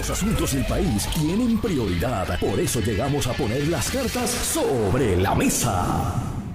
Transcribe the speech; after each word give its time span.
Los 0.00 0.08
asuntos 0.08 0.54
del 0.54 0.64
país 0.64 1.06
tienen 1.12 1.60
prioridad. 1.60 2.40
Por 2.40 2.58
eso 2.58 2.80
llegamos 2.80 3.26
a 3.26 3.34
poner 3.34 3.68
las 3.68 3.90
cartas 3.90 4.30
sobre 4.30 5.14
la 5.18 5.34
mesa. 5.34 6.14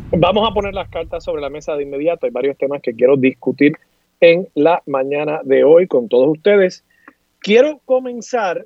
Vamos 0.09 0.49
a 0.49 0.51
poner 0.51 0.73
las 0.73 0.89
cartas 0.89 1.23
sobre 1.23 1.43
la 1.43 1.51
mesa 1.51 1.75
de 1.75 1.83
inmediato. 1.83 2.25
Hay 2.25 2.31
varios 2.31 2.57
temas 2.57 2.81
que 2.81 2.95
quiero 2.95 3.17
discutir 3.17 3.73
en 4.19 4.47
la 4.55 4.81
mañana 4.87 5.41
de 5.43 5.63
hoy 5.63 5.85
con 5.85 6.09
todos 6.09 6.27
ustedes. 6.29 6.83
Quiero 7.37 7.81
comenzar 7.85 8.65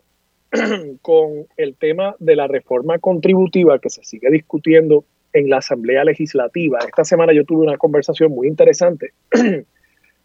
con 1.02 1.46
el 1.58 1.76
tema 1.76 2.16
de 2.20 2.38
la 2.38 2.48
reforma 2.48 3.00
contributiva 3.00 3.80
que 3.80 3.90
se 3.90 4.06
sigue 4.06 4.32
discutiendo 4.32 5.04
en 5.34 5.50
la 5.50 5.58
Asamblea 5.58 6.06
Legislativa. 6.06 6.80
Esta 6.88 7.04
semana 7.04 7.34
yo 7.34 7.44
tuve 7.44 7.66
una 7.66 7.78
conversación 7.78 8.32
muy 8.32 8.48
interesante 8.48 9.12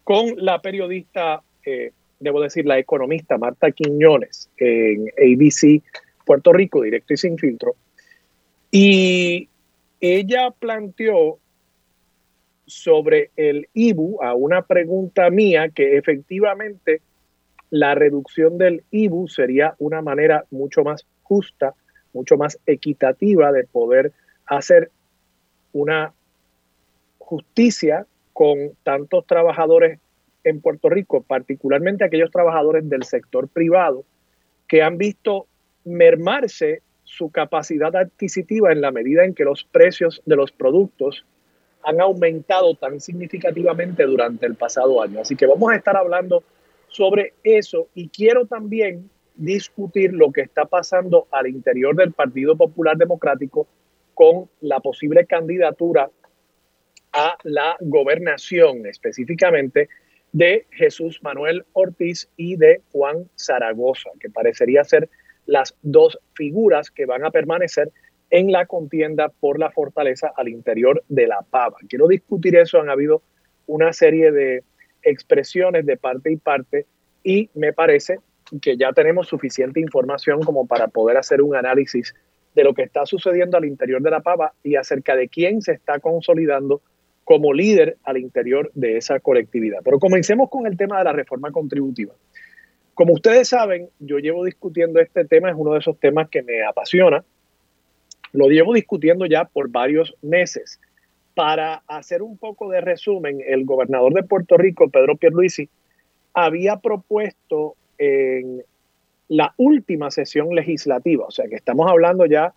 con 0.05 0.33
la 0.37 0.61
periodista, 0.61 1.43
eh, 1.65 1.91
debo 2.19 2.41
decir, 2.41 2.65
la 2.65 2.79
economista 2.79 3.37
Marta 3.37 3.71
Quiñones 3.71 4.49
en 4.57 5.07
ABC 5.17 5.83
Puerto 6.25 6.53
Rico, 6.53 6.81
directo 6.81 7.13
y 7.13 7.17
sin 7.17 7.37
filtro. 7.37 7.75
Y 8.71 9.47
ella 9.99 10.51
planteó 10.51 11.39
sobre 12.65 13.29
el 13.35 13.69
IBU 13.73 14.21
a 14.23 14.33
una 14.33 14.63
pregunta 14.63 15.29
mía 15.29 15.69
que 15.69 15.97
efectivamente 15.97 17.01
la 17.69 17.95
reducción 17.95 18.57
del 18.57 18.83
IBU 18.91 19.27
sería 19.27 19.75
una 19.79 20.01
manera 20.01 20.45
mucho 20.49 20.83
más 20.83 21.05
justa, 21.23 21.73
mucho 22.13 22.37
más 22.37 22.59
equitativa 22.65 23.51
de 23.51 23.65
poder 23.65 24.13
hacer 24.45 24.91
una 25.73 26.13
justicia 27.19 28.05
con 28.33 28.71
tantos 28.83 29.25
trabajadores 29.25 29.99
en 30.45 30.61
Puerto 30.61 30.89
Rico, 30.89 31.23
particularmente 31.23 32.05
aquellos 32.05 32.31
trabajadores 32.31 32.87
del 32.87 33.03
sector 33.03 33.49
privado 33.49 34.05
que 34.67 34.81
han 34.81 34.97
visto 34.97 35.47
mermarse 35.83 36.81
su 37.03 37.29
capacidad 37.29 37.95
adquisitiva 37.95 38.71
en 38.71 38.81
la 38.81 38.91
medida 38.91 39.25
en 39.25 39.33
que 39.33 39.43
los 39.43 39.63
precios 39.63 40.21
de 40.25 40.35
los 40.35 40.51
productos 40.51 41.25
han 41.83 42.01
aumentado 42.01 42.75
tan 42.75 42.99
significativamente 42.99 44.03
durante 44.03 44.45
el 44.45 44.55
pasado 44.55 45.01
año. 45.01 45.21
Así 45.21 45.35
que 45.35 45.45
vamos 45.45 45.71
a 45.71 45.75
estar 45.75 45.95
hablando 45.95 46.43
sobre 46.87 47.33
eso 47.43 47.89
y 47.93 48.09
quiero 48.09 48.47
también 48.47 49.09
discutir 49.35 50.13
lo 50.13 50.31
que 50.31 50.41
está 50.41 50.65
pasando 50.65 51.27
al 51.31 51.47
interior 51.47 51.95
del 51.95 52.13
Partido 52.13 52.55
Popular 52.55 52.97
Democrático 52.97 53.67
con 54.13 54.49
la 54.61 54.79
posible 54.79 55.25
candidatura 55.25 56.09
a 57.13 57.37
la 57.43 57.75
gobernación 57.79 58.85
específicamente 58.87 59.89
de 60.35 60.65
Jesús 60.71 61.21
Manuel 61.23 61.63
Ortiz 61.71 62.27
y 62.35 62.57
de 62.57 62.81
Juan 62.91 63.29
Zaragoza, 63.37 64.09
que 64.19 64.29
parecería 64.29 64.83
ser 64.83 65.07
las 65.45 65.77
dos 65.81 66.19
figuras 66.33 66.91
que 66.91 67.05
van 67.05 67.23
a 67.23 67.31
permanecer 67.31 67.93
en 68.31 68.51
la 68.51 68.65
contienda 68.65 69.29
por 69.29 69.59
la 69.59 69.71
fortaleza 69.71 70.33
al 70.35 70.49
interior 70.49 71.01
de 71.07 71.27
la 71.27 71.41
pava. 71.49 71.77
Quiero 71.87 72.09
discutir 72.09 72.57
eso, 72.57 72.81
han 72.81 72.89
habido 72.89 73.21
una 73.65 73.93
serie 73.93 74.33
de 74.33 74.65
expresiones 75.03 75.85
de 75.85 75.95
parte 75.95 76.33
y 76.33 76.35
parte 76.35 76.85
y 77.23 77.49
me 77.53 77.71
parece 77.71 78.19
que 78.61 78.75
ya 78.75 78.91
tenemos 78.91 79.29
suficiente 79.29 79.79
información 79.79 80.41
como 80.41 80.67
para 80.67 80.89
poder 80.89 81.15
hacer 81.15 81.41
un 81.41 81.55
análisis 81.55 82.13
de 82.55 82.63
lo 82.65 82.73
que 82.73 82.83
está 82.83 83.05
sucediendo 83.05 83.55
al 83.55 83.63
interior 83.63 84.01
de 84.01 84.11
la 84.11 84.19
pava 84.19 84.51
y 84.63 84.75
acerca 84.75 85.15
de 85.15 85.29
quién 85.29 85.61
se 85.61 85.71
está 85.71 85.99
consolidando 85.99 86.81
como 87.25 87.53
líder 87.53 87.97
al 88.03 88.17
interior 88.17 88.71
de 88.75 88.97
esa 88.97 89.19
colectividad. 89.19 89.79
Pero 89.83 89.99
comencemos 89.99 90.49
con 90.49 90.67
el 90.67 90.77
tema 90.77 90.99
de 90.99 91.05
la 91.05 91.11
reforma 91.11 91.51
contributiva. 91.51 92.13
Como 92.93 93.13
ustedes 93.13 93.49
saben, 93.49 93.89
yo 93.99 94.19
llevo 94.19 94.45
discutiendo 94.45 95.01
este 95.01 95.25
tema, 95.25 95.49
es 95.49 95.55
uno 95.57 95.73
de 95.73 95.79
esos 95.79 95.99
temas 95.99 96.29
que 96.29 96.43
me 96.43 96.63
apasiona. 96.63 97.25
Lo 98.31 98.47
llevo 98.47 98.73
discutiendo 98.73 99.25
ya 99.25 99.45
por 99.45 99.69
varios 99.69 100.15
meses. 100.21 100.79
Para 101.33 101.81
hacer 101.87 102.21
un 102.21 102.37
poco 102.37 102.69
de 102.69 102.79
resumen, 102.79 103.41
el 103.45 103.65
gobernador 103.65 104.13
de 104.13 104.23
Puerto 104.23 104.55
Rico, 104.55 104.89
Pedro 104.89 105.17
Pierluisi, 105.17 105.67
había 106.33 106.77
propuesto 106.77 107.75
en 107.97 108.63
la 109.27 109.53
última 109.57 110.11
sesión 110.11 110.53
legislativa, 110.53 111.25
o 111.25 111.31
sea 111.31 111.47
que 111.47 111.55
estamos 111.55 111.89
hablando 111.89 112.25
ya 112.27 112.53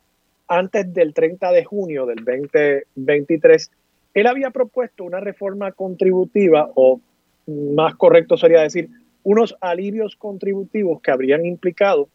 antes 0.46 0.92
del 0.92 1.14
30 1.14 1.52
de 1.52 1.64
junio 1.64 2.06
del 2.06 2.24
2023, 2.24 3.70
él 4.20 4.26
había 4.26 4.50
propuesto 4.50 5.04
una 5.04 5.20
reforma 5.20 5.72
contributiva, 5.72 6.70
o 6.74 7.00
más 7.46 7.94
correcto 7.96 8.36
sería 8.36 8.62
decir, 8.62 8.88
unos 9.22 9.56
alivios 9.60 10.16
contributivos 10.16 11.00
que 11.02 11.10
habrían 11.10 11.44
implicado 11.44 12.08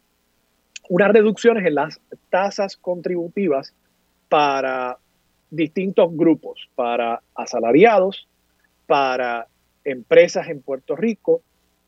unas 0.88 1.12
reducciones 1.12 1.64
en 1.66 1.76
las 1.76 2.00
tasas 2.30 2.76
contributivas 2.76 3.74
para 4.28 4.98
distintos 5.50 6.14
grupos, 6.14 6.68
para 6.74 7.22
asalariados, 7.34 8.28
para 8.86 9.46
empresas 9.84 10.48
en 10.48 10.60
Puerto 10.60 10.96
Rico, 10.96 11.42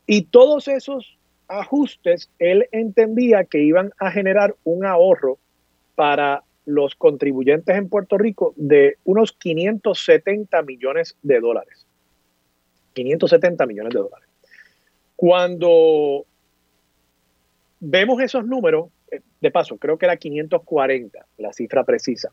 y 0.06 0.22
todos 0.22 0.68
esos 0.68 1.18
ajustes 1.48 2.30
él 2.38 2.68
entendía 2.72 3.44
que 3.44 3.62
iban 3.62 3.92
a 3.98 4.10
generar 4.10 4.54
un 4.64 4.84
ahorro 4.84 5.38
para 5.94 6.42
los 6.66 6.96
contribuyentes 6.96 7.74
en 7.76 7.88
Puerto 7.88 8.18
Rico 8.18 8.52
de 8.56 8.98
unos 9.04 9.32
570 9.32 10.62
millones 10.62 11.16
de 11.22 11.40
dólares. 11.40 11.86
570 12.92 13.66
millones 13.66 13.94
de 13.94 14.00
dólares. 14.00 14.28
Cuando 15.14 16.26
vemos 17.80 18.20
esos 18.20 18.44
números, 18.44 18.88
eh, 19.10 19.20
de 19.40 19.50
paso, 19.50 19.76
creo 19.78 19.96
que 19.96 20.06
era 20.06 20.16
540, 20.16 21.26
la 21.38 21.52
cifra 21.52 21.84
precisa. 21.84 22.32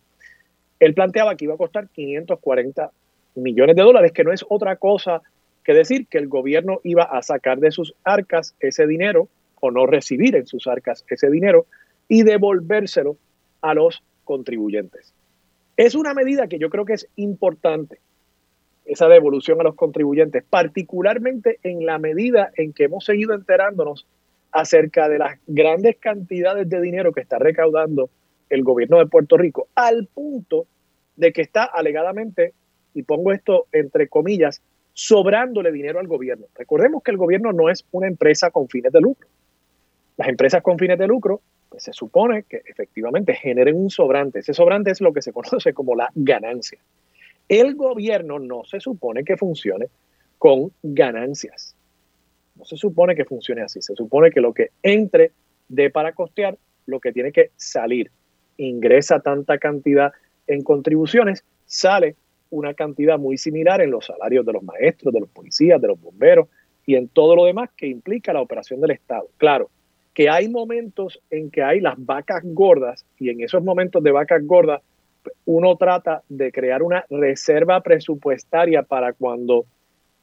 Él 0.79 0.93
planteaba 0.93 1.35
que 1.35 1.45
iba 1.45 1.53
a 1.53 1.57
costar 1.57 1.87
540 1.89 2.91
millones 3.35 3.75
de 3.75 3.81
dólares, 3.81 4.11
que 4.11 4.23
no 4.23 4.33
es 4.33 4.43
otra 4.49 4.75
cosa 4.77 5.21
que 5.63 5.73
decir 5.73 6.07
que 6.07 6.17
el 6.17 6.27
gobierno 6.27 6.81
iba 6.83 7.03
a 7.03 7.21
sacar 7.21 7.59
de 7.59 7.71
sus 7.71 7.95
arcas 8.03 8.55
ese 8.59 8.85
dinero 8.85 9.29
o 9.61 9.71
no 9.71 9.85
recibir 9.85 10.35
en 10.35 10.45
sus 10.45 10.67
arcas 10.67 11.05
ese 11.07 11.29
dinero 11.29 11.67
y 12.09 12.23
devolvérselo 12.23 13.15
a 13.61 13.73
los 13.73 14.03
contribuyentes. 14.23 15.13
Es 15.77 15.95
una 15.95 16.13
medida 16.13 16.47
que 16.47 16.59
yo 16.59 16.69
creo 16.69 16.85
que 16.85 16.93
es 16.93 17.07
importante 17.15 17.99
esa 18.85 19.07
devolución 19.07 19.59
a 19.61 19.63
los 19.63 19.75
contribuyentes, 19.75 20.43
particularmente 20.49 21.59
en 21.63 21.85
la 21.85 21.99
medida 21.99 22.51
en 22.55 22.73
que 22.73 22.85
hemos 22.85 23.05
seguido 23.05 23.33
enterándonos 23.33 24.05
acerca 24.51 25.09
de 25.09 25.17
las 25.17 25.39
grandes 25.47 25.97
cantidades 25.97 26.69
de 26.69 26.81
dinero 26.81 27.11
que 27.11 27.21
está 27.21 27.39
recaudando 27.39 28.09
el 28.49 28.63
gobierno 28.63 28.99
de 28.99 29.07
Puerto 29.07 29.37
Rico, 29.37 29.67
al 29.73 30.07
punto 30.07 30.67
de 31.15 31.31
que 31.31 31.41
está 31.41 31.63
alegadamente, 31.63 32.53
y 32.93 33.03
pongo 33.03 33.31
esto 33.31 33.65
entre 33.71 34.07
comillas, 34.07 34.61
sobrándole 34.93 35.71
dinero 35.71 35.99
al 35.99 36.07
gobierno. 36.07 36.45
Recordemos 36.55 37.01
que 37.01 37.11
el 37.11 37.17
gobierno 37.17 37.51
no 37.51 37.69
es 37.69 37.85
una 37.91 38.07
empresa 38.07 38.51
con 38.51 38.67
fines 38.69 38.91
de 38.91 39.01
lucro. 39.01 39.27
Las 40.17 40.27
empresas 40.27 40.61
con 40.61 40.77
fines 40.77 40.99
de 40.99 41.07
lucro, 41.07 41.41
pues 41.73 41.85
se 41.85 41.93
supone 41.93 42.43
que 42.43 42.61
efectivamente 42.67 43.33
generen 43.33 43.75
un 43.75 43.89
sobrante. 43.89 44.37
Ese 44.37 44.53
sobrante 44.53 44.91
es 44.91 45.01
lo 45.01 45.11
que 45.11 45.23
se 45.23 45.33
conoce 45.33 45.73
como 45.73 45.95
la 45.95 46.11
ganancia. 46.13 46.77
El 47.49 47.73
gobierno 47.73 48.37
no 48.37 48.63
se 48.63 48.79
supone 48.79 49.23
que 49.23 49.37
funcione 49.37 49.87
con 50.37 50.71
ganancias. 50.83 51.75
No 52.55 52.63
se 52.63 52.77
supone 52.77 53.15
que 53.15 53.25
funcione 53.25 53.63
así. 53.63 53.81
Se 53.81 53.95
supone 53.95 54.29
que 54.29 54.39
lo 54.39 54.53
que 54.53 54.69
entre 54.83 55.31
de 55.67 55.89
para 55.89 56.13
costear, 56.13 56.59
lo 56.85 56.99
que 56.99 57.11
tiene 57.11 57.31
que 57.31 57.49
salir, 57.55 58.11
ingresa 58.57 59.21
tanta 59.21 59.57
cantidad 59.57 60.13
en 60.45 60.61
contribuciones, 60.61 61.43
sale 61.65 62.15
una 62.51 62.75
cantidad 62.75 63.17
muy 63.17 63.39
similar 63.39 63.81
en 63.81 63.89
los 63.89 64.05
salarios 64.05 64.45
de 64.45 64.53
los 64.53 64.61
maestros, 64.61 65.11
de 65.11 65.21
los 65.21 65.29
policías, 65.29 65.81
de 65.81 65.87
los 65.87 65.99
bomberos 65.99 66.49
y 66.85 66.97
en 66.97 67.07
todo 67.07 67.35
lo 67.35 67.45
demás 67.45 67.71
que 67.75 67.87
implica 67.87 68.31
la 68.31 68.41
operación 68.41 68.79
del 68.79 68.91
Estado. 68.91 69.27
Claro, 69.37 69.71
que 70.13 70.29
hay 70.29 70.47
momentos 70.47 71.19
en 71.29 71.49
que 71.49 71.63
hay 71.63 71.79
las 71.79 71.95
vacas 71.97 72.43
gordas 72.43 73.05
y 73.19 73.29
en 73.29 73.41
esos 73.41 73.63
momentos 73.63 74.03
de 74.03 74.11
vacas 74.11 74.45
gordas 74.45 74.81
uno 75.45 75.75
trata 75.77 76.21
de 76.29 76.51
crear 76.51 76.83
una 76.83 77.05
reserva 77.09 77.81
presupuestaria 77.81 78.83
para 78.83 79.13
cuando 79.13 79.65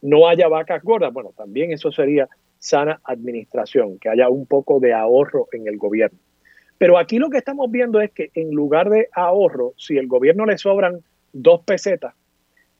no 0.02 0.28
haya 0.28 0.48
vacas 0.48 0.82
gordas. 0.82 1.12
Bueno, 1.12 1.32
también 1.36 1.72
eso 1.72 1.90
sería 1.90 2.28
sana 2.58 3.00
administración, 3.04 3.98
que 3.98 4.08
haya 4.08 4.28
un 4.28 4.46
poco 4.46 4.80
de 4.80 4.92
ahorro 4.92 5.48
en 5.52 5.66
el 5.66 5.78
gobierno. 5.78 6.18
Pero 6.78 6.98
aquí 6.98 7.18
lo 7.18 7.30
que 7.30 7.38
estamos 7.38 7.70
viendo 7.70 8.00
es 8.00 8.10
que 8.10 8.30
en 8.34 8.50
lugar 8.50 8.90
de 8.90 9.08
ahorro, 9.12 9.74
si 9.76 9.96
el 9.96 10.06
gobierno 10.06 10.46
le 10.46 10.56
sobran 10.58 11.00
dos 11.32 11.62
pesetas, 11.62 12.14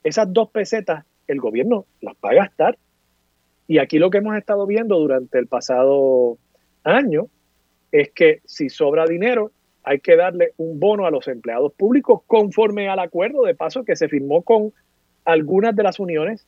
esas 0.04 0.32
dos 0.32 0.50
pesetas 0.50 1.04
el 1.26 1.40
gobierno 1.40 1.86
las 2.00 2.14
va 2.24 2.30
a 2.30 2.34
gastar. 2.34 2.78
Y 3.66 3.78
aquí 3.78 3.98
lo 3.98 4.10
que 4.10 4.18
hemos 4.18 4.36
estado 4.36 4.66
viendo 4.66 4.98
durante 4.98 5.38
el 5.38 5.46
pasado 5.46 6.38
año 6.84 7.28
es 7.92 8.10
que 8.10 8.40
si 8.44 8.68
sobra 8.68 9.06
dinero, 9.06 9.50
hay 9.82 10.00
que 10.00 10.16
darle 10.16 10.52
un 10.56 10.78
bono 10.78 11.06
a 11.06 11.10
los 11.10 11.26
empleados 11.28 11.72
públicos 11.72 12.22
conforme 12.26 12.88
al 12.88 12.98
acuerdo 12.98 13.44
de 13.44 13.54
paso 13.54 13.84
que 13.84 13.96
se 13.96 14.08
firmó 14.08 14.42
con 14.42 14.72
algunas 15.24 15.74
de 15.74 15.82
las 15.82 15.98
uniones 15.98 16.46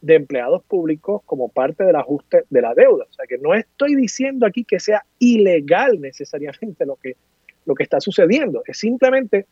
de 0.00 0.14
empleados 0.14 0.62
públicos 0.64 1.22
como 1.24 1.48
parte 1.48 1.84
del 1.84 1.96
ajuste 1.96 2.44
de 2.50 2.60
la 2.60 2.74
deuda. 2.74 3.06
O 3.08 3.12
sea 3.12 3.26
que 3.26 3.38
no 3.38 3.54
estoy 3.54 3.94
diciendo 3.94 4.46
aquí 4.46 4.64
que 4.64 4.78
sea 4.78 5.04
ilegal 5.18 6.00
necesariamente 6.00 6.84
lo 6.84 6.96
que, 6.96 7.16
lo 7.64 7.74
que 7.74 7.82
está 7.82 8.00
sucediendo. 8.00 8.62
Es 8.66 8.78
simplemente 8.78 9.46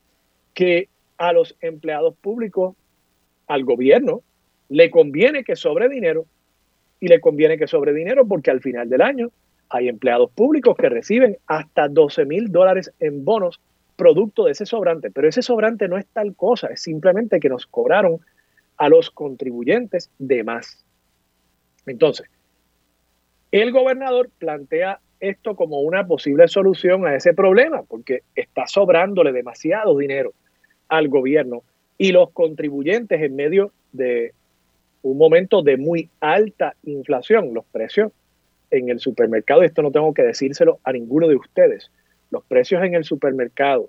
que 0.52 0.88
a 1.16 1.32
los 1.32 1.56
empleados 1.60 2.14
públicos, 2.16 2.76
al 3.46 3.64
gobierno, 3.64 4.22
le 4.68 4.90
conviene 4.90 5.44
que 5.44 5.56
sobre 5.56 5.88
dinero 5.88 6.26
y 7.00 7.08
le 7.08 7.20
conviene 7.20 7.58
que 7.58 7.66
sobre 7.66 7.92
dinero 7.92 8.26
porque 8.26 8.50
al 8.50 8.60
final 8.60 8.88
del 8.88 9.02
año 9.02 9.30
hay 9.68 9.88
empleados 9.88 10.30
públicos 10.30 10.76
que 10.76 10.88
reciben 10.88 11.38
hasta 11.46 11.88
12 11.88 12.24
mil 12.26 12.50
dólares 12.50 12.92
en 13.00 13.24
bonos 13.24 13.60
producto 13.96 14.44
de 14.44 14.52
ese 14.52 14.66
sobrante. 14.66 15.10
Pero 15.10 15.28
ese 15.28 15.42
sobrante 15.42 15.88
no 15.88 15.98
es 15.98 16.06
tal 16.06 16.34
cosa, 16.34 16.68
es 16.68 16.82
simplemente 16.82 17.40
que 17.40 17.48
nos 17.48 17.66
cobraron 17.66 18.20
a 18.76 18.88
los 18.88 19.10
contribuyentes 19.10 20.10
de 20.18 20.44
más. 20.44 20.84
Entonces, 21.86 22.28
el 23.52 23.72
gobernador 23.72 24.30
plantea 24.38 25.00
esto 25.20 25.54
como 25.54 25.80
una 25.80 26.06
posible 26.06 26.48
solución 26.48 27.06
a 27.06 27.14
ese 27.14 27.34
problema, 27.34 27.82
porque 27.82 28.22
está 28.34 28.66
sobrándole 28.66 29.32
demasiado 29.32 29.96
dinero 29.96 30.32
al 30.88 31.08
gobierno 31.08 31.62
y 31.96 32.12
los 32.12 32.30
contribuyentes 32.30 33.22
en 33.22 33.36
medio 33.36 33.72
de 33.92 34.34
un 35.02 35.18
momento 35.18 35.62
de 35.62 35.76
muy 35.76 36.10
alta 36.20 36.74
inflación, 36.82 37.54
los 37.54 37.64
precios 37.66 38.12
en 38.76 38.88
el 38.90 39.00
supermercado, 39.00 39.62
esto 39.62 39.82
no 39.82 39.90
tengo 39.90 40.12
que 40.14 40.22
decírselo 40.22 40.78
a 40.84 40.92
ninguno 40.92 41.28
de 41.28 41.36
ustedes, 41.36 41.90
los 42.30 42.44
precios 42.44 42.82
en 42.82 42.94
el 42.94 43.04
supermercado, 43.04 43.88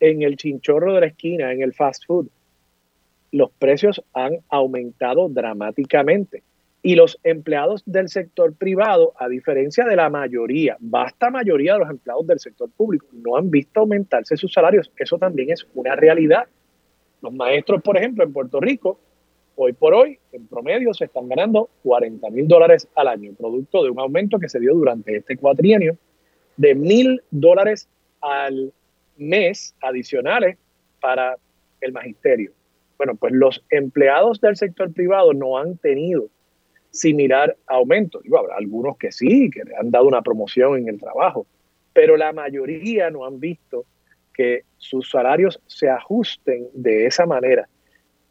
en 0.00 0.22
el 0.22 0.36
chinchorro 0.36 0.94
de 0.94 1.00
la 1.00 1.06
esquina, 1.06 1.52
en 1.52 1.62
el 1.62 1.72
fast 1.72 2.04
food, 2.06 2.28
los 3.32 3.50
precios 3.52 4.02
han 4.12 4.38
aumentado 4.48 5.28
dramáticamente. 5.28 6.42
Y 6.82 6.94
los 6.94 7.18
empleados 7.24 7.82
del 7.84 8.08
sector 8.08 8.54
privado, 8.54 9.12
a 9.18 9.28
diferencia 9.28 9.84
de 9.84 9.96
la 9.96 10.08
mayoría, 10.08 10.76
vasta 10.78 11.30
mayoría 11.30 11.72
de 11.72 11.80
los 11.80 11.90
empleados 11.90 12.26
del 12.26 12.38
sector 12.38 12.70
público, 12.70 13.06
no 13.12 13.36
han 13.36 13.50
visto 13.50 13.80
aumentarse 13.80 14.36
sus 14.36 14.52
salarios. 14.52 14.92
Eso 14.96 15.18
también 15.18 15.50
es 15.50 15.66
una 15.74 15.96
realidad. 15.96 16.44
Los 17.22 17.32
maestros, 17.32 17.82
por 17.82 17.96
ejemplo, 17.96 18.22
en 18.22 18.32
Puerto 18.32 18.60
Rico, 18.60 19.00
hoy 19.56 19.72
por 19.72 19.94
hoy, 19.94 20.18
en 20.32 20.46
promedio, 20.46 20.94
se 20.94 21.06
están 21.06 21.28
ganando 21.28 21.68
40 21.82 22.30
mil 22.30 22.46
dólares 22.46 22.88
al 22.94 23.08
año, 23.08 23.32
producto 23.34 23.82
de 23.82 23.90
un 23.90 23.98
aumento 23.98 24.38
que 24.38 24.48
se 24.48 24.60
dio 24.60 24.74
durante 24.74 25.16
este 25.16 25.36
cuatrienio 25.36 25.96
de 26.56 26.74
mil 26.74 27.22
dólares 27.30 27.88
al 28.20 28.72
mes 29.16 29.74
adicionales 29.80 30.58
para 31.00 31.36
el 31.80 31.92
magisterio. 31.92 32.52
Bueno, 32.98 33.14
pues 33.14 33.32
los 33.32 33.64
empleados 33.70 34.40
del 34.40 34.56
sector 34.56 34.92
privado 34.92 35.34
no 35.34 35.58
han 35.58 35.76
tenido 35.78 36.28
similar 36.90 37.56
aumento. 37.66 38.20
Digo, 38.20 38.38
habrá 38.38 38.56
algunos 38.56 38.96
que 38.96 39.12
sí, 39.12 39.50
que 39.50 39.62
han 39.78 39.90
dado 39.90 40.06
una 40.06 40.22
promoción 40.22 40.78
en 40.78 40.88
el 40.88 40.98
trabajo, 40.98 41.46
pero 41.92 42.16
la 42.16 42.32
mayoría 42.32 43.10
no 43.10 43.24
han 43.24 43.38
visto 43.38 43.84
que 44.32 44.64
sus 44.76 45.10
salarios 45.10 45.60
se 45.66 45.88
ajusten 45.88 46.68
de 46.74 47.06
esa 47.06 47.26
manera. 47.26 47.68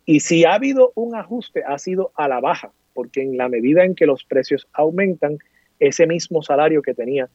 Y 0.06 0.19
si 0.19 0.46
ha 0.46 0.54
habido 0.54 0.92
un 0.96 1.16
ajuste, 1.16 1.63
ha 1.66 1.78
sido 1.80 2.12
a 2.16 2.28
la 2.28 2.40
baja, 2.40 2.72
porque 2.94 3.22
en 3.22 3.38
la 3.38 3.50
medida 3.50 3.84
en 3.84 3.96
que 3.96 4.06
los 4.06 4.24
precios 4.24 4.68
aumentan, 4.74 5.40
ese 5.80 6.07
mismo 6.07 6.42
salario 6.42 6.81
que 6.81 6.94
tenía 6.94 7.28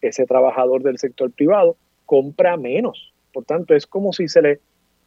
ese 0.00 0.24
trabajador 0.24 0.82
del 0.82 0.98
sector 0.98 1.32
privado 1.32 1.76
compra 2.06 2.56
menos. 2.56 3.12
Por 3.32 3.44
tanto, 3.44 3.74
es 3.74 3.86
como 3.86 4.12
si 4.12 4.28
se 4.28 4.42
le 4.42 4.60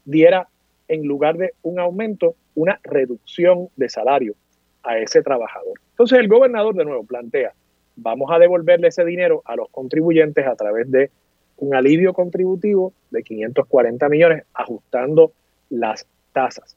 diera 0.05 0.47
en 0.87 1.07
lugar 1.07 1.37
de 1.37 1.53
un 1.61 1.79
aumento, 1.79 2.35
una 2.53 2.79
reducción 2.83 3.69
de 3.77 3.87
salario 3.87 4.35
a 4.83 4.97
ese 4.97 5.21
trabajador. 5.21 5.79
Entonces 5.91 6.19
el 6.19 6.27
gobernador 6.27 6.75
de 6.75 6.85
nuevo 6.85 7.03
plantea, 7.05 7.53
vamos 7.95 8.29
a 8.31 8.39
devolverle 8.39 8.89
ese 8.89 9.05
dinero 9.05 9.41
a 9.45 9.55
los 9.55 9.69
contribuyentes 9.69 10.45
a 10.45 10.55
través 10.55 10.91
de 10.91 11.09
un 11.57 11.75
alivio 11.75 12.13
contributivo 12.13 12.93
de 13.11 13.23
540 13.23 14.09
millones 14.09 14.43
ajustando 14.53 15.31
las 15.69 16.05
tasas. 16.33 16.75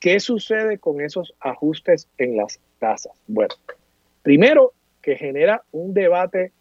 ¿Qué 0.00 0.20
sucede 0.20 0.78
con 0.78 1.00
esos 1.00 1.34
ajustes 1.40 2.08
en 2.18 2.36
las 2.36 2.60
tasas? 2.78 3.12
Bueno, 3.26 3.54
primero 4.22 4.72
que 5.02 5.16
genera 5.16 5.62
un 5.72 5.94
debate 5.94 6.52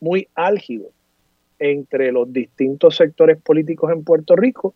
muy 0.00 0.28
álgido 0.34 0.88
entre 1.58 2.12
los 2.12 2.32
distintos 2.32 2.96
sectores 2.96 3.40
políticos 3.40 3.92
en 3.92 4.04
Puerto 4.04 4.36
Rico, 4.36 4.74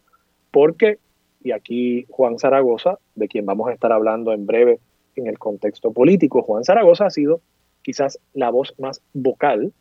porque 0.50 0.98
y 1.42 1.52
aquí 1.52 2.06
Juan 2.10 2.38
Zaragoza, 2.38 2.98
de 3.14 3.28
quien 3.28 3.46
vamos 3.46 3.68
a 3.68 3.72
estar 3.72 3.92
hablando 3.92 4.32
en 4.32 4.46
breve 4.46 4.78
en 5.16 5.26
el 5.26 5.38
contexto 5.38 5.92
político. 5.92 6.42
Juan 6.42 6.64
Zaragoza 6.64 7.06
ha 7.06 7.10
sido 7.10 7.40
quizás 7.82 8.18
la 8.34 8.50
voz 8.50 8.74
más 8.78 9.00
vocal 9.14 9.72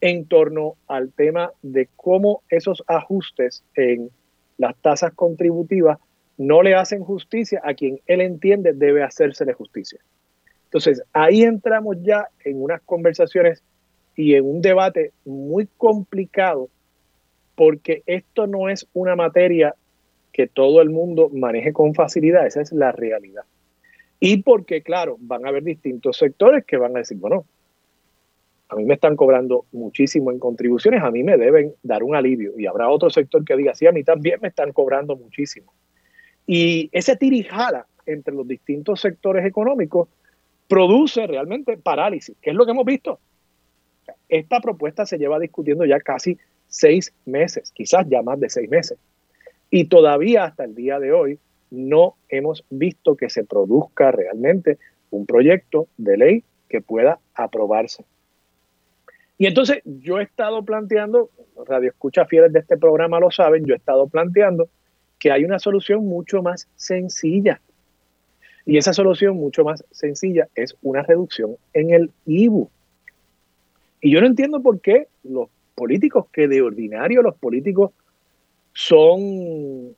en 0.00 0.26
torno 0.26 0.76
al 0.86 1.12
tema 1.12 1.52
de 1.62 1.88
cómo 1.96 2.42
esos 2.48 2.82
ajustes 2.86 3.64
en 3.74 4.10
las 4.56 4.76
tasas 4.76 5.12
contributivas 5.12 5.98
no 6.38 6.62
le 6.62 6.74
hacen 6.74 7.02
justicia 7.02 7.60
a 7.64 7.74
quien 7.74 8.00
él 8.06 8.20
entiende 8.20 8.72
debe 8.72 9.02
hacérsele 9.02 9.52
justicia. 9.52 9.98
Entonces, 10.64 11.02
ahí 11.12 11.42
entramos 11.42 11.96
ya 12.02 12.28
en 12.44 12.62
unas 12.62 12.80
conversaciones 12.82 13.62
y 14.14 14.34
en 14.34 14.44
un 14.44 14.60
debate 14.62 15.12
muy 15.24 15.68
complicado 15.76 16.68
porque 17.54 18.02
esto 18.06 18.46
no 18.46 18.68
es 18.68 18.86
una 18.92 19.16
materia 19.16 19.74
que 20.32 20.46
todo 20.46 20.80
el 20.80 20.90
mundo 20.90 21.28
maneje 21.30 21.72
con 21.72 21.94
facilidad, 21.94 22.46
esa 22.46 22.60
es 22.60 22.72
la 22.72 22.92
realidad. 22.92 23.42
Y 24.20 24.42
porque, 24.42 24.82
claro, 24.82 25.16
van 25.18 25.44
a 25.44 25.48
haber 25.48 25.64
distintos 25.64 26.16
sectores 26.16 26.64
que 26.64 26.76
van 26.76 26.94
a 26.94 27.00
decir, 27.00 27.18
bueno, 27.18 27.46
a 28.68 28.76
mí 28.76 28.84
me 28.84 28.94
están 28.94 29.16
cobrando 29.16 29.64
muchísimo 29.72 30.30
en 30.30 30.38
contribuciones, 30.38 31.02
a 31.02 31.10
mí 31.10 31.22
me 31.22 31.36
deben 31.36 31.74
dar 31.82 32.02
un 32.02 32.14
alivio. 32.14 32.52
Y 32.58 32.66
habrá 32.66 32.88
otro 32.90 33.10
sector 33.10 33.44
que 33.44 33.56
diga, 33.56 33.74
sí, 33.74 33.86
a 33.86 33.92
mí 33.92 34.04
también 34.04 34.38
me 34.40 34.48
están 34.48 34.72
cobrando 34.72 35.16
muchísimo. 35.16 35.72
Y 36.50 36.88
ese 36.92 37.14
tirijala 37.14 37.86
entre 38.06 38.32
los 38.32 38.48
distintos 38.48 39.02
sectores 39.02 39.44
económicos 39.44 40.08
produce 40.66 41.26
realmente 41.26 41.76
parálisis, 41.76 42.34
que 42.40 42.50
es 42.50 42.56
lo 42.56 42.64
que 42.64 42.70
hemos 42.70 42.86
visto. 42.86 43.20
Esta 44.30 44.58
propuesta 44.60 45.04
se 45.04 45.18
lleva 45.18 45.38
discutiendo 45.38 45.84
ya 45.84 46.00
casi 46.00 46.38
seis 46.66 47.12
meses, 47.26 47.70
quizás 47.72 48.06
ya 48.08 48.22
más 48.22 48.40
de 48.40 48.48
seis 48.48 48.70
meses. 48.70 48.98
Y 49.70 49.88
todavía 49.88 50.44
hasta 50.44 50.64
el 50.64 50.74
día 50.74 50.98
de 50.98 51.12
hoy 51.12 51.38
no 51.70 52.14
hemos 52.30 52.64
visto 52.70 53.14
que 53.14 53.28
se 53.28 53.44
produzca 53.44 54.10
realmente 54.10 54.78
un 55.10 55.26
proyecto 55.26 55.88
de 55.98 56.16
ley 56.16 56.44
que 56.70 56.80
pueda 56.80 57.18
aprobarse. 57.34 58.06
Y 59.36 59.44
entonces 59.44 59.82
yo 59.84 60.18
he 60.18 60.22
estado 60.22 60.64
planteando, 60.64 61.28
radio 61.66 61.90
escucha 61.90 62.24
fieles 62.24 62.54
de 62.54 62.60
este 62.60 62.78
programa 62.78 63.20
lo 63.20 63.30
saben, 63.30 63.66
yo 63.66 63.74
he 63.74 63.76
estado 63.76 64.08
planteando 64.08 64.70
que 65.18 65.30
hay 65.30 65.44
una 65.44 65.58
solución 65.58 66.06
mucho 66.06 66.42
más 66.42 66.68
sencilla. 66.76 67.60
Y 68.64 68.76
esa 68.76 68.92
solución 68.92 69.36
mucho 69.36 69.64
más 69.64 69.84
sencilla 69.90 70.48
es 70.54 70.76
una 70.82 71.02
reducción 71.02 71.56
en 71.72 71.90
el 71.90 72.10
IBU. 72.26 72.70
Y 74.00 74.12
yo 74.12 74.20
no 74.20 74.26
entiendo 74.26 74.60
por 74.60 74.80
qué 74.80 75.08
los 75.24 75.48
políticos, 75.74 76.26
que 76.32 76.48
de 76.48 76.60
ordinario 76.60 77.22
los 77.22 77.36
políticos 77.36 77.92
son 78.72 79.96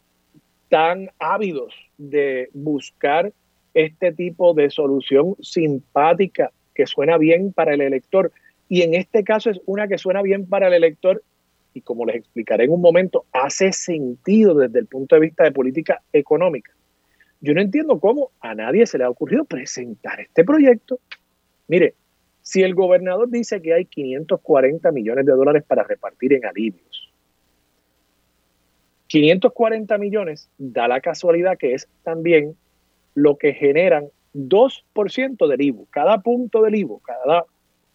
tan 0.69 1.11
ávidos 1.19 1.75
de 1.99 2.49
buscar 2.55 3.33
este 3.75 4.12
tipo 4.12 4.55
de 4.55 4.71
solución 4.71 5.37
simpática 5.41 6.53
que 6.75 6.87
suena 6.87 7.19
bien 7.19 7.53
para 7.53 7.75
el 7.75 7.81
elector. 7.81 8.33
Y 8.69 8.83
en 8.83 8.95
este 8.95 9.25
caso 9.25 9.50
es 9.50 9.61
una 9.67 9.89
que 9.89 9.99
suena 9.99 10.23
bien 10.23 10.47
para 10.47 10.69
el 10.69 10.75
elector 10.75 11.23
y 11.75 11.81
como 11.83 12.05
les 12.05 12.17
explicaré 12.17 12.65
en 12.65 12.73
un 12.73 12.81
momento, 12.81 13.27
hace 13.33 13.73
sentido 13.73 14.55
desde 14.55 14.79
el 14.79 14.87
punto 14.87 15.15
de 15.15 15.21
vista 15.23 15.45
de 15.45 15.53
política 15.53 16.03
económica. 16.12 16.73
Yo 17.41 17.55
no 17.55 17.61
entiendo 17.61 17.99
cómo 17.99 18.31
a 18.41 18.55
nadie 18.55 18.87
se 18.87 18.99
le 18.99 19.05
ha 19.05 19.11
ocurrido 19.11 19.45
presentar 19.45 20.21
este 20.21 20.45
proyecto. 20.45 20.99
Mire, 21.69 21.95
si 22.43 22.62
el 22.62 22.75
gobernador 22.75 23.31
dice 23.31 23.62
que 23.62 23.73
hay 23.73 23.87
540 23.87 24.91
millones 24.93 25.25
de 25.25 25.33
dólares 25.33 25.62
para 25.67 25.85
repartir 25.85 26.33
en 26.33 26.45
alivios, 26.45 27.11
540 29.07 29.99
millones 29.99 30.49
da 30.59 30.87
la 30.87 31.00
casualidad 31.00 31.59
que 31.59 31.75
es 31.75 31.89
también 32.05 32.57
lo 33.15 33.37
que 33.39 33.55
generan 33.55 34.07
2% 34.35 35.49
del 35.49 35.61
IVU. 35.62 35.87
Cada 35.91 36.19
punto 36.19 36.62
del 36.62 36.77
IVU, 36.77 37.00
cada 37.00 37.45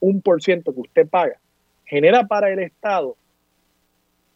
1% 0.01 0.63
que 0.63 0.79
usted 0.81 1.07
paga, 1.07 1.39
genera 1.85 2.27
para 2.27 2.51
el 2.51 2.59
Estado, 2.59 3.15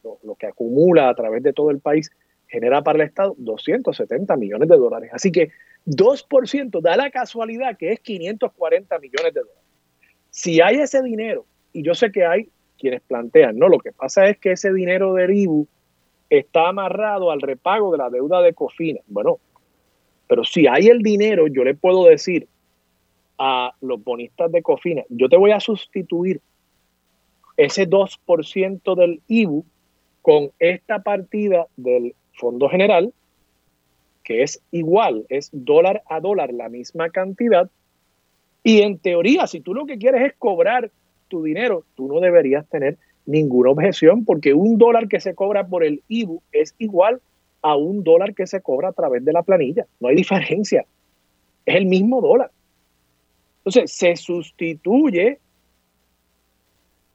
lo, 0.03 0.35
que 0.35 0.47
acumula 0.47 1.09
a 1.09 1.15
través 1.15 1.43
de 1.43 1.53
todo 1.53 1.71
el 1.71 1.79
país, 1.79 2.11
genera 2.47 2.81
para 2.81 2.99
el 3.01 3.07
Estado 3.07 3.35
270 3.37 4.35
millones 4.37 4.69
de 4.69 4.77
dólares. 4.77 5.09
Así 5.13 5.31
que 5.31 5.51
2% 5.85 6.81
da 6.81 6.97
la 6.97 7.11
casualidad 7.11 7.77
que 7.77 7.91
es 7.91 7.99
540 7.99 8.99
millones 8.99 9.33
de 9.33 9.39
dólares. 9.41 9.63
Si 10.29 10.61
hay 10.61 10.77
ese 10.77 11.01
dinero, 11.01 11.45
y 11.73 11.83
yo 11.83 11.93
sé 11.93 12.11
que 12.11 12.25
hay 12.25 12.49
quienes 12.77 13.01
plantean, 13.01 13.57
no, 13.57 13.67
lo 13.67 13.79
que 13.79 13.91
pasa 13.91 14.27
es 14.27 14.37
que 14.37 14.53
ese 14.53 14.73
dinero 14.73 15.13
del 15.13 15.33
IVU 15.35 15.67
está 16.29 16.69
amarrado 16.69 17.31
al 17.31 17.41
repago 17.41 17.91
de 17.91 17.97
la 17.97 18.09
deuda 18.09 18.41
de 18.41 18.53
Cofina. 18.53 19.01
Bueno, 19.07 19.39
pero 20.27 20.43
si 20.43 20.67
hay 20.67 20.87
el 20.87 21.01
dinero, 21.01 21.47
yo 21.47 21.63
le 21.63 21.73
puedo 21.75 22.05
decir 22.05 22.47
a 23.37 23.73
los 23.81 24.03
bonistas 24.03 24.51
de 24.51 24.61
Cofina, 24.61 25.03
yo 25.09 25.29
te 25.29 25.37
voy 25.37 25.51
a 25.51 25.59
sustituir 25.59 26.41
ese 27.57 27.89
2% 27.89 28.95
del 28.95 29.21
IBU 29.27 29.65
con 30.21 30.51
esta 30.59 30.99
partida 30.99 31.67
del 31.77 32.15
Fondo 32.33 32.69
General, 32.69 33.13
que 34.23 34.43
es 34.43 34.61
igual, 34.71 35.25
es 35.29 35.49
dólar 35.51 36.03
a 36.07 36.19
dólar 36.19 36.53
la 36.53 36.69
misma 36.69 37.09
cantidad. 37.09 37.69
Y 38.63 38.81
en 38.81 38.99
teoría, 38.99 39.47
si 39.47 39.59
tú 39.59 39.73
lo 39.73 39.85
que 39.85 39.97
quieres 39.97 40.21
es 40.23 40.33
cobrar 40.37 40.91
tu 41.27 41.43
dinero, 41.43 41.83
tú 41.95 42.07
no 42.07 42.19
deberías 42.19 42.67
tener 42.67 42.97
ninguna 43.25 43.71
objeción 43.71 44.25
porque 44.25 44.53
un 44.53 44.77
dólar 44.77 45.07
que 45.07 45.19
se 45.19 45.35
cobra 45.35 45.67
por 45.67 45.83
el 45.83 46.01
IBU 46.07 46.41
es 46.51 46.75
igual 46.79 47.21
a 47.61 47.75
un 47.75 48.03
dólar 48.03 48.33
que 48.33 48.47
se 48.47 48.61
cobra 48.61 48.89
a 48.89 48.93
través 48.93 49.23
de 49.23 49.33
la 49.33 49.43
planilla. 49.43 49.85
No 49.99 50.07
hay 50.07 50.15
diferencia. 50.15 50.85
Es 51.65 51.75
el 51.75 51.85
mismo 51.85 52.21
dólar. 52.21 52.51
Entonces, 53.59 53.91
se 53.91 54.15
sustituye 54.15 55.39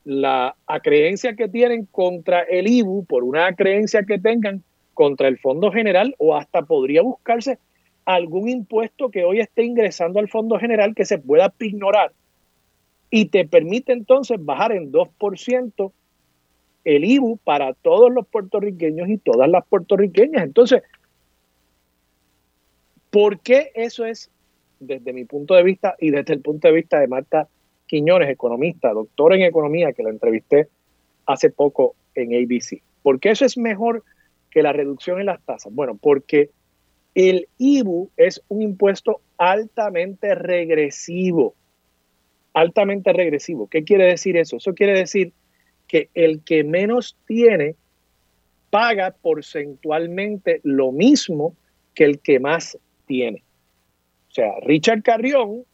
la 0.04 0.54
creencia 0.82 1.34
que 1.34 1.48
tienen 1.48 1.86
contra 1.86 2.42
el 2.42 2.68
IBU 2.68 3.06
por 3.06 3.24
una 3.24 3.54
creencia 3.54 4.04
que 4.04 4.18
tengan 4.18 4.62
contra 4.92 5.28
el 5.28 5.38
Fondo 5.38 5.70
General 5.70 6.14
o 6.18 6.36
hasta 6.36 6.62
podría 6.62 7.02
buscarse 7.02 7.58
algún 8.04 8.48
impuesto 8.48 9.10
que 9.10 9.24
hoy 9.24 9.40
esté 9.40 9.64
ingresando 9.64 10.20
al 10.20 10.28
Fondo 10.28 10.58
General 10.58 10.94
que 10.94 11.04
se 11.04 11.18
pueda 11.18 11.52
ignorar 11.58 12.12
y 13.10 13.26
te 13.26 13.46
permite 13.46 13.92
entonces 13.92 14.38
bajar 14.44 14.72
en 14.72 14.92
2% 14.92 15.92
el 16.84 17.04
IBU 17.04 17.38
para 17.38 17.72
todos 17.74 18.12
los 18.12 18.26
puertorriqueños 18.26 19.08
y 19.08 19.18
todas 19.18 19.48
las 19.48 19.64
puertorriqueñas. 19.66 20.42
Entonces, 20.42 20.82
¿por 23.10 23.40
qué 23.40 23.70
eso 23.74 24.04
es, 24.04 24.30
desde 24.80 25.12
mi 25.12 25.24
punto 25.24 25.54
de 25.54 25.62
vista 25.62 25.94
y 25.98 26.10
desde 26.10 26.34
el 26.34 26.40
punto 26.40 26.68
de 26.68 26.74
vista 26.74 27.00
de 27.00 27.08
Marta 27.08 27.48
Quiñones, 27.86 28.30
economista, 28.30 28.92
doctora 28.92 29.36
en 29.36 29.42
economía, 29.42 29.92
que 29.92 30.02
la 30.02 30.10
entrevisté 30.10 30.68
hace 31.26 31.50
poco 31.50 31.94
en 32.14 32.34
ABC? 32.34 32.82
¿Por 33.02 33.20
qué 33.20 33.30
eso 33.30 33.44
es 33.44 33.58
mejor 33.58 34.04
que 34.50 34.62
la 34.62 34.72
reducción 34.72 35.20
en 35.20 35.26
las 35.26 35.42
tasas? 35.42 35.72
Bueno, 35.72 35.98
porque 36.00 36.50
el 37.14 37.48
IBU 37.58 38.10
es 38.16 38.42
un 38.48 38.62
impuesto 38.62 39.20
altamente 39.36 40.34
regresivo. 40.34 41.54
Altamente 42.52 43.12
regresivo. 43.12 43.68
¿Qué 43.68 43.84
quiere 43.84 44.04
decir 44.04 44.36
eso? 44.36 44.56
Eso 44.56 44.74
quiere 44.74 44.98
decir 44.98 45.32
que 45.86 46.08
el 46.14 46.42
que 46.42 46.64
menos 46.64 47.16
tiene 47.26 47.76
paga 48.70 49.14
porcentualmente 49.20 50.60
lo 50.64 50.90
mismo 50.90 51.54
que 51.94 52.04
el 52.04 52.18
que 52.20 52.40
más 52.40 52.78
tiene. 53.06 53.44
O 54.30 54.34
sea, 54.34 54.52
Richard 54.62 55.02
Carrión 55.02 55.64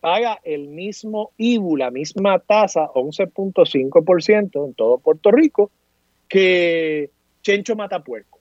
paga 0.00 0.38
el 0.44 0.68
mismo 0.68 1.32
IBU, 1.36 1.76
la 1.76 1.90
misma 1.90 2.38
tasa, 2.38 2.88
11.5% 2.94 4.66
en 4.66 4.74
todo 4.74 4.98
Puerto 4.98 5.30
Rico, 5.30 5.70
que 6.28 7.10
Chencho 7.42 7.76
Matapuerco. 7.76 8.38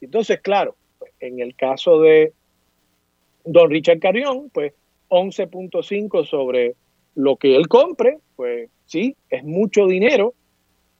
Entonces, 0.00 0.40
claro, 0.40 0.76
en 1.20 1.40
el 1.40 1.54
caso 1.54 2.00
de 2.00 2.32
don 3.44 3.70
Richard 3.70 4.00
Carrión, 4.00 4.50
pues 4.52 4.72
11.5 5.08 6.26
sobre 6.26 6.74
lo 7.14 7.36
que 7.36 7.56
él 7.56 7.68
compre, 7.68 8.18
pues 8.36 8.70
sí, 8.86 9.16
es 9.30 9.44
mucho 9.44 9.86
dinero, 9.86 10.34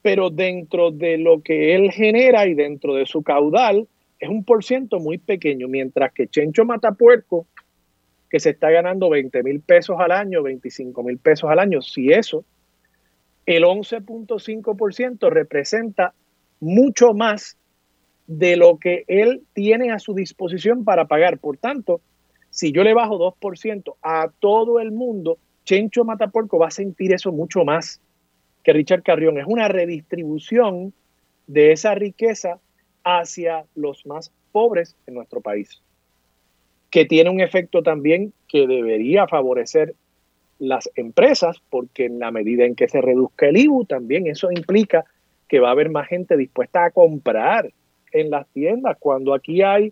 pero 0.01 0.29
dentro 0.29 0.91
de 0.91 1.17
lo 1.17 1.41
que 1.41 1.75
él 1.75 1.91
genera 1.91 2.45
y 2.47 2.53
dentro 2.53 2.95
de 2.95 3.05
su 3.05 3.23
caudal 3.23 3.87
es 4.19 4.29
un 4.29 4.43
por 4.43 4.63
ciento 4.63 4.99
muy 4.99 5.17
pequeño, 5.17 5.67
mientras 5.67 6.13
que 6.13 6.27
Chencho 6.27 6.65
Matapuerco, 6.65 7.45
que 8.33 8.39
se 8.39 8.49
está 8.49 8.71
ganando 8.71 9.11
20 9.11 9.43
mil 9.43 9.61
pesos 9.61 9.95
al 9.99 10.11
año, 10.11 10.41
25 10.41 11.03
mil 11.03 11.19
pesos 11.19 11.51
al 11.51 11.59
año, 11.59 11.83
si 11.83 12.11
eso, 12.11 12.43
el 13.45 13.63
11.5% 13.63 15.29
representa 15.29 16.15
mucho 16.59 17.13
más 17.13 17.59
de 18.25 18.57
lo 18.57 18.79
que 18.79 19.05
él 19.07 19.43
tiene 19.53 19.91
a 19.91 19.99
su 19.99 20.15
disposición 20.15 20.83
para 20.83 21.05
pagar. 21.05 21.37
Por 21.37 21.57
tanto, 21.57 22.01
si 22.49 22.71
yo 22.71 22.83
le 22.83 22.95
bajo 22.95 23.19
2% 23.19 23.97
a 24.01 24.31
todo 24.39 24.79
el 24.79 24.91
mundo, 24.91 25.37
Chencho 25.63 26.03
Mataporco 26.03 26.57
va 26.57 26.69
a 26.69 26.71
sentir 26.71 27.13
eso 27.13 27.31
mucho 27.31 27.63
más 27.63 28.01
que 28.63 28.73
Richard 28.73 29.03
Carrión. 29.03 29.37
Es 29.37 29.45
una 29.47 29.67
redistribución 29.67 30.91
de 31.45 31.71
esa 31.71 31.93
riqueza 31.93 32.57
hacia 33.03 33.65
los 33.75 34.07
más 34.07 34.31
pobres 34.51 34.95
en 35.05 35.13
nuestro 35.13 35.39
país, 35.39 35.83
que 36.93 37.05
tiene 37.05 37.31
un 37.31 37.41
efecto 37.41 37.81
también 37.81 38.33
que 38.47 38.67
debería 38.67 39.27
favorecer 39.27 39.95
las 40.59 40.87
empresas, 40.95 41.57
porque 41.71 42.05
en 42.05 42.19
la 42.19 42.29
medida 42.29 42.65
en 42.65 42.75
que 42.75 42.87
se 42.87 43.01
reduzca 43.01 43.47
el 43.47 43.57
IBU, 43.57 43.85
también 43.85 44.27
eso 44.27 44.51
implica 44.51 45.03
que 45.49 45.59
va 45.59 45.69
a 45.69 45.71
haber 45.71 45.89
más 45.89 46.07
gente 46.07 46.37
dispuesta 46.37 46.85
a 46.85 46.91
comprar 46.91 47.71
en 48.11 48.29
las 48.29 48.47
tiendas. 48.49 48.95
Cuando 48.99 49.33
aquí 49.33 49.63
hay 49.63 49.91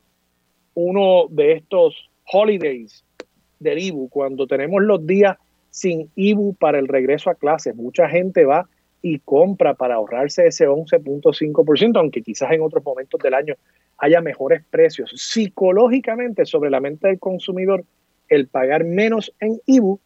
uno 0.75 1.25
de 1.31 1.53
estos 1.53 2.07
holidays 2.31 3.03
del 3.59 3.79
IBU, 3.79 4.07
cuando 4.09 4.45
tenemos 4.45 4.83
los 4.83 5.03
días 5.07 5.37
sin 5.71 6.11
IBU 6.15 6.53
para 6.53 6.77
el 6.77 6.87
regreso 6.87 7.31
a 7.31 7.35
clases. 7.35 7.75
Mucha 7.75 8.09
gente 8.09 8.45
va 8.45 8.69
y 9.01 9.17
compra 9.17 9.73
para 9.73 9.95
ahorrarse 9.95 10.45
ese 10.45 10.67
11.5%, 10.67 11.97
aunque 11.97 12.21
quizás 12.21 12.51
en 12.51 12.61
otros 12.61 12.85
momentos 12.85 13.19
del 13.23 13.33
año 13.33 13.55
haya 14.01 14.19
mejores 14.19 14.63
precios. 14.69 15.11
Psicológicamente, 15.15 16.45
sobre 16.45 16.71
la 16.71 16.79
mente 16.79 17.07
del 17.07 17.19
consumidor, 17.19 17.85
el 18.29 18.47
pagar 18.47 18.83
menos 18.83 19.31
en 19.39 19.61
IBU 19.67 19.99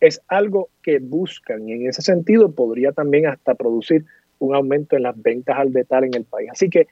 es 0.00 0.22
algo 0.26 0.70
que 0.82 0.98
buscan 1.00 1.68
y 1.68 1.72
en 1.72 1.88
ese 1.88 2.00
sentido 2.00 2.50
podría 2.50 2.92
también 2.92 3.26
hasta 3.26 3.54
producir 3.54 4.06
un 4.38 4.54
aumento 4.54 4.96
en 4.96 5.02
las 5.02 5.20
ventas 5.20 5.58
al 5.58 5.70
detalle 5.70 6.06
en 6.06 6.14
el 6.14 6.24
país. 6.24 6.48
Así 6.50 6.70
que 6.70 6.88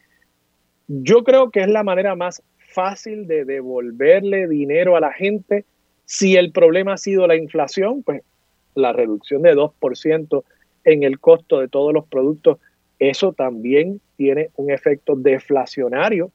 yo 0.86 1.24
creo 1.24 1.50
que 1.50 1.60
es 1.60 1.68
la 1.68 1.82
manera 1.82 2.14
más 2.14 2.42
fácil 2.58 3.26
de 3.26 3.46
devolverle 3.46 4.46
dinero 4.48 4.96
a 4.96 5.00
la 5.00 5.12
gente 5.12 5.64
si 6.04 6.36
el 6.36 6.52
problema 6.52 6.94
ha 6.94 6.98
sido 6.98 7.26
la 7.26 7.36
inflación, 7.36 8.02
pues 8.02 8.22
la 8.74 8.92
reducción 8.92 9.40
de 9.40 9.54
2% 9.54 10.44
en 10.84 11.02
el 11.04 11.20
costo 11.20 11.60
de 11.60 11.68
todos 11.68 11.94
los 11.94 12.06
productos, 12.06 12.58
eso 12.98 13.32
también 13.32 14.00
tiene 14.16 14.50
un 14.56 14.70
efecto 14.70 15.14
deflacionario. 15.16 16.30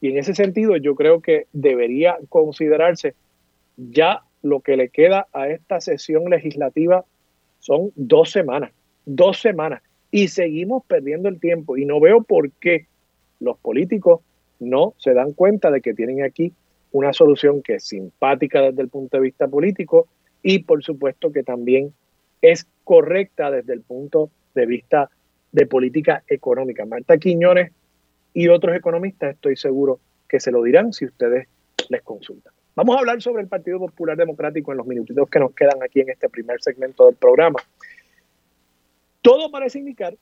Y 0.00 0.10
en 0.10 0.18
ese 0.18 0.34
sentido 0.34 0.76
yo 0.76 0.94
creo 0.94 1.20
que 1.20 1.46
debería 1.52 2.18
considerarse 2.28 3.14
ya 3.76 4.22
lo 4.42 4.60
que 4.60 4.76
le 4.76 4.90
queda 4.90 5.26
a 5.32 5.48
esta 5.48 5.80
sesión 5.80 6.24
legislativa 6.28 7.04
son 7.58 7.90
dos 7.96 8.30
semanas, 8.30 8.72
dos 9.06 9.40
semanas. 9.40 9.82
Y 10.10 10.28
seguimos 10.28 10.84
perdiendo 10.84 11.28
el 11.28 11.40
tiempo. 11.40 11.76
Y 11.76 11.86
no 11.86 11.98
veo 11.98 12.22
por 12.22 12.50
qué 12.52 12.86
los 13.40 13.58
políticos 13.58 14.20
no 14.60 14.94
se 14.98 15.14
dan 15.14 15.32
cuenta 15.32 15.70
de 15.70 15.80
que 15.80 15.94
tienen 15.94 16.22
aquí 16.22 16.52
una 16.92 17.12
solución 17.12 17.62
que 17.62 17.76
es 17.76 17.84
simpática 17.84 18.60
desde 18.60 18.82
el 18.82 18.88
punto 18.88 19.16
de 19.16 19.24
vista 19.24 19.48
político 19.48 20.06
y 20.42 20.60
por 20.60 20.84
supuesto 20.84 21.32
que 21.32 21.42
también 21.42 21.92
es 22.40 22.66
correcta 22.84 23.50
desde 23.50 23.72
el 23.72 23.80
punto 23.80 24.30
de 24.54 24.66
vista 24.66 25.10
de 25.54 25.66
política 25.66 26.24
económica. 26.26 26.84
Marta 26.84 27.16
Quiñones 27.16 27.70
y 28.34 28.48
otros 28.48 28.76
economistas 28.76 29.34
estoy 29.34 29.56
seguro 29.56 30.00
que 30.28 30.40
se 30.40 30.50
lo 30.50 30.64
dirán 30.64 30.92
si 30.92 31.04
ustedes 31.04 31.46
les 31.88 32.02
consultan. 32.02 32.52
Vamos 32.74 32.96
a 32.96 32.98
hablar 32.98 33.22
sobre 33.22 33.42
el 33.42 33.48
Partido 33.48 33.78
Popular 33.78 34.16
Democrático 34.16 34.72
en 34.72 34.78
los 34.78 34.86
minutitos 34.86 35.30
que 35.30 35.38
nos 35.38 35.54
quedan 35.54 35.80
aquí 35.80 36.00
en 36.00 36.10
este 36.10 36.28
primer 36.28 36.60
segmento 36.60 37.06
del 37.06 37.14
programa. 37.14 37.60
Todo 39.22 39.52
parece 39.52 39.78
indicar 39.78 40.16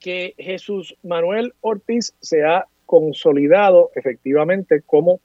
que 0.00 0.34
Jesús 0.38 0.96
Manuel 1.04 1.54
Ortiz 1.60 2.12
se 2.20 2.42
ha 2.42 2.66
consolidado 2.84 3.92
efectivamente 3.94 4.82
como 4.84 5.20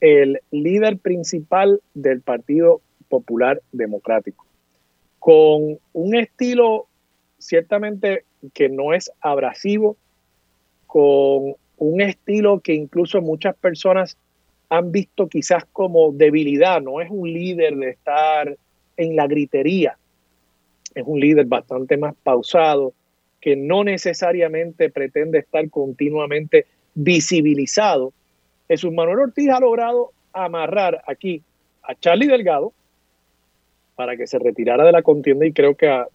el 0.00 0.42
líder 0.50 0.98
principal 0.98 1.80
del 1.94 2.20
Partido 2.20 2.82
Popular 3.08 3.62
Democrático, 3.72 4.44
con 5.18 5.78
un 5.94 6.14
estilo 6.14 6.88
ciertamente 7.38 8.24
que 8.52 8.68
no 8.68 8.92
es 8.92 9.10
abrasivo, 9.20 9.96
con 10.86 11.54
un 11.78 12.00
estilo 12.00 12.60
que 12.60 12.74
incluso 12.74 13.20
muchas 13.20 13.56
personas 13.56 14.16
han 14.68 14.92
visto 14.92 15.28
quizás 15.28 15.64
como 15.72 16.12
debilidad, 16.12 16.80
no 16.80 17.00
es 17.00 17.10
un 17.10 17.32
líder 17.32 17.76
de 17.76 17.90
estar 17.90 18.56
en 18.96 19.16
la 19.16 19.26
gritería, 19.26 19.96
es 20.94 21.04
un 21.06 21.20
líder 21.20 21.46
bastante 21.46 21.96
más 21.96 22.14
pausado, 22.22 22.92
que 23.40 23.56
no 23.56 23.84
necesariamente 23.84 24.90
pretende 24.90 25.40
estar 25.40 25.68
continuamente 25.68 26.66
visibilizado, 26.94 28.12
Jesús 28.68 28.92
Manuel 28.92 29.20
Ortiz 29.20 29.50
ha 29.50 29.60
logrado 29.60 30.12
amarrar 30.32 31.02
aquí 31.06 31.42
a 31.82 31.94
Charlie 31.94 32.26
Delgado 32.26 32.72
para 33.94 34.16
que 34.16 34.26
se 34.26 34.38
retirara 34.38 34.84
de 34.84 34.92
la 34.92 35.02
contienda 35.02 35.46
y 35.46 35.52
creo 35.52 35.76
que 35.76 35.88
a 35.88 36.08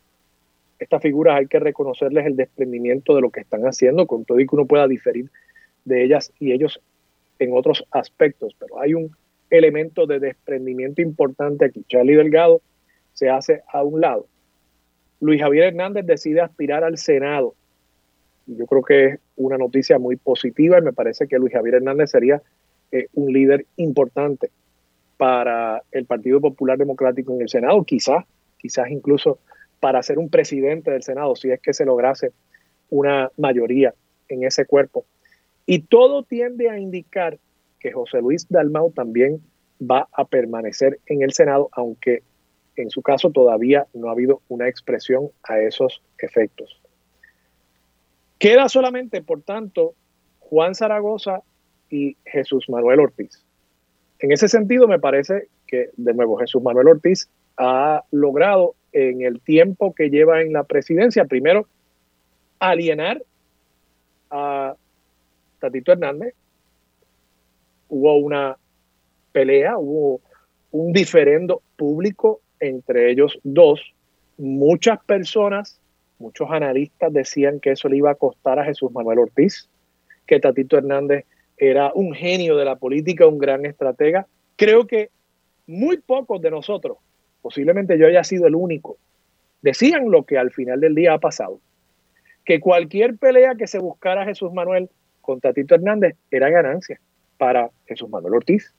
estas 0.79 1.01
figuras 1.01 1.37
hay 1.37 1.47
que 1.47 1.59
reconocerles 1.59 2.25
el 2.25 2.35
desprendimiento 2.35 3.15
de 3.15 3.21
lo 3.21 3.29
que 3.29 3.41
están 3.41 3.63
haciendo, 3.63 4.07
con 4.07 4.25
todo 4.25 4.39
y 4.39 4.47
que 4.47 4.55
uno 4.55 4.65
pueda 4.65 4.87
diferir 4.87 5.29
de 5.85 6.03
ellas 6.03 6.31
y 6.39 6.51
ellos 6.51 6.81
en 7.39 7.51
otros 7.53 7.85
aspectos, 7.91 8.55
pero 8.59 8.79
hay 8.79 8.93
un 8.93 9.15
elemento 9.49 10.05
de 10.05 10.19
desprendimiento 10.19 11.01
importante 11.01 11.65
aquí. 11.65 11.83
Charlie 11.87 12.15
Delgado 12.15 12.61
se 13.13 13.29
hace 13.29 13.63
a 13.71 13.83
un 13.83 14.01
lado. 14.01 14.27
Luis 15.19 15.41
Javier 15.41 15.65
Hernández 15.65 16.05
decide 16.05 16.41
aspirar 16.41 16.83
al 16.83 16.97
Senado. 16.97 17.55
Yo 18.45 18.65
creo 18.65 18.81
que 18.83 19.05
es 19.05 19.19
una 19.35 19.57
noticia 19.57 19.99
muy 19.99 20.15
positiva 20.15 20.79
y 20.79 20.81
me 20.81 20.93
parece 20.93 21.27
que 21.27 21.37
Luis 21.37 21.53
Javier 21.53 21.75
Hernández 21.75 22.11
sería 22.11 22.41
eh, 22.91 23.07
un 23.13 23.31
líder 23.33 23.65
importante 23.75 24.49
para 25.17 25.83
el 25.91 26.05
Partido 26.05 26.39
Popular 26.39 26.77
Democrático 26.77 27.33
en 27.33 27.41
el 27.41 27.49
Senado, 27.49 27.83
quizás, 27.83 28.23
quizás 28.57 28.89
incluso 28.89 29.39
para 29.79 30.03
ser 30.03 30.19
un 30.19 30.29
presidente 30.29 30.91
del 30.91 31.03
Senado, 31.03 31.35
si 31.35 31.51
es 31.51 31.59
que 31.61 31.73
se 31.73 31.85
lograse 31.85 32.31
una 32.89 33.31
mayoría 33.37 33.93
en 34.27 34.43
ese 34.43 34.65
cuerpo. 34.65 35.05
Y 35.65 35.79
todo 35.79 36.23
tiende 36.23 36.69
a 36.69 36.79
indicar 36.79 37.37
que 37.79 37.91
José 37.91 38.21
Luis 38.21 38.47
Dalmau 38.49 38.91
también 38.91 39.41
va 39.79 40.07
a 40.11 40.25
permanecer 40.25 40.99
en 41.05 41.21
el 41.21 41.31
Senado, 41.33 41.69
aunque 41.71 42.23
en 42.75 42.89
su 42.89 43.01
caso 43.01 43.31
todavía 43.31 43.87
no 43.93 44.09
ha 44.09 44.11
habido 44.11 44.41
una 44.47 44.67
expresión 44.67 45.29
a 45.43 45.59
esos 45.59 46.01
efectos. 46.17 46.81
Queda 48.37 48.69
solamente, 48.69 49.21
por 49.21 49.41
tanto, 49.41 49.95
Juan 50.39 50.75
Zaragoza 50.75 51.41
y 51.89 52.15
Jesús 52.25 52.69
Manuel 52.69 53.01
Ortiz. 53.01 53.43
En 54.19 54.31
ese 54.31 54.47
sentido, 54.47 54.87
me 54.87 54.99
parece 54.99 55.49
que, 55.67 55.89
de 55.95 56.13
nuevo, 56.13 56.37
Jesús 56.37 56.61
Manuel 56.61 56.87
Ortiz 56.87 57.29
ha 57.57 58.03
logrado 58.11 58.75
en 58.91 59.21
el 59.21 59.41
tiempo 59.41 59.93
que 59.93 60.09
lleva 60.09 60.41
en 60.41 60.53
la 60.53 60.63
presidencia, 60.63 61.25
primero, 61.25 61.67
alienar 62.59 63.23
a 64.29 64.75
Tatito 65.59 65.91
Hernández. 65.91 66.33
Hubo 67.89 68.17
una 68.17 68.57
pelea, 69.31 69.77
hubo 69.77 70.21
un 70.71 70.93
diferendo 70.93 71.61
público 71.75 72.41
entre 72.59 73.11
ellos 73.11 73.39
dos. 73.43 73.81
Muchas 74.37 75.03
personas, 75.03 75.79
muchos 76.19 76.49
analistas 76.51 77.11
decían 77.11 77.59
que 77.59 77.71
eso 77.71 77.89
le 77.89 77.97
iba 77.97 78.11
a 78.11 78.15
costar 78.15 78.59
a 78.59 78.65
Jesús 78.65 78.91
Manuel 78.91 79.19
Ortiz, 79.19 79.69
que 80.27 80.39
Tatito 80.39 80.77
Hernández 80.77 81.25
era 81.57 81.91
un 81.93 82.13
genio 82.13 82.55
de 82.55 82.65
la 82.65 82.75
política, 82.75 83.27
un 83.27 83.37
gran 83.37 83.65
estratega. 83.65 84.27
Creo 84.55 84.87
que 84.87 85.09
muy 85.67 85.97
pocos 85.97 86.41
de 86.41 86.51
nosotros, 86.51 86.97
posiblemente 87.41 87.97
yo 87.97 88.07
haya 88.07 88.23
sido 88.23 88.47
el 88.47 88.55
único, 88.55 88.97
decían 89.61 90.09
lo 90.09 90.23
que 90.23 90.37
al 90.37 90.51
final 90.51 90.79
del 90.79 90.95
día 90.95 91.13
ha 91.13 91.19
pasado, 91.19 91.59
que 92.45 92.59
cualquier 92.59 93.17
pelea 93.17 93.55
que 93.55 93.67
se 93.67 93.79
buscara 93.79 94.25
Jesús 94.25 94.53
Manuel 94.53 94.89
con 95.21 95.39
Tatito 95.39 95.75
Hernández 95.75 96.15
era 96.31 96.49
ganancia 96.49 96.99
para 97.37 97.69
Jesús 97.85 98.09
Manuel 98.09 98.35
Ortiz, 98.35 98.73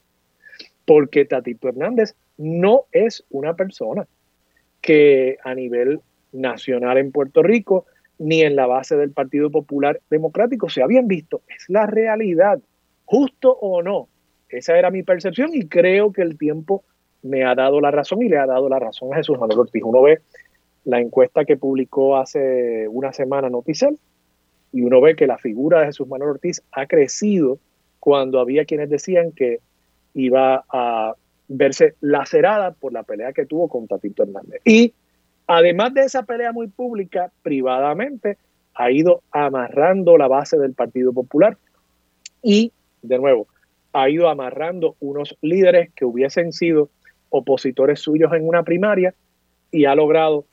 porque 0.85 1.25
Tatito 1.25 1.69
Hernández 1.69 2.15
no 2.37 2.85
es 2.93 3.25
una 3.31 3.55
persona 3.55 4.07
que 4.81 5.39
a 5.45 5.55
nivel 5.55 6.01
nacional 6.33 6.99
en 6.99 7.13
Puerto 7.13 7.43
Rico 7.43 7.87
ni 8.19 8.43
en 8.43 8.57
la 8.57 8.67
base 8.67 8.97
del 8.97 9.13
Partido 9.13 9.51
Popular 9.51 10.01
Democrático 10.11 10.69
se 10.69 10.83
habían 10.83 11.09
visto. 11.09 11.43
Es 11.49 11.65
la 11.69 11.87
realidad, 11.87 12.61
justo 13.05 13.53
o 13.53 13.83
no. 13.83 14.09
Esa 14.49 14.79
era 14.79 14.91
mi 14.91 15.03
percepción 15.03 15.51
y 15.55 15.67
creo 15.69 16.13
que 16.13 16.23
el 16.23 16.37
tiempo 16.37 16.85
me 17.23 17.45
ha 17.45 17.55
dado 17.55 17.81
la 17.81 17.91
razón 17.91 18.23
y 18.23 18.29
le 18.29 18.39
ha 18.39 18.47
dado 18.47 18.69
la 18.69 18.79
razón 18.79 19.13
a 19.13 19.17
Jesús 19.17 19.39
Manuel 19.39 19.61
Ortiz. 19.61 19.83
Uno 19.85 20.03
ve 20.03 20.21
la 20.85 21.01
encuesta 21.01 21.45
que 21.45 21.57
publicó 21.57 22.17
hace 22.17 22.89
una 22.89 23.13
semana 23.13 23.51
Noticel 23.51 23.99
y 24.73 24.83
uno 24.83 25.01
ve 25.01 25.17
que 25.17 25.27
la 25.27 25.39
figura 25.39 25.81
de 25.81 25.87
Jesús 25.87 26.09
Manuel 26.09 26.31
Ortiz 26.31 26.63
ha 26.73 26.87
crecido 26.87 27.59
cuando 27.99 28.41
había 28.41 28.65
quienes 28.65 28.89
decían 28.89 29.33
que 29.33 29.59
iba 30.15 30.65
a 30.69 31.15
verse 31.49 31.95
lacerada 32.01 32.73
por 32.73 32.93
la 32.93 33.03
pelea 33.03 33.33
que 33.33 33.47
tuvo 33.47 33.69
con 33.69 33.87
Tatito 33.87 34.23
Hernández. 34.23 34.61
Y 34.65 34.95
además 35.47 35.93
de 35.95 36.03
esa 36.03 36.23
pelea 36.23 36.53
muy 36.53 36.69
pública, 36.69 37.31
privadamente 37.43 38.39
ha 38.75 38.91
ido 38.91 39.23
amarrando 39.33 40.17
la 40.17 40.29
base 40.29 40.57
del 40.59 40.75
Partido 40.75 41.13
Popular 41.13 41.59
y, 42.43 42.73
de 43.03 43.19
nuevo, 43.19 43.49
ha 43.93 44.09
ido 44.09 44.29
amarrando 44.29 44.95
unos 45.01 45.37
líderes 45.43 45.91
que 45.95 46.05
hubiesen 46.05 46.53
sido 46.53 46.89
opositores 47.31 48.01
suyos 48.01 48.33
en 48.33 48.47
una 48.47 48.63
primaria 48.63 49.15
y 49.71 49.87
ha 49.87 49.95
logrado 49.95 50.45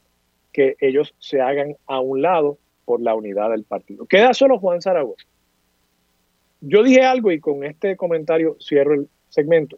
que 0.54 0.76
ellos 0.80 1.14
se 1.20 1.42
hagan 1.42 1.76
a 1.86 2.00
un 2.00 2.22
lado 2.22 2.58
por 2.86 3.02
la 3.02 3.16
unidad 3.16 3.52
del 3.52 3.64
partido. 3.64 4.06
Queda 4.06 4.34
solo 4.34 4.60
Juan 4.60 4.82
Zaragoza. 4.82 5.28
Yo 6.62 6.84
dije 6.84 7.04
algo 7.04 7.32
y 7.32 7.40
con 7.40 7.64
este 7.64 7.96
comentario 7.96 8.56
cierro 8.60 8.94
el 8.94 9.10
segmento. 9.30 9.78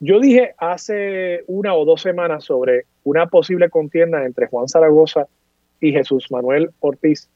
Yo 0.00 0.18
dije 0.18 0.54
hace 0.58 1.44
una 1.46 1.74
o 1.74 1.84
dos 1.84 2.02
semanas 2.02 2.44
sobre 2.44 2.86
una 3.04 3.26
posible 3.26 3.70
contienda 3.70 4.24
entre 4.26 4.48
Juan 4.48 4.68
Zaragoza 4.68 5.28
y 5.80 5.92
Jesús 5.92 6.30
Manuel 6.30 6.70
Ortiz, 6.80 7.30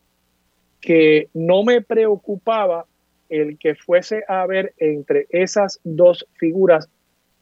que 0.81 1.29
no 1.33 1.63
me 1.63 1.81
preocupaba 1.81 2.87
el 3.29 3.59
que 3.59 3.75
fuese 3.75 4.25
a 4.29 4.43
haber 4.43 4.75
entre 4.79 5.27
esas 5.31 5.81
dos 5.85 6.27
figuras 6.35 6.89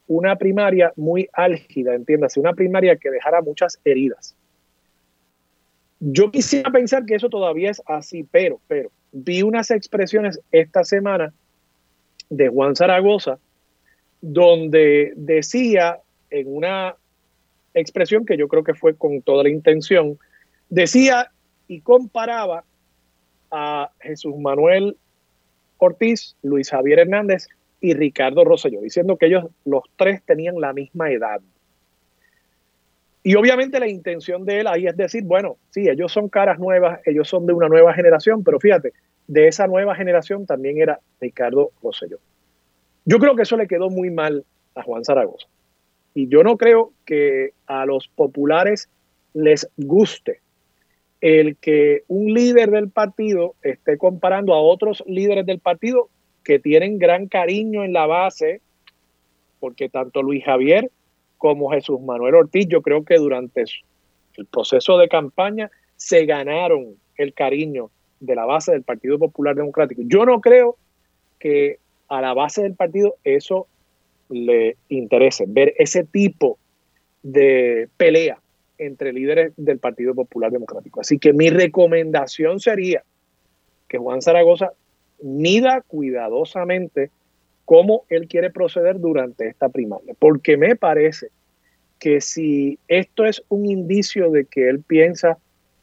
una 0.07 0.35
primaria 0.35 0.93
muy 0.95 1.27
álgida, 1.33 1.95
entiéndase, 1.95 2.39
una 2.39 2.53
primaria 2.53 2.95
que 2.95 3.09
dejara 3.09 3.41
muchas 3.41 3.79
heridas. 3.83 4.35
Yo 5.99 6.29
quisiera 6.29 6.69
pensar 6.71 7.05
que 7.05 7.15
eso 7.15 7.29
todavía 7.29 7.71
es 7.71 7.81
así, 7.85 8.23
pero, 8.23 8.59
pero, 8.67 8.91
vi 9.11 9.41
unas 9.41 9.71
expresiones 9.71 10.39
esta 10.51 10.83
semana 10.83 11.33
de 12.29 12.49
Juan 12.49 12.75
Zaragoza, 12.75 13.39
donde 14.21 15.13
decía 15.15 15.99
en 16.29 16.53
una 16.53 16.95
expresión 17.73 18.25
que 18.25 18.37
yo 18.37 18.47
creo 18.47 18.63
que 18.63 18.73
fue 18.73 18.95
con 18.95 19.21
toda 19.21 19.43
la 19.43 19.49
intención, 19.49 20.19
decía 20.69 21.31
y 21.67 21.81
comparaba 21.81 22.63
a 23.51 23.91
Jesús 23.99 24.35
Manuel 24.37 24.97
Ortiz, 25.77 26.35
Luis 26.41 26.69
Javier 26.69 26.99
Hernández 26.99 27.47
y 27.85 27.93
Ricardo 27.93 28.43
Rosselló, 28.43 28.81
diciendo 28.81 29.15
que 29.15 29.27
ellos 29.27 29.45
los 29.63 29.83
tres 29.95 30.23
tenían 30.23 30.59
la 30.59 30.73
misma 30.73 31.11
edad. 31.11 31.39
Y 33.21 33.35
obviamente 33.35 33.79
la 33.79 33.87
intención 33.87 34.43
de 34.43 34.61
él 34.61 34.67
ahí 34.67 34.87
es 34.87 34.97
decir, 34.97 35.23
bueno, 35.23 35.57
sí, 35.69 35.87
ellos 35.87 36.11
son 36.11 36.27
caras 36.27 36.57
nuevas, 36.57 36.99
ellos 37.05 37.29
son 37.29 37.45
de 37.45 37.53
una 37.53 37.69
nueva 37.69 37.93
generación, 37.93 38.43
pero 38.43 38.59
fíjate, 38.59 38.93
de 39.27 39.47
esa 39.47 39.67
nueva 39.67 39.95
generación 39.95 40.47
también 40.47 40.81
era 40.81 40.99
Ricardo 41.21 41.73
Rosselló. 41.83 42.17
Yo 43.05 43.19
creo 43.19 43.35
que 43.35 43.43
eso 43.43 43.55
le 43.55 43.67
quedó 43.67 43.91
muy 43.91 44.09
mal 44.09 44.43
a 44.73 44.81
Juan 44.81 45.05
Zaragoza. 45.05 45.45
Y 46.15 46.27
yo 46.27 46.41
no 46.41 46.57
creo 46.57 46.91
que 47.05 47.51
a 47.67 47.85
los 47.85 48.07
populares 48.07 48.89
les 49.35 49.69
guste 49.77 50.39
el 51.21 51.55
que 51.57 52.01
un 52.07 52.33
líder 52.33 52.71
del 52.71 52.89
partido 52.89 53.53
esté 53.61 53.99
comparando 53.99 54.55
a 54.55 54.61
otros 54.61 55.03
líderes 55.05 55.45
del 55.45 55.59
partido 55.59 56.09
que 56.45 56.59
tienen 56.59 56.99
gran 56.99 57.27
cariño 57.27 57.83
en 57.83 57.91
la 57.91 58.05
base, 58.05 58.61
porque 59.59 59.89
tanto 59.89 60.21
Luis 60.21 60.45
Javier 60.45 60.91
como 61.37 61.71
Jesús 61.71 61.99
Manuel 61.99 62.35
Ortiz, 62.35 62.67
yo 62.67 62.81
creo 62.81 63.03
que 63.03 63.15
durante 63.15 63.65
el 64.37 64.45
proceso 64.45 64.97
de 64.97 65.09
campaña 65.09 65.69
se 65.97 66.25
ganaron 66.25 66.95
el 67.17 67.33
cariño 67.33 67.89
de 68.19 68.35
la 68.35 68.45
base 68.45 68.71
del 68.71 68.83
Partido 68.83 69.17
Popular 69.17 69.55
Democrático. 69.55 70.01
Yo 70.05 70.25
no 70.25 70.39
creo 70.39 70.77
que 71.39 71.79
a 72.07 72.21
la 72.21 72.33
base 72.33 72.61
del 72.61 72.75
partido 72.75 73.15
eso 73.23 73.67
le 74.29 74.77
interese, 74.89 75.45
ver 75.47 75.73
ese 75.77 76.03
tipo 76.03 76.57
de 77.23 77.89
pelea 77.97 78.39
entre 78.77 79.13
líderes 79.13 79.53
del 79.57 79.79
Partido 79.79 80.13
Popular 80.13 80.51
Democrático. 80.51 81.01
Así 81.01 81.17
que 81.17 81.33
mi 81.33 81.49
recomendación 81.49 82.59
sería 82.59 83.03
que 83.87 83.97
Juan 83.97 84.21
Zaragoza 84.21 84.73
mida 85.21 85.81
cuidadosamente 85.81 87.09
cómo 87.65 88.03
él 88.09 88.27
quiere 88.27 88.51
proceder 88.51 88.99
durante 88.99 89.47
esta 89.47 89.69
primaria, 89.69 90.13
porque 90.19 90.57
me 90.57 90.75
parece 90.75 91.29
que 91.99 92.21
si 92.21 92.77
esto 92.87 93.25
es 93.25 93.43
un 93.49 93.65
indicio 93.65 94.29
de 94.29 94.45
que 94.45 94.69
él 94.69 94.81
piensa 94.81 95.37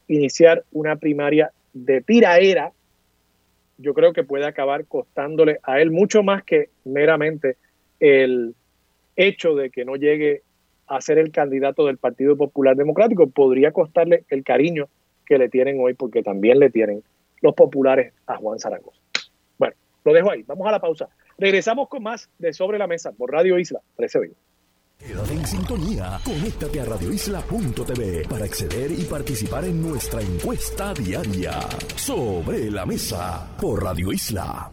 iniciar 0.07 0.63
una 0.71 0.95
primaria 0.95 1.51
de 1.73 2.01
tiraera, 2.01 2.71
yo 3.77 3.93
creo 3.93 4.13
que 4.13 4.23
puede 4.23 4.45
acabar 4.45 4.85
costándole 4.85 5.59
a 5.63 5.81
él 5.81 5.91
mucho 5.91 6.23
más 6.23 6.43
que 6.43 6.69
meramente 6.85 7.57
el 7.99 8.55
hecho 9.15 9.55
de 9.55 9.69
que 9.69 9.85
no 9.85 9.95
llegue 9.95 10.41
a 10.87 11.01
ser 11.01 11.17
el 11.17 11.31
candidato 11.31 11.85
del 11.85 11.97
Partido 11.97 12.37
Popular 12.37 12.75
Democrático, 12.75 13.27
podría 13.27 13.71
costarle 13.71 14.25
el 14.29 14.43
cariño 14.43 14.87
que 15.25 15.37
le 15.37 15.49
tienen 15.49 15.79
hoy, 15.79 15.93
porque 15.93 16.21
también 16.21 16.59
le 16.59 16.69
tienen 16.69 17.03
los 17.41 17.55
populares 17.55 18.13
a 18.27 18.35
Juan 18.37 18.59
Zaragoza. 18.59 19.02
Lo 20.03 20.13
dejo 20.13 20.31
ahí, 20.31 20.43
vamos 20.43 20.67
a 20.67 20.71
la 20.71 20.79
pausa. 20.79 21.09
Regresamos 21.37 21.87
con 21.87 22.03
más 22.03 22.29
de 22.37 22.53
Sobre 22.53 22.77
la 22.77 22.87
Mesa 22.87 23.11
por 23.11 23.31
Radio 23.31 23.57
Isla 23.57 23.79
1320. 23.97 24.53
Quédate 24.99 25.33
en 25.33 25.45
sintonía. 25.45 26.19
Conéctate 26.23 26.79
a 26.79 26.85
radioisla.tv 26.85 28.25
para 28.29 28.45
acceder 28.45 28.91
y 28.91 29.03
participar 29.03 29.65
en 29.65 29.81
nuestra 29.81 30.21
encuesta 30.21 30.93
diaria. 30.93 31.59
Sobre 31.95 32.71
la 32.71 32.85
mesa 32.85 33.45
por 33.59 33.83
Radio 33.83 34.13
Isla. 34.13 34.71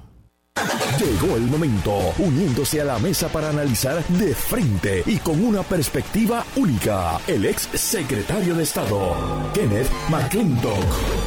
Llegó 0.98 1.36
el 1.36 1.42
momento, 1.44 1.96
uniéndose 2.18 2.80
a 2.80 2.84
la 2.84 2.98
mesa 2.98 3.28
para 3.28 3.48
analizar 3.48 4.04
de 4.06 4.34
frente 4.34 5.02
y 5.06 5.18
con 5.18 5.42
una 5.42 5.62
perspectiva 5.62 6.44
única, 6.56 7.18
el 7.26 7.46
ex 7.46 7.62
secretario 7.62 8.54
de 8.54 8.64
Estado, 8.64 9.16
Kenneth 9.54 9.90
McClintock. 10.10 11.19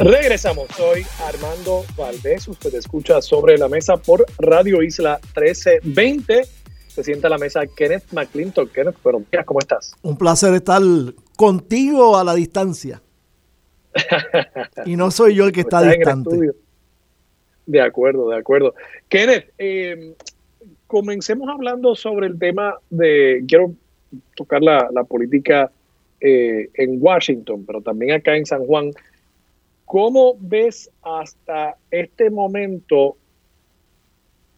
Regresamos, 0.00 0.66
soy 0.78 1.02
Armando 1.26 1.84
Valdés, 1.94 2.48
usted 2.48 2.74
escucha 2.74 3.20
sobre 3.20 3.58
la 3.58 3.68
mesa 3.68 3.98
por 3.98 4.24
Radio 4.38 4.82
Isla 4.82 5.20
1320. 5.36 6.44
Se 6.88 7.04
sienta 7.04 7.26
a 7.26 7.30
la 7.30 7.36
mesa 7.36 7.66
Kenneth 7.66 8.10
McClintock. 8.10 8.72
Kenneth, 8.72 8.96
pero 9.04 9.22
mira, 9.30 9.44
¿cómo 9.44 9.60
estás? 9.60 9.94
Un 10.00 10.16
placer 10.16 10.54
estar 10.54 10.80
contigo 11.36 12.16
a 12.16 12.24
la 12.24 12.34
distancia. 12.34 13.02
y 14.86 14.96
no 14.96 15.10
soy 15.10 15.34
yo 15.34 15.44
el 15.44 15.52
que 15.52 15.60
está 15.68 15.82
distante. 15.82 16.52
De 17.66 17.80
acuerdo, 17.82 18.30
de 18.30 18.38
acuerdo. 18.38 18.74
Kenneth, 19.06 19.52
eh, 19.58 20.14
comencemos 20.86 21.46
hablando 21.50 21.94
sobre 21.94 22.28
el 22.28 22.38
tema 22.38 22.74
de, 22.88 23.44
quiero 23.46 23.74
tocar 24.34 24.62
la, 24.62 24.88
política 25.06 25.70
eh, 26.22 26.70
en 26.72 26.96
Washington, 26.98 27.64
pero 27.66 27.82
también 27.82 28.12
acá 28.12 28.34
en 28.34 28.46
San 28.46 28.64
Juan. 28.64 28.92
¿Cómo 29.90 30.36
ves 30.38 30.88
hasta 31.02 31.74
este 31.90 32.30
momento 32.30 33.16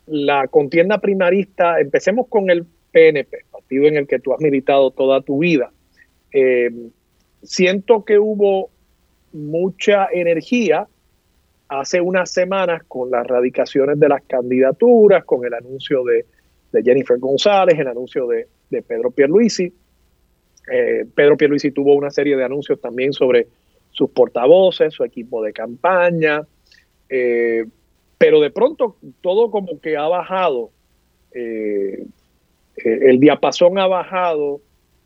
la 0.04 0.46
contienda 0.46 0.98
primarista? 0.98 1.80
Empecemos 1.80 2.26
con 2.28 2.50
el 2.50 2.66
PNP, 2.90 3.46
partido 3.50 3.86
en 3.86 3.96
el 3.96 4.06
que 4.06 4.18
tú 4.18 4.34
has 4.34 4.40
militado 4.40 4.90
toda 4.90 5.22
tu 5.22 5.38
vida. 5.38 5.72
Eh, 6.34 6.70
siento 7.42 8.04
que 8.04 8.18
hubo 8.18 8.68
mucha 9.32 10.06
energía 10.12 10.86
hace 11.66 12.02
unas 12.02 12.30
semanas 12.30 12.82
con 12.86 13.10
las 13.10 13.26
radicaciones 13.26 13.98
de 13.98 14.10
las 14.10 14.22
candidaturas, 14.24 15.24
con 15.24 15.46
el 15.46 15.54
anuncio 15.54 16.04
de, 16.04 16.26
Jennifer 16.84 17.18
González, 17.18 17.78
el 17.78 17.88
anuncio 17.88 18.26
de, 18.26 18.48
Pedro 18.82 19.10
Pierluisi. 19.10 19.72
Eh, 20.70 21.06
Pedro 21.14 21.38
Pierluisi 21.38 21.70
tuvo 21.70 21.94
una 21.94 22.10
serie 22.10 22.36
de 22.36 22.44
anuncios 22.44 22.78
también 22.82 23.14
sobre 23.14 23.48
sus 23.92 24.10
portavoces, 24.10 24.92
su 24.92 25.04
equipo 25.04 25.42
de 25.42 25.52
campaña, 25.52 26.42
eh, 27.08 27.64
pero 28.18 28.40
de 28.40 28.50
pronto 28.50 28.96
todo 29.20 29.50
como 29.50 29.80
que 29.80 29.96
ha 29.96 30.08
bajado, 30.08 30.70
eh, 31.32 32.04
el 32.76 33.20
diapasón 33.20 33.78
ha 33.78 33.86
bajado 33.86 34.60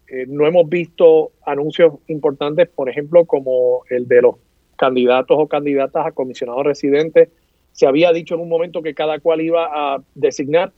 eh, 0.09 0.25
no 0.29 0.46
hemos 0.46 0.68
visto 0.68 1.33
anuncios 1.44 1.94
importantes, 2.07 2.68
por 2.68 2.88
ejemplo, 2.88 3.25
como 3.25 3.83
el 3.90 4.07
de 4.07 4.22
los 4.22 4.37
candidatos 4.77 5.37
o 5.38 5.49
candidatas 5.49 6.07
a 6.07 6.12
comisionados 6.12 6.64
residentes. 6.64 7.29
Se 7.72 7.87
había 7.87 8.12
dicho 8.12 8.35
en 8.35 8.42
un 8.42 8.49
momento 8.49 8.83
que 8.83 8.94
cada 8.94 9.18
cual 9.18 9.40
iba 9.40 9.66
a 9.72 10.03
designar 10.14 10.72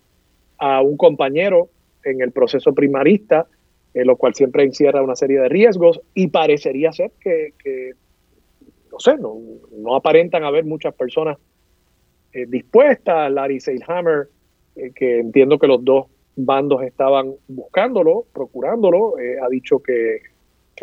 a 0.57 0.81
un 0.81 0.97
compañero 0.97 1.69
en 2.05 2.23
el 2.23 2.33
proceso 2.33 2.73
primarista, 2.73 3.47
eh, 3.95 4.05
lo 4.05 4.17
cual 4.17 4.35
siempre 4.35 4.65
encierra 4.65 5.03
una 5.03 5.17
serie 5.17 5.41
de 5.41 5.49
riesgos 5.49 6.01
y 6.15 6.29
parecería 6.29 6.93
ser 6.93 7.13
que, 7.21 7.93
no 8.91 9.01
sé, 9.01 9.17
no, 9.17 9.97
aparentan 9.97 10.45
haber 10.45 10.65
muchas 10.65 10.95
personas 10.95 11.39
eh, 12.33 12.47
dispuestas. 12.47 13.31
Larry 13.31 13.61
Seilhammer, 13.61 14.29
que 14.95 15.19
entiendo 15.21 15.59
que 15.59 15.67
los 15.67 15.85
dos 15.85 16.07
bandos 16.39 16.83
estaban 16.85 17.35
buscándolo, 17.49 18.25
procurándolo, 18.33 19.19
eh, 19.19 19.39
ha 19.43 19.49
dicho 19.49 19.81
que, 19.81 20.21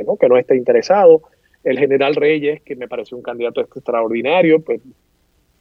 no, 0.05 0.17
que 0.17 0.27
no 0.27 0.37
está 0.37 0.53
interesado. 0.53 1.21
El 1.63 1.79
general 1.79 2.15
Reyes, 2.15 2.61
que 2.61 2.75
me 2.75 2.87
parece 2.87 3.15
un 3.15 3.21
candidato 3.21 3.61
extraordinario, 3.61 4.59
pues 4.59 4.81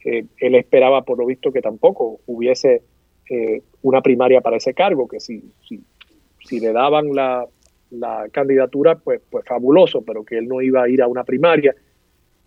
eh, 0.03 0.25
él 0.37 0.55
esperaba 0.55 1.03
por 1.03 1.17
lo 1.17 1.25
visto 1.25 1.51
que 1.51 1.61
tampoco 1.61 2.19
hubiese 2.25 2.81
eh, 3.29 3.61
una 3.81 4.01
primaria 4.01 4.41
para 4.41 4.57
ese 4.57 4.73
cargo, 4.73 5.07
que 5.07 5.19
si, 5.19 5.41
si, 5.67 5.81
si 6.45 6.59
le 6.59 6.71
daban 6.71 7.13
la, 7.13 7.45
la 7.91 8.27
candidatura, 8.31 8.95
pues, 8.95 9.21
pues 9.29 9.45
fabuloso, 9.45 10.01
pero 10.01 10.23
que 10.23 10.37
él 10.37 10.47
no 10.47 10.61
iba 10.61 10.83
a 10.83 10.89
ir 10.89 11.01
a 11.01 11.07
una 11.07 11.23
primaria. 11.23 11.75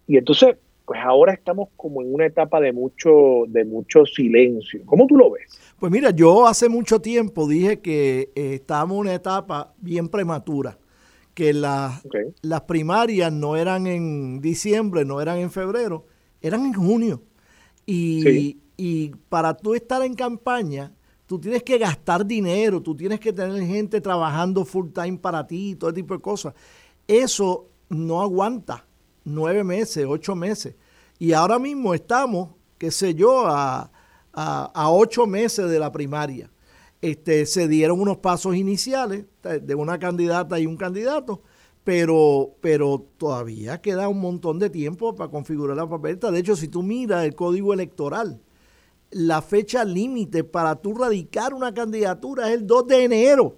Y 0.07 0.17
entonces, 0.17 0.57
pues 0.85 1.01
ahora 1.03 1.35
estamos 1.35 1.69
como 1.77 2.01
en 2.01 2.15
una 2.15 2.25
etapa 2.27 2.61
de 2.61 2.73
mucho, 2.73 3.45
de 3.49 3.65
mucho 3.65 4.07
silencio. 4.07 4.81
¿Cómo 4.87 5.07
tú 5.07 5.17
lo 5.17 5.33
ves? 5.33 5.61
Pues 5.79 5.93
mira, 5.93 6.11
yo 6.11 6.47
hace 6.47 6.69
mucho 6.69 7.01
tiempo 7.01 7.47
dije 7.47 7.81
que 7.81 8.31
eh, 8.35 8.55
estábamos 8.55 8.95
en 8.95 9.01
una 9.01 9.15
etapa 9.15 9.75
bien 9.79 10.09
prematura, 10.09 10.79
que 11.35 11.53
las 11.53 12.61
primarias 12.67 13.33
no 13.33 13.57
eran 13.57 13.87
en 13.87 14.41
diciembre, 14.41 15.05
no 15.05 15.21
eran 15.21 15.39
en 15.39 15.51
febrero, 15.51 16.07
eran 16.41 16.65
en 16.65 16.73
junio. 16.73 17.23
Y, 17.85 18.59
y 18.77 19.11
para 19.29 19.57
tú 19.57 19.75
estar 19.75 20.03
en 20.03 20.15
campaña, 20.15 20.93
tú 21.29 21.39
tienes 21.39 21.63
que 21.63 21.79
gastar 21.79 22.27
dinero, 22.27 22.83
tú 22.83 22.97
tienes 22.97 23.21
que 23.21 23.33
tener 23.33 23.65
gente 23.65 24.01
trabajando 24.01 24.65
full 24.65 24.89
time 24.93 25.19
para 25.19 25.47
ti, 25.47 25.77
todo 25.77 25.95
tipo 25.95 26.15
de 26.15 26.21
cosas. 26.21 26.55
Eso 27.07 27.67
no 27.89 28.21
aguanta 28.21 28.85
nueve 29.23 29.63
meses, 29.63 30.05
ocho 30.09 30.35
meses. 30.35 30.75
Y 31.21 31.33
ahora 31.33 31.61
mismo 31.61 31.95
estamos, 31.95 32.49
qué 32.79 32.91
sé 32.91 33.15
yo, 33.15 33.47
a 33.47 33.93
a, 34.39 34.91
ocho 34.91 35.27
meses 35.27 35.71
de 35.71 35.79
la 35.79 35.91
primaria. 35.91 36.51
Este, 37.01 37.47
se 37.47 37.69
dieron 37.69 38.01
unos 38.01 38.19
pasos 38.19 38.57
iniciales 38.57 39.25
de 39.43 39.75
una 39.75 39.99
candidata 39.99 40.59
y 40.59 40.67
un 40.67 40.77
candidato, 40.77 41.43
pero, 41.85 42.55
pero 42.61 43.07
todavía 43.17 43.81
queda 43.81 44.09
un 44.09 44.21
montón 44.21 44.59
de 44.59 44.69
tiempo 44.69 45.15
para 45.15 45.31
configurar 45.31 45.77
la 45.77 45.89
papeleta. 45.89 46.31
De 46.31 46.41
hecho, 46.41 46.57
si 46.57 46.69
tú 46.69 46.83
miras 46.83 47.25
el 47.25 47.35
código 47.35 47.73
electoral, 47.73 48.41
la 49.11 49.43
fecha 49.43 49.85
límite 49.85 50.45
para 50.45 50.77
tú 50.77 50.95
radicar 50.95 51.55
una 51.55 51.73
candidatura 51.73 52.49
es 52.49 52.59
el 52.59 52.67
2 52.67 52.87
de 52.87 53.05
enero. 53.05 53.57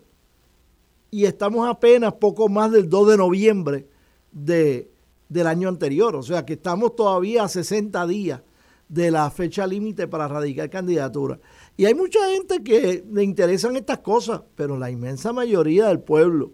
Y 1.10 1.24
estamos 1.24 1.68
apenas 1.68 2.14
poco 2.14 2.48
más 2.48 2.70
del 2.70 2.88
2 2.88 3.10
de 3.10 3.16
noviembre 3.16 3.88
de, 4.30 4.92
del 5.28 5.46
año 5.46 5.68
anterior. 5.68 6.14
O 6.14 6.22
sea 6.22 6.46
que 6.46 6.52
estamos 6.52 6.94
todavía 6.94 7.44
a 7.44 7.48
60 7.48 8.06
días 8.06 8.42
de 8.88 9.10
la 9.10 9.30
fecha 9.30 9.66
límite 9.66 10.08
para 10.08 10.28
radicar 10.28 10.68
candidatura. 10.70 11.40
Y 11.76 11.86
hay 11.86 11.94
mucha 11.94 12.18
gente 12.30 12.62
que 12.62 13.04
le 13.10 13.24
interesan 13.24 13.76
estas 13.76 13.98
cosas, 13.98 14.42
pero 14.54 14.76
la 14.76 14.90
inmensa 14.90 15.32
mayoría 15.32 15.86
del 15.86 16.00
pueblo, 16.00 16.52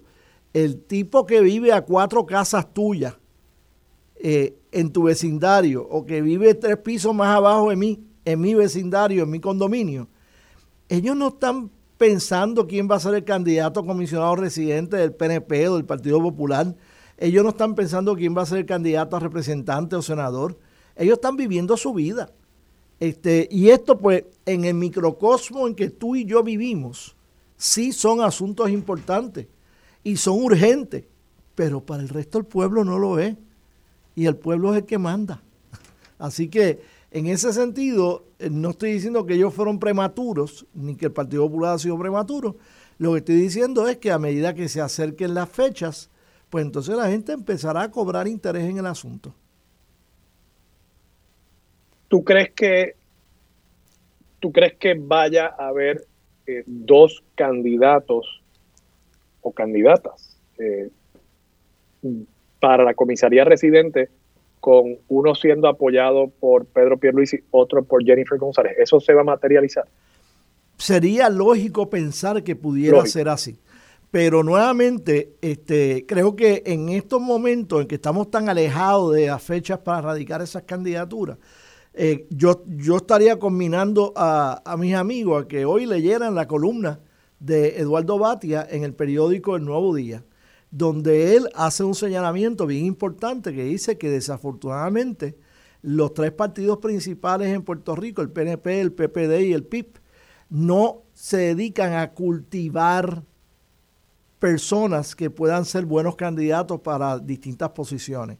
el 0.52 0.82
tipo 0.84 1.26
que 1.26 1.40
vive 1.40 1.72
a 1.72 1.82
cuatro 1.82 2.24
casas 2.24 2.72
tuyas 2.72 3.14
eh, 4.16 4.58
en 4.70 4.92
tu 4.92 5.04
vecindario 5.04 5.86
o 5.86 6.04
que 6.04 6.22
vive 6.22 6.54
tres 6.54 6.76
pisos 6.78 7.14
más 7.14 7.34
abajo 7.34 7.70
de 7.70 7.76
mí, 7.76 8.05
en 8.26 8.40
mi 8.40 8.52
vecindario, 8.52 9.22
en 9.22 9.30
mi 9.30 9.40
condominio, 9.40 10.08
ellos 10.90 11.16
no 11.16 11.28
están 11.28 11.70
pensando 11.96 12.66
quién 12.66 12.86
va 12.90 12.96
a 12.96 13.00
ser 13.00 13.14
el 13.14 13.24
candidato 13.24 13.86
comisionado 13.86 14.36
residente 14.36 14.98
del 14.98 15.14
PNP 15.14 15.68
o 15.68 15.76
del 15.76 15.86
Partido 15.86 16.20
Popular. 16.20 16.74
Ellos 17.16 17.42
no 17.42 17.48
están 17.48 17.74
pensando 17.74 18.14
quién 18.14 18.36
va 18.36 18.42
a 18.42 18.46
ser 18.46 18.58
el 18.58 18.66
candidato 18.66 19.16
a 19.16 19.20
representante 19.20 19.96
o 19.96 20.02
senador 20.02 20.58
ellos 20.96 21.14
están 21.14 21.36
viviendo 21.36 21.76
su 21.76 21.92
vida. 21.92 22.30
Este, 22.98 23.46
y 23.50 23.68
esto, 23.68 23.98
pues, 23.98 24.24
en 24.46 24.64
el 24.64 24.74
microcosmo 24.74 25.66
en 25.68 25.74
que 25.74 25.90
tú 25.90 26.16
y 26.16 26.24
yo 26.24 26.42
vivimos, 26.42 27.14
sí 27.56 27.92
son 27.92 28.22
asuntos 28.22 28.70
importantes 28.70 29.46
y 30.02 30.16
son 30.16 30.42
urgentes, 30.42 31.04
pero 31.54 31.84
para 31.84 32.02
el 32.02 32.08
resto 32.08 32.38
del 32.38 32.46
pueblo 32.46 32.84
no 32.84 32.98
lo 32.98 33.18
es. 33.18 33.36
Y 34.14 34.24
el 34.24 34.36
pueblo 34.36 34.72
es 34.72 34.80
el 34.80 34.86
que 34.86 34.96
manda. 34.96 35.42
Así 36.18 36.48
que, 36.48 36.80
en 37.10 37.26
ese 37.26 37.52
sentido, 37.52 38.24
eh, 38.38 38.48
no 38.50 38.70
estoy 38.70 38.92
diciendo 38.92 39.26
que 39.26 39.34
ellos 39.34 39.54
fueron 39.54 39.78
prematuros, 39.78 40.66
ni 40.74 40.96
que 40.96 41.06
el 41.06 41.12
Partido 41.12 41.44
Popular 41.46 41.74
ha 41.74 41.78
sido 41.78 41.98
prematuro. 41.98 42.56
Lo 42.98 43.12
que 43.12 43.18
estoy 43.18 43.36
diciendo 43.36 43.88
es 43.88 43.98
que 43.98 44.10
a 44.10 44.18
medida 44.18 44.54
que 44.54 44.68
se 44.68 44.80
acerquen 44.80 45.34
las 45.34 45.48
fechas, 45.48 46.10
pues 46.50 46.64
entonces 46.64 46.96
la 46.96 47.08
gente 47.08 47.32
empezará 47.32 47.82
a 47.82 47.90
cobrar 47.90 48.26
interés 48.26 48.64
en 48.64 48.78
el 48.78 48.86
asunto. 48.86 49.34
¿Tú 52.08 52.24
crees 52.24 52.52
que 52.52 52.94
tú 54.38 54.52
crees 54.52 54.74
que 54.74 54.94
vaya 54.94 55.54
a 55.58 55.68
haber 55.68 56.06
eh, 56.46 56.62
dos 56.66 57.24
candidatos 57.34 58.42
o 59.40 59.52
candidatas 59.52 60.38
eh, 60.58 60.90
para 62.60 62.84
la 62.84 62.94
comisaría 62.94 63.44
residente 63.44 64.10
con 64.66 64.98
uno 65.06 65.36
siendo 65.36 65.68
apoyado 65.68 66.26
por 66.40 66.66
Pedro 66.66 66.98
Pierluisi, 66.98 67.38
otro 67.52 67.84
por 67.84 68.02
Jennifer 68.04 68.36
González? 68.36 68.72
¿Eso 68.76 68.98
se 68.98 69.14
va 69.14 69.20
a 69.20 69.24
materializar? 69.24 69.84
Sería 70.76 71.30
lógico 71.30 71.88
pensar 71.88 72.42
que 72.42 72.56
pudiera 72.56 73.06
ser 73.06 73.28
así. 73.28 73.60
Pero 74.10 74.42
nuevamente, 74.42 75.36
este, 75.40 76.04
creo 76.04 76.34
que 76.34 76.64
en 76.66 76.88
estos 76.88 77.20
momentos 77.20 77.82
en 77.82 77.86
que 77.86 77.94
estamos 77.94 78.28
tan 78.28 78.48
alejados 78.48 79.14
de 79.14 79.28
las 79.28 79.40
fechas 79.40 79.78
para 79.78 80.00
radicar 80.00 80.42
esas 80.42 80.64
candidaturas, 80.64 81.38
eh, 81.94 82.26
yo, 82.30 82.64
yo 82.66 82.96
estaría 82.96 83.38
combinando 83.38 84.14
a, 84.16 84.74
mis 84.80 84.96
amigos 84.96 85.44
a 85.44 85.46
que 85.46 85.64
hoy 85.64 85.86
leyeran 85.86 86.34
la 86.34 86.48
columna 86.48 86.98
de 87.38 87.78
Eduardo 87.78 88.18
Batia 88.18 88.66
en 88.68 88.82
el 88.82 88.94
periódico 88.94 89.54
El 89.54 89.64
Nuevo 89.64 89.94
Día, 89.94 90.24
donde 90.70 91.36
él 91.36 91.48
hace 91.54 91.84
un 91.84 91.94
señalamiento 91.94 92.66
bien 92.66 92.84
importante 92.84 93.54
que 93.54 93.64
dice 93.64 93.98
que 93.98 94.10
desafortunadamente 94.10 95.38
los 95.82 96.14
tres 96.14 96.32
partidos 96.32 96.78
principales 96.78 97.54
en 97.54 97.62
Puerto 97.62 97.94
Rico, 97.94 98.22
el 98.22 98.30
PNP, 98.30 98.80
el 98.80 98.92
PPD 98.92 99.40
y 99.42 99.52
el 99.52 99.64
PIP, 99.64 99.98
no 100.50 101.02
se 101.14 101.38
dedican 101.38 101.92
a 101.92 102.12
cultivar 102.12 103.22
personas 104.38 105.14
que 105.16 105.30
puedan 105.30 105.64
ser 105.64 105.86
buenos 105.86 106.16
candidatos 106.16 106.80
para 106.80 107.18
distintas 107.18 107.70
posiciones. 107.70 108.38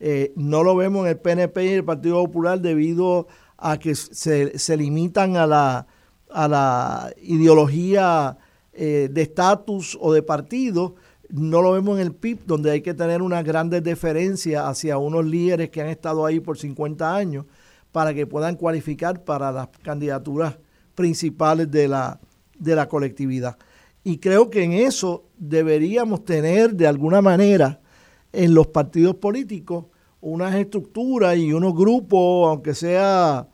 Eh, 0.00 0.32
no 0.36 0.62
lo 0.62 0.76
vemos 0.76 1.04
en 1.04 1.12
el 1.12 1.18
PNP 1.18 1.64
y 1.64 1.68
el 1.74 1.84
Partido 1.84 2.22
Popular 2.24 2.60
debido 2.60 3.28
a 3.56 3.78
que 3.78 3.94
se, 3.94 4.76
limitan 4.76 5.36
a 5.36 5.46
la, 5.46 5.86
a 6.30 6.48
la 6.48 7.14
ideología 7.22 8.36
eh, 8.72 9.08
de 9.10 9.22
estatus 9.22 9.96
o 10.00 10.12
de 10.12 10.22
partido. 10.22 10.96
No 11.28 11.62
lo 11.62 11.72
vemos 11.72 11.98
en 11.98 12.06
el 12.06 12.14
PIB, 12.14 12.46
donde 12.46 12.70
hay 12.70 12.82
que 12.82 12.94
tener 12.94 13.22
una 13.22 13.42
gran 13.42 13.68
deferencia 13.70 14.68
hacia 14.68 14.98
unos 14.98 15.24
líderes 15.24 15.70
que 15.70 15.80
han 15.80 15.88
estado 15.88 16.24
ahí 16.24 16.40
por 16.40 16.58
50 16.58 17.14
años 17.14 17.46
para 17.92 18.14
que 18.14 18.26
puedan 18.26 18.56
cualificar 18.56 19.24
para 19.24 19.50
las 19.50 19.68
candidaturas 19.82 20.58
principales 20.94 21.70
de 21.70 21.88
la, 21.88 22.20
de 22.58 22.76
la 22.76 22.88
colectividad. 22.88 23.56
Y 24.04 24.18
creo 24.18 24.50
que 24.50 24.62
en 24.62 24.72
eso 24.72 25.24
deberíamos 25.36 26.24
tener 26.24 26.74
de 26.74 26.86
alguna 26.86 27.20
manera 27.20 27.80
en 28.32 28.54
los 28.54 28.68
partidos 28.68 29.16
políticos 29.16 29.86
unas 30.20 30.54
estructuras 30.54 31.36
y 31.36 31.52
unos 31.52 31.74
grupos, 31.74 32.48
aunque 32.48 32.74
sea 32.74 33.48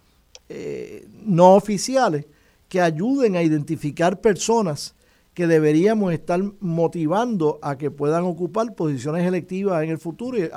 eh, 0.48 1.06
no 1.24 1.54
oficiales, 1.54 2.26
que 2.68 2.80
ayuden 2.80 3.36
a 3.36 3.42
identificar 3.42 4.20
personas 4.20 4.94
que 5.34 5.46
deberíamos 5.46 6.12
estar 6.12 6.40
motivando 6.60 7.58
a 7.62 7.78
que 7.78 7.90
puedan 7.90 8.24
ocupar 8.24 8.74
posiciones 8.74 9.26
electivas 9.26 9.82
en 9.82 9.90
el 9.90 9.98
futuro 9.98 10.38
y 10.38 10.50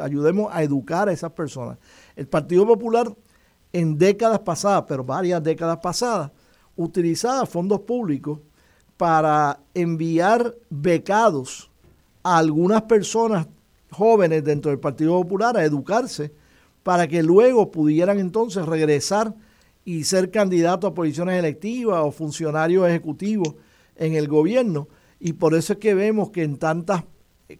ayudemos 0.00 0.50
a 0.52 0.62
educar 0.62 1.08
a 1.08 1.12
esas 1.12 1.32
personas. 1.32 1.78
El 2.14 2.26
Partido 2.26 2.66
Popular 2.66 3.14
en 3.72 3.98
décadas 3.98 4.40
pasadas, 4.40 4.84
pero 4.88 5.04
varias 5.04 5.42
décadas 5.42 5.78
pasadas, 5.78 6.30
utilizaba 6.76 7.46
fondos 7.46 7.80
públicos 7.80 8.38
para 8.96 9.60
enviar 9.74 10.54
becados 10.70 11.70
a 12.22 12.38
algunas 12.38 12.82
personas 12.82 13.46
jóvenes 13.90 14.44
dentro 14.44 14.70
del 14.70 14.80
Partido 14.80 15.20
Popular 15.22 15.56
a 15.56 15.64
educarse 15.64 16.32
para 16.82 17.06
que 17.06 17.22
luego 17.22 17.70
pudieran 17.70 18.18
entonces 18.18 18.64
regresar 18.66 19.34
y 19.84 20.04
ser 20.04 20.30
candidatos 20.30 20.90
a 20.90 20.94
posiciones 20.94 21.38
electivas 21.38 22.00
o 22.02 22.10
funcionarios 22.10 22.86
ejecutivos 22.88 23.54
en 23.98 24.14
el 24.14 24.28
gobierno. 24.28 24.88
Y 25.20 25.34
por 25.34 25.54
eso 25.54 25.74
es 25.74 25.78
que 25.78 25.94
vemos 25.94 26.30
que 26.30 26.42
en 26.42 26.56
tantos 26.56 27.02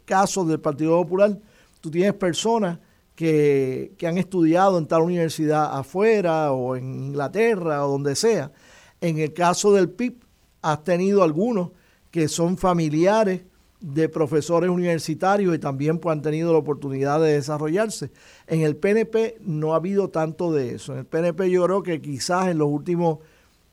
casos 0.05 0.49
del 0.49 0.61
Partido 0.61 0.97
Popular 1.03 1.39
tú 1.81 1.91
tienes 1.91 2.15
personas 2.15 2.79
que, 3.15 3.93
que 3.99 4.07
han 4.07 4.17
estudiado 4.17 4.79
en 4.79 4.87
tal 4.87 5.03
universidad 5.03 5.77
afuera 5.77 6.53
o 6.53 6.77
en 6.77 6.95
Inglaterra 6.95 7.85
o 7.85 7.91
donde 7.91 8.15
sea. 8.15 8.53
En 9.01 9.19
el 9.19 9.35
caso 9.35 9.73
del 9.73 9.91
PIB 9.91 10.15
has 10.63 10.85
tenido 10.85 11.23
algunos 11.23 11.71
que 12.11 12.29
son 12.29 12.57
familiares 12.57 13.43
de 13.81 14.09
profesores 14.09 14.71
universitarios 14.71 15.55
y 15.55 15.59
también 15.59 15.99
pues, 15.99 16.13
han 16.13 16.23
tenido 16.23 16.53
la 16.53 16.59
oportunidad 16.59 17.21
de 17.21 17.35
desarrollarse. 17.35 18.11
En 18.47 18.63
el 18.63 18.77
PNP 18.77 19.39
no 19.41 19.73
ha 19.73 19.77
habido 19.77 20.09
tanto 20.09 20.53
de 20.53 20.75
eso. 20.75 20.93
En 20.93 21.01
el 21.01 21.07
PNP 21.07 21.51
yo 21.51 21.65
creo 21.65 21.83
que 21.83 22.01
quizás 22.01 22.49
en 22.49 22.59
los 22.59 22.69
últimos 22.69 23.19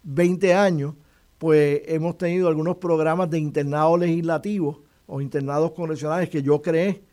20 0.04 0.54
años 0.54 0.94
pues 1.46 1.84
hemos 1.86 2.18
tenido 2.18 2.48
algunos 2.48 2.78
programas 2.78 3.30
de 3.30 3.38
internado 3.38 3.98
legislativos 3.98 4.80
o 5.06 5.22
internados 5.22 5.74
congresionales 5.74 6.28
que 6.28 6.42
yo 6.42 6.60
creé 6.60 7.04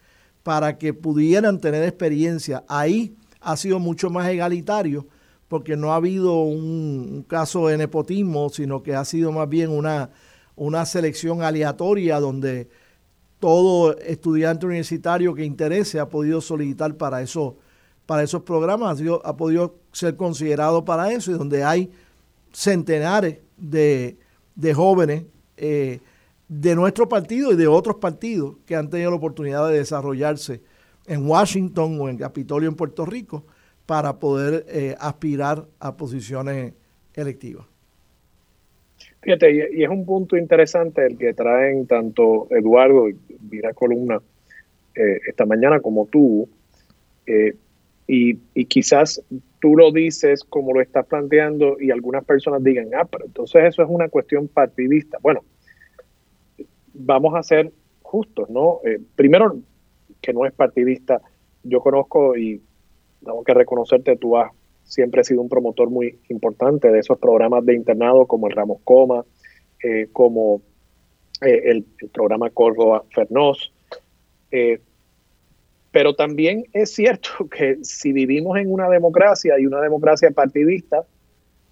para 0.43 0.79
que 0.79 0.95
pudieran 0.95 1.61
tener 1.61 1.83
experiencia. 1.83 2.65
Ahí 2.67 3.15
ha 3.43 3.59
sido 3.59 3.79
mucho 3.79 4.09
más 4.09 4.27
egalitario 4.31 5.07
porque 5.49 5.77
no 5.77 5.93
ha 5.93 5.97
habido 5.97 6.45
un, 6.45 7.27
caso 7.29 7.69
de 7.69 7.77
nepotismo, 7.77 8.49
sino 8.49 8.83
que 8.83 8.95
ha 8.95 9.05
sido 9.05 9.33
más 9.33 9.51
bien 9.51 9.69
una, 9.69 10.09
una 10.57 10.87
selección 10.87 11.43
aleatoria 11.43 12.19
donde 12.19 12.71
todo 13.39 13.99
estudiante 13.99 14.65
universitario 14.65 15.35
que 15.35 15.45
interese 15.45 16.01
ha 16.01 16.09
podido 16.09 16.41
solicitar 16.41 16.97
para, 16.97 17.21
eso, 17.21 17.59
para 18.07 18.23
esos 18.23 18.45
programas, 18.45 18.99
ha 19.25 19.37
podido 19.37 19.75
ser 19.93 20.17
considerado 20.17 20.87
para 20.87 21.13
eso 21.13 21.33
y 21.33 21.35
donde 21.35 21.65
hay 21.65 21.91
centenares 22.51 23.41
de, 23.59 24.22
jóvenes 24.75 25.25
eh, 25.57 26.01
de 26.49 26.75
nuestro 26.75 27.09
partido 27.09 27.53
y 27.53 27.57
de 27.57 27.67
otros 27.67 27.97
partidos 27.97 28.57
que 28.67 28.77
han 28.77 28.91
tenido 28.91 29.11
la 29.11 29.17
oportunidad 29.17 29.69
de 29.69 29.79
desarrollarse 29.79 30.61
en 31.07 31.27
Washington 31.27 31.99
o 32.01 32.09
en 32.09 32.19
Capitolio 32.19 32.69
en 32.69 32.77
Puerto 32.77 33.07
Rico 33.07 33.45
para 33.87 34.19
poder 34.19 34.65
eh, 34.69 34.95
aspirar 34.99 35.67
a 35.81 35.97
posiciones 35.97 36.75
electivas. 37.15 37.67
Fíjate, 39.23 39.75
y, 39.75 39.83
es 39.83 39.89
un 39.89 40.05
punto 40.05 40.37
interesante 40.37 41.07
el 41.07 41.17
que 41.17 41.33
traen 41.33 41.87
tanto 41.87 42.49
Eduardo, 42.51 43.09
y 43.09 43.17
la 43.61 43.73
columna 43.73 44.21
eh, 44.95 45.21
esta 45.27 45.47
mañana, 45.47 45.81
como 45.81 46.07
tú, 46.07 46.49
y, 48.07 48.37
y, 48.55 48.65
quizás 48.67 49.23
tú 49.63 49.77
lo 49.77 49.93
dices 49.93 50.45
como 50.45 50.75
lo 50.75 50.83
estás 50.83 51.07
planteando 51.07 51.81
y 51.81 51.91
algunas 51.91 52.25
personas 52.25 52.63
digan, 52.63 52.89
ah, 52.95 53.07
pero 53.11 53.25
entonces 53.25 53.65
eso 53.65 53.83
es 53.83 53.89
una 53.89 54.09
cuestión 54.09 54.49
partidista. 54.49 55.19
Bueno, 55.23 55.45
vamos 56.93 57.35
a 57.35 57.43
ser 57.43 57.73
justos, 58.03 58.51
¿no? 58.51 58.81
primero, 59.15 59.57
que 60.21 60.33
no 60.33 60.45
es 60.45 60.53
partidista. 60.53 61.23
Yo 61.63 61.81
conozco 61.81 62.37
y 62.37 62.61
tengo 63.25 63.45
que 63.45 63.55
reconocerte, 63.55 64.17
tú 64.17 64.37
has 64.37 64.51
siempre 64.85 65.25
sido 65.25 65.41
un 65.41 65.49
promotor 65.49 65.91
muy 65.91 66.19
importante 66.29 66.91
de 66.91 66.99
esos 66.99 67.19
programas 67.19 67.65
de 67.65 67.75
internado 67.75 68.27
como 68.27 68.49
el 68.49 68.55
Ramos 68.55 68.81
Coma, 68.85 69.25
eh, 69.83 70.09
como 70.13 70.61
eh, 71.41 71.63
el, 71.71 71.85
programa 72.13 72.51
Córdoba 72.51 73.05
Fernós. 73.15 73.73
Eh, 74.51 74.81
pero 75.93 76.15
también 76.15 76.65
es 76.73 76.93
cierto 76.93 77.31
que 77.57 77.79
si 77.83 78.13
vivimos 78.13 78.59
en 78.59 78.73
una 78.73 78.89
democracia 78.89 79.55
y 79.59 79.67
una 79.67 79.81
democracia 79.81 80.31
partidista, 80.31 81.05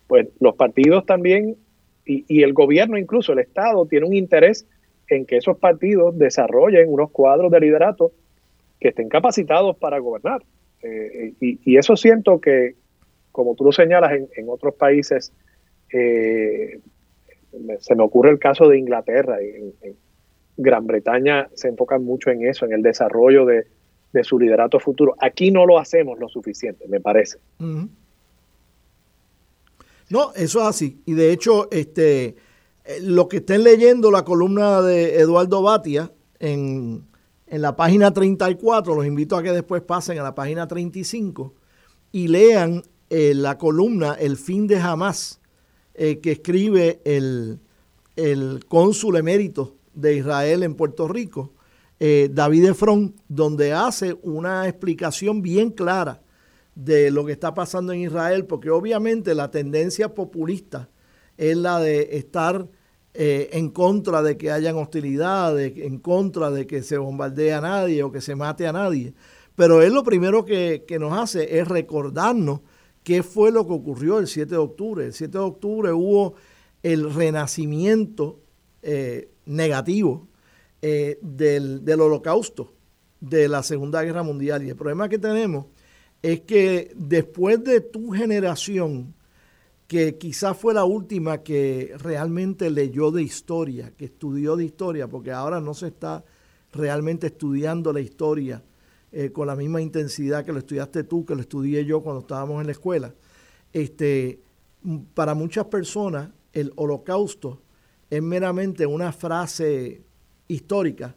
pues 0.07 0.29
los 0.39 0.55
partidos 0.55 1.07
también 1.07 1.57
y, 2.05 2.25
y 2.29 2.43
el 2.43 2.53
gobierno, 2.53 2.99
incluso 2.99 3.33
el 3.33 3.41
Estado, 3.41 3.87
tiene 3.87 4.07
un 4.07 4.15
interés 4.15 4.67
en 5.09 5.27
que 5.27 5.37
esos 5.37 5.59
partidos 5.59 6.17
desarrollen 6.17 6.93
unos 6.93 7.11
cuadros 7.11 7.51
de 7.51 7.61
liderato 7.61 8.13
que 8.81 8.89
estén 8.89 9.09
capacitados 9.09 9.77
para 9.77 9.99
gobernar. 9.99 10.43
Eh, 10.83 11.35
y, 11.41 11.77
eso 11.77 11.97
siento 11.97 12.41
que, 12.41 12.75
como 13.33 13.55
tú 13.55 13.65
lo 13.65 13.73
señalas, 13.73 14.13
en, 14.13 14.49
otros 14.49 14.75
países, 14.75 15.33
eh, 15.93 16.81
se 17.81 17.95
me 17.95 18.03
ocurre 18.03 18.31
el 18.31 18.39
caso 18.39 18.69
de 18.69 18.79
Inglaterra, 18.79 19.39
en, 19.41 19.75
Gran 20.57 20.87
Bretaña 20.87 21.49
se 21.55 21.69
enfocan 21.69 22.05
mucho 22.05 22.31
en 22.31 22.47
eso, 22.47 22.67
en 22.67 22.73
el 22.75 22.83
desarrollo 22.83 23.47
de, 23.47 23.65
su 24.25 24.39
liderato 24.39 24.81
futuro. 24.81 25.15
Aquí 25.21 25.51
no 25.51 25.67
lo 25.67 25.79
hacemos 25.79 26.19
lo 26.19 26.29
suficiente, 26.29 26.87
me 26.89 27.01
parece. 27.01 27.39
No, 30.09 30.33
eso 30.35 30.61
es 30.61 30.67
así. 30.67 31.01
Y 31.07 31.15
de 31.15 31.33
hecho, 31.33 31.69
este, 31.71 32.37
eh, 32.85 32.99
lo 33.03 33.29
que 33.29 33.39
estén 33.39 33.63
leyendo 33.63 34.11
la 34.11 34.25
columna 34.25 34.83
de 34.83 35.21
Eduardo 35.21 35.63
Batia 35.63 36.11
en 36.39 37.05
en 37.51 37.63
la 37.63 37.75
página 37.75 38.13
34, 38.13 38.95
los 38.95 39.05
invito 39.05 39.37
a 39.37 39.43
que 39.43 39.51
después 39.51 39.83
pasen 39.83 40.19
a 40.21 40.23
la 40.23 40.37
página 40.37 40.69
35 40.69 41.53
y 42.13 42.29
lean 42.29 42.85
eh, 43.11 43.35
la 43.35 43.59
columna 43.59 44.15
El 44.15 44.37
fin 44.37 44.69
de 44.69 44.81
jamás 44.81 45.41
eh, 45.95 46.21
que 46.21 46.31
escribe 46.31 47.01
el, 47.05 47.59
cónsul 48.69 49.17
emérito 49.17 49.75
de 49.95 50.15
Israel 50.15 50.63
en 50.63 50.75
Puerto 50.75 51.09
Rico, 51.09 51.53
eh, 52.03 52.31
David 52.33 52.71
Efron, 52.71 53.15
donde 53.29 53.75
hace 53.75 54.17
una 54.23 54.67
explicación 54.67 55.43
bien 55.43 55.71
clara 55.71 56.23
de 56.75 57.11
lo 57.11 57.27
que 57.27 57.33
está 57.33 57.53
pasando 57.53 57.93
en 57.93 58.01
Israel, 58.01 58.47
porque 58.47 58.71
obviamente 58.71 59.35
la 59.35 59.51
tendencia 59.51 60.15
populista 60.15 60.89
es 61.37 61.57
la 61.59 61.79
de 61.79 62.17
estar 62.17 62.67
eh, 63.13 63.51
en 63.53 63.69
contra 63.69 64.23
de 64.23 64.39
que 64.39 64.51
hayan 64.51 64.77
hostilidades, 64.77 65.75
en 65.77 65.99
contra 65.99 66.51
de 66.51 66.67
que 66.67 66.83
se 66.83 66.97
bombardee 66.97 67.53
a 67.53 67.61
nadie 67.61 68.03
o 68.03 68.11
que 68.11 68.23
se 68.23 68.35
mate 68.35 68.67
a 68.67 68.73
nadie. 68.73 69.13
Pero 69.55 69.83
él 69.83 69.93
lo 69.93 70.03
primero 70.03 70.47
que, 70.47 70.87
nos 70.99 71.13
hace 71.13 71.59
es 71.59 71.69
recordarnos 71.69 72.61
qué 73.03 73.23
fue 73.23 73.53
lo 73.53 73.67
que 73.67 73.75
ocurrió 73.75 74.19
el 74.19 74.27
7 74.27 74.53
de 74.53 74.57
octubre. 74.57 75.05
El 75.05 75.13
7 75.13 75.37
de 75.37 75.45
octubre 75.45 75.93
hubo 75.93 76.35
el 76.83 77.13
renacimiento 77.13 78.41
eh, 78.81 79.29
negativo 79.45 80.30
eh, 80.83 81.19
del, 81.23 81.85
del 81.85 82.01
holocausto, 82.01 82.75
de 83.21 83.49
la 83.49 83.63
Segunda 83.63 84.03
Guerra 84.03 84.23
Mundial. 84.23 84.63
Y 84.63 84.71
el 84.71 84.77
problema 84.77 85.09
que 85.09 85.19
tenemos 85.19 85.67
es 86.23 86.41
que 86.43 86.93
después 86.95 87.63
de 87.65 87.81
tu 87.81 88.11
generación, 88.11 89.15
que 89.87 90.19
quizás 90.19 90.57
fue 90.57 90.73
la 90.73 90.85
última 90.85 91.43
que 91.43 91.93
realmente 91.99 92.71
leyó 92.71 93.11
de 93.11 93.23
historia, 93.23 93.93
que 93.97 94.05
estudió 94.07 94.57
de 94.57 94.65
historia, 94.65 95.09
porque 95.09 95.33
ahora 95.33 95.61
no 95.61 95.75
se 95.75 95.89
está 95.89 96.25
realmente 96.73 97.27
estudiando 97.27 97.93
la 97.93 98.01
historia 98.01 98.63
eh, 99.13 99.33
con 99.33 99.49
la 99.49 99.57
misma 99.57 99.81
intensidad 99.81 100.45
que 100.45 100.53
lo 100.53 100.61
estudiaste 100.61 101.03
tú, 101.05 101.25
que 101.25 101.35
lo 101.35 101.41
estudié 101.41 101.85
yo 101.85 102.03
cuando 102.03 102.21
estábamos 102.21 102.61
en 102.61 102.67
la 102.67 102.73
escuela. 102.73 103.13
Este, 103.73 104.41
para 105.15 105.35
muchas 105.35 105.67
personas 105.67 106.31
el 106.53 106.73
holocausto 106.77 107.63
es 108.09 108.23
meramente 108.23 108.87
una 108.87 109.13
frase 109.13 110.03
histórica, 110.51 111.17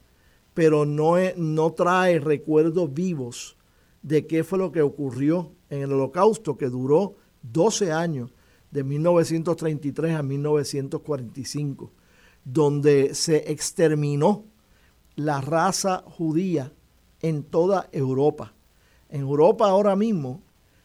pero 0.54 0.86
no, 0.86 1.16
no 1.38 1.74
trae 1.74 2.20
recuerdos 2.20 2.94
vivos 2.94 3.58
de 4.02 4.28
qué 4.28 4.44
fue 4.44 4.60
lo 4.60 4.70
que 4.72 4.82
ocurrió 4.82 5.52
en 5.70 5.82
el 5.82 5.94
holocausto 5.94 6.58
que 6.58 6.70
duró 6.70 7.16
12 7.42 7.92
años, 7.92 8.32
de 8.72 8.84
1933 8.84 10.16
a 10.16 10.24
1945, 10.24 11.92
donde 12.44 13.14
se 13.14 13.52
exterminó 13.52 14.46
la 15.16 15.42
raza 15.42 16.04
judía 16.08 16.74
en 17.22 17.44
toda 17.44 17.88
Europa. 17.92 18.56
En 19.10 19.22
Europa 19.22 19.70
ahora 19.70 19.96
mismo 19.96 20.42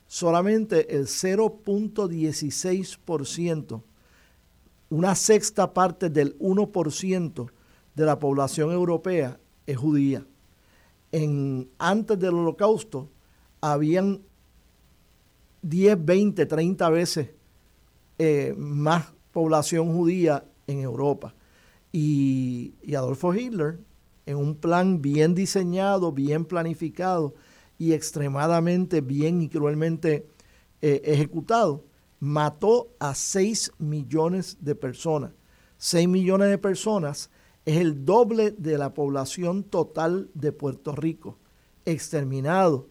solamente 0.06 0.94
el 0.94 1.06
0.16%, 1.06 3.82
una 4.90 5.14
sexta 5.14 5.72
parte 5.72 6.10
del 6.10 6.38
1% 6.38 7.50
de 7.98 8.06
la 8.06 8.20
población 8.20 8.70
europea 8.70 9.40
es 9.66 9.76
judía. 9.76 10.24
Antes 11.78 12.18
del 12.18 12.34
holocausto 12.34 13.10
habían 13.60 14.20
10, 15.62 16.04
20, 16.04 16.46
30 16.46 16.90
veces 16.90 17.30
eh, 18.18 18.54
más 18.56 19.12
población 19.32 19.92
judía 19.92 20.44
en 20.68 20.80
Europa. 20.80 21.34
Y, 21.90 22.74
y, 22.82 22.94
Adolfo 22.94 23.34
Hitler, 23.34 23.80
en 24.26 24.36
un 24.36 24.54
plan 24.54 25.02
bien 25.02 25.34
diseñado, 25.34 26.12
bien 26.12 26.44
planificado 26.44 27.34
y 27.78 27.94
extremadamente 27.94 29.00
bien 29.00 29.42
y 29.42 29.48
cruelmente 29.48 30.28
eh, 30.82 31.02
ejecutado, 31.04 31.84
mató 32.20 32.90
a 33.00 33.16
6 33.16 33.72
millones 33.78 34.58
de 34.60 34.76
personas. 34.76 35.32
6 35.78 36.06
millones 36.06 36.50
de 36.50 36.58
personas 36.58 37.30
es 37.68 37.76
el 37.76 38.06
doble 38.06 38.52
de 38.52 38.78
la 38.78 38.94
población 38.94 39.62
total 39.62 40.30
de 40.32 40.52
Puerto 40.52 40.92
Rico, 40.92 41.36
exterminados, 41.84 42.84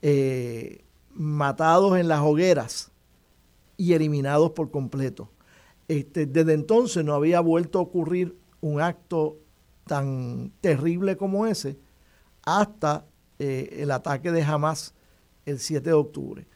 eh, 0.00 0.84
matados 1.12 1.98
en 1.98 2.06
las 2.06 2.20
hogueras 2.20 2.92
y 3.76 3.94
eliminados 3.94 4.52
por 4.52 4.70
completo. 4.70 5.28
Este, 5.88 6.26
desde 6.26 6.52
entonces 6.52 7.04
no 7.04 7.14
había 7.14 7.40
vuelto 7.40 7.80
a 7.80 7.82
ocurrir 7.82 8.38
un 8.60 8.80
acto 8.80 9.38
tan 9.88 10.52
terrible 10.60 11.16
como 11.16 11.44
ese 11.44 11.76
hasta 12.44 13.04
eh, 13.40 13.70
el 13.80 13.90
ataque 13.90 14.30
de 14.30 14.44
Hamas 14.44 14.94
el 15.46 15.58
7 15.58 15.90
de 15.90 15.94
octubre. 15.94 16.46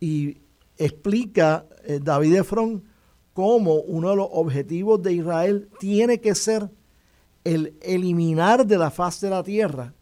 Y 0.00 0.38
explica 0.76 1.66
eh, 1.84 2.00
David 2.02 2.34
Efron 2.34 2.82
cómo 3.32 3.76
uno 3.76 4.10
de 4.10 4.16
los 4.16 4.28
objetivos 4.28 5.00
de 5.00 5.12
Israel 5.12 5.68
tiene 5.78 6.20
que 6.20 6.34
ser 6.34 6.68
el 7.44 7.76
eliminar 7.82 8.66
de 8.66 8.78
la 8.78 8.90
faz 8.90 9.20
de 9.20 9.30
la 9.30 9.42
tierra 9.42 9.94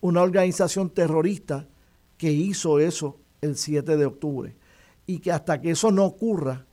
una 0.00 0.22
organización 0.22 0.90
terrorista 0.90 1.68
que 2.18 2.30
hizo 2.30 2.78
eso 2.78 3.18
el 3.40 3.56
7 3.56 3.96
de 3.96 4.06
octubre. 4.06 4.54
Y 5.06 5.18
que 5.18 5.32
hasta 5.32 5.60
que 5.60 5.70
eso 5.70 5.90
no 5.90 6.04
ocurra, 6.04 6.66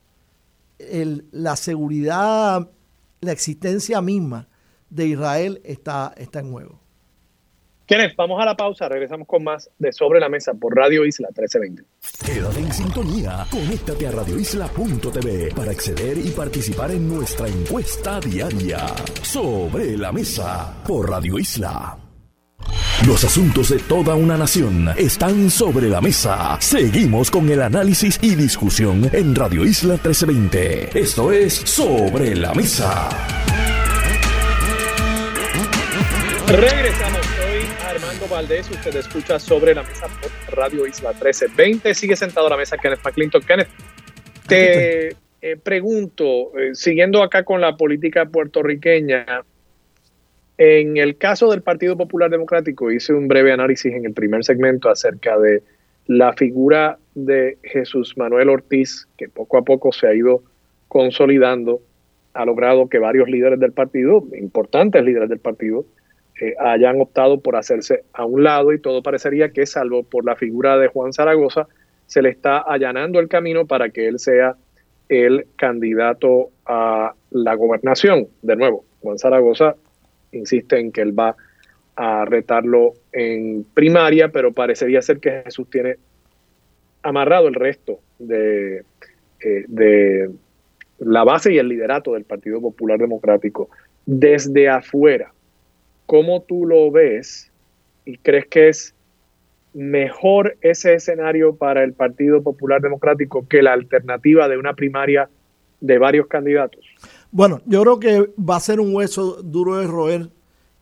la 0.78 1.56
seguridad, 1.56 2.70
la 3.20 3.32
existencia 3.32 4.00
misma 4.00 4.48
de 4.88 5.08
Israel 5.08 5.60
está, 5.64 6.12
está 6.16 6.40
en 6.40 6.52
juego. 6.52 6.80
Kenneth, 7.90 8.14
vamos 8.14 8.40
a 8.40 8.44
la 8.44 8.56
pausa, 8.56 8.88
regresamos 8.88 9.26
con 9.26 9.42
más 9.42 9.68
de 9.76 9.92
Sobre 9.92 10.20
la 10.20 10.28
Mesa 10.28 10.54
por 10.54 10.76
Radio 10.76 11.04
Isla 11.04 11.26
1320. 11.30 11.82
Quédate 12.24 12.60
en 12.60 12.72
sintonía, 12.72 13.44
conéctate 13.50 14.06
a 14.06 14.12
radioisla.tv 14.12 15.52
para 15.56 15.72
acceder 15.72 16.16
y 16.16 16.30
participar 16.30 16.92
en 16.92 17.08
nuestra 17.08 17.48
encuesta 17.48 18.20
diaria. 18.20 18.86
Sobre 19.22 19.96
la 19.96 20.12
Mesa 20.12 20.72
por 20.86 21.10
Radio 21.10 21.36
Isla. 21.36 21.98
Los 23.08 23.24
asuntos 23.24 23.70
de 23.70 23.80
toda 23.80 24.14
una 24.14 24.36
nación 24.36 24.90
están 24.96 25.50
sobre 25.50 25.88
la 25.88 26.00
mesa. 26.00 26.60
Seguimos 26.60 27.28
con 27.28 27.50
el 27.50 27.60
análisis 27.60 28.20
y 28.22 28.36
discusión 28.36 29.10
en 29.12 29.34
Radio 29.34 29.64
Isla 29.64 29.94
1320. 29.94 30.96
Esto 30.96 31.32
es 31.32 31.54
Sobre 31.54 32.36
la 32.36 32.54
Mesa. 32.54 33.08
Regresamos. 36.46 37.19
Armando 38.20 38.34
Valdés. 38.34 38.70
Usted 38.70 38.96
escucha 38.96 39.38
sobre 39.38 39.74
la 39.74 39.82
mesa 39.82 40.06
por 40.20 40.56
Radio 40.56 40.86
Isla 40.86 41.10
1320. 41.10 41.94
Sigue 41.94 42.16
sentado 42.16 42.46
a 42.48 42.50
la 42.50 42.56
mesa 42.56 42.76
Kenneth 42.76 43.00
McClinton. 43.04 43.42
Kenneth, 43.42 43.68
te 44.46 45.08
eh, 45.40 45.56
pregunto, 45.62 46.56
eh, 46.58 46.74
siguiendo 46.74 47.22
acá 47.22 47.44
con 47.44 47.60
la 47.60 47.76
política 47.76 48.26
puertorriqueña, 48.26 49.44
en 50.58 50.96
el 50.98 51.16
caso 51.16 51.50
del 51.50 51.62
Partido 51.62 51.96
Popular 51.96 52.30
Democrático, 52.30 52.90
hice 52.90 53.14
un 53.14 53.28
breve 53.28 53.52
análisis 53.52 53.92
en 53.92 54.04
el 54.04 54.12
primer 54.12 54.44
segmento 54.44 54.90
acerca 54.90 55.38
de 55.38 55.62
la 56.06 56.32
figura 56.34 56.98
de 57.14 57.58
Jesús 57.62 58.18
Manuel 58.18 58.50
Ortiz, 58.50 59.08
que 59.16 59.28
poco 59.28 59.56
a 59.56 59.62
poco 59.62 59.92
se 59.92 60.06
ha 60.06 60.14
ido 60.14 60.42
consolidando, 60.88 61.80
ha 62.34 62.44
logrado 62.44 62.88
que 62.88 62.98
varios 62.98 63.28
líderes 63.28 63.58
del 63.60 63.72
partido, 63.72 64.24
importantes 64.36 65.02
líderes 65.02 65.28
del 65.28 65.38
partido, 65.38 65.86
hayan 66.58 67.00
optado 67.00 67.40
por 67.40 67.56
hacerse 67.56 68.04
a 68.12 68.24
un 68.24 68.44
lado 68.44 68.72
y 68.72 68.80
todo 68.80 69.02
parecería 69.02 69.50
que, 69.50 69.66
salvo 69.66 70.02
por 70.02 70.24
la 70.24 70.36
figura 70.36 70.78
de 70.78 70.88
Juan 70.88 71.12
Zaragoza, 71.12 71.68
se 72.06 72.22
le 72.22 72.30
está 72.30 72.58
allanando 72.58 73.20
el 73.20 73.28
camino 73.28 73.66
para 73.66 73.90
que 73.90 74.08
él 74.08 74.18
sea 74.18 74.56
el 75.08 75.46
candidato 75.56 76.50
a 76.66 77.14
la 77.30 77.54
gobernación. 77.54 78.28
De 78.42 78.56
nuevo, 78.56 78.84
Juan 79.00 79.18
Zaragoza 79.18 79.76
insiste 80.32 80.78
en 80.78 80.92
que 80.92 81.02
él 81.02 81.18
va 81.18 81.36
a 81.96 82.24
retarlo 82.24 82.94
en 83.12 83.64
primaria, 83.74 84.28
pero 84.28 84.52
parecería 84.52 85.02
ser 85.02 85.18
que 85.20 85.42
Jesús 85.44 85.68
tiene 85.68 85.96
amarrado 87.02 87.48
el 87.48 87.54
resto 87.54 88.00
de, 88.18 88.84
eh, 89.40 89.64
de 89.68 90.30
la 90.98 91.24
base 91.24 91.52
y 91.52 91.58
el 91.58 91.68
liderato 91.68 92.14
del 92.14 92.24
Partido 92.24 92.60
Popular 92.60 92.98
Democrático 92.98 93.70
desde 94.06 94.68
afuera 94.68 95.32
¿Cómo 96.10 96.42
tú 96.42 96.66
lo 96.66 96.90
ves 96.90 97.52
y 98.04 98.18
crees 98.18 98.48
que 98.48 98.68
es 98.68 98.96
mejor 99.74 100.56
ese 100.60 100.94
escenario 100.94 101.54
para 101.54 101.84
el 101.84 101.92
Partido 101.92 102.42
Popular 102.42 102.82
Democrático 102.82 103.46
que 103.46 103.62
la 103.62 103.74
alternativa 103.74 104.48
de 104.48 104.58
una 104.58 104.74
primaria 104.74 105.30
de 105.80 105.98
varios 105.98 106.26
candidatos? 106.26 106.84
Bueno, 107.30 107.60
yo 107.64 107.82
creo 107.82 108.00
que 108.00 108.28
va 108.36 108.56
a 108.56 108.60
ser 108.60 108.80
un 108.80 108.92
hueso 108.92 109.40
duro 109.40 109.76
de 109.76 109.86
roer 109.86 110.30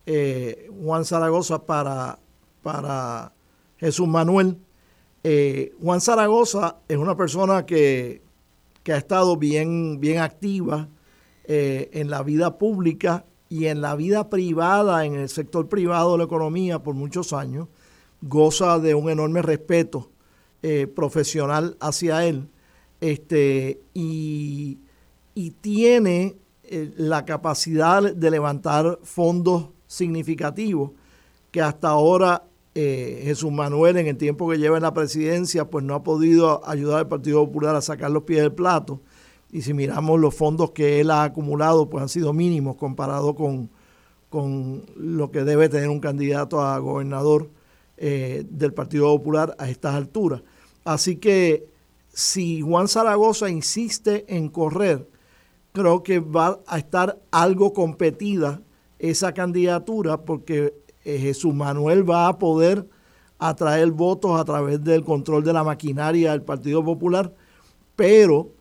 eh, 0.07 0.67
Juan 0.81 1.05
Zaragoza 1.05 1.63
para, 1.63 2.17
para 2.63 3.31
Jesús 3.77 4.07
Manuel. 4.07 4.57
Eh, 5.23 5.73
Juan 5.79 6.01
Zaragoza 6.01 6.77
es 6.87 6.97
una 6.97 7.15
persona 7.15 7.67
que, 7.67 8.23
ha 8.87 8.97
estado 8.97 9.37
bien, 9.37 9.99
bien 9.99 10.17
activa 10.17 10.87
eh, 11.43 11.91
en 11.93 12.09
la 12.09 12.23
vida 12.23 12.57
pública 12.57 13.25
y 13.49 13.65
en 13.65 13.81
la 13.81 13.95
vida 13.95 14.29
privada, 14.29 15.05
en 15.05 15.15
el 15.15 15.27
sector 15.27 15.67
privado 15.67 16.13
de 16.13 16.19
la 16.19 16.23
economía 16.25 16.83
por 16.83 16.93
muchos 16.93 17.33
años, 17.33 17.67
goza 18.21 18.79
de 18.79 18.93
un 18.93 19.09
enorme 19.09 19.41
respeto 19.41 20.11
eh, 20.61 20.87
profesional 20.87 21.75
hacia 21.79 22.25
él 22.25 22.47
este, 23.01 23.81
y, 23.93 24.79
tiene 25.61 26.35
eh, 26.63 26.91
la 26.97 27.23
capacidad 27.23 28.13
de 28.13 28.29
levantar 28.29 28.99
fondos 29.03 29.69
significativos 29.87 30.91
que 31.49 31.61
hasta 31.61 31.87
ahora 31.87 32.43
eh, 32.75 33.21
Jesús 33.23 33.49
Manuel 33.49 33.95
en 33.97 34.07
el 34.07 34.17
tiempo 34.17 34.49
que 34.49 34.57
lleva 34.57 34.75
en 34.75 34.83
la 34.83 34.93
presidencia 34.93 35.69
pues 35.69 35.85
no 35.85 35.95
ha 35.95 36.03
podido 36.03 36.67
ayudar 36.67 36.99
al 36.99 37.07
Partido 37.07 37.45
Popular 37.45 37.73
a 37.77 37.81
sacar 37.81 38.11
los 38.11 38.23
pies 38.23 38.41
del 38.41 38.51
plato 38.51 38.99
y 39.51 39.61
si 39.61 39.73
miramos 39.73 40.19
los 40.19 40.35
fondos 40.35 40.71
que 40.71 40.99
él 40.99 41.11
ha 41.11 41.23
acumulado, 41.23 41.89
pues 41.89 42.03
han 42.03 42.09
sido 42.09 42.33
mínimos 42.33 42.75
comparado 42.75 43.35
con, 43.35 43.69
con 44.29 44.83
lo 44.95 45.31
que 45.31 45.43
debe 45.43 45.69
tener 45.69 45.89
un 45.89 45.99
candidato 45.99 46.61
a 46.61 46.77
gobernador 46.77 47.49
eh, 47.97 48.45
del 48.49 48.73
Partido 48.73 49.07
Popular 49.07 49.55
a 49.57 49.69
estas 49.69 49.95
alturas. 49.95 50.43
Así 50.85 51.17
que 51.17 51.67
si 52.13 52.61
Juan 52.61 52.87
Zaragoza 52.87 53.49
insiste 53.49 54.25
en 54.35 54.49
correr, 54.49 55.07
creo 55.71 56.03
que 56.03 56.19
va 56.19 56.59
a 56.67 56.77
estar 56.77 57.19
algo 57.31 57.73
competida 57.73 58.61
esa 58.99 59.33
candidatura 59.33 60.21
porque 60.21 60.75
eh, 61.05 61.17
Jesús 61.17 61.53
Manuel 61.53 62.07
va 62.07 62.27
a 62.27 62.37
poder 62.37 62.87
atraer 63.39 63.91
votos 63.91 64.39
a 64.39 64.43
través 64.43 64.83
del 64.83 65.03
control 65.03 65.43
de 65.43 65.53
la 65.53 65.63
maquinaria 65.63 66.31
del 66.31 66.43
Partido 66.43 66.83
Popular, 66.83 67.33
pero 67.95 68.51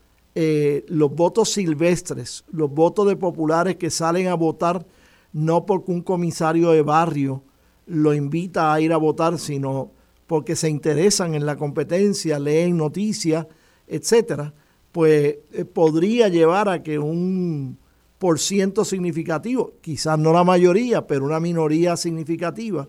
eh, 0.40 0.84
los 0.86 1.12
votos 1.12 1.48
silvestres, 1.48 2.44
los 2.52 2.70
votos 2.70 3.08
de 3.08 3.16
populares 3.16 3.74
que 3.74 3.90
salen 3.90 4.28
a 4.28 4.34
votar 4.34 4.86
no 5.32 5.66
porque 5.66 5.90
un 5.90 6.02
comisario 6.02 6.70
de 6.70 6.82
barrio 6.82 7.42
lo 7.86 8.14
invita 8.14 8.72
a 8.72 8.80
ir 8.80 8.92
a 8.92 8.98
votar, 8.98 9.40
sino 9.40 9.90
porque 10.28 10.54
se 10.54 10.70
interesan 10.70 11.34
en 11.34 11.44
la 11.44 11.56
competencia, 11.56 12.38
leen 12.38 12.76
noticias, 12.76 13.48
etcétera, 13.88 14.54
pues 14.92 15.38
eh, 15.52 15.64
podría 15.64 16.28
llevar 16.28 16.68
a 16.68 16.84
que 16.84 17.00
un 17.00 17.76
por 18.18 18.38
ciento 18.38 18.84
significativo, 18.84 19.72
quizás 19.80 20.20
no 20.20 20.32
la 20.32 20.44
mayoría, 20.44 21.04
pero 21.08 21.24
una 21.24 21.40
minoría 21.40 21.96
significativa, 21.96 22.88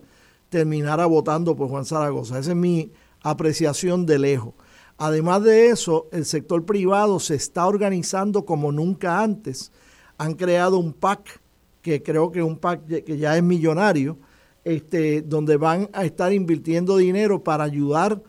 terminara 0.49 1.07
votando 1.07 1.55
por 1.55 1.67
Juan 1.69 1.85
Zaragoza. 1.85 2.37
Esa 2.37 2.51
es 2.51 2.55
mi 2.55 2.91
apreciación 3.23 4.05
de 4.05 4.19
lejos. 4.19 4.53
Además 5.01 5.43
de 5.43 5.67
eso, 5.69 6.09
el 6.11 6.25
sector 6.25 6.65
privado 6.65 7.21
se 7.21 7.35
está 7.35 7.65
organizando 7.65 8.43
como 8.43 8.73
nunca 8.73 9.21
antes. 9.21 9.71
Han 10.17 10.33
creado 10.33 10.77
un 10.77 10.91
PAC, 10.91 11.39
que 11.81 12.03
creo 12.03 12.33
que 12.33 12.39
es 12.39 12.45
un 12.45 12.57
PAC 12.57 12.85
que 13.05 13.17
ya 13.17 13.37
es 13.37 13.41
millonario, 13.41 14.17
este, 14.65 15.21
donde 15.21 15.55
van 15.55 15.89
a 15.93 16.03
estar 16.03 16.33
invirtiendo 16.33 16.97
dinero 16.97 17.41
para 17.41 17.63
ayudar 17.63 18.21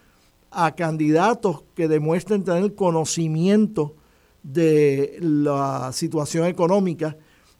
a 0.52 0.76
candidatos 0.76 1.64
que 1.74 1.88
demuestren 1.88 2.44
tener 2.44 2.76
conocimiento 2.76 3.96
de 4.44 5.18
la 5.20 5.90
situación 5.92 6.46
económica, 6.46 7.16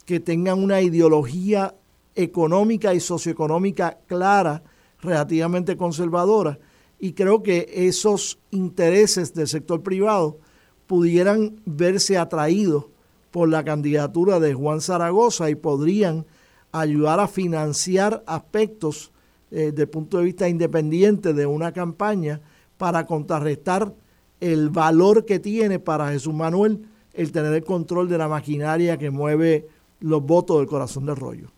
que 0.06 0.20
tengan 0.20 0.62
una 0.62 0.82
ideología 0.82 1.74
económica 2.14 2.94
y 2.94 3.00
socioeconómica 3.00 3.98
clara, 4.06 4.62
relativamente 5.00 5.76
conservadora, 5.76 6.61
y 7.01 7.14
creo 7.14 7.42
que 7.42 7.66
esos 7.72 8.38
intereses 8.51 9.32
del 9.34 9.48
sector 9.48 9.82
privado 9.82 10.38
pudieran 10.86 11.57
verse 11.64 12.18
atraídos 12.18 12.86
por 13.30 13.48
la 13.48 13.64
candidatura 13.64 14.38
de 14.38 14.53
Juan 14.53 14.82
Zaragoza 14.82 15.48
y 15.48 15.55
podrían 15.55 16.26
ayudar 16.72 17.18
a 17.20 17.26
financiar 17.28 18.22
aspectos 18.26 19.12
eh, 19.51 19.70
desde 19.70 19.82
el 19.82 19.88
punto 19.88 20.18
de 20.18 20.24
vista 20.24 20.48
independiente 20.48 21.32
de 21.32 21.46
una 21.46 21.72
campaña 21.72 22.40
para 22.76 23.07
contrarrestar 23.07 23.92
el 24.40 24.68
valor 24.68 25.24
que 25.24 25.38
tiene 25.38 25.78
para 25.78 26.11
Jesús 26.11 26.34
Manuel 26.34 26.86
el 27.14 27.32
tener 27.32 27.55
el 27.55 27.64
control 27.64 28.09
de 28.09 28.18
la 28.18 28.28
maquinaria 28.28 28.98
que 28.98 29.11
mueve 29.11 29.66
los 30.01 30.22
votos 30.22 30.59
del 30.59 30.66
corazón 30.66 31.07
del 31.07 31.16
rollo. 31.16 31.48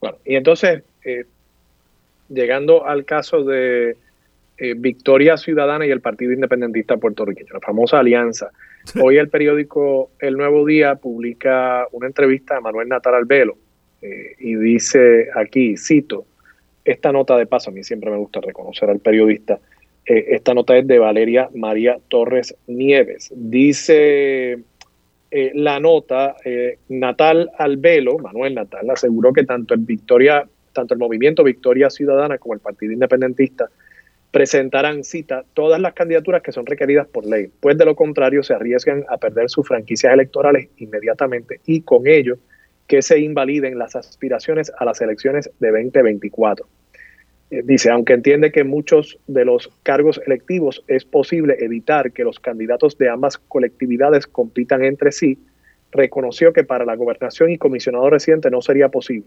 Bueno, 0.00 0.18
y 0.24 0.36
entonces, 0.36 0.82
eh, 1.04 1.24
llegando 2.28 2.86
al 2.86 3.04
caso 3.04 3.44
de 3.44 3.96
eh, 4.60 4.74
Victoria 4.76 5.36
Ciudadana 5.36 5.86
y 5.86 5.90
el 5.90 6.00
Partido 6.00 6.32
Independentista 6.32 6.96
Puertorriqueño, 6.96 7.54
la 7.54 7.60
famosa 7.60 8.00
alianza. 8.00 8.50
Hoy 9.00 9.16
el 9.18 9.28
periódico 9.28 10.10
El 10.18 10.36
Nuevo 10.36 10.66
Día 10.66 10.96
publica 10.96 11.86
una 11.92 12.08
entrevista 12.08 12.56
a 12.56 12.60
Manuel 12.60 12.88
Natal 12.88 13.14
Albelo 13.14 13.56
eh, 14.02 14.34
y 14.38 14.56
dice 14.56 15.28
aquí, 15.34 15.76
cito, 15.76 16.26
esta 16.84 17.12
nota 17.12 17.36
de 17.36 17.46
paso, 17.46 17.70
a 17.70 17.72
mí 17.72 17.84
siempre 17.84 18.10
me 18.10 18.16
gusta 18.16 18.40
reconocer 18.40 18.90
al 18.90 18.98
periodista, 18.98 19.60
eh, 20.06 20.26
esta 20.30 20.54
nota 20.54 20.76
es 20.76 20.86
de 20.86 20.98
Valeria 20.98 21.48
María 21.54 21.98
Torres 22.08 22.54
Nieves. 22.66 23.32
Dice 23.36 24.58
la 25.30 25.78
nota, 25.78 26.36
Natal 26.88 27.50
Albelo, 27.58 28.18
Manuel 28.18 28.54
Natal, 28.54 28.88
aseguró 28.88 29.34
que 29.34 29.44
tanto 29.44 29.74
el 29.74 29.80
Victoria 29.80 30.48
tanto 30.78 30.94
el 30.94 31.00
movimiento 31.00 31.42
Victoria 31.42 31.90
Ciudadana 31.90 32.38
como 32.38 32.54
el 32.54 32.60
Partido 32.60 32.92
Independentista 32.92 33.68
presentarán 34.30 35.02
cita 35.02 35.44
todas 35.54 35.80
las 35.80 35.94
candidaturas 35.94 36.40
que 36.42 36.52
son 36.52 36.66
requeridas 36.66 37.08
por 37.08 37.26
ley, 37.26 37.50
pues 37.60 37.76
de 37.76 37.84
lo 37.84 37.96
contrario 37.96 38.44
se 38.44 38.54
arriesgan 38.54 39.04
a 39.08 39.16
perder 39.16 39.50
sus 39.50 39.66
franquicias 39.66 40.12
electorales 40.12 40.68
inmediatamente 40.76 41.60
y 41.66 41.80
con 41.80 42.06
ello 42.06 42.36
que 42.86 43.02
se 43.02 43.18
invaliden 43.18 43.76
las 43.76 43.96
aspiraciones 43.96 44.70
a 44.78 44.84
las 44.84 45.00
elecciones 45.00 45.50
de 45.58 45.70
2024. 45.72 46.66
Eh, 47.50 47.62
dice, 47.64 47.90
aunque 47.90 48.12
entiende 48.12 48.52
que 48.52 48.62
muchos 48.62 49.18
de 49.26 49.44
los 49.44 49.70
cargos 49.82 50.20
electivos 50.24 50.84
es 50.86 51.04
posible 51.04 51.56
evitar 51.58 52.12
que 52.12 52.22
los 52.22 52.38
candidatos 52.38 52.96
de 52.98 53.08
ambas 53.08 53.38
colectividades 53.38 54.28
compitan 54.28 54.84
entre 54.84 55.10
sí, 55.10 55.38
reconoció 55.90 56.52
que 56.52 56.62
para 56.62 56.84
la 56.84 56.94
gobernación 56.94 57.50
y 57.50 57.58
comisionado 57.58 58.08
reciente 58.08 58.50
no 58.50 58.60
sería 58.60 58.88
posible 58.90 59.26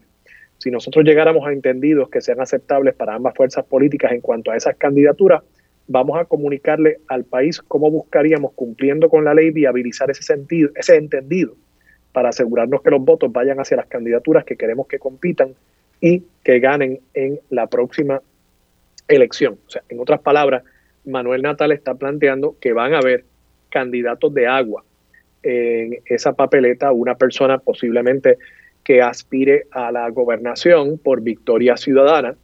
si 0.61 0.69
nosotros 0.69 1.03
llegáramos 1.03 1.47
a 1.47 1.51
entendidos 1.51 2.07
que 2.09 2.21
sean 2.21 2.39
aceptables 2.39 2.93
para 2.93 3.15
ambas 3.15 3.33
fuerzas 3.33 3.65
políticas 3.65 4.11
en 4.11 4.21
cuanto 4.21 4.51
a 4.51 4.55
esas 4.55 4.75
candidaturas, 4.77 5.41
vamos 5.87 6.19
a 6.19 6.25
comunicarle 6.25 6.97
al 7.07 7.23
país 7.23 7.59
cómo 7.67 7.89
buscaríamos, 7.89 8.53
cumpliendo 8.53 9.09
con 9.09 9.25
la 9.25 9.33
ley, 9.33 9.49
viabilizar 9.49 10.11
ese 10.11 10.21
sentido, 10.21 10.69
ese 10.75 10.97
entendido, 10.97 11.55
para 12.13 12.29
asegurarnos 12.29 12.83
que 12.83 12.91
los 12.91 13.03
votos 13.03 13.31
vayan 13.31 13.59
hacia 13.59 13.75
las 13.75 13.87
candidaturas 13.87 14.45
que 14.45 14.55
queremos 14.55 14.85
que 14.85 14.99
compitan 14.99 15.55
y 15.99 16.25
que 16.43 16.59
ganen 16.59 16.99
en 17.15 17.39
la 17.49 17.65
próxima 17.65 18.21
elección. 19.07 19.57
O 19.65 19.69
sea, 19.71 19.81
en 19.89 19.99
otras 19.99 20.19
palabras, 20.21 20.61
Manuel 21.05 21.41
Natal 21.41 21.71
está 21.71 21.95
planteando 21.95 22.55
que 22.61 22.71
van 22.71 22.93
a 22.93 22.99
haber 22.99 23.25
candidatos 23.71 24.31
de 24.35 24.45
agua 24.45 24.83
en 25.41 26.03
esa 26.05 26.33
papeleta, 26.33 26.91
una 26.91 27.15
persona 27.15 27.57
posiblemente 27.57 28.37
que 28.83 29.01
aspire 29.01 29.67
a 29.71 29.91
la 29.91 30.09
gobernación 30.09 30.97
por 30.97 31.21
victoria 31.21 31.77
ciudadana, 31.77 32.35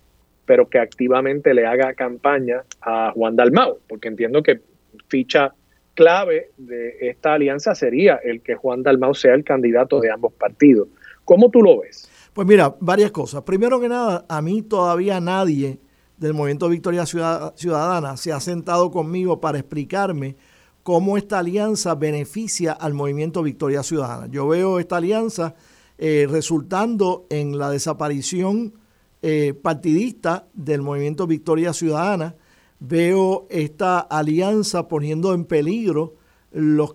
pero 0.45 0.69
que 0.69 0.79
activamente 0.79 1.53
le 1.53 1.65
haga 1.65 1.93
campaña 1.93 2.63
a 2.81 3.11
Juan 3.13 3.35
Dalmau, 3.35 3.79
porque 3.87 4.07
entiendo 4.07 4.43
que 4.43 4.61
ficha 5.07 5.53
clave 5.93 6.51
de 6.57 6.95
esta 7.01 7.33
alianza 7.33 7.73
sería 7.73 8.15
el 8.23 8.41
que 8.41 8.55
Juan 8.55 8.83
Dalmau 8.83 9.15
sea 9.15 9.33
el 9.33 9.43
candidato 9.43 9.99
de 9.99 10.11
ambos 10.11 10.33
partidos. 10.33 10.87
¿Cómo 11.25 11.49
tú 11.49 11.61
lo 11.61 11.81
ves? 11.81 12.09
Pues 12.33 12.47
mira, 12.47 12.75
varias 12.79 13.11
cosas. 13.11 13.41
Primero 13.41 13.81
que 13.81 13.89
nada, 13.89 14.25
a 14.29 14.41
mí 14.41 14.61
todavía 14.61 15.19
nadie 15.19 15.79
del 16.17 16.33
movimiento 16.33 16.69
Victoria 16.69 17.05
Ciudadana 17.05 18.15
se 18.15 18.31
ha 18.31 18.39
sentado 18.39 18.91
conmigo 18.91 19.41
para 19.41 19.57
explicarme 19.57 20.35
cómo 20.83 21.17
esta 21.17 21.39
alianza 21.39 21.95
beneficia 21.95 22.71
al 22.71 22.93
movimiento 22.93 23.43
Victoria 23.43 23.83
Ciudadana. 23.83 24.27
Yo 24.27 24.47
veo 24.47 24.79
esta 24.79 24.97
alianza 24.97 25.55
eh, 25.99 26.27
resultando 26.29 27.25
en 27.31 27.57
la 27.57 27.71
desaparición 27.71 28.75
eh, 29.23 29.55
partidista 29.59 30.47
del 30.53 30.83
movimiento 30.83 31.25
Victoria 31.25 31.73
Ciudadana. 31.73 32.35
Veo 32.79 33.47
esta 33.49 34.01
alianza 34.01 34.87
poniendo 34.87 35.33
en 35.33 35.45
peligro 35.45 36.13
los, 36.51 36.91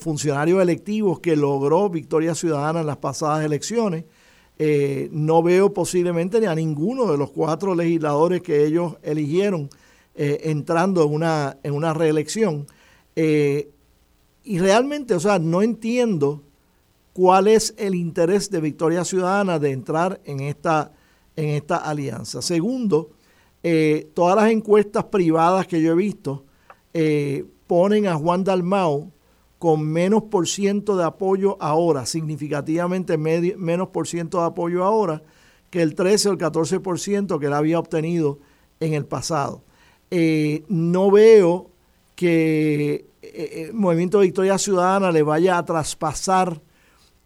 funcionarios 0.00 0.62
electivos 0.62 1.20
que 1.20 1.36
logró 1.36 1.90
Victoria 1.90 2.34
Ciudadana 2.34 2.80
en 2.80 2.86
las 2.86 2.96
pasadas 2.96 3.44
elecciones. 3.44 4.06
Eh, 4.58 5.10
no 5.12 5.42
veo 5.42 5.74
posiblemente 5.74 6.40
ni 6.40 6.46
a 6.46 6.54
ninguno 6.54 7.12
de 7.12 7.18
los 7.18 7.30
cuatro 7.30 7.74
legisladores 7.74 8.40
que 8.40 8.64
ellos 8.64 8.96
eligieron 9.02 9.68
entrando 10.18 11.04
en 11.04 11.12
una, 11.12 11.58
en 11.62 11.74
una 11.74 11.92
reelección. 11.92 12.66
y 13.14 14.58
realmente, 14.58 15.12
o 15.12 15.20
sea, 15.20 15.38
no 15.38 15.60
entiendo 15.60 16.45
cuál 17.16 17.48
es 17.48 17.74
el 17.78 17.94
interés 17.94 18.50
de 18.50 18.60
Victoria 18.60 19.02
Ciudadana 19.02 19.58
de 19.58 19.70
entrar 19.70 20.20
en 20.26 20.40
esta, 20.40 20.92
en 21.34 21.48
esta 21.48 21.78
alianza. 21.78 22.42
Segundo, 22.42 23.08
eh, 23.62 24.10
todas 24.12 24.36
las 24.36 24.50
encuestas 24.50 25.04
privadas 25.04 25.66
que 25.66 25.80
yo 25.80 25.92
he 25.92 25.94
visto 25.94 26.44
eh, 26.92 27.46
ponen 27.66 28.06
a 28.06 28.16
Juan 28.16 28.44
Dalmau 28.44 29.12
con 29.58 29.80
menos 29.88 30.24
por 30.24 30.46
ciento 30.46 30.94
de 30.94 31.04
apoyo 31.04 31.56
ahora, 31.58 32.04
significativamente 32.04 33.16
menos 33.16 33.88
por 33.88 34.06
ciento 34.06 34.40
de 34.40 34.48
apoyo 34.48 34.84
ahora, 34.84 35.22
que 35.70 35.80
el 35.80 35.94
13 35.94 36.28
o 36.28 36.32
el 36.32 36.38
14 36.38 36.80
por 36.80 37.00
ciento 37.00 37.38
que 37.38 37.46
él 37.46 37.54
había 37.54 37.78
obtenido 37.78 38.40
en 38.78 38.92
el 38.92 39.06
pasado. 39.06 39.62
Eh, 40.10 40.64
no 40.68 41.10
veo 41.10 41.70
que 42.14 43.06
el 43.22 43.72
Movimiento 43.72 44.18
Victoria 44.18 44.58
Ciudadana 44.58 45.10
le 45.10 45.22
vaya 45.22 45.56
a 45.56 45.64
traspasar 45.64 46.60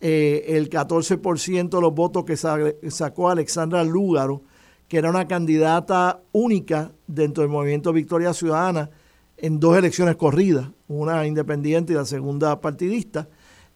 eh, 0.00 0.44
el 0.48 0.70
14% 0.70 1.68
de 1.68 1.80
los 1.80 1.94
votos 1.94 2.24
que 2.24 2.36
sacó 2.36 3.28
Alexandra 3.28 3.84
Lúgaro, 3.84 4.42
que 4.88 4.98
era 4.98 5.10
una 5.10 5.28
candidata 5.28 6.22
única 6.32 6.92
dentro 7.06 7.42
del 7.42 7.50
movimiento 7.50 7.92
Victoria 7.92 8.32
Ciudadana 8.32 8.90
en 9.36 9.60
dos 9.60 9.76
elecciones 9.76 10.16
corridas, 10.16 10.68
una 10.88 11.26
independiente 11.26 11.92
y 11.92 11.96
la 11.96 12.04
segunda 12.04 12.60
partidista. 12.60 13.28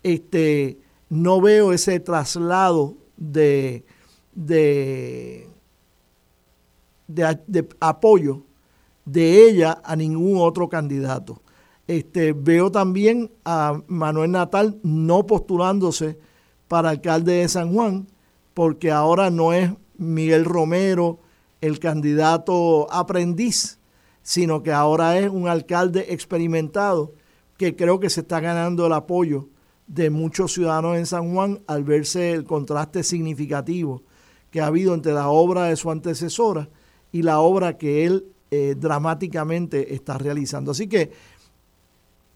Este, 0.03 0.79
no 1.09 1.41
veo 1.41 1.73
ese 1.73 2.01
traslado 2.01 2.97
de, 3.17 3.85
de, 4.35 5.49
de 7.07 7.69
apoyo 7.81 8.43
de 9.05 9.49
ella 9.49 9.81
a 9.85 9.97
ningún 9.97 10.39
otro 10.41 10.69
candidato. 10.69 11.41
Este, 11.87 12.33
veo 12.33 12.71
también 12.71 13.31
a 13.45 13.83
Manuel 13.87 14.31
Natal 14.31 14.79
no 14.83 15.27
postulándose 15.27 16.19
para 16.69 16.91
alcalde 16.91 17.35
de 17.35 17.49
San 17.49 17.75
Juan, 17.75 18.07
porque 18.55 18.91
ahora 18.91 19.31
no 19.31 19.53
es 19.53 19.71
Miguel 19.97 20.45
Romero 20.45 21.21
el 21.61 21.79
candidato 21.79 22.91
aprendiz, 22.93 23.79
sino 24.23 24.63
que 24.63 24.73
ahora 24.73 25.19
es 25.19 25.29
un 25.29 25.49
alcalde 25.49 26.07
experimentado 26.11 27.13
que 27.57 27.77
creo 27.77 28.01
que 28.01 28.11
se 28.11 28.21
está 28.21 28.41
ganando 28.41 28.87
el 28.87 28.93
apoyo 28.93 29.49
de 29.87 30.11
muchos 30.11 30.53
ciudadanos 30.55 30.97
en 30.97 31.07
San 31.07 31.33
Juan 31.35 31.61
al 31.67 31.85
verse 31.85 32.33
el 32.33 32.45
contraste 32.45 33.03
significativo 33.03 34.03
que 34.51 34.61
ha 34.61 34.67
habido 34.67 34.95
entre 34.95 35.13
la 35.13 35.29
obra 35.29 35.65
de 35.65 35.77
su 35.77 35.91
antecesora 35.91 36.69
y 37.13 37.23
la 37.23 37.41
obra 37.41 37.77
que 37.77 38.05
él 38.07 38.27
eh, 38.51 38.77
dramáticamente 38.79 39.95
está 39.95 40.17
realizando. 40.17 40.71
Así 40.71 40.87
que 40.87 41.11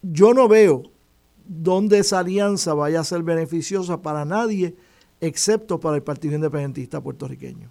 yo 0.03 0.35
no 0.35 0.49
veo 0.49 0.85
dónde 1.47 1.99
esa 1.99 2.21
alianza 2.21 2.75
vaya 2.75 3.01
a 3.01 3.05
ser 3.05 3.23
beneficiosa 3.23 4.03
para 4.03 4.25
nadie, 4.25 4.75
excepto 5.21 5.81
para 5.81 5.97
el 5.97 6.03
Partido 6.03 6.35
Independentista 6.35 7.01
puertorriqueño. 7.01 7.71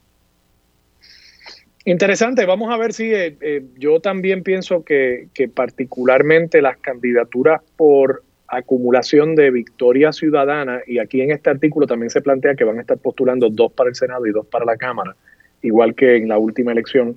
Interesante, 1.86 2.46
vamos 2.46 2.70
a 2.74 2.78
ver 2.78 2.92
si 2.92 3.14
eh, 3.14 3.38
eh, 3.40 3.64
yo 3.78 4.02
también 4.02 4.44
pienso 4.44 4.84
que, 4.84 5.30
que, 5.34 5.48
particularmente 5.48 6.62
las 6.62 6.78
candidaturas 6.78 7.62
por 7.78 8.24
acumulación 8.50 9.36
de 9.36 9.52
victoria 9.52 10.12
ciudadana, 10.12 10.82
y 10.86 11.00
aquí 11.00 11.22
en 11.22 11.32
este 11.32 11.50
artículo 11.50 11.88
también 11.88 12.10
se 12.10 12.22
plantea 12.22 12.56
que 12.56 12.66
van 12.66 12.78
a 12.78 12.82
estar 12.82 12.98
postulando 12.98 13.50
dos 13.50 13.72
para 13.72 13.90
el 13.90 13.96
Senado 13.96 14.26
y 14.26 14.32
dos 14.32 14.46
para 14.48 14.66
la 14.66 14.76
Cámara, 14.76 15.16
igual 15.62 15.96
que 15.96 16.18
en 16.18 16.28
la 16.28 16.38
última 16.38 16.74
elección, 16.74 17.16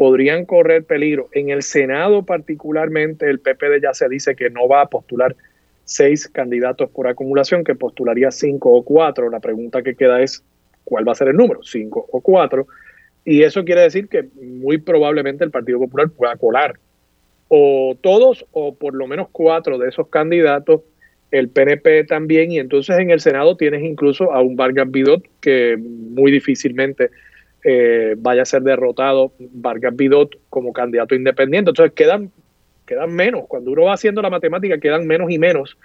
podrían 0.00 0.46
correr 0.46 0.84
peligro. 0.84 1.28
En 1.32 1.50
el 1.50 1.62
Senado 1.62 2.22
particularmente, 2.22 3.28
el 3.28 3.38
PPD 3.38 3.82
ya 3.82 3.92
se 3.92 4.08
dice 4.08 4.34
que 4.34 4.48
no 4.48 4.66
va 4.66 4.80
a 4.80 4.86
postular 4.86 5.36
seis 5.84 6.26
candidatos 6.26 6.88
por 6.88 7.06
acumulación, 7.06 7.64
que 7.64 7.74
postularía 7.74 8.30
cinco 8.30 8.72
o 8.72 8.82
cuatro. 8.82 9.28
La 9.28 9.40
pregunta 9.40 9.82
que 9.82 9.94
queda 9.94 10.22
es, 10.22 10.42
¿cuál 10.84 11.06
va 11.06 11.12
a 11.12 11.16
ser 11.16 11.28
el 11.28 11.36
número? 11.36 11.62
¿Cinco 11.62 12.06
o 12.10 12.22
cuatro? 12.22 12.66
Y 13.26 13.42
eso 13.42 13.62
quiere 13.62 13.82
decir 13.82 14.08
que 14.08 14.24
muy 14.40 14.78
probablemente 14.78 15.44
el 15.44 15.50
Partido 15.50 15.78
Popular 15.78 16.08
pueda 16.08 16.34
colar 16.36 16.78
o 17.48 17.94
todos 18.00 18.46
o 18.52 18.74
por 18.74 18.94
lo 18.94 19.06
menos 19.06 19.28
cuatro 19.30 19.76
de 19.76 19.90
esos 19.90 20.08
candidatos, 20.08 20.80
el 21.30 21.50
PNP 21.50 22.04
también, 22.04 22.52
y 22.52 22.58
entonces 22.58 22.98
en 22.98 23.10
el 23.10 23.20
Senado 23.20 23.54
tienes 23.58 23.82
incluso 23.82 24.32
a 24.32 24.40
un 24.40 24.56
Vargas 24.56 24.90
Bidot 24.90 25.22
que 25.42 25.76
muy 25.76 26.32
difícilmente 26.32 27.10
eh, 27.64 28.14
vaya 28.18 28.42
a 28.42 28.46
ser 28.46 28.62
derrotado 28.62 29.32
Vargas 29.38 29.94
Bidot 29.94 30.36
como 30.48 30.72
candidato 30.72 31.14
independiente. 31.14 31.70
Entonces 31.70 31.94
quedan, 31.94 32.30
quedan 32.86 33.12
menos, 33.12 33.44
cuando 33.48 33.70
uno 33.70 33.84
va 33.84 33.94
haciendo 33.94 34.22
la 34.22 34.30
matemática, 34.30 34.78
quedan 34.78 35.06
menos 35.06 35.30
y 35.30 35.38
menos 35.38 35.76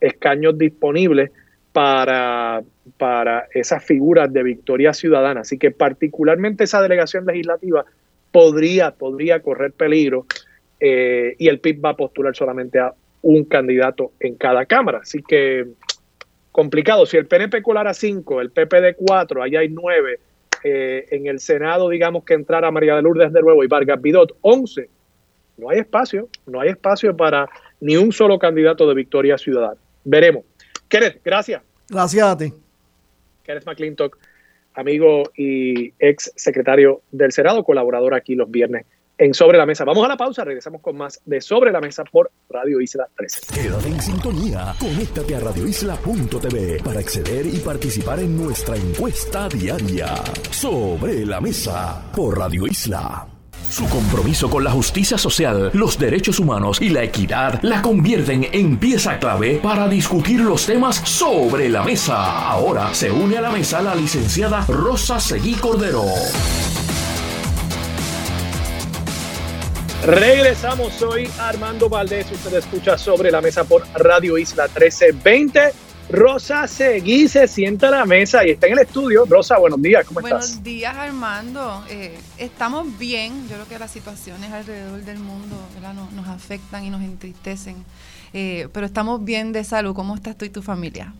escaños 0.00 0.58
disponibles 0.58 1.30
para, 1.72 2.62
para 2.98 3.46
esas 3.52 3.84
figuras 3.84 4.32
de 4.32 4.42
victoria 4.42 4.92
ciudadana. 4.92 5.40
Así 5.40 5.58
que 5.58 5.70
particularmente 5.70 6.64
esa 6.64 6.82
delegación 6.82 7.24
legislativa 7.24 7.84
podría, 8.30 8.92
podría 8.92 9.40
correr 9.40 9.72
peligro 9.72 10.26
eh, 10.80 11.36
y 11.38 11.48
el 11.48 11.60
PIB 11.60 11.84
va 11.84 11.90
a 11.90 11.96
postular 11.96 12.34
solamente 12.34 12.78
a 12.78 12.92
un 13.22 13.44
candidato 13.44 14.12
en 14.20 14.34
cada 14.34 14.66
cámara. 14.66 14.98
Así 15.02 15.22
que 15.22 15.66
complicado. 16.50 17.06
Si 17.06 17.16
el 17.16 17.26
PNP 17.26 17.62
colara 17.62 17.94
cinco, 17.94 18.40
el 18.40 18.50
PPD 18.50 18.96
cuatro, 18.96 19.42
allá 19.42 19.60
hay 19.60 19.68
nueve. 19.68 20.20
Eh, 20.64 21.06
en 21.10 21.26
el 21.26 21.40
Senado, 21.40 21.88
digamos 21.88 22.24
que 22.24 22.34
entrara 22.34 22.70
María 22.70 22.94
de 22.96 23.02
Lourdes 23.02 23.32
de 23.32 23.42
nuevo 23.42 23.64
y 23.64 23.66
Vargas 23.66 24.00
Bidot, 24.00 24.36
11. 24.42 24.88
No 25.58 25.70
hay 25.70 25.80
espacio, 25.80 26.28
no 26.46 26.60
hay 26.60 26.70
espacio 26.70 27.16
para 27.16 27.48
ni 27.80 27.96
un 27.96 28.12
solo 28.12 28.38
candidato 28.38 28.88
de 28.88 28.94
victoria 28.94 29.36
ciudadana. 29.36 29.80
Veremos. 30.04 30.44
Kenneth, 30.88 31.20
gracias. 31.24 31.62
Gracias 31.88 32.26
a 32.26 32.36
ti. 32.36 32.52
Kenneth 33.42 33.66
McClintock, 33.66 34.18
amigo 34.74 35.24
y 35.36 35.92
ex 35.98 36.32
secretario 36.36 37.02
del 37.10 37.32
Senado, 37.32 37.64
colaborador 37.64 38.14
aquí 38.14 38.34
los 38.34 38.50
viernes 38.50 38.86
en 39.18 39.34
Sobre 39.34 39.58
la 39.58 39.66
Mesa. 39.66 39.84
Vamos 39.84 40.04
a 40.04 40.08
la 40.08 40.16
pausa, 40.16 40.44
regresamos 40.44 40.80
con 40.80 40.96
más 40.96 41.20
de 41.24 41.40
Sobre 41.40 41.72
la 41.72 41.80
Mesa 41.80 42.04
por 42.04 42.30
Radio 42.48 42.80
Isla 42.80 43.08
13. 43.16 43.40
Quédate 43.54 43.88
en 43.88 44.00
sintonía, 44.00 44.74
conéctate 44.78 45.36
a 45.36 45.40
radioisla.tv 45.40 46.82
para 46.82 47.00
acceder 47.00 47.46
y 47.46 47.58
participar 47.58 48.20
en 48.20 48.36
nuestra 48.36 48.76
encuesta 48.76 49.48
diaria. 49.48 50.14
Sobre 50.50 51.24
la 51.26 51.40
Mesa 51.40 52.10
por 52.14 52.38
Radio 52.38 52.66
Isla. 52.66 53.28
Su 53.72 53.88
compromiso 53.88 54.50
con 54.50 54.64
la 54.64 54.70
justicia 54.70 55.16
social, 55.16 55.70
los 55.72 55.98
derechos 55.98 56.38
humanos 56.38 56.78
y 56.82 56.90
la 56.90 57.04
equidad 57.04 57.58
la 57.62 57.80
convierten 57.80 58.46
en 58.52 58.76
pieza 58.76 59.18
clave 59.18 59.60
para 59.62 59.88
discutir 59.88 60.40
los 60.40 60.66
temas 60.66 60.96
sobre 60.96 61.70
la 61.70 61.82
mesa. 61.82 62.48
Ahora 62.48 62.92
se 62.92 63.10
une 63.10 63.38
a 63.38 63.40
la 63.40 63.50
mesa 63.50 63.80
la 63.80 63.94
licenciada 63.94 64.66
Rosa 64.68 65.18
Seguí 65.18 65.54
Cordero. 65.54 66.04
Regresamos, 70.04 70.94
soy 70.94 71.28
Armando 71.38 71.88
Valdés, 71.88 72.28
usted 72.32 72.58
escucha 72.58 72.98
sobre 72.98 73.30
la 73.30 73.40
mesa 73.40 73.62
por 73.62 73.84
Radio 73.94 74.36
Isla 74.36 74.64
1320. 74.64 75.60
Rosa 76.10 76.66
Seguí 76.66 77.28
se 77.28 77.46
sienta 77.46 77.86
a 77.86 77.90
la 77.92 78.04
mesa 78.04 78.44
y 78.44 78.50
está 78.50 78.66
en 78.66 78.72
el 78.72 78.80
estudio. 78.80 79.24
Rosa, 79.28 79.58
buenos 79.60 79.80
días, 79.80 80.04
¿cómo 80.04 80.18
estás? 80.18 80.48
Buenos 80.48 80.64
días, 80.64 80.96
Armando. 80.96 81.84
Eh, 81.88 82.14
estamos 82.36 82.98
bien. 82.98 83.48
Yo 83.48 83.54
creo 83.54 83.68
que 83.68 83.78
las 83.78 83.92
situaciones 83.92 84.50
alrededor 84.50 85.02
del 85.02 85.20
mundo 85.20 85.56
nos, 86.16 86.28
afectan 86.28 86.84
y 86.84 86.90
nos 86.90 87.02
entristecen. 87.02 87.76
Eh, 88.34 88.66
pero 88.72 88.86
estamos 88.86 89.24
bien 89.24 89.52
de 89.52 89.62
salud. 89.62 89.94
¿Cómo 89.94 90.16
estás 90.16 90.36
tú 90.36 90.44
y 90.44 90.50
tu 90.50 90.62
familia? 90.62 91.14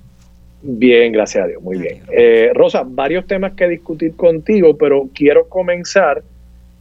Bien, 0.60 1.12
gracias 1.12 1.44
a 1.44 1.46
Dios, 1.46 1.62
muy 1.62 1.78
bien. 1.78 2.02
Eh, 2.10 2.50
Rosa, 2.52 2.82
varios 2.84 3.28
temas 3.28 3.52
que 3.52 3.68
discutir 3.68 4.16
contigo, 4.16 4.76
pero 4.76 5.08
quiero 5.14 5.48
comenzar 5.48 6.24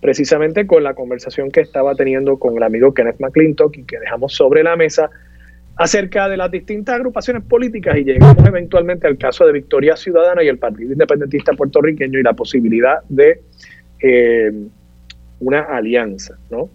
precisamente 0.02 0.66
con 0.66 0.84
la 0.84 0.95
conversación 0.95 1.52
que 1.52 1.62
estaba 1.62 1.95
teniendo 1.95 2.38
con 2.38 2.58
el 2.58 2.64
amigo 2.64 2.93
Kenneth 2.93 3.20
McClintock 3.20 3.78
y 3.78 3.84
que 3.84 3.99
dejamos 3.99 4.34
sobre 4.34 4.64
la 4.64 4.76
mesa 4.76 5.10
acerca 5.76 6.28
de 6.28 6.38
las 6.38 6.52
distintas 6.52 6.95
agrupaciones 6.95 7.43
políticas 7.43 7.97
y 7.97 8.04
llegamos 8.04 8.45
eventualmente 8.45 9.08
al 9.08 9.18
caso 9.18 9.45
de 9.45 9.54
Victoria 9.54 9.95
Ciudadana 9.95 10.43
y 10.43 10.47
el 10.47 10.58
Partido 10.58 10.91
Independentista 10.91 11.54
Puertorriqueño 11.54 12.20
y 12.20 12.24
la 12.24 12.34
posibilidad 12.34 12.99
de 13.10 13.41
eh, 14.02 14.52
una 15.39 15.62
alianza, 15.62 16.38
¿no? 16.49 16.70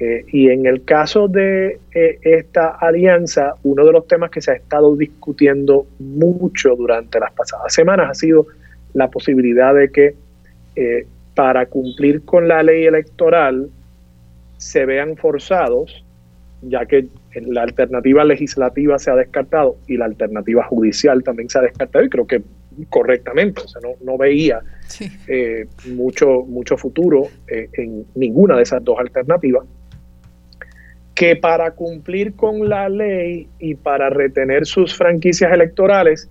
Eh, 0.00 0.24
y 0.28 0.48
en 0.50 0.66
el 0.66 0.84
caso 0.84 1.26
de 1.26 1.80
eh, 1.92 2.18
esta 2.22 2.68
alianza, 2.68 3.54
uno 3.64 3.84
de 3.84 3.92
los 3.92 4.06
temas 4.06 4.30
que 4.30 4.40
se 4.40 4.52
ha 4.52 4.54
estado 4.54 4.94
discutiendo 4.94 5.86
mucho 5.98 6.76
durante 6.76 7.18
las 7.18 7.32
pasadas 7.32 7.74
semanas 7.74 8.10
ha 8.10 8.14
sido 8.14 8.46
la 8.94 9.10
posibilidad 9.10 9.74
de 9.74 9.90
que 9.90 10.14
para 11.38 11.66
cumplir 11.66 12.24
con 12.24 12.48
la 12.48 12.64
ley 12.64 12.86
electoral 12.86 13.70
se 14.56 14.84
vean 14.84 15.16
forzados, 15.16 16.04
ya 16.62 16.84
que 16.84 17.06
la 17.32 17.62
alternativa 17.62 18.24
legislativa 18.24 18.98
se 18.98 19.12
ha 19.12 19.14
descartado 19.14 19.76
y 19.86 19.96
la 19.98 20.06
alternativa 20.06 20.64
judicial 20.64 21.22
también 21.22 21.48
se 21.48 21.60
ha 21.60 21.62
descartado 21.62 22.04
y 22.04 22.08
creo 22.08 22.26
que 22.26 22.42
correctamente, 22.90 23.60
o 23.60 23.68
sea, 23.68 23.80
no, 24.02 24.18
veía 24.18 24.62
eh, 25.28 25.68
mucho, 25.94 26.42
mucho 26.42 26.76
futuro 26.76 27.28
eh, 27.46 27.68
en 27.74 28.04
ninguna 28.16 28.56
de 28.56 28.64
esas 28.64 28.82
dos 28.82 28.98
alternativas, 28.98 29.64
que 31.14 31.36
para 31.36 31.70
cumplir 31.70 32.34
con 32.34 32.68
la 32.68 32.88
ley 32.88 33.46
y 33.60 33.76
para 33.76 34.10
retener 34.10 34.66
sus 34.66 34.92
franquicias 34.92 35.52
electorales, 35.52 36.28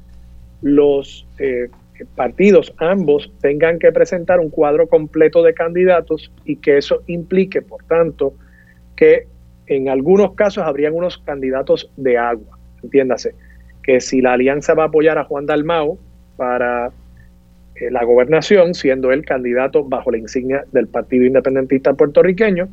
los 0.62 1.26
eh, 1.40 1.70
partidos, 2.06 2.74
ambos, 2.78 3.32
tengan 3.42 3.80
que 3.80 3.92
presentar 3.92 4.40
un 4.40 4.50
cuadro 4.50 4.88
completo 4.88 5.44
de 5.44 5.54
candidatos 5.54 6.32
y 6.46 6.58
que 6.58 6.78
eso 6.78 7.02
implique, 7.08 7.62
por 7.62 7.84
tanto, 7.84 8.34
que 8.96 9.28
en 9.68 9.90
algunos 9.90 10.34
casos 10.34 10.64
habrían 10.64 10.94
unos 10.94 11.18
candidatos 11.18 11.92
de 11.98 12.18
agua, 12.18 12.58
entiéndase, 12.84 13.36
que 13.84 14.02
si 14.02 14.22
la 14.22 14.34
alianza 14.34 14.74
va 14.74 14.84
a 14.84 14.88
apoyar 14.88 15.18
a 15.18 15.24
Juan 15.24 15.46
Dalmao 15.46 15.98
para 16.36 16.92
eh, 17.76 17.92
la 17.92 18.04
gobernación, 18.04 18.74
siendo 18.74 19.12
él 19.12 19.26
candidato 19.26 19.84
bajo 19.84 20.12
la 20.12 20.18
insignia 20.18 20.66
del 20.72 20.88
Partido 20.88 21.26
Independentista 21.26 21.94
puertorriqueño, 21.94 22.68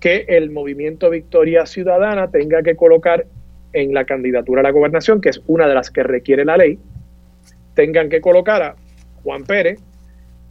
que 0.00 0.26
el 0.28 0.50
movimiento 0.50 1.10
Victoria 1.10 1.66
Ciudadana 1.66 2.30
tenga 2.30 2.62
que 2.62 2.76
colocar 2.76 3.26
en 3.72 3.94
la 3.94 4.04
candidatura 4.04 4.60
a 4.60 4.64
la 4.64 4.70
gobernación, 4.70 5.20
que 5.20 5.30
es 5.30 5.42
una 5.46 5.66
de 5.66 5.74
las 5.74 5.90
que 5.90 6.02
requiere 6.02 6.44
la 6.44 6.56
ley, 6.56 6.78
tengan 7.74 8.08
que 8.08 8.20
colocar 8.20 8.62
a 8.62 8.76
Juan 9.22 9.44
Pérez 9.44 9.80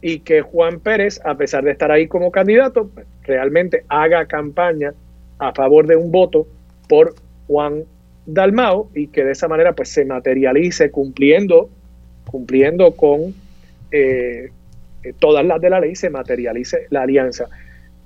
y 0.00 0.20
que 0.20 0.42
Juan 0.42 0.80
Pérez, 0.80 1.20
a 1.24 1.36
pesar 1.36 1.64
de 1.64 1.70
estar 1.70 1.90
ahí 1.90 2.06
como 2.06 2.30
candidato, 2.30 2.90
realmente 3.22 3.84
haga 3.88 4.26
campaña 4.26 4.92
a 5.38 5.52
favor 5.52 5.86
de 5.86 5.96
un 5.96 6.10
voto 6.12 6.46
por 6.88 7.14
Juan 7.46 7.84
Dalmao 8.26 8.90
y 8.94 9.08
que 9.08 9.24
de 9.24 9.32
esa 9.32 9.48
manera 9.48 9.72
pues 9.72 9.88
se 9.88 10.04
materialice 10.04 10.90
cumpliendo, 10.90 11.70
cumpliendo 12.26 12.92
con 12.92 13.34
eh, 13.90 14.50
todas 15.18 15.44
las 15.44 15.60
de 15.60 15.70
la 15.70 15.80
ley, 15.80 15.94
se 15.94 16.10
materialice 16.10 16.86
la 16.90 17.02
alianza. 17.02 17.48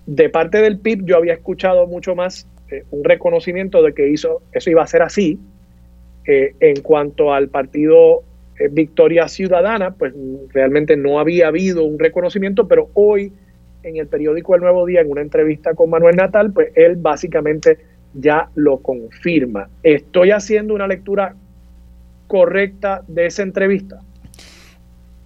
De 0.06 0.28
parte 0.28 0.58
del 0.58 0.78
PIB 0.78 1.04
yo 1.04 1.16
había 1.16 1.34
escuchado 1.34 1.86
mucho 1.86 2.14
más 2.14 2.46
eh, 2.70 2.84
un 2.90 3.04
reconocimiento 3.04 3.82
de 3.82 3.92
que 3.92 4.08
hizo, 4.08 4.42
eso 4.52 4.70
iba 4.70 4.82
a 4.82 4.86
ser 4.86 5.02
así. 5.02 5.38
Eh, 6.30 6.54
en 6.60 6.82
cuanto 6.82 7.32
al 7.32 7.48
partido 7.48 8.22
Victoria 8.70 9.28
Ciudadana, 9.28 9.92
pues 9.92 10.14
realmente 10.52 10.96
no 10.96 11.20
había 11.20 11.48
habido 11.48 11.84
un 11.84 11.98
reconocimiento, 11.98 12.66
pero 12.66 12.90
hoy 12.94 13.32
en 13.82 13.96
el 13.96 14.06
periódico 14.06 14.54
El 14.54 14.62
Nuevo 14.62 14.86
Día, 14.86 15.00
en 15.00 15.10
una 15.10 15.20
entrevista 15.20 15.74
con 15.74 15.90
Manuel 15.90 16.16
Natal, 16.16 16.52
pues 16.52 16.72
él 16.74 16.96
básicamente 16.96 17.78
ya 18.14 18.50
lo 18.54 18.78
confirma. 18.78 19.68
¿Estoy 19.82 20.30
haciendo 20.30 20.74
una 20.74 20.86
lectura 20.86 21.34
correcta 22.26 23.02
de 23.06 23.26
esa 23.26 23.42
entrevista? 23.42 24.00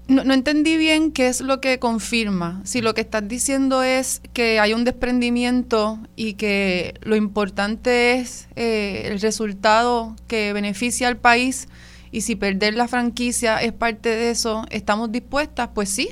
No, 0.08 0.24
no, 0.24 0.34
entendí 0.34 0.76
bien 0.76 1.12
qué 1.12 1.28
es 1.28 1.40
lo 1.40 1.60
que 1.60 1.78
confirma. 1.78 2.60
Si 2.64 2.82
lo 2.82 2.92
que 2.92 3.00
estás 3.00 3.26
diciendo 3.26 3.82
es 3.82 4.20
que 4.32 4.58
hay 4.58 4.74
un 4.74 4.84
desprendimiento 4.84 5.98
y 6.16 6.34
que 6.34 6.94
lo 7.02 7.16
importante 7.16 8.16
es 8.16 8.48
eh, 8.56 9.04
el 9.06 9.20
resultado 9.20 10.16
que 10.26 10.52
beneficia 10.52 11.08
al 11.08 11.16
país 11.16 11.68
y 12.12 12.20
si 12.20 12.36
perder 12.36 12.74
la 12.74 12.86
franquicia 12.86 13.58
es 13.58 13.72
parte 13.72 14.10
de 14.10 14.30
eso, 14.30 14.64
¿estamos 14.70 15.10
dispuestas? 15.10 15.70
Pues 15.74 15.88
sí. 15.88 16.10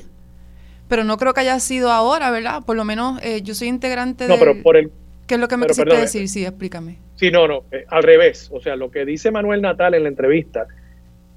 Pero 0.89 1.05
no 1.05 1.15
creo 1.15 1.33
que 1.33 1.39
haya 1.39 1.59
sido 1.59 1.91
ahora, 1.91 2.31
¿verdad? 2.31 2.63
Por 2.65 2.75
lo 2.75 2.83
menos 2.83 3.21
eh, 3.23 3.41
yo 3.41 3.55
soy 3.55 3.69
integrante 3.69 4.27
no, 4.27 4.37
pero 4.37 4.61
por 4.61 4.75
el... 4.75 4.91
¿Qué 5.27 5.35
es 5.35 5.39
lo 5.39 5.47
que 5.47 5.55
me 5.55 5.67
quisiste 5.67 5.95
decir? 5.95 6.27
Sí, 6.27 6.43
explícame. 6.43 6.97
Sí, 7.15 7.31
no, 7.31 7.47
no, 7.47 7.63
eh, 7.71 7.85
al 7.87 8.03
revés. 8.03 8.49
O 8.51 8.59
sea, 8.59 8.75
lo 8.75 8.91
que 8.91 9.05
dice 9.05 9.31
Manuel 9.31 9.61
Natal 9.61 9.93
en 9.93 10.03
la 10.03 10.09
entrevista 10.09 10.65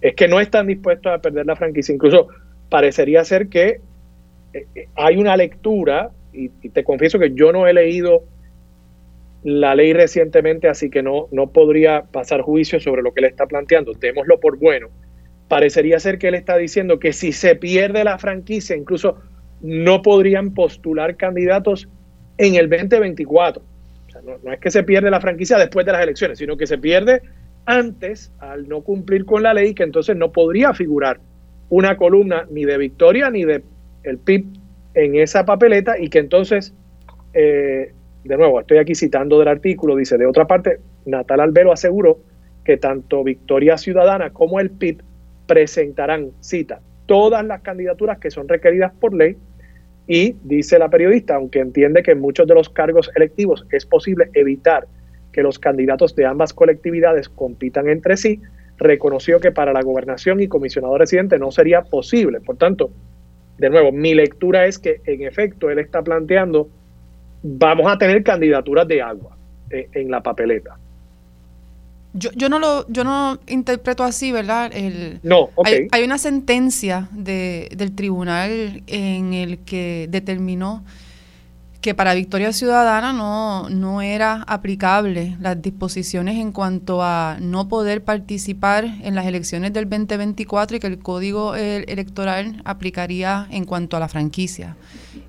es 0.01 0.15
que 0.15 0.27
no 0.27 0.41
están 0.41 0.67
dispuestos 0.67 1.13
a 1.13 1.19
perder 1.19 1.47
la 1.47 1.57
franquicia. 1.57 1.95
Incluso 1.95 2.29
parecería 2.69 3.25
ser 3.25 3.49
que 3.49 3.81
eh, 4.55 4.67
eh, 4.75 4.89
hay 4.95 5.17
una 5.17 5.37
lectura, 5.37 6.11
y, 6.33 6.49
te 6.49 6.83
confieso 6.83 7.19
que 7.19 7.33
yo 7.35 7.53
no 7.53 7.67
he 7.67 7.73
leído 7.73 8.25
la 9.45 9.75
ley 9.75 9.93
recientemente, 9.93 10.69
así 10.69 10.91
que 10.91 11.03
no, 11.03 11.29
no 11.31 11.53
podría 11.53 12.05
pasar 12.05 12.41
juicio 12.41 12.81
sobre 12.81 13.03
lo 13.03 13.13
que 13.13 13.21
él 13.21 13.27
está 13.27 13.47
planteando. 13.47 13.93
Démoslo 13.93 14.41
por 14.41 14.59
bueno. 14.59 14.89
Parecería 15.49 16.01
ser 16.01 16.19
que 16.19 16.29
él 16.29 16.35
está 16.35 16.57
diciendo 16.57 16.99
que 16.99 17.13
si 17.13 17.31
se 17.33 17.55
pierde 17.55 18.03
la 18.05 18.19
franquicia, 18.19 18.75
incluso 18.75 19.19
no 19.61 20.01
podrían 20.01 20.55
postular 20.55 21.17
candidatos 21.17 21.89
en 22.39 22.55
el 22.55 22.71
2024. 22.71 23.63
O 23.63 24.11
sea, 24.11 24.23
no, 24.23 24.53
es 24.53 24.61
que 24.61 24.71
se 24.71 24.83
pierde 24.83 25.11
la 25.11 25.21
franquicia 25.21 25.59
después 25.59 25.85
de 25.85 25.93
las 25.93 26.03
elecciones, 26.03 26.39
sino 26.39 26.57
que 26.57 26.67
se 26.67 26.79
pierde 26.79 27.21
antes 27.67 28.33
al 28.39 28.67
no 28.67 28.81
cumplir 28.81 29.27
con 29.27 29.43
la 29.43 29.53
ley 29.53 29.75
que 29.75 29.83
entonces 29.83 30.17
no 30.17 30.33
podría 30.33 30.73
figurar 30.73 31.21
una 31.69 31.97
columna 31.97 32.47
ni 32.51 32.65
de 32.65 32.79
Victoria 32.79 33.31
ni 33.31 33.45
de 33.45 33.63
el 34.05 34.19
PIB 34.19 34.47
en 34.95 35.17
esa 35.17 35.45
papeleta 35.45 35.99
y 35.99 36.09
que 36.09 36.19
entonces, 36.19 36.75
eh, 37.33 37.93
de 38.25 38.37
nuevo, 38.37 38.61
estoy 38.61 38.79
aquí 38.79 38.95
citando 38.95 39.39
del 39.39 39.49
artículo, 39.49 39.97
dice, 39.97 40.17
de 40.19 40.27
otra 40.27 40.47
parte, 40.47 40.79
Natal 41.05 41.41
Albero 41.41 41.73
aseguró 41.73 42.19
que 42.65 42.77
tanto 42.79 43.23
Victoria 43.23 43.77
Ciudadana 43.77 44.31
como 44.31 44.61
el 44.61 44.71
PIB 44.71 45.03
presentarán, 45.47 46.31
cita, 46.41 46.81
todas 47.07 47.45
las 47.45 47.61
candidaturas 47.61 48.19
que 48.19 48.31
son 48.31 48.49
requeridas 48.49 48.93
por 48.99 49.15
ley 49.15 49.37
y 50.07 50.37
dice 50.43 50.79
la 50.79 50.89
periodista, 50.89 51.37
aunque 51.37 51.61
entiende 51.61 52.03
que 52.03 52.13
en 52.13 52.21
muchos 52.21 52.47
de 52.47 52.55
los 52.55 52.69
cargos 52.69 53.11
electivos 53.15 53.67
es 53.71 53.87
posible 53.87 54.31
evitar 54.35 54.87
que 55.33 55.43
los 55.43 55.59
candidatos 55.59 56.15
de 56.15 56.27
ambas 56.27 56.53
colectividades 56.53 57.29
compitan 57.29 57.89
entre 57.89 58.17
sí, 58.17 58.41
reconoció 58.79 59.41
que 59.41 59.53
para 59.53 59.73
la 59.73 59.83
gobernación 59.83 60.41
y 60.41 60.49
comisionado 60.49 60.97
residente 60.97 61.39
no 61.39 61.51
sería 61.51 61.83
posible. 61.83 62.41
Por 62.41 62.57
tanto, 62.57 62.91
de 63.59 63.71
nuevo, 63.71 63.93
mi 63.93 64.15
lectura 64.15 64.67
es 64.67 64.79
que 64.79 65.01
en 65.05 65.23
efecto 65.23 65.71
él 65.71 65.79
está 65.79 66.03
planteando, 66.03 66.69
vamos 67.45 67.93
a 67.93 67.99
tener 67.99 68.25
candidaturas 68.25 68.89
de 68.89 69.03
agua 69.03 69.37
eh, 69.71 69.89
en 69.93 70.11
la 70.11 70.23
papeleta. 70.23 70.79
Yo, 72.15 72.31
yo, 72.35 72.49
no 72.49 72.59
lo 72.59 72.87
yo 72.89 73.05
no 73.05 73.39
interpreto 73.49 74.03
así, 74.03 74.33
¿verdad? 74.33 74.71
El, 74.75 75.19
no, 75.23 75.51
hay, 75.65 75.89
hay, 75.91 76.05
una 76.05 76.17
sentencia 76.17 77.09
de, 77.13 77.69
del 77.77 77.95
tribunal 77.95 78.83
en 78.87 79.35
el 79.35 79.59
que 79.59 80.07
determinó 80.09 80.85
que 81.85 81.95
para 81.95 82.15
Victoria 82.15 82.51
Ciudadana 82.55 83.13
no, 83.13 83.69
no 83.69 84.01
era 84.01 84.43
aplicable 84.47 85.37
las 85.39 85.61
disposiciones 85.61 86.37
en 86.39 86.51
cuanto 86.51 87.03
a 87.03 87.37
no 87.43 87.69
poder 87.69 88.03
participar 88.03 88.87
en 89.03 89.15
las 89.15 89.27
elecciones 89.27 89.71
del 89.75 89.91
2024 89.91 90.79
y 90.79 90.81
que 90.81 90.87
el 90.87 90.99
código 90.99 91.55
electoral 91.55 92.63
aplicaría 92.65 93.47
en 93.51 93.67
cuanto 93.67 93.99
a 93.99 94.01
la 94.01 94.09
franquicia. 94.09 94.79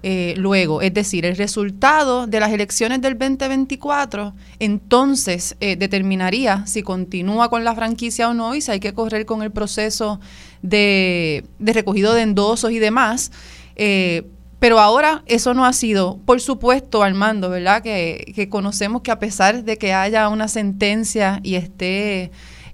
Eh, 0.02 0.34
luego, 0.38 0.82
es 0.82 0.94
decir, 0.94 1.26
el 1.26 1.36
resultado 1.36 2.26
de 2.26 2.40
las 2.40 2.54
elecciones 2.54 3.02
del 3.02 3.18
2024 3.18 4.34
entonces 4.60 5.58
eh, 5.60 5.76
determinaría 5.76 6.66
si 6.68 6.84
continúa 6.84 7.50
con 7.50 7.66
la 7.66 7.76
franquicia 7.76 8.30
o 8.30 8.34
no 8.34 8.56
y 8.56 8.62
si 8.62 8.72
hay 8.72 8.80
que 8.80 8.94
correr 8.94 9.26
con 9.26 9.44
el 9.44 9.52
proceso 9.52 10.22
de, 10.62 11.44
de 11.60 11.74
recogido 11.74 12.14
de 12.14 12.22
endosos 12.22 12.72
y 12.72 12.80
demás. 12.80 13.34
Eh, 13.76 14.24
pero 14.66 14.80
ahora 14.80 15.22
eso 15.28 15.54
no 15.54 15.64
ha 15.64 15.74
sido, 15.74 16.18
por 16.26 16.42
supuesto, 16.42 17.04
Armando, 17.04 17.52
¿verdad? 17.52 17.84
Que, 17.84 18.48
conocemos 18.50 19.04
que 19.04 19.12
a 19.12 19.20
pesar 19.20 19.64
de 19.64 19.78
que 19.78 19.94
haya 19.94 20.28
una 20.28 20.48
sentencia 20.48 21.40
y 21.44 21.54
esté 21.54 22.32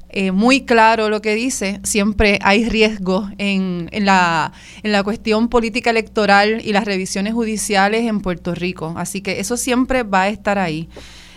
eh, 0.07 0.31
muy 0.31 0.61
claro 0.61 1.09
lo 1.09 1.21
que 1.21 1.35
dice, 1.35 1.81
siempre 1.83 2.39
hay 2.43 2.63
riesgo 2.63 3.29
en, 3.37 3.89
en, 3.91 4.05
la, 4.05 4.53
en 4.83 4.93
la 4.93 5.03
cuestión 5.03 5.49
política 5.49 5.89
electoral 5.89 6.61
y 6.63 6.71
las 6.71 6.85
revisiones 6.85 7.33
judiciales 7.33 8.05
en 8.05 8.21
Puerto 8.21 8.55
Rico. 8.55 8.93
Así 8.95 9.19
que 9.19 9.41
eso 9.41 9.57
siempre 9.57 10.03
va 10.03 10.21
a 10.21 10.29
estar 10.29 10.59
ahí. 10.59 10.87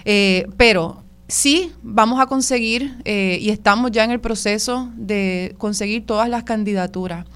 Eh, 0.04 0.46
pero 0.56 1.02
sí 1.26 1.72
vamos 1.82 2.20
a 2.20 2.26
conseguir, 2.26 2.94
eh, 3.04 3.38
y 3.40 3.50
estamos 3.50 3.90
ya 3.90 4.04
en 4.04 4.12
el 4.12 4.20
proceso 4.20 4.88
de 4.94 5.56
conseguir 5.58 6.06
todas 6.06 6.28
las 6.28 6.44
candidaturas. 6.44 7.26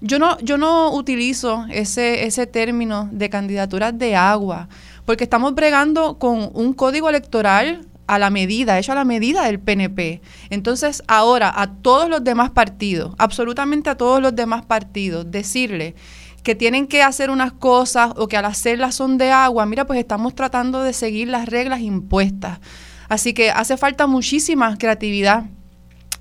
Yo 0.00 0.18
no, 0.18 0.38
yo 0.40 0.58
no 0.58 0.92
utilizo 0.92 1.66
ese, 1.70 2.26
ese 2.26 2.46
término 2.46 3.08
de 3.12 3.30
candidaturas 3.30 3.96
de 3.98 4.16
agua, 4.16 4.68
porque 5.04 5.24
estamos 5.24 5.54
bregando 5.54 6.18
con 6.18 6.50
un 6.52 6.72
código 6.74 7.08
electoral 7.08 7.86
a 8.06 8.18
la 8.18 8.30
medida, 8.30 8.78
hecho 8.78 8.92
a 8.92 8.96
la 8.96 9.04
medida 9.04 9.44
del 9.44 9.60
PNP. 9.60 10.20
Entonces, 10.50 11.02
ahora 11.08 11.52
a 11.54 11.72
todos 11.72 12.08
los 12.08 12.22
demás 12.22 12.50
partidos, 12.50 13.14
absolutamente 13.18 13.90
a 13.90 13.96
todos 13.96 14.20
los 14.20 14.34
demás 14.34 14.64
partidos, 14.64 15.30
decirle 15.30 15.94
que 16.42 16.54
tienen 16.54 16.86
que 16.86 17.02
hacer 17.02 17.30
unas 17.30 17.52
cosas 17.52 18.12
o 18.16 18.28
que 18.28 18.36
al 18.36 18.44
hacerlas 18.44 18.94
son 18.94 19.16
de 19.16 19.30
agua, 19.30 19.64
mira, 19.64 19.86
pues 19.86 19.98
estamos 19.98 20.34
tratando 20.34 20.82
de 20.82 20.92
seguir 20.92 21.28
las 21.28 21.46
reglas 21.46 21.80
impuestas. 21.80 22.60
Así 23.08 23.32
que 23.32 23.50
hace 23.50 23.76
falta 23.78 24.06
muchísima 24.06 24.76
creatividad 24.76 25.44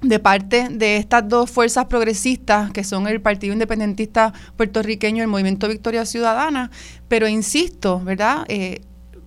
de 0.03 0.19
parte 0.19 0.67
de 0.69 0.97
estas 0.97 1.27
dos 1.27 1.49
fuerzas 1.49 1.85
progresistas, 1.85 2.71
que 2.71 2.83
son 2.83 3.07
el 3.07 3.21
Partido 3.21 3.53
Independentista 3.53 4.33
Puertorriqueño 4.57 5.17
y 5.17 5.21
el 5.21 5.27
Movimiento 5.27 5.67
Victoria 5.67 6.05
Ciudadana. 6.05 6.69
Pero 7.07 7.27
insisto, 7.27 7.99
¿verdad? 8.01 8.45
Eh, 8.49 8.81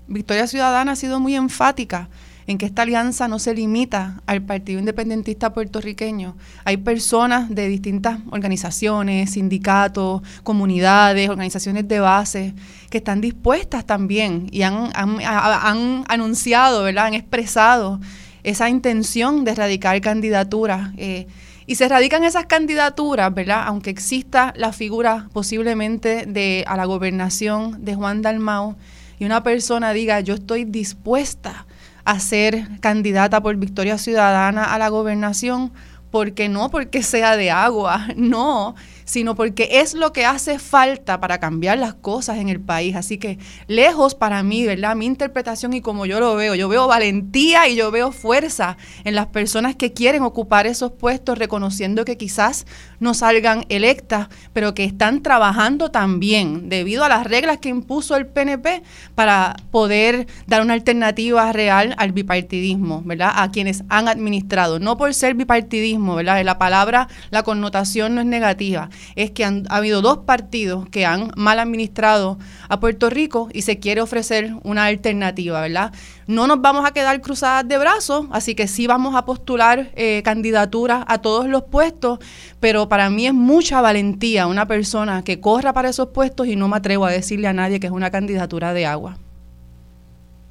Victoria 0.06 0.46
Ciudadana 0.46 0.92
ha 0.92 0.96
sido 0.96 1.18
muy 1.18 1.34
enfática 1.34 2.08
en 2.46 2.58
que 2.58 2.66
esta 2.66 2.82
alianza 2.82 3.26
no 3.26 3.38
se 3.40 3.54
limita 3.54 4.22
al 4.26 4.42
Partido 4.42 4.78
Independentista 4.78 5.52
puertorriqueño. 5.52 6.36
Hay 6.64 6.76
personas 6.76 7.52
de 7.52 7.66
distintas 7.66 8.20
organizaciones, 8.30 9.32
sindicatos, 9.32 10.22
comunidades, 10.44 11.28
organizaciones 11.28 11.88
de 11.88 11.98
base, 11.98 12.54
que 12.88 12.98
están 12.98 13.20
dispuestas 13.20 13.84
también 13.84 14.48
y 14.52 14.62
han, 14.62 14.90
han, 14.94 15.18
han 15.24 16.04
anunciado, 16.06 16.84
¿verdad? 16.84 17.06
han 17.06 17.14
expresado 17.14 17.98
esa 18.46 18.70
intención 18.70 19.44
de 19.44 19.56
radicar 19.56 20.00
candidaturas. 20.00 20.92
Eh, 20.96 21.26
y 21.66 21.74
se 21.74 21.88
radican 21.88 22.22
esas 22.22 22.46
candidaturas, 22.46 23.34
¿verdad? 23.34 23.64
Aunque 23.66 23.90
exista 23.90 24.54
la 24.56 24.72
figura 24.72 25.28
posiblemente 25.32 26.26
de 26.26 26.62
a 26.68 26.76
la 26.76 26.84
gobernación 26.84 27.84
de 27.84 27.96
Juan 27.96 28.22
Dalmau 28.22 28.76
y 29.18 29.24
una 29.24 29.42
persona 29.42 29.92
diga, 29.92 30.20
yo 30.20 30.34
estoy 30.34 30.64
dispuesta 30.64 31.66
a 32.04 32.20
ser 32.20 32.78
candidata 32.78 33.42
por 33.42 33.56
Victoria 33.56 33.98
Ciudadana 33.98 34.72
a 34.72 34.78
la 34.78 34.90
gobernación, 34.90 35.72
porque 36.12 36.48
no 36.48 36.70
porque 36.70 37.02
sea 37.02 37.36
de 37.36 37.50
agua, 37.50 38.06
no, 38.16 38.76
sino 39.06 39.34
porque 39.34 39.68
es 39.80 39.94
lo 39.94 40.12
que 40.12 40.26
hace 40.26 40.58
falta 40.58 41.18
para 41.20 41.38
cambiar 41.38 41.78
las 41.78 41.94
cosas 41.94 42.38
en 42.38 42.50
el 42.50 42.60
país. 42.60 42.94
Así 42.96 43.16
que 43.16 43.38
lejos 43.68 44.14
para 44.14 44.42
mí, 44.42 44.66
¿verdad? 44.66 44.94
Mi 44.96 45.06
interpretación 45.06 45.72
y 45.72 45.80
como 45.80 46.04
yo 46.04 46.20
lo 46.20 46.34
veo, 46.34 46.54
yo 46.54 46.68
veo 46.68 46.86
valentía 46.86 47.68
y 47.68 47.76
yo 47.76 47.90
veo 47.90 48.12
fuerza 48.12 48.76
en 49.04 49.14
las 49.14 49.28
personas 49.28 49.76
que 49.76 49.92
quieren 49.92 50.22
ocupar 50.22 50.66
esos 50.66 50.92
puestos, 50.92 51.38
reconociendo 51.38 52.04
que 52.04 52.16
quizás 52.18 52.66
no 52.98 53.14
salgan 53.14 53.64
electas, 53.68 54.28
pero 54.52 54.74
que 54.74 54.84
están 54.84 55.22
trabajando 55.22 55.90
también 55.90 56.68
debido 56.68 57.04
a 57.04 57.08
las 57.08 57.26
reglas 57.26 57.58
que 57.58 57.68
impuso 57.68 58.16
el 58.16 58.26
PNP 58.26 58.82
para 59.14 59.56
poder 59.70 60.26
dar 60.46 60.62
una 60.62 60.74
alternativa 60.74 61.52
real 61.52 61.94
al 61.98 62.12
bipartidismo, 62.12 63.02
¿verdad? 63.04 63.32
A 63.36 63.50
quienes 63.52 63.84
han 63.88 64.08
administrado, 64.08 64.80
no 64.80 64.96
por 64.96 65.14
ser 65.14 65.34
bipartidismo, 65.34 66.16
¿verdad? 66.16 66.44
La 66.44 66.58
palabra, 66.58 67.08
la 67.30 67.44
connotación 67.44 68.16
no 68.16 68.20
es 68.20 68.26
negativa, 68.26 68.90
es 69.14 69.30
que 69.30 69.44
han, 69.44 69.64
ha 69.68 69.76
habido 69.76 70.02
dos 70.02 70.18
partidos 70.18 70.88
que 70.88 71.06
han 71.06 71.30
mal 71.36 71.58
administrado 71.58 72.38
a 72.68 72.80
Puerto 72.80 73.10
Rico 73.10 73.48
y 73.52 73.62
se 73.62 73.78
quiere 73.78 74.00
ofrecer 74.00 74.52
una 74.62 74.86
alternativa, 74.86 75.60
¿verdad? 75.60 75.92
No 76.26 76.46
nos 76.46 76.60
vamos 76.60 76.84
a 76.84 76.92
quedar 76.92 77.20
cruzadas 77.20 77.66
de 77.68 77.78
brazos, 77.78 78.26
así 78.32 78.54
que 78.54 78.66
sí 78.66 78.86
vamos 78.86 79.14
a 79.14 79.24
postular 79.24 79.90
eh, 79.94 80.22
candidaturas 80.24 81.04
a 81.06 81.20
todos 81.20 81.46
los 81.46 81.62
puestos, 81.64 82.18
pero 82.60 82.88
para 82.88 83.10
mí 83.10 83.26
es 83.26 83.34
mucha 83.34 83.80
valentía 83.80 84.46
una 84.46 84.66
persona 84.66 85.22
que 85.22 85.40
corra 85.40 85.72
para 85.72 85.88
esos 85.88 86.08
puestos 86.08 86.46
y 86.46 86.56
no 86.56 86.68
me 86.68 86.76
atrevo 86.76 87.06
a 87.06 87.12
decirle 87.12 87.46
a 87.46 87.52
nadie 87.52 87.80
que 87.80 87.86
es 87.86 87.92
una 87.92 88.10
candidatura 88.10 88.72
de 88.72 88.86
agua. 88.86 89.18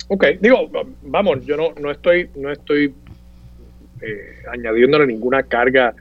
Ok, 0.08 0.26
digo, 0.40 0.70
vamos, 1.02 1.46
yo 1.46 1.58
no, 1.58 1.74
no 1.82 1.92
estoy, 1.92 2.30
no 2.36 2.52
estoy 2.52 2.94
eh, 4.02 4.36
añadiéndole 4.52 5.08
ninguna 5.08 5.44
carga 5.44 5.96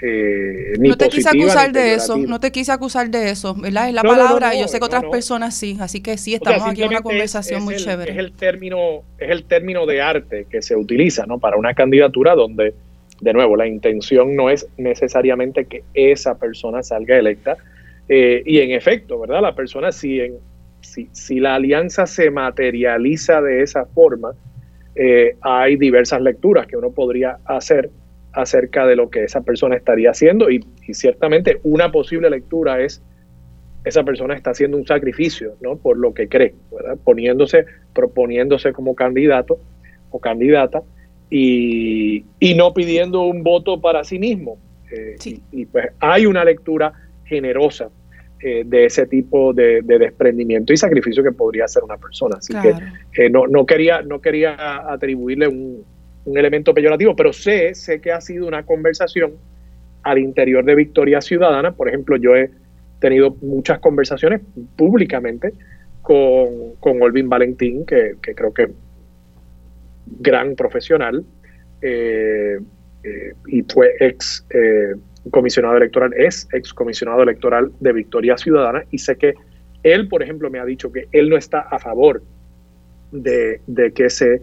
eh, 0.00 0.74
no 0.78 0.96
te 0.96 1.08
quise 1.08 1.28
acusar 1.28 1.72
de 1.72 1.94
eso, 1.94 2.16
no 2.16 2.38
te 2.38 2.52
quise 2.52 2.70
acusar 2.70 3.10
de 3.10 3.30
eso, 3.30 3.54
¿verdad? 3.54 3.88
Es 3.88 3.94
la 3.94 4.02
palabra, 4.02 4.54
yo 4.54 4.68
sé 4.68 4.78
que 4.78 4.84
otras 4.84 5.04
personas 5.04 5.56
sí, 5.56 5.76
así 5.80 6.00
que 6.00 6.16
sí, 6.16 6.34
estamos 6.34 6.62
aquí 6.62 6.82
en 6.82 6.88
una 6.88 7.00
conversación 7.00 7.62
muy 7.64 7.76
chévere. 7.76 8.12
Es 8.12 8.18
el, 8.18 8.32
término, 8.32 9.02
es 9.18 9.30
el 9.30 9.44
término 9.44 9.86
de 9.86 10.00
arte 10.00 10.46
que 10.48 10.62
se 10.62 10.76
utiliza, 10.76 11.26
¿no? 11.26 11.38
Para 11.38 11.56
una 11.56 11.74
candidatura 11.74 12.34
donde, 12.34 12.74
de 13.20 13.32
nuevo, 13.32 13.56
la 13.56 13.66
intención 13.66 14.36
no 14.36 14.50
es 14.50 14.68
necesariamente 14.76 15.64
que 15.64 15.82
esa 15.94 16.38
persona 16.38 16.82
salga 16.82 17.16
electa, 17.16 17.56
eh, 18.08 18.42
y 18.46 18.60
en 18.60 18.70
efecto, 18.70 19.18
¿verdad? 19.18 19.42
La 19.42 19.54
persona, 19.54 19.90
si, 19.90 20.20
en, 20.20 20.34
si, 20.80 21.08
si 21.12 21.40
la 21.40 21.56
alianza 21.56 22.06
se 22.06 22.30
materializa 22.30 23.42
de 23.42 23.62
esa 23.62 23.84
forma, 23.84 24.32
eh, 24.94 25.36
hay 25.40 25.76
diversas 25.76 26.20
lecturas 26.22 26.66
que 26.66 26.76
uno 26.76 26.90
podría 26.90 27.38
hacer 27.44 27.90
acerca 28.32 28.86
de 28.86 28.96
lo 28.96 29.10
que 29.10 29.24
esa 29.24 29.40
persona 29.42 29.76
estaría 29.76 30.10
haciendo 30.10 30.50
y, 30.50 30.64
ciertamente 30.92 31.60
una 31.64 31.92
posible 31.92 32.30
lectura 32.30 32.80
es 32.80 33.02
esa 33.84 34.04
persona 34.04 34.34
está 34.34 34.52
haciendo 34.52 34.78
un 34.78 34.86
sacrificio 34.86 35.54
¿no? 35.60 35.76
por 35.76 35.98
lo 35.98 36.14
que 36.14 36.28
cree, 36.28 36.54
¿verdad? 36.72 36.96
poniéndose, 37.04 37.66
proponiéndose 37.94 38.72
como 38.72 38.94
candidato 38.94 39.58
o 40.10 40.18
candidata 40.18 40.82
y, 41.30 42.24
no 42.56 42.72
pidiendo 42.72 43.22
un 43.24 43.42
voto 43.42 43.80
para 43.80 44.02
sí 44.02 44.18
mismo. 44.18 44.58
Eh, 44.90 45.16
y, 45.52 45.66
pues 45.66 45.88
hay 46.00 46.24
una 46.24 46.42
lectura 46.42 46.92
generosa 47.24 47.90
eh, 48.40 48.62
de 48.64 48.86
ese 48.86 49.06
tipo 49.06 49.52
de, 49.52 49.82
desprendimiento 49.82 50.72
y 50.72 50.78
sacrificio 50.78 51.22
que 51.22 51.32
podría 51.32 51.66
hacer 51.66 51.82
una 51.82 51.98
persona. 51.98 52.36
Así 52.38 52.54
que 53.14 53.28
no, 53.28 53.46
no, 53.46 53.66
quería, 53.66 54.00
no 54.00 54.20
quería 54.22 54.90
atribuirle 54.90 55.48
un, 55.48 55.84
un 56.28 56.36
elemento 56.36 56.74
peyorativo, 56.74 57.16
pero 57.16 57.32
sé, 57.32 57.74
sé 57.74 58.00
que 58.00 58.12
ha 58.12 58.20
sido 58.20 58.46
una 58.46 58.64
conversación 58.64 59.32
al 60.02 60.18
interior 60.18 60.64
de 60.64 60.74
Victoria 60.74 61.20
Ciudadana. 61.20 61.72
Por 61.72 61.88
ejemplo, 61.88 62.16
yo 62.16 62.36
he 62.36 62.50
tenido 63.00 63.36
muchas 63.40 63.78
conversaciones 63.78 64.42
públicamente 64.76 65.52
con, 66.02 66.74
con 66.80 67.00
Olvin 67.00 67.28
Valentín, 67.28 67.86
que, 67.86 68.16
creo 68.20 68.52
que 68.52 68.68
gran 70.20 70.54
profesional, 70.54 71.24
eh, 71.80 72.58
eh, 73.04 73.32
y 73.46 73.62
fue 73.62 73.94
ex 74.00 74.44
eh, 74.50 74.94
comisionado 75.30 75.76
electoral, 75.76 76.12
es 76.14 76.48
ex 76.52 76.74
comisionado 76.74 77.22
electoral 77.22 77.72
de 77.80 77.92
Victoria 77.92 78.36
Ciudadana, 78.36 78.84
y 78.90 78.98
sé 78.98 79.16
que 79.16 79.34
él, 79.82 80.08
por 80.08 80.22
ejemplo, 80.22 80.50
me 80.50 80.58
ha 80.58 80.64
dicho 80.64 80.90
que 80.92 81.06
él 81.12 81.28
no 81.30 81.36
está 81.36 81.60
a 81.60 81.78
favor 81.78 82.22
de, 83.12 83.60
de 83.66 83.92
que 83.92 84.10
se 84.10 84.40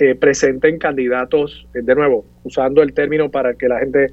eh, 0.00 0.14
presenten 0.14 0.78
candidatos, 0.78 1.66
eh, 1.74 1.80
de 1.82 1.94
nuevo, 1.94 2.24
usando 2.44 2.82
el 2.82 2.92
término 2.92 3.30
para 3.30 3.54
que 3.54 3.68
la 3.68 3.80
gente 3.80 4.12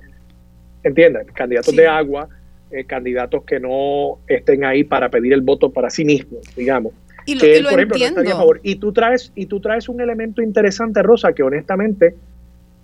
entienda, 0.84 1.24
candidatos 1.34 1.76
de 1.76 1.86
agua, 1.86 2.28
eh, 2.72 2.86
candidatos 2.86 3.44
que 3.44 3.60
no 3.60 4.18
estén 4.28 4.66
ahí 4.66 4.84
para 4.84 5.10
pedir 5.10 5.34
el 5.34 5.42
voto 5.42 5.72
para 5.72 5.92
sí 5.92 6.04
mismos, 6.04 6.42
digamos. 6.56 6.92
Y 7.28 7.38
que 7.38 7.64
por 7.70 7.80
ejemplo, 7.80 8.22
a 8.22 8.36
favor. 8.36 8.60
Y 8.64 8.78
tú 8.78 8.94
traes, 8.94 9.32
y 9.36 9.46
tú 9.46 9.60
traes 9.60 9.88
un 9.88 10.02
elemento 10.02 10.42
interesante, 10.42 11.04
Rosa, 11.04 11.34
que 11.34 11.44
honestamente 11.44 12.16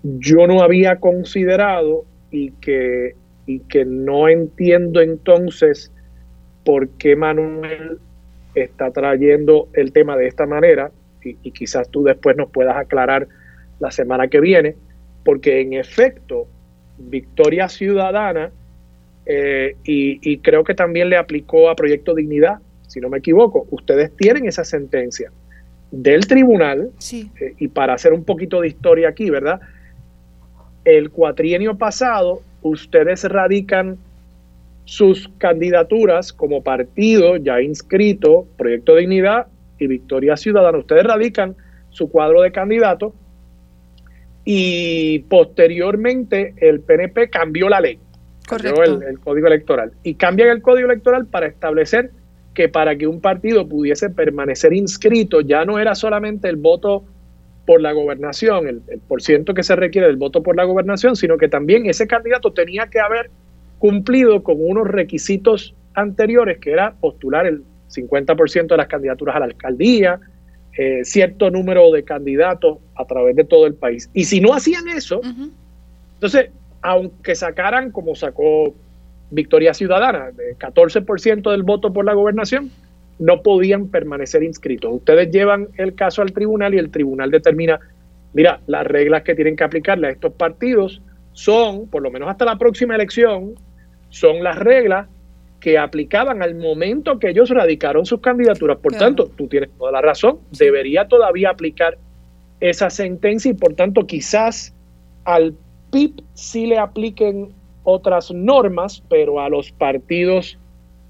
yo 0.04 0.46
no 0.46 0.62
había 0.62 0.98
considerado 0.98 2.06
y 2.30 2.52
que, 2.52 3.16
y 3.48 3.62
que 3.62 3.84
no 3.84 4.30
entiendo 4.30 5.02
entonces 5.02 5.92
por 6.64 6.88
qué 6.90 7.16
Manuel 7.16 7.98
está 8.54 8.92
trayendo 8.92 9.70
el 9.74 9.92
tema 9.92 10.18
de 10.18 10.28
esta 10.28 10.46
manera 10.46 10.92
y, 11.24 11.52
quizás 11.52 11.90
tú 11.90 12.04
después 12.04 12.36
nos 12.38 12.50
puedas 12.50 12.78
aclarar 12.78 13.28
la 13.80 13.92
semana 13.92 14.28
que 14.28 14.40
viene, 14.40 14.76
porque 15.24 15.62
en 15.62 15.74
efecto, 15.74 16.48
Victoria 16.98 17.68
Ciudadana, 17.68 18.52
eh, 19.26 19.76
y, 19.84 20.38
creo 20.40 20.64
que 20.64 20.74
también 20.74 21.10
le 21.10 21.18
aplicó 21.18 21.70
a 21.70 21.76
Proyecto 21.76 22.16
Dignidad, 22.16 22.60
si 22.88 23.00
no 23.00 23.10
me 23.10 23.20
equivoco, 23.20 23.68
ustedes 23.72 24.16
tienen 24.16 24.48
esa 24.48 24.64
sentencia 24.64 25.32
del 25.92 26.28
tribunal, 26.28 26.92
eh, 27.12 27.54
y 27.58 27.68
para 27.68 27.94
hacer 27.94 28.14
un 28.14 28.24
poquito 28.24 28.62
de 28.62 28.68
historia 28.68 29.10
aquí, 29.10 29.30
¿verdad? 29.30 29.62
El 30.86 31.12
cuatrienio 31.12 31.78
pasado, 31.78 32.42
ustedes 32.62 33.24
radican 33.26 33.98
sus 34.86 35.30
candidaturas 35.38 36.34
como 36.34 36.64
partido 36.64 37.38
ya 37.38 37.62
inscrito, 37.62 38.48
Proyecto 38.58 38.96
Dignidad, 38.96 39.48
y 39.82 39.88
Victoria 39.88 40.38
Ciudadana, 40.38 40.78
ustedes 40.78 41.04
radican 41.04 41.56
su 41.90 42.10
cuadro 42.10 42.42
de 42.42 42.52
candidatos 42.52 43.14
y 44.46 45.20
posteriormente 45.30 46.54
el 46.58 46.82
PNP 46.82 47.30
cambió 47.30 47.68
la 47.68 47.82
ley, 47.82 48.00
cambió 48.48 48.84
el, 48.84 49.20
código 49.20 49.48
electoral 49.48 49.92
y 50.04 50.16
cambian 50.16 50.50
el 50.50 50.62
código 50.62 50.90
electoral 50.90 51.26
para 51.26 51.48
establecer 51.48 52.12
que 52.54 52.70
para 52.70 52.96
que 52.96 53.08
un 53.08 53.22
partido 53.22 53.68
pudiese 53.68 54.10
permanecer 54.10 54.74
inscrito 54.74 55.42
ya 55.42 55.66
no 55.66 55.80
era 55.80 55.96
solamente 55.96 56.50
el 56.50 56.58
voto 56.58 57.04
por 57.66 57.82
la 57.82 57.92
gobernación, 57.92 58.68
el, 58.68 58.82
el 58.88 59.00
por 59.00 59.22
ciento 59.22 59.54
que 59.54 59.64
se 59.64 59.76
requiere 59.76 60.08
del 60.08 60.18
voto 60.18 60.44
por 60.44 60.56
la 60.56 60.64
gobernación, 60.64 61.16
sino 61.16 61.38
que 61.38 61.48
también 61.48 61.86
ese 61.86 62.08
candidato 62.08 62.52
tenía 62.52 62.88
que 62.88 63.00
haber 63.00 63.30
cumplido 63.78 64.44
con 64.44 64.58
unos 64.60 64.88
requisitos 64.88 65.76
anteriores, 65.94 66.60
que 66.60 66.72
era 66.72 66.94
postular 67.00 67.46
el 67.46 67.64
50% 67.92 68.68
de 68.68 68.78
las 68.78 68.88
candidaturas 68.88 69.36
a 69.36 69.40
la 69.40 69.46
alcaldía, 69.46 70.20
eh, 70.78 71.02
cierto 71.04 71.50
número 71.52 71.92
de 71.92 72.04
candidatos 72.04 72.78
a 72.96 73.06
través 73.06 73.36
de 73.36 73.44
todo 73.44 73.68
el 73.68 73.76
país. 73.76 74.10
Y 74.14 74.26
si 74.26 74.40
no 74.40 74.54
hacían 74.54 74.88
eso, 74.88 75.22
entonces, 76.14 76.52
aunque 76.82 77.36
sacaran, 77.36 77.92
como 77.92 78.16
sacó 78.16 78.74
Victoria 79.32 79.74
Ciudadana, 79.74 80.32
de 80.32 80.56
14% 80.58 81.52
del 81.52 81.64
voto 81.64 81.92
por 81.92 82.06
la 82.06 82.14
gobernación, 82.14 82.72
no 83.20 83.42
podían 83.44 83.88
permanecer 83.88 84.44
inscritos. 84.44 84.92
Ustedes 84.94 85.30
llevan 85.32 85.68
el 85.78 85.94
caso 85.96 86.22
al 86.22 86.32
tribunal 86.32 86.74
y 86.74 86.80
el 86.80 86.90
tribunal 86.90 87.32
determina, 87.32 87.80
mira, 88.34 88.62
las 88.68 88.86
reglas 88.88 89.24
que 89.24 89.36
tienen 89.36 89.56
que 89.56 89.64
aplicarle 89.64 90.08
a 90.08 90.12
estos 90.12 90.34
partidos 90.34 91.02
son, 91.34 91.88
por 91.88 92.02
lo 92.02 92.12
menos 92.12 92.30
hasta 92.30 92.46
la 92.46 92.58
próxima 92.58 92.96
elección, 92.96 93.56
son 94.10 94.44
las 94.44 94.58
reglas 94.58 95.08
que 95.62 95.78
aplicaban 95.78 96.42
al 96.42 96.56
momento 96.56 97.20
que 97.20 97.30
ellos 97.30 97.50
radicaron 97.50 98.06
sus 98.06 98.20
candidaturas. 98.20 98.80
Por 98.80 98.94
tanto, 98.96 99.28
tú 99.38 99.48
tienes 99.48 99.70
toda 99.78 99.92
la 99.92 100.02
razón, 100.02 100.40
debería 100.58 101.08
todavía 101.08 101.52
aplicar 101.52 101.98
esa 102.60 102.90
sentencia 102.90 103.52
y 103.52 103.54
por 103.54 103.76
tanto 103.76 104.06
quizás 104.06 104.74
al 105.24 105.56
PIB 105.92 106.24
sí 106.34 106.66
le 106.66 106.80
apliquen 106.80 107.50
otras 107.84 108.32
normas, 108.32 109.04
pero 109.08 109.40
a 109.40 109.50
los 109.50 109.72
partidos 109.72 110.58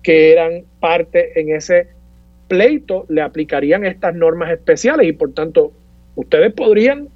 que 0.04 0.32
eran 0.32 0.64
parte 0.80 1.40
en 1.40 1.56
ese 1.56 1.88
pleito 2.48 3.06
le 3.08 3.22
aplicarían 3.22 3.86
estas 3.86 4.14
normas 4.14 4.52
especiales 4.52 5.08
y 5.08 5.14
por 5.14 5.34
tanto 5.34 5.72
ustedes 6.16 6.54
podrían 6.54 7.08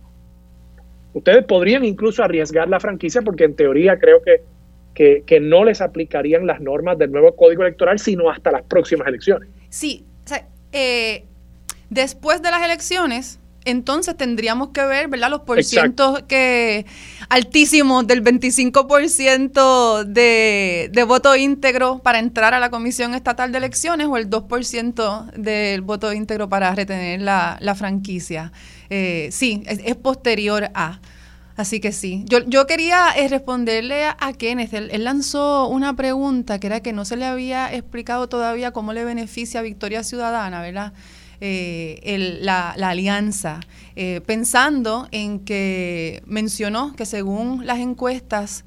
ustedes 1.14 1.44
podrían 1.46 1.84
incluso 1.84 2.24
arriesgar 2.24 2.70
la 2.70 2.80
franquicia 2.80 3.22
porque 3.22 3.44
en 3.44 3.56
teoría 3.56 4.00
creo 4.00 4.22
que 4.22 4.44
que, 4.96 5.40
no 5.42 5.64
les 5.66 5.82
aplicarían 5.82 6.48
las 6.48 6.62
normas 6.62 6.98
del 6.98 7.12
nuevo 7.12 7.36
código 7.36 7.62
electoral, 7.64 8.00
sino 8.00 8.30
hasta 8.30 8.52
las 8.52 8.64
próximas 8.64 9.08
elecciones. 9.08 9.50
Sí, 9.70 10.06
o 10.24 10.28
sea, 10.28 10.48
eh, 10.72 11.26
después 11.90 12.42
de 12.42 12.50
las 12.50 12.64
elecciones, 12.64 13.40
entonces 13.66 14.16
tendríamos 14.16 14.70
que 14.70 14.86
ver, 14.86 15.10
¿verdad? 15.10 15.30
Los 15.30 15.42
porcientos 15.42 16.24
que 16.24 16.86
altísimos 17.30 18.08
del 18.08 18.24
25% 18.24 20.06
de, 20.06 20.90
de 20.92 21.04
voto 21.04 21.36
íntegro 21.36 22.00
para 22.00 22.20
entrar 22.20 22.54
a 22.54 22.60
la 22.60 22.70
Comisión 22.70 23.14
Estatal 23.16 23.52
de 23.52 23.58
Elecciones 23.58 24.08
o 24.08 24.16
el 24.18 24.30
2% 24.30 25.32
del 25.34 25.82
voto 25.82 26.14
íntegro 26.14 26.48
para 26.48 26.74
retener 26.74 27.22
la, 27.22 27.76
franquicia. 27.76 28.54
Eh, 28.90 29.28
sí, 29.32 29.64
es 29.66 29.96
posterior 29.96 30.70
a. 30.74 31.02
Así 31.56 31.80
que 31.80 31.94
sí. 31.94 32.24
Yo, 32.28 32.40
yo 32.46 32.68
quería 32.68 33.12
eh, 33.16 33.30
responderle 33.30 34.06
a, 34.06 34.34
Kenneth. 34.34 34.74
Él, 34.74 35.04
lanzó 35.04 35.68
una 35.70 35.96
pregunta 35.96 36.60
que 36.60 36.68
era 36.68 36.82
que 36.82 36.92
no 36.92 37.06
se 37.06 37.16
le 37.16 37.26
había 37.26 37.74
explicado 37.74 38.28
todavía 38.28 38.72
cómo 38.72 38.92
le 38.92 39.06
beneficia 39.06 39.62
a 39.62 39.64
Victoria 39.64 40.04
Ciudadana, 40.04 40.62
¿verdad? 40.62 40.94
Eh, 41.40 42.38
la, 42.42 42.72
alianza, 42.72 43.62
eh, 43.96 44.22
pensando 44.26 45.08
en 45.12 45.40
que 45.40 46.22
mencionó 46.26 46.94
que 46.96 47.06
según 47.06 47.66
las 47.66 47.80
encuestas 47.80 48.66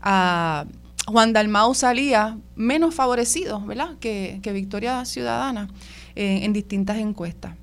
a 0.00 0.64
Juan 1.06 1.32
Dalmau 1.32 1.74
salía 1.74 2.38
menos 2.54 2.94
favorecido, 2.94 3.60
¿verdad? 3.60 3.98
Que, 4.00 4.40
Victoria 4.54 5.04
Ciudadana 5.04 5.68
en 6.14 6.52
distintas 6.52 6.98
encuestas. 6.98 7.61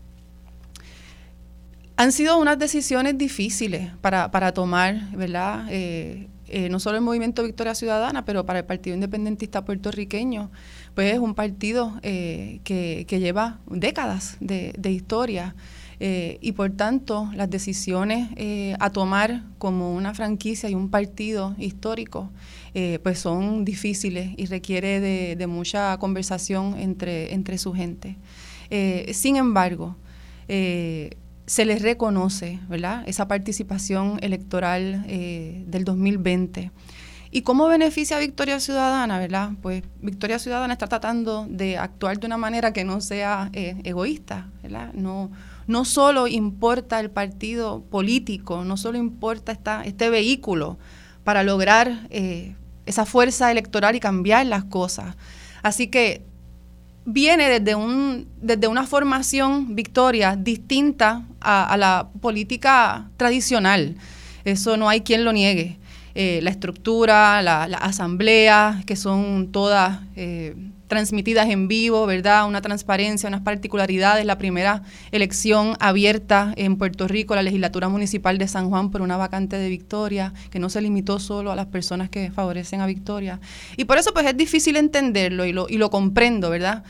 Han 2.00 2.14
sido 2.14 2.40
unas 2.40 2.58
decisiones 2.58 3.18
difíciles 3.18 3.92
para, 4.00 4.32
para 4.32 4.54
tomar, 4.54 5.12
¿verdad? 5.18 5.68
Eh, 5.70 6.30
eh, 6.48 6.70
no 6.70 6.80
solo 6.80 6.96
el 6.96 7.04
Movimiento 7.04 7.44
Victoria 7.44 7.76
Ciudadana, 7.76 8.24
pero 8.24 8.46
para 8.46 8.60
el 8.60 8.66
Partido 8.66 8.94
Independentista 8.94 9.66
puertorriqueño, 9.66 10.50
pues 10.96 11.14
es 11.14 11.20
un 11.20 11.36
partido 11.36 12.00
eh, 12.02 12.62
que, 12.64 13.06
lleva 13.10 13.60
décadas 13.68 14.38
de, 14.40 14.74
historia 14.90 15.56
Eh, 16.02 16.38
y 16.40 16.54
por 16.54 16.72
tanto, 16.72 17.30
las 17.36 17.50
decisiones 17.50 18.30
a 18.80 18.90
tomar 18.90 19.44
como 19.58 19.94
una 19.94 20.14
franquicia 20.14 20.70
y 20.70 20.74
un 20.74 20.90
partido 20.90 21.54
histórico, 21.58 22.30
pues 23.04 23.20
son 23.20 23.66
difíciles 23.66 24.32
y 24.38 24.46
requiere 24.46 25.02
de, 25.36 25.48
mucha 25.48 25.98
conversación 25.98 26.80
entre, 26.80 27.34
entre 27.34 27.58
su 27.58 27.74
gente. 27.74 28.16
sin 29.12 29.36
embargo, 29.36 29.98
se 31.50 31.66
les 31.66 31.82
reconoce 31.82 32.60
¿verdad? 32.70 33.04
esa 33.08 33.28
participación 33.28 34.20
electoral 34.22 35.04
del 35.08 35.84
2020. 35.84 36.72
¿Y 37.32 37.42
cómo 37.42 37.68
beneficia 37.68 38.18
a 38.18 38.20
Victoria 38.20 38.60
Ciudadana, 38.60 39.18
verdad? 39.18 39.54
Pues 39.60 39.82
Victoria 40.00 40.38
Ciudadana 40.38 40.74
está 40.74 40.86
tratando 40.86 41.48
de 41.50 41.80
actuar 41.80 42.20
de 42.20 42.28
una 42.28 42.38
manera 42.38 42.72
que 42.72 42.84
no 42.84 43.02
sea 43.02 43.50
egoísta, 43.54 44.52
¿verdad? 44.62 44.94
No, 44.94 45.32
no 45.66 45.86
solo 45.86 46.28
importa 46.28 47.00
el 47.00 47.10
partido 47.10 47.82
político, 47.82 48.64
no 48.64 48.78
solo 48.78 49.00
importa 49.00 49.52
esta, 49.52 49.84
este 49.84 50.12
vehículo 50.12 50.78
para 51.24 51.42
lograr 51.42 52.08
eh, 52.12 52.56
esa 52.86 53.06
fuerza 53.06 53.50
electoral 53.50 53.96
y 53.96 54.00
cambiar 54.00 54.46
las 54.46 54.66
cosas. 54.66 55.16
Así 55.64 55.88
que 55.88 56.29
viene 57.06 57.60
desde, 57.60 57.76
un, 57.76 58.28
desde 58.42 58.68
una 58.68 58.86
formación, 58.86 59.76
Victoria, 59.76 60.36
distinta 60.36 61.26
a, 61.42 61.76
la 61.78 62.10
política 62.22 63.10
tradicional. 63.18 63.96
Eso 64.46 64.78
no 64.78 64.90
hay 64.90 65.02
quien 65.02 65.26
lo 65.26 65.32
niegue. 65.32 65.78
Eh, 66.16 66.40
la 66.44 66.50
estructura, 66.50 67.42
la, 67.42 67.64
asamblea, 67.64 68.84
que 68.86 68.96
son 68.96 69.52
todas... 69.52 70.00
Eh, 70.16 70.56
transmitidas 70.90 71.48
en 71.50 71.70
vivo, 71.70 72.06
¿verdad? 72.06 72.46
Una 72.48 72.62
transparencia, 72.62 73.30
unas 73.30 73.42
particularidades. 73.42 74.26
La 74.26 74.38
primera 74.38 74.82
elección 75.12 75.78
abierta 75.80 76.52
en 76.58 76.76
Puerto 76.76 77.08
Rico, 77.08 77.36
la 77.36 77.44
legislatura 77.44 77.88
municipal 77.88 78.38
de 78.38 78.48
San 78.50 78.70
Juan 78.70 78.90
por 78.92 79.02
una 79.02 79.16
vacante 79.16 79.56
de 79.56 79.70
Victoria, 79.70 80.34
que 80.50 80.60
no 80.60 80.68
se 80.70 80.82
limitó 80.82 81.20
solo 81.20 81.52
a 81.52 81.56
las 81.56 81.68
personas 81.68 82.10
que 82.10 82.32
favorecen 82.32 82.82
a 82.82 82.88
Victoria. 82.88 83.40
Y 83.78 83.86
por 83.86 83.98
eso 83.98 84.12
pues 84.12 84.26
es 84.26 84.36
difícil 84.36 84.76
entenderlo 84.76 85.46
y 85.46 85.54
lo, 85.54 85.70
y 85.70 85.78
lo 85.78 85.90
comprendo, 85.92 86.50
¿verdad? 86.50 86.84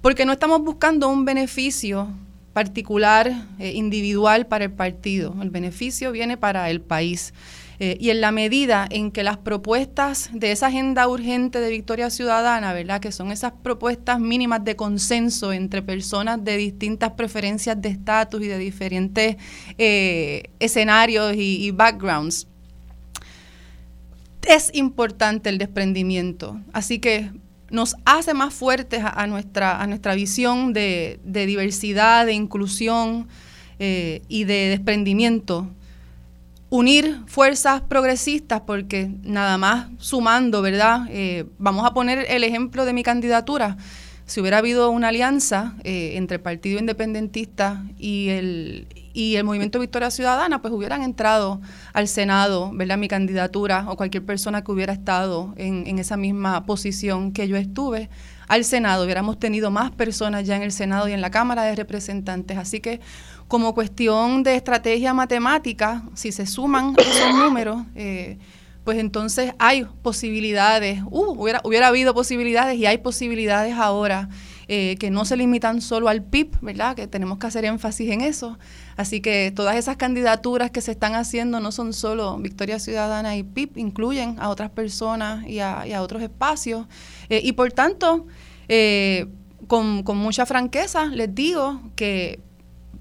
Porque 0.00 0.24
no 0.24 0.32
estamos 0.32 0.62
buscando 0.62 1.08
un 1.08 1.24
beneficio 1.24 2.08
particular, 2.54 3.30
eh, 3.58 3.72
individual 3.72 4.46
para 4.46 4.64
el 4.64 4.72
partido. 4.72 5.34
El 5.42 5.50
beneficio 5.50 6.12
viene 6.12 6.38
para 6.38 6.70
el 6.70 6.80
país. 6.80 7.34
Eh, 7.80 7.96
y 7.98 8.10
en 8.10 8.20
la 8.20 8.30
medida 8.30 8.86
en 8.88 9.10
que 9.10 9.24
las 9.24 9.36
propuestas 9.36 10.30
de 10.32 10.52
esa 10.52 10.68
agenda 10.68 11.08
urgente 11.08 11.58
de 11.60 11.70
Victoria 11.70 12.08
Ciudadana, 12.08 12.72
¿verdad? 12.72 13.00
Que 13.00 13.10
son 13.10 13.32
esas 13.32 13.52
propuestas 13.62 14.20
mínimas 14.20 14.64
de 14.64 14.76
consenso 14.76 15.52
entre 15.52 15.82
personas 15.82 16.42
de 16.44 16.56
distintas 16.56 17.10
preferencias 17.12 17.80
de 17.82 17.88
estatus 17.88 18.42
y 18.42 18.46
de 18.46 18.58
diferentes 18.58 19.36
eh, 19.76 20.44
escenarios 20.60 21.34
y, 21.36 21.72
backgrounds. 21.72 22.46
Es 24.42 24.70
importante 24.74 25.48
el 25.48 25.58
desprendimiento. 25.58 26.60
Así 26.72 27.00
que 27.00 27.32
nos 27.74 27.96
hace 28.04 28.32
más 28.34 28.54
fuertes 28.54 29.02
a, 29.04 29.26
nuestra, 29.26 29.82
a 29.82 29.86
nuestra 29.86 30.14
visión 30.14 30.72
de, 30.72 31.18
diversidad, 31.24 32.24
de 32.24 32.32
inclusión 32.32 33.28
eh, 33.78 34.22
y 34.28 34.44
de 34.44 34.68
desprendimiento 34.68 35.68
unir 36.70 37.20
fuerzas 37.26 37.82
progresistas, 37.82 38.62
porque 38.62 39.10
nada 39.22 39.58
más 39.58 39.86
sumando, 39.98 40.62
¿verdad? 40.62 41.06
Eh, 41.08 41.46
vamos 41.58 41.84
a 41.84 41.94
poner 41.94 42.26
el 42.28 42.42
ejemplo 42.42 42.84
de 42.84 42.92
mi 42.92 43.02
candidatura. 43.02 43.76
Si 44.26 44.40
hubiera 44.40 44.58
habido 44.58 44.90
una 44.90 45.08
alianza 45.08 45.74
eh, 45.84 46.12
entre 46.16 46.36
el 46.36 46.42
Partido 46.42 46.78
Independentista 46.78 47.84
y 47.98 48.30
el, 48.30 48.86
y 49.12 49.36
el 49.36 49.44
Movimiento 49.44 49.78
Victoria 49.78 50.10
Ciudadana, 50.10 50.62
pues 50.62 50.72
hubieran 50.72 51.02
entrado 51.02 51.60
al 51.92 52.08
Senado, 52.08 52.70
¿verdad? 52.72 52.96
Mi 52.96 53.08
candidatura 53.08 53.84
o 53.88 53.96
cualquier 53.96 54.24
persona 54.24 54.64
que 54.64 54.72
hubiera 54.72 54.94
estado 54.94 55.52
en, 55.56 55.86
en 55.86 55.98
esa 55.98 56.16
misma 56.16 56.64
posición 56.64 57.32
que 57.32 57.48
yo 57.48 57.56
estuve 57.56 58.08
al 58.48 58.64
Senado, 58.64 59.04
hubiéramos 59.04 59.38
tenido 59.38 59.70
más 59.70 59.90
personas 59.90 60.46
ya 60.46 60.56
en 60.56 60.62
el 60.62 60.72
Senado 60.72 61.08
y 61.08 61.12
en 61.12 61.20
la 61.20 61.30
Cámara 61.30 61.64
de 61.64 61.74
Representantes. 61.74 62.58
Así 62.58 62.80
que 62.80 63.00
como 63.48 63.74
cuestión 63.74 64.42
de 64.42 64.56
estrategia 64.56 65.14
matemática, 65.14 66.02
si 66.14 66.32
se 66.32 66.46
suman 66.46 66.94
esos 66.98 67.34
números, 67.34 67.82
eh, 67.94 68.38
pues 68.84 68.98
entonces 68.98 69.52
hay 69.58 69.86
posibilidades, 70.02 71.02
uh, 71.10 71.32
hubiera, 71.32 71.60
hubiera 71.64 71.88
habido 71.88 72.12
posibilidades 72.12 72.76
y 72.76 72.84
hay 72.84 72.98
posibilidades 72.98 73.74
ahora 73.74 74.28
eh, 74.68 74.96
que 75.00 75.10
no 75.10 75.24
se 75.24 75.36
limitan 75.36 75.80
solo 75.80 76.08
al 76.08 76.22
PIB, 76.22 76.58
¿verdad? 76.60 76.94
Que 76.94 77.06
tenemos 77.06 77.38
que 77.38 77.46
hacer 77.46 77.64
énfasis 77.64 78.10
en 78.10 78.20
eso. 78.20 78.58
Así 78.96 79.20
que 79.20 79.52
todas 79.54 79.76
esas 79.76 79.96
candidaturas 79.96 80.70
que 80.70 80.82
se 80.82 80.92
están 80.92 81.14
haciendo 81.14 81.60
no 81.60 81.72
son 81.72 81.94
solo 81.94 82.36
Victoria 82.38 82.78
Ciudadana 82.78 83.36
y 83.36 83.42
PIB, 83.42 83.76
incluyen 83.76 84.36
a 84.38 84.50
otras 84.50 84.70
personas 84.70 85.46
y 85.46 85.60
a, 85.60 85.84
otros 86.00 86.22
espacios. 86.22 86.86
Eh, 87.30 87.40
y 87.42 87.52
por 87.52 87.72
tanto, 87.72 88.26
con, 89.66 90.02
con 90.02 90.16
mucha 90.18 90.44
franqueza 90.46 91.06
les 91.06 91.34
digo 91.34 91.80
que 91.96 92.40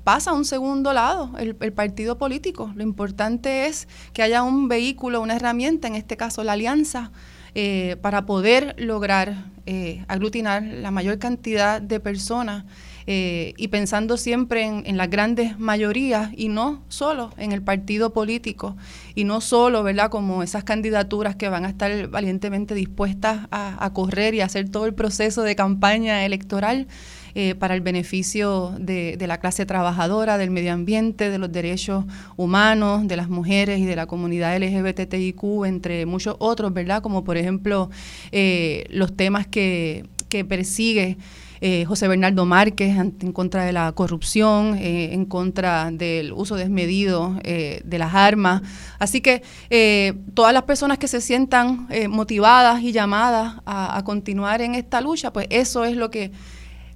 pasa 0.03 0.31
a 0.31 0.33
un 0.33 0.45
segundo 0.45 0.93
lado 0.93 1.31
el, 1.37 1.55
partido 1.55 2.17
político. 2.17 2.71
Lo 2.75 2.83
importante 2.83 3.67
es 3.67 3.87
que 4.13 4.21
haya 4.21 4.43
un 4.43 4.67
vehículo, 4.67 5.21
una 5.21 5.35
herramienta, 5.35 5.87
en 5.87 5.95
este 5.95 6.17
caso 6.17 6.43
la 6.43 6.53
alianza, 6.53 7.11
eh, 7.55 7.97
para 8.01 8.25
poder 8.25 8.75
lograr 8.79 9.53
eh, 9.65 10.03
aglutinar 10.09 10.61
la 10.63 10.91
mayor 10.91 11.19
cantidad 11.19 11.81
de 11.81 12.01
personas 12.01 12.65
eh, 13.07 13.53
y 13.55 13.69
pensando 13.69 14.17
siempre 14.17 14.63
en, 14.63 14.97
las 14.97 15.09
grandes 15.09 15.57
mayorías 15.57 16.31
y 16.35 16.49
no 16.49 16.83
solo 16.89 17.29
en 17.37 17.53
el 17.53 17.61
partido 17.61 18.11
político 18.11 18.75
y 19.15 19.23
no 19.23 19.39
solo, 19.39 19.83
¿verdad?, 19.83 20.09
como 20.09 20.43
esas 20.43 20.65
candidaturas 20.65 21.37
que 21.37 21.47
van 21.47 21.63
a 21.63 21.69
estar 21.69 22.07
valientemente 22.09 22.75
dispuestas 22.75 23.47
a, 23.51 23.85
a 23.85 23.93
correr 23.93 24.33
y 24.33 24.41
hacer 24.41 24.67
todo 24.67 24.85
el 24.85 24.93
proceso 24.93 25.43
de 25.43 25.55
campaña 25.55 26.25
electoral. 26.25 26.87
Eh, 27.35 27.55
para 27.55 27.73
el 27.73 27.81
beneficio 27.81 28.75
de, 28.79 29.17
la 29.25 29.39
clase 29.39 29.65
trabajadora, 29.65 30.37
del 30.37 30.51
medio 30.51 30.71
ambiente, 30.71 31.31
de 31.31 31.39
los 31.39 31.51
derechos 31.51 32.05
humanos, 32.37 33.07
de 33.07 33.17
las 33.17 33.27
mujeres 33.27 33.79
y 33.79 33.85
de 33.85 33.95
la 33.95 34.05
comunidad 34.05 34.55
LGBTIQ, 34.61 35.65
entre 35.65 36.05
muchos 36.05 36.35
otros, 36.37 36.71
¿verdad? 36.71 37.01
Como 37.01 37.23
por 37.23 37.37
ejemplo 37.37 37.89
eh, 38.31 38.85
los 38.91 39.15
temas 39.17 39.47
que, 39.47 40.05
persigue. 40.47 41.17
Eh, 41.61 41.85
José 41.85 42.07
Bernardo 42.07 42.43
Márquez 42.45 42.97
en 42.97 43.31
contra 43.31 43.63
de 43.65 43.71
la 43.71 43.91
corrupción, 43.93 44.75
en 44.77 45.25
contra 45.25 45.91
del 45.91 46.33
uso 46.33 46.55
desmedido 46.55 47.39
de 47.43 47.97
las 47.97 48.13
armas. 48.15 48.63
Así 48.99 49.21
que 49.21 49.43
todas 50.33 50.53
las 50.53 50.63
personas 50.63 50.97
que 50.97 51.07
se 51.07 51.21
sientan 51.21 51.87
motivadas 52.09 52.81
y 52.81 52.91
llamadas 52.91 53.61
a, 53.65 54.01
continuar 54.03 54.61
en 54.61 54.73
esta 54.75 55.01
lucha, 55.01 55.31
pues 55.31 55.45
eso 55.51 55.85
es 55.85 55.95
lo 55.95 56.09
que 56.09 56.31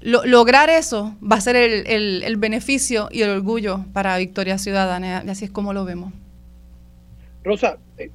lograr 0.07 0.69
eso 0.69 1.15
va 1.21 1.35
a 1.35 1.41
ser 1.41 1.55
el, 1.57 2.37
beneficio 2.37 3.09
y 3.11 3.23
el 3.23 3.29
orgullo 3.29 3.85
para 3.93 4.17
Victoria 4.17 4.57
Ciudadana, 4.57 5.23
y 5.25 5.29
así 5.29 5.45
es 5.45 5.51
como 5.51 5.73
lo 5.73 5.83
vemos. 5.83 6.13
Rosa, 7.43 7.77
eh, 7.97 8.09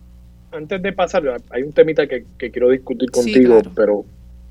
antes 0.52 0.80
de 0.82 0.92
pasar, 0.92 1.22
hay 1.50 1.62
un 1.62 1.72
temita 1.72 2.06
que, 2.06 2.24
quiero 2.38 2.70
discutir 2.70 3.10
contigo, 3.10 3.60
pero 3.76 4.04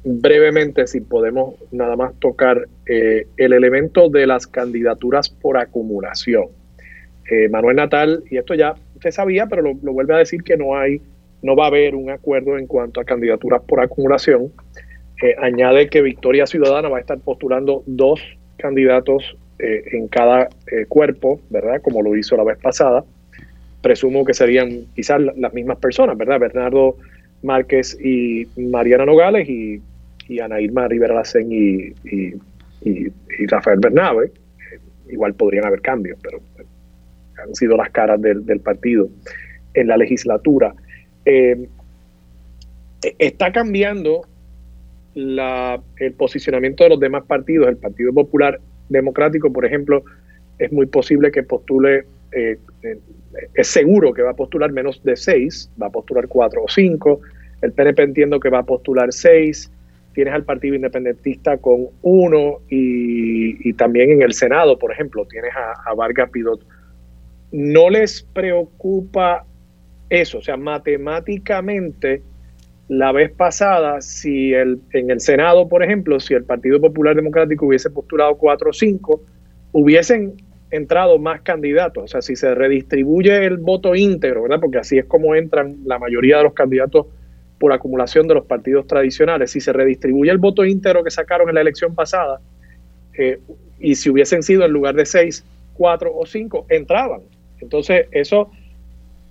brevemente, 0.03 0.85
si 0.85 1.01
podemos 1.01 1.55
nada 1.71 1.95
más 1.95 2.13
tocar 2.19 2.67
eh, 2.85 3.27
el 3.37 3.53
elemento 3.53 4.09
de 4.09 4.27
las 4.27 4.45
candidaturas 4.45 5.29
por 5.29 5.57
acumulación. 5.57 6.45
Eh, 7.29 7.49
Manuel 7.49 7.77
Natal, 7.77 8.23
y 8.29 8.37
esto 8.37 8.53
ya 8.53 8.75
usted 8.95 9.11
sabía, 9.11 9.47
pero 9.47 9.61
lo, 9.61 9.73
lo, 9.81 9.93
vuelve 9.93 10.13
a 10.13 10.17
decir 10.17 10.43
que 10.43 10.57
no 10.57 10.75
hay, 10.75 11.01
no 11.41 11.55
va 11.55 11.65
a 11.65 11.67
haber 11.67 11.95
un 11.95 12.09
acuerdo 12.09 12.57
en 12.57 12.67
cuanto 12.67 12.99
a 12.99 13.03
candidaturas 13.03 13.61
por 13.63 13.79
acumulación 13.79 14.51
añade 15.39 15.89
que 15.89 16.01
Victoria 16.01 16.47
Ciudadana 16.47 16.89
va 16.89 16.97
a 16.97 17.01
estar 17.01 17.19
postulando 17.19 17.83
dos 17.85 18.21
candidatos 18.57 19.35
eh, 19.59 19.83
en 19.91 20.07
cada 20.07 20.49
eh, 20.71 20.85
cuerpo, 20.87 21.39
¿verdad? 21.49 21.81
Como 21.81 22.01
lo 22.01 22.15
hizo 22.15 22.35
la 22.35 22.43
vez 22.43 22.57
pasada. 22.57 23.03
Presumo 23.81 24.25
que 24.25 24.33
serían 24.33 24.85
quizás 24.95 25.21
las 25.35 25.53
mismas 25.53 25.77
personas, 25.77 26.17
¿verdad? 26.17 26.39
Bernardo 26.39 26.97
Márquez 27.43 27.97
y 28.03 28.47
Mariana 28.57 29.05
Nogales 29.05 29.47
y, 29.47 29.81
y 30.27 30.39
Ana 30.39 30.59
Irma 30.61 30.87
Rivera 30.87 31.15
Lacen 31.15 31.51
y, 31.51 31.93
y, 32.03 32.33
Rafael 33.47 33.79
Bernabe. 33.79 34.31
igual 35.09 35.33
podrían 35.33 35.65
haber 35.65 35.81
cambios, 35.81 36.17
pero 36.21 36.39
han 37.43 37.55
sido 37.55 37.77
las 37.77 37.89
caras 37.89 38.21
del, 38.21 38.59
partido 38.61 39.09
en 39.73 39.87
la 39.87 39.97
legislatura. 39.97 40.73
Eh, 41.25 41.67
está 43.19 43.51
cambiando 43.51 44.25
el 45.15 46.13
posicionamiento 46.17 46.83
de 46.83 46.91
los 46.91 46.99
demás 46.99 47.23
partidos. 47.25 47.67
El 47.67 47.77
Partido 47.77 48.13
Popular 48.13 48.59
Democrático, 48.89 49.51
por 49.51 49.65
ejemplo, 49.65 50.03
es 50.59 50.71
muy 50.71 50.85
posible 50.85 51.31
que 51.31 51.43
postule, 51.43 52.05
eh, 52.31 52.57
eh, 52.83 52.97
es 53.53 53.67
seguro 53.67 54.13
que 54.13 54.21
va 54.21 54.31
a 54.31 54.35
postular 54.35 54.71
menos 54.71 55.03
de 55.03 55.15
seis, 55.15 55.71
va 55.81 55.87
a 55.87 55.89
postular 55.89 56.27
cuatro 56.27 56.63
o 56.63 56.67
cinco. 56.67 57.21
El 57.61 57.71
PNP 57.73 58.03
entiendo 58.03 58.39
que 58.39 58.49
va 58.49 58.59
a 58.59 58.63
postular 58.63 59.11
seis. 59.11 59.71
tienes 60.13 60.33
al 60.33 60.43
Partido 60.43 60.75
Independentista 60.75 61.57
con 61.57 61.87
uno 62.01 62.59
y, 62.69 63.73
también 63.73 64.11
en 64.11 64.21
el 64.21 64.33
Senado, 64.33 64.77
por 64.77 64.91
ejemplo, 64.91 65.25
tienes 65.25 65.51
a, 65.55 65.89
a 65.89 65.93
Vargas 65.93 66.29
Pidot. 66.31 66.61
¿No 67.51 67.89
les 67.89 68.21
preocupa 68.21 69.45
eso? 70.09 70.39
O 70.39 70.41
sea, 70.41 70.57
matemáticamente 70.57 72.21
la 72.91 73.13
vez 73.13 73.31
pasada, 73.31 74.01
si 74.01 74.53
el, 74.53 74.81
en 74.91 75.11
el 75.11 75.21
Senado, 75.21 75.69
por 75.69 75.81
ejemplo, 75.81 76.19
si 76.19 76.33
el 76.33 76.43
Partido 76.43 76.81
Popular 76.81 77.15
Democrático 77.15 77.65
hubiese 77.65 77.89
postulado 77.89 78.35
4 78.35 78.69
o 78.69 78.73
5, 78.73 79.21
hubiesen 79.71 80.33
entrado 80.71 81.17
más 81.17 81.39
candidatos. 81.39 82.03
O 82.03 82.07
sea, 82.09 82.21
si 82.21 82.35
se 82.35 82.53
redistribuye 82.53 83.45
el 83.45 83.59
voto 83.59 83.95
íntegro, 83.95 84.41
¿verdad? 84.41 84.59
Porque 84.59 84.79
así 84.79 84.97
es 84.97 85.05
como 85.05 85.35
entran 85.35 85.77
la 85.85 85.99
mayoría 85.99 86.39
de 86.39 86.43
los 86.43 86.53
candidatos 86.53 87.05
por 87.59 87.71
acumulación 87.71 88.27
de 88.27 88.33
los 88.33 88.45
partidos 88.45 88.85
tradicionales. 88.87 89.51
Si 89.51 89.61
se 89.61 89.71
redistribuye 89.71 90.29
el 90.29 90.39
voto 90.39 90.65
íntegro 90.65 91.01
que 91.01 91.11
sacaron 91.11 91.47
en 91.47 91.55
la 91.55 91.61
elección 91.61 91.95
pasada, 91.95 92.41
eh, 93.17 93.39
y 93.79 93.95
si 93.95 94.09
hubiesen 94.09 94.43
sido 94.43 94.65
en 94.65 94.71
lugar 94.73 94.95
de 94.95 95.05
6, 95.05 95.45
4 95.75 96.11
o 96.13 96.25
5, 96.25 96.65
entraban. 96.67 97.21
Entonces, 97.61 98.07
eso, 98.11 98.51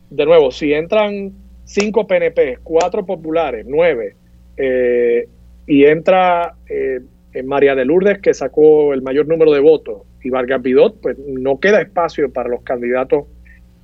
de 0.08 0.24
nuevo, 0.24 0.50
si 0.50 0.72
entran 0.72 1.34
cinco 1.70 2.06
PNP, 2.06 2.58
cuatro 2.64 3.06
populares, 3.06 3.64
nueve, 3.68 4.16
eh, 4.56 5.28
y 5.66 5.84
entra 5.84 6.54
eh, 6.68 7.00
María 7.44 7.76
de 7.76 7.84
Lourdes, 7.84 8.18
que 8.18 8.34
sacó 8.34 8.92
el 8.92 9.02
mayor 9.02 9.28
número 9.28 9.52
de 9.52 9.60
votos, 9.60 10.02
y 10.22 10.30
Vargas 10.30 10.62
Vidot, 10.62 11.00
pues 11.00 11.16
no 11.18 11.60
queda 11.60 11.80
espacio 11.80 12.30
para 12.32 12.48
los 12.48 12.62
candidatos 12.62 13.26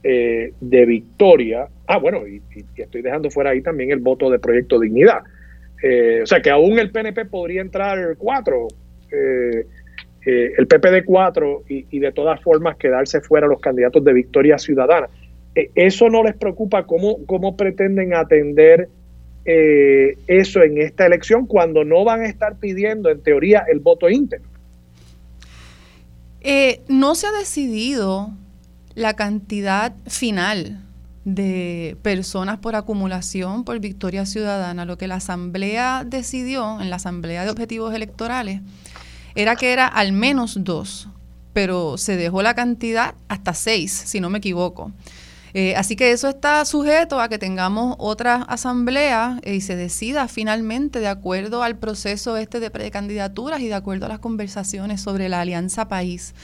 eh, 0.02 0.52
de 0.60 0.84
victoria. 0.84 1.68
Ah, 1.86 1.98
bueno, 1.98 2.26
y, 2.26 2.42
estoy 2.74 3.02
dejando 3.02 3.30
fuera 3.30 3.50
ahí 3.50 3.62
también 3.62 3.92
el 3.92 4.00
voto 4.00 4.30
de 4.30 4.40
Proyecto 4.40 4.80
Dignidad. 4.80 5.20
o 6.22 6.26
sea 6.26 6.42
que 6.42 6.50
aún 6.50 6.78
el 6.80 6.90
PNP 6.90 7.26
podría 7.26 7.60
entrar 7.60 8.16
cuatro, 8.18 8.66
el 9.10 10.66
PP 10.66 10.90
de 10.90 11.04
cuatro, 11.04 11.62
y, 11.68 11.86
y 11.90 12.00
de 12.00 12.10
todas 12.10 12.40
formas 12.42 12.76
quedarse 12.76 13.20
fuera 13.20 13.46
los 13.46 13.60
candidatos 13.60 14.02
de 14.02 14.12
victoria 14.12 14.58
ciudadana. 14.58 15.08
Eh, 15.56 15.70
¿Eso 15.74 16.08
no 16.10 16.22
les 16.22 16.36
preocupa? 16.36 16.84
¿Cómo, 16.84 17.24
cómo 17.26 17.56
pretenden 17.56 18.14
atender 18.14 18.88
eh, 19.46 20.18
eso 20.26 20.62
en 20.62 20.78
esta 20.78 21.06
elección 21.06 21.46
cuando 21.46 21.82
no 21.82 22.04
van 22.04 22.20
a 22.20 22.26
estar 22.26 22.56
pidiendo, 22.56 23.10
en 23.10 23.22
teoría, 23.22 23.64
el 23.72 23.80
voto 23.80 24.08
íntegro? 24.10 24.46
Eh, 26.42 26.82
no 26.88 27.14
se 27.14 27.26
ha 27.26 27.32
decidido 27.32 28.30
la 28.94 29.14
cantidad 29.14 29.94
final 30.06 30.82
de 31.24 31.96
personas 32.02 32.58
por 32.58 32.76
acumulación 32.76 33.64
por 33.64 33.80
victoria 33.80 34.26
ciudadana. 34.26 34.84
Lo 34.84 34.98
que 34.98 35.08
la 35.08 35.16
Asamblea 35.16 36.04
decidió 36.06 36.80
en 36.80 36.90
la 36.90 36.96
Asamblea 36.96 37.44
de 37.44 37.50
Objetivos 37.50 37.94
Electorales 37.94 38.60
era 39.34 39.56
que 39.56 39.72
era 39.72 39.86
al 39.86 40.12
menos 40.12 40.58
dos, 40.62 41.08
pero 41.52 41.98
se 41.98 42.16
dejó 42.16 42.42
la 42.42 42.54
cantidad 42.54 43.14
hasta 43.28 43.54
seis, 43.54 43.90
si 43.92 44.20
no 44.20 44.30
me 44.30 44.38
equivoco. 44.38 44.92
Eh, 45.58 45.74
así 45.74 45.96
que 45.96 46.10
eso 46.10 46.28
está 46.28 46.62
sujeto 46.66 47.18
a 47.18 47.30
que 47.30 47.38
tengamos 47.38 47.96
otra 47.98 48.42
asamblea 48.42 49.40
eh, 49.42 49.54
y 49.54 49.62
se 49.62 49.74
decida 49.74 50.28
finalmente 50.28 51.00
de 51.00 51.06
acuerdo 51.06 51.62
al 51.62 51.78
proceso 51.78 52.36
este 52.36 52.60
de 52.60 52.70
precandidaturas 52.70 53.60
y 53.60 53.68
de 53.68 53.72
acuerdo 53.72 54.04
a 54.04 54.10
las 54.10 54.18
conversaciones 54.18 55.00
sobre 55.00 55.30
la 55.30 55.40
alianza 55.40 55.88
país. 55.88 56.34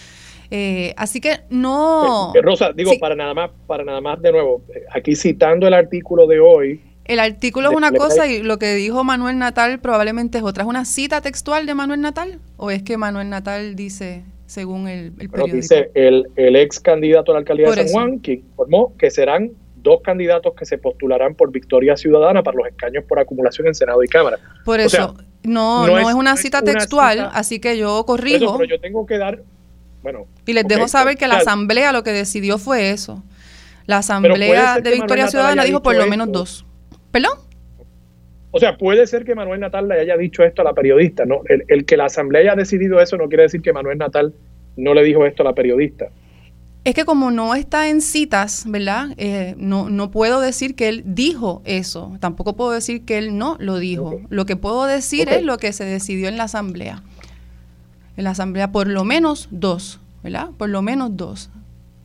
Eh, 0.50 0.94
así 0.96 1.20
que 1.20 1.40
no. 1.50 2.32
Rosa, 2.40 2.72
digo 2.72 2.92
para 2.98 3.14
nada 3.14 3.34
más, 3.34 3.50
para 3.66 3.84
nada 3.84 4.00
más 4.00 4.18
de 4.22 4.32
nuevo, 4.32 4.62
aquí 4.94 5.14
citando 5.14 5.66
el 5.66 5.74
artículo 5.74 6.26
de 6.26 6.40
hoy. 6.40 6.80
El 7.04 7.20
artículo 7.20 7.70
es 7.70 7.76
una 7.76 7.92
cosa 7.92 8.26
y 8.26 8.42
lo 8.42 8.58
que 8.58 8.74
dijo 8.76 9.04
Manuel 9.04 9.38
Natal 9.38 9.78
probablemente 9.78 10.38
es 10.38 10.44
otra. 10.44 10.62
¿Es 10.62 10.68
una 10.70 10.86
cita 10.86 11.20
textual 11.20 11.66
de 11.66 11.74
Manuel 11.74 12.00
Natal 12.00 12.38
o 12.56 12.70
es 12.70 12.82
que 12.82 12.96
Manuel 12.96 13.28
Natal 13.28 13.76
dice 13.76 14.24
según 14.52 14.86
el, 14.86 15.12
el 15.18 15.30
periódico. 15.30 15.56
dice 15.56 15.90
el, 15.94 16.26
el, 16.36 16.56
ex 16.56 16.78
candidato 16.78 17.32
a 17.32 17.34
la 17.34 17.38
alcaldía 17.40 17.70
de 17.70 17.76
San 17.76 17.88
Juan, 17.88 18.20
que 18.20 18.32
informó 18.34 18.94
que 18.98 19.10
serán 19.10 19.52
dos 19.76 20.02
candidatos 20.02 20.54
que 20.54 20.66
se 20.66 20.78
postularán 20.78 21.34
por 21.34 21.50
victoria 21.50 21.96
ciudadana 21.96 22.42
para 22.42 22.58
los 22.58 22.66
escaños 22.68 23.04
por 23.08 23.18
acumulación 23.18 23.66
en 23.66 23.74
Senado 23.74 24.02
y 24.04 24.08
Cámara. 24.08 24.38
Por 24.64 24.78
eso, 24.78 25.16
no, 25.42 25.86
no, 25.86 25.98
es, 25.98 26.14
una 26.14 26.36
cita 26.36 26.62
textual, 26.62 27.30
así 27.32 27.60
que 27.60 27.78
yo 27.78 28.04
corrijo. 28.04 28.58
pero 28.58 28.68
yo 28.68 28.80
tengo 28.80 29.06
que 29.06 29.16
dar, 29.16 29.42
bueno. 30.02 30.26
Y 30.46 30.52
les 30.52 30.68
dejo 30.68 30.86
saber 30.86 31.16
que 31.16 31.26
la 31.26 31.38
Asamblea 31.38 31.92
lo 31.92 32.02
que 32.02 32.12
decidió 32.12 32.58
fue 32.58 32.90
eso. 32.90 33.22
La 33.86 33.98
Asamblea 33.98 34.80
de 34.80 34.90
Victoria 34.92 35.28
Ciudadana 35.28 35.64
dijo 35.64 35.82
por 35.82 35.96
lo 35.96 36.06
menos 36.06 36.30
dos. 36.30 36.66
¿Perdón? 37.10 37.38
O 38.54 38.60
sea, 38.60 38.76
puede 38.76 39.06
ser 39.06 39.24
que 39.24 39.34
Manuel 39.34 39.60
Natal 39.60 39.88
le 39.88 39.98
haya 39.98 40.16
dicho 40.16 40.44
esto 40.44 40.60
a 40.60 40.64
la 40.66 40.74
periodista, 40.74 41.24
¿no? 41.24 41.40
El, 41.48 41.86
que 41.86 41.96
la 41.96 42.04
asamblea 42.04 42.42
haya 42.42 42.54
decidido 42.54 43.00
eso 43.00 43.16
no 43.16 43.28
quiere 43.28 43.44
decir 43.44 43.62
que 43.62 43.72
Manuel 43.72 43.96
Natal 43.96 44.34
no 44.76 44.92
le 44.92 45.02
dijo 45.02 45.24
esto 45.24 45.42
a 45.42 45.46
la 45.46 45.54
periodista. 45.54 46.10
Es 46.84 46.94
que 46.94 47.06
como 47.06 47.30
no 47.30 47.54
está 47.54 47.88
en 47.88 48.02
citas, 48.02 48.64
¿verdad? 48.68 49.14
Eh, 49.16 49.54
no, 49.56 49.88
no 49.88 50.10
puedo 50.10 50.40
decir 50.40 50.74
que 50.74 50.88
él 50.88 51.02
dijo 51.06 51.62
eso. 51.64 52.16
Tampoco 52.20 52.54
puedo 52.54 52.72
decir 52.72 53.06
que 53.06 53.16
él 53.16 53.38
no 53.38 53.56
lo 53.58 53.78
dijo. 53.78 54.20
Lo 54.28 54.44
que 54.44 54.56
puedo 54.56 54.84
decir 54.84 55.30
es 55.30 55.42
lo 55.42 55.56
que 55.56 55.72
se 55.72 55.84
decidió 55.84 56.28
en 56.28 56.36
la 56.36 56.44
asamblea. 56.44 57.02
En 58.18 58.24
la 58.24 58.30
asamblea 58.30 58.70
por 58.70 58.86
lo 58.86 59.04
menos 59.04 59.48
dos, 59.50 59.98
¿verdad? 60.22 60.50
Por 60.58 60.68
lo 60.68 60.82
menos 60.82 61.16
dos 61.16 61.50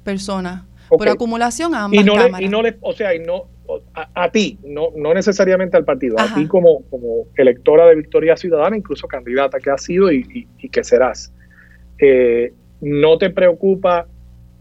personas. 0.06 0.64
Por 0.88 1.10
acumulación 1.10 1.76
a 1.76 1.84
ambas 1.84 2.00
y 2.00 2.04
no 2.06 2.14
cámaras. 2.14 2.41
y 2.41 2.48
no 2.48 2.62
le, 2.62 2.78
o 2.80 2.93
sea, 2.93 3.14
y 3.14 3.20
no, 3.20 3.48
a, 3.93 4.32
ti, 4.32 4.57
no, 4.63 4.89
no 4.95 5.13
necesariamente 5.13 5.78
al 5.78 5.86
partido, 5.86 6.18
a 6.20 6.34
ti 6.34 6.47
como, 6.47 6.84
como 6.89 7.28
electora 7.36 7.86
de 7.88 7.95
Victoria 7.95 8.38
Ciudadana, 8.38 8.78
incluso 8.78 9.07
candidata 9.07 9.59
que 9.59 9.70
has 9.70 9.84
sido 9.84 10.11
y, 10.11 10.47
que 10.72 10.84
serás, 10.84 11.34
eh, 11.99 12.53
¿no 12.82 13.18
te 13.18 13.30
preocupa 13.30 14.07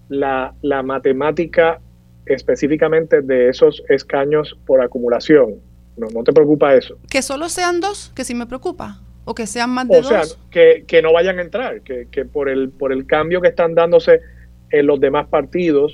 la, 0.08 0.54
la 0.62 0.82
matemática 0.82 1.80
específicamente 2.26 3.22
de 3.22 3.48
esos 3.48 3.82
escaños 3.88 4.58
por 4.66 4.80
acumulación? 4.80 5.56
No, 5.96 6.08
no 6.08 6.24
te 6.24 6.32
preocupa 6.32 6.74
eso. 6.74 6.98
Que 7.08 7.22
solo 7.22 7.48
sean 7.48 7.80
dos, 7.80 8.12
que 8.14 8.24
sí 8.24 8.34
me 8.34 8.46
preocupa. 8.46 9.00
O 9.24 9.34
que 9.34 9.46
sean 9.46 9.70
más 9.70 9.88
de 9.88 9.96
dos. 9.96 10.06
O 10.06 10.08
sea, 10.08 10.22
que, 10.50 10.84
que, 10.86 11.02
no 11.02 11.12
vayan 11.12 11.38
a 11.38 11.42
entrar, 11.42 11.80
que, 11.82 12.06
que 12.10 12.24
por, 12.24 12.48
el, 12.48 12.70
por 12.70 12.92
el 12.92 13.06
cambio 13.06 13.40
que 13.40 13.48
están 13.48 13.74
dándose 13.74 14.20
en 14.70 14.86
los 14.86 15.00
demás 15.00 15.26
partidos, 15.28 15.92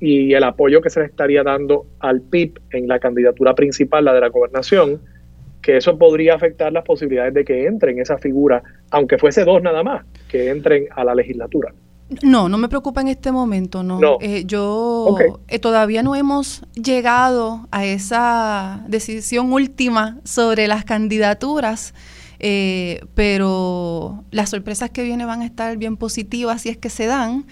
y 0.00 0.34
el 0.34 0.44
apoyo 0.44 0.80
que 0.80 0.90
se 0.90 1.00
le 1.00 1.06
estaría 1.06 1.42
dando 1.42 1.86
al 2.00 2.20
PIB 2.20 2.60
en 2.70 2.88
la 2.88 2.98
candidatura 2.98 3.54
principal, 3.54 4.04
la 4.04 4.12
de 4.12 4.20
la 4.20 4.28
gobernación, 4.28 5.00
que 5.62 5.78
eso 5.78 5.96
podría 5.98 6.34
afectar 6.34 6.72
las 6.72 6.84
posibilidades 6.84 7.32
de 7.34 7.44
que 7.44 7.66
entren 7.66 7.98
esa 7.98 8.18
figura, 8.18 8.62
aunque 8.90 9.16
fuese 9.18 9.44
dos 9.44 9.62
nada 9.62 9.82
más, 9.82 10.04
que 10.28 10.50
entren 10.50 10.86
a 10.94 11.04
la 11.04 11.14
legislatura. 11.14 11.72
No, 12.22 12.50
no 12.50 12.58
me 12.58 12.68
preocupa 12.68 13.00
en 13.00 13.08
este 13.08 13.32
momento, 13.32 13.82
no. 13.82 13.98
Eh, 14.20 14.44
yo 14.44 15.16
eh, 15.48 15.58
todavía 15.58 16.02
no 16.02 16.14
hemos 16.14 16.62
llegado 16.74 17.66
a 17.70 17.86
esa 17.86 18.84
decisión 18.88 19.52
última 19.52 20.18
sobre 20.22 20.68
las 20.68 20.84
candidaturas, 20.84 21.94
eh, 22.40 23.00
pero 23.14 24.22
las 24.30 24.50
sorpresas 24.50 24.90
que 24.90 25.02
vienen 25.02 25.26
van 25.26 25.40
a 25.40 25.46
estar 25.46 25.78
bien 25.78 25.96
positivas 25.96 26.62
si 26.62 26.68
es 26.68 26.76
que 26.76 26.90
se 26.90 27.06
dan. 27.06 27.46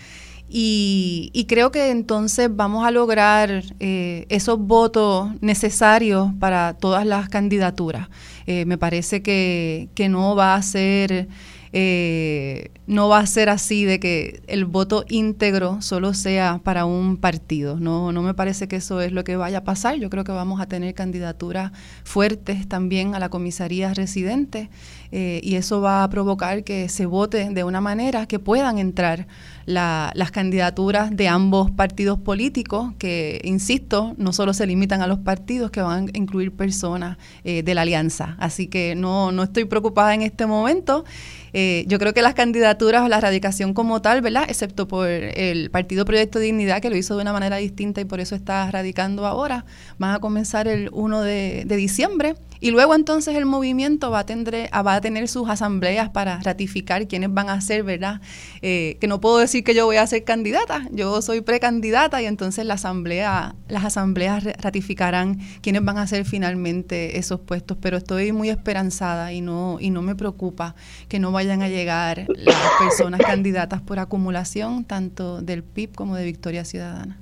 Y, 0.55 1.47
creo 1.49 1.73
que 1.73 1.91
entonces 1.91 2.51
vamos 2.55 2.85
a 2.85 2.91
lograr 2.91 3.65
eh, 3.81 4.27
esos 4.29 4.59
votos 4.59 5.31
necesarios 5.41 6.31
para 6.39 6.75
todas 6.75 7.07
las 7.07 7.31
candidaturas. 7.31 8.09
Eh, 8.47 8.67
me 8.67 8.77
parece 8.77 9.23
que, 9.23 9.89
que, 9.95 10.11
no 10.11 10.37
va 10.37 10.55
a 10.55 10.63
ser 10.63 11.29
eh, 11.75 12.71
no 12.87 13.09
va 13.09 13.21
a 13.21 13.27
ser 13.27 13.49
así 13.49 13.87
de 13.87 13.99
que 13.99 14.43
el 14.47 14.67
voto 14.67 15.07
íntegro 15.09 15.81
solo 15.81 16.13
sea 16.13 16.61
para 16.63 16.85
un 16.85 17.17
partido. 17.17 17.81
No, 17.81 18.13
no 18.13 18.23
me 18.23 18.35
parece 18.35 18.69
que 18.69 18.77
eso 18.77 19.01
es 19.01 19.13
lo 19.13 19.25
que 19.25 19.37
vaya 19.37 19.59
a 19.59 19.65
pasar. 19.65 19.97
Yo 19.97 20.11
creo 20.11 20.25
que 20.25 20.33
vamos 20.33 20.61
a 20.61 20.67
tener 20.67 20.95
candidaturas 20.95 21.73
fuertes 22.05 22.69
también 22.69 23.15
a 23.15 23.19
la 23.19 23.31
comisaría 23.31 23.95
residente 23.95 24.69
y 25.13 25.57
eso 25.57 25.81
va 25.83 26.05
a 26.05 26.09
provocar 26.09 26.65
que 26.65 26.89
se 26.89 27.05
vote 27.05 27.51
de 27.51 27.65
una 27.65 27.83
manera 27.83 28.27
que 28.27 28.39
puedan 28.39 28.79
entrar 28.79 29.27
las 29.67 30.31
candidaturas 30.31 31.15
de 31.17 31.29
ambos 31.29 31.71
partidos 31.71 32.19
políticos, 32.19 32.93
que, 32.99 33.41
insisto, 33.45 34.15
no 34.17 34.33
solo 34.33 34.55
se 34.55 34.67
limitan 34.67 35.03
a 35.03 35.07
los 35.07 35.19
partidos, 35.19 35.71
que 35.71 35.81
van 35.81 36.11
a 36.15 36.19
incluir 36.19 36.53
personas 36.53 37.19
eh, 37.45 37.63
de 37.63 37.75
la 37.75 37.83
alianza. 37.83 38.37
Así 38.39 38.67
que 38.67 38.95
no, 38.95 39.33
no 39.33 39.43
estoy 39.43 39.65
preocupada 39.65 40.15
en 40.15 40.23
este 40.23 40.47
momento. 40.47 41.05
Eh, 41.53 41.85
yo 41.87 41.99
creo 41.99 42.15
que 42.15 42.23
las 42.23 42.35
candidaturas 42.35 43.03
o 43.03 43.09
la 43.09 43.21
radicación 43.21 43.75
como 43.75 44.01
tal, 44.01 44.23
¿verdad? 44.23 44.45
Excepto 44.49 44.89
por 44.89 45.09
el 45.09 45.71
Partido 45.71 46.05
Proyecto 46.05 46.39
Dignidad, 46.39 46.81
que 46.81 46.91
lo 46.91 46.97
hizo 46.97 47.17
de 47.17 47.23
una 47.23 47.33
manera 47.33 47.57
distinta 47.57 48.01
y 48.01 48.05
por 48.05 48.21
eso 48.21 48.35
está 48.35 48.71
radicando 48.71 49.27
ahora, 49.27 49.65
van 49.99 50.15
a 50.15 50.19
comenzar 50.21 50.67
el 50.67 50.89
1 50.93 51.21
de, 51.23 51.65
de 51.67 51.77
diciembre 51.77 52.35
Y 52.63 52.71
luego 52.71 52.95
entonces 52.95 53.35
el 53.35 53.45
movimiento 53.45 54.13
va 54.13 54.21
a, 54.21 54.25
tener, 54.25 54.71
va 54.73 54.95
a 54.95 55.01
tener 55.01 55.27
sus 55.27 55.51
asambleas 55.51 56.11
para 56.11 56.39
ratificar 56.39 57.09
quiénes 57.09 57.35
van 57.35 57.49
a 57.49 57.61
ser, 57.61 57.83
¿verdad? 57.83 58.21
Eh, 58.63 58.99
que 59.01 59.09
no 59.09 59.21
puedo 59.21 59.39
decir 59.39 59.65
que 59.65 59.75
yo 59.75 59.85
voy 59.85 59.97
a 59.97 60.07
ser 60.07 60.23
candidata, 60.23 60.87
yo 60.93 61.21
soy 61.23 61.41
precandidata 61.41 62.23
y 62.23 62.27
entonces 62.27 62.65
la 62.65 62.75
asamblea, 62.75 63.57
las 63.67 63.85
asambleas 63.85 64.45
ratificarán 64.45 65.41
quiénes 65.61 65.85
van 65.85 65.99
a 65.99 66.07
ser 66.07 66.25
finalmente 66.25 67.19
esos 67.19 67.41
puestos, 67.41 67.79
pero 67.81 67.97
estoy 67.97 68.31
muy 68.31 68.49
esperanzada 68.49 69.33
y 69.33 69.41
no, 69.41 69.79
y 69.81 69.91
no 69.91 70.01
me 70.03 70.15
preocupa 70.15 70.77
que 71.09 71.19
no 71.19 71.33
vayan 71.33 71.63
a 71.63 71.69
llegar 71.69 72.27
las 72.29 72.71
personas 72.79 73.21
candidatas 73.27 73.81
por 73.81 73.99
acumulación, 73.99 74.85
tanto 74.85 75.43
del 75.43 75.65
PIB 75.65 75.97
como 75.97 76.15
de 76.15 76.27
Victoria 76.27 76.65
Ciudadana. 76.65 77.19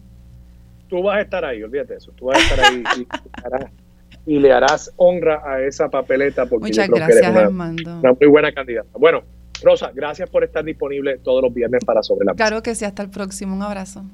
Tú 0.90 1.02
vas 1.02 1.16
a 1.16 1.20
estar 1.22 1.46
ahí, 1.46 1.62
olvídate 1.62 1.94
de 1.94 1.98
eso, 1.98 2.12
tú 2.12 2.26
vas 2.26 2.36
a 2.36 2.42
estar 2.42 2.60
ahí 2.60 2.84
y, 2.98 3.06
le 4.26 4.52
harás 4.52 4.92
honra 4.96 5.42
a 5.44 5.62
esa 5.62 5.88
papeleta 5.88 6.46
porque 6.46 6.68
Muchas 6.68 6.88
gracias, 6.88 7.34
Armando. 7.34 7.98
una 7.98 8.12
muy 8.12 8.28
buena 8.28 8.52
candidata. 8.52 8.90
Bueno, 8.98 9.22
Rosa, 9.62 9.90
gracias 9.94 10.28
por 10.30 10.44
estar 10.44 10.64
disponible 10.64 11.18
todos 11.18 11.42
los 11.42 11.52
viernes 11.52 11.84
para 11.84 12.02
Sobre 12.02 12.24
la 12.24 12.32
Mesa. 12.32 12.44
Claro 12.48 12.62
que 12.62 12.74
sí, 12.74 12.84
hasta 12.84 13.02
el 13.02 13.10
próximo. 13.10 13.54
Un 13.54 13.62
abrazo. 13.62 14.04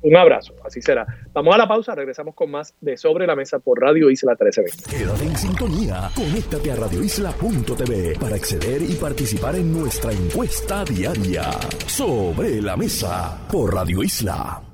Un 0.00 0.16
abrazo, 0.16 0.54
así 0.64 0.80
será. 0.80 1.04
Vamos 1.32 1.52
a 1.54 1.58
la 1.58 1.66
pausa, 1.66 1.94
regresamos 1.94 2.34
con 2.34 2.50
más 2.50 2.72
de 2.80 2.96
Sobre 2.96 3.26
la 3.26 3.34
Mesa 3.34 3.58
por 3.58 3.80
Radio 3.80 4.08
Isla 4.10 4.32
1320. 4.32 4.96
Quédate 4.96 5.24
en 5.24 5.36
sintonía, 5.36 6.08
conéctate 6.14 6.70
a 6.70 6.76
radioisla.tv 6.76 8.16
para 8.20 8.36
acceder 8.36 8.82
y 8.82 8.94
participar 8.94 9.56
en 9.56 9.72
nuestra 9.72 10.12
encuesta 10.12 10.84
diaria. 10.84 11.50
Sobre 11.86 12.62
la 12.62 12.76
Mesa 12.76 13.44
por 13.50 13.74
Radio 13.74 14.04
Isla. 14.04 14.67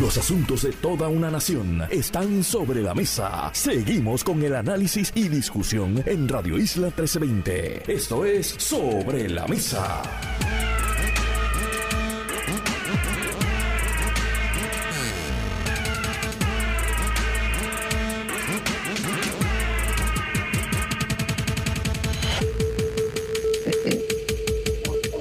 Los 0.00 0.18
asuntos 0.18 0.62
de 0.62 0.72
toda 0.72 1.08
una 1.08 1.30
nación 1.30 1.82
están 1.90 2.42
sobre 2.42 2.82
la 2.82 2.94
mesa. 2.94 3.50
Seguimos 3.52 4.24
con 4.24 4.42
el 4.42 4.54
análisis 4.54 5.12
y 5.14 5.28
discusión 5.28 6.02
en 6.06 6.28
Radio 6.28 6.58
Isla 6.58 6.86
1320. 6.86 7.92
Esto 7.92 8.24
es 8.24 8.46
Sobre 8.58 9.28
la 9.28 9.46
Mesa. 9.46 10.02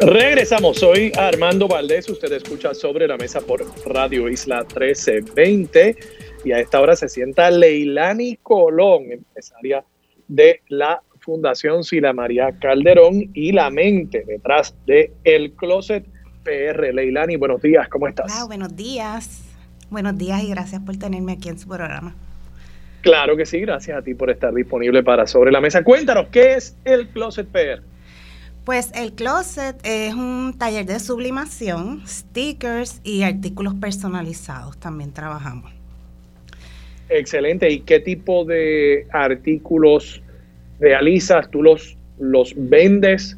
Regresamos, 0.02 0.80
soy 0.80 1.12
Armando 1.16 1.68
Valdés, 1.68 2.10
usted 2.10 2.32
escucha 2.32 2.74
sobre 2.74 3.08
la 3.08 3.18
mesa 3.18 3.40
por 3.40 3.64
Radio 3.86 4.28
Isla 4.28 4.62
1320 4.62 5.96
y 6.44 6.52
a 6.52 6.60
esta 6.60 6.82
hora 6.82 6.96
se 6.96 7.08
sienta 7.08 7.52
Leilani 7.52 8.38
Colón, 8.38 9.12
empresaria 9.12 9.84
de 10.28 10.62
la 10.70 11.04
Fundación 11.20 11.84
Sila 11.84 12.14
María 12.14 12.52
Calderón 12.60 13.30
y 13.36 13.52
la 13.52 13.70
mente 13.70 14.24
detrás 14.26 14.74
de 14.88 15.14
El 15.24 15.52
Closet 15.52 16.04
PR. 16.44 16.96
Leilani, 16.96 17.36
buenos 17.36 17.62
días, 17.62 17.88
¿cómo 17.88 18.08
estás? 18.08 18.48
buenos 18.48 18.76
días, 18.76 19.44
buenos 19.92 20.18
días 20.18 20.42
y 20.42 20.50
gracias 20.50 20.82
por 20.82 20.98
tenerme 20.98 21.34
aquí 21.34 21.50
en 21.50 21.60
su 21.60 21.68
programa. 21.68 22.16
Claro 23.02 23.38
que 23.38 23.46
sí, 23.46 23.60
gracias 23.60 24.00
a 24.00 24.02
ti 24.02 24.16
por 24.16 24.32
estar 24.32 24.52
disponible 24.52 25.04
para 25.04 25.28
Sobre 25.28 25.52
la 25.52 25.62
Mesa. 25.62 25.84
Cuéntanos, 25.84 26.30
¿qué 26.32 26.56
es 26.56 26.76
El 26.86 27.08
Closet 27.10 27.48
PR? 27.48 27.91
Pues 28.72 28.90
el 28.96 29.12
closet 29.12 29.76
es 29.84 30.14
un 30.14 30.56
taller 30.58 30.86
de 30.86 31.02
sublimación, 31.02 32.04
stickers 32.08 33.02
y 33.04 33.24
artículos 33.24 33.74
personalizados. 33.74 34.78
También 34.78 35.12
trabajamos. 35.12 35.74
Excelente. 37.10 37.70
¿Y 37.70 37.82
qué 37.82 38.00
tipo 38.00 38.46
de 38.46 39.08
artículos 39.12 40.22
realizas? 40.80 41.52
¿Tú 41.52 41.62
los, 41.62 41.98
los 42.18 42.54
vendes 42.56 43.38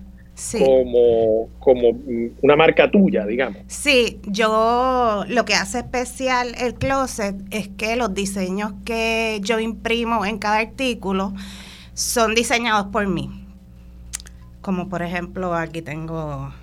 como, 0.59 1.49
como 1.57 1.97
una 2.43 2.55
marca 2.55 2.91
tuya, 2.91 3.25
digamos? 3.25 3.57
Sí, 3.65 4.19
yo 4.27 5.23
lo 5.27 5.45
que 5.45 5.55
hace 5.55 5.79
especial 5.79 6.53
el 6.59 6.75
closet 6.75 7.38
es 7.49 7.69
que 7.69 7.95
los 7.95 8.13
diseños 8.13 8.73
que 8.86 9.39
yo 9.41 9.59
imprimo 9.59 10.27
en 10.27 10.38
cada 10.38 10.59
artículo 10.59 11.34
son 11.95 12.36
diseñados 12.36 12.91
por 12.91 13.07
mí. 13.07 13.43
Como 14.64 14.88
por 14.88 15.01
ejemplo, 15.01 15.53
aquí 15.53 15.82
tengo... 15.82 16.53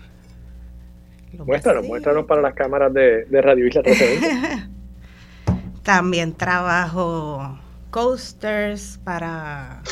Muéstranos, 1.44 1.86
muéstranos 1.86 2.24
para 2.24 2.40
las 2.40 2.55
cámaras 2.55 2.92
de, 2.94 3.26
Radio 3.30 3.66
Isla 3.66 3.82
1320. 3.82 4.70
También 5.82 6.32
trabajo 6.32 7.59
coasters 7.90 8.98
para 9.05 9.82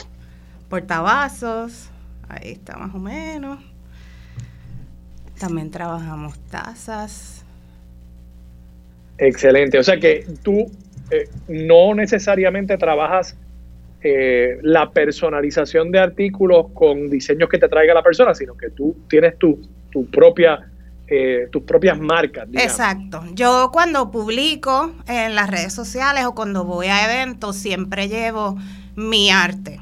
portavasos. 0.70 1.90
Ahí 2.28 2.52
está 2.52 2.78
más 2.78 2.94
o 2.94 2.98
menos. 2.98 3.61
También 5.38 5.70
trabajamos 5.70 6.38
tazas. 6.50 7.44
Excelente. 9.18 9.78
O 9.78 9.84
sea 9.84 10.00
que 10.00 10.26
tú 10.42 10.72
eh, 11.11 11.28
no 11.46 11.94
necesariamente 11.94 12.78
trabajas 12.78 13.36
eh, 14.03 14.59
la 14.62 14.90
personalización 14.90 15.90
de 15.90 15.99
artículos 15.99 16.66
con 16.72 17.11
diseños 17.11 17.49
que 17.49 17.59
te 17.59 17.68
traiga 17.68 17.94
la 17.94 18.03
persona, 18.03 18.34
sino 18.34 18.57
que 18.57 18.70
tú 18.70 18.96
tienes 19.09 19.38
tu, 19.38 19.61
tu 19.90 20.07
propia, 20.07 20.70
eh, 21.07 21.49
tus 21.51 21.62
propias 21.64 21.99
marcas. 21.99 22.49
Exacto. 22.53 23.24
Yo 23.34 23.70
cuando 23.72 24.11
publico 24.11 24.92
en 25.09 25.34
las 25.34 25.51
redes 25.51 25.72
sociales 25.72 26.24
o 26.26 26.34
cuando 26.34 26.64
voy 26.64 26.86
a 26.86 27.05
eventos 27.12 27.57
siempre 27.57 28.09
llevo 28.09 28.57
mi 28.94 29.30
arte. 29.30 29.80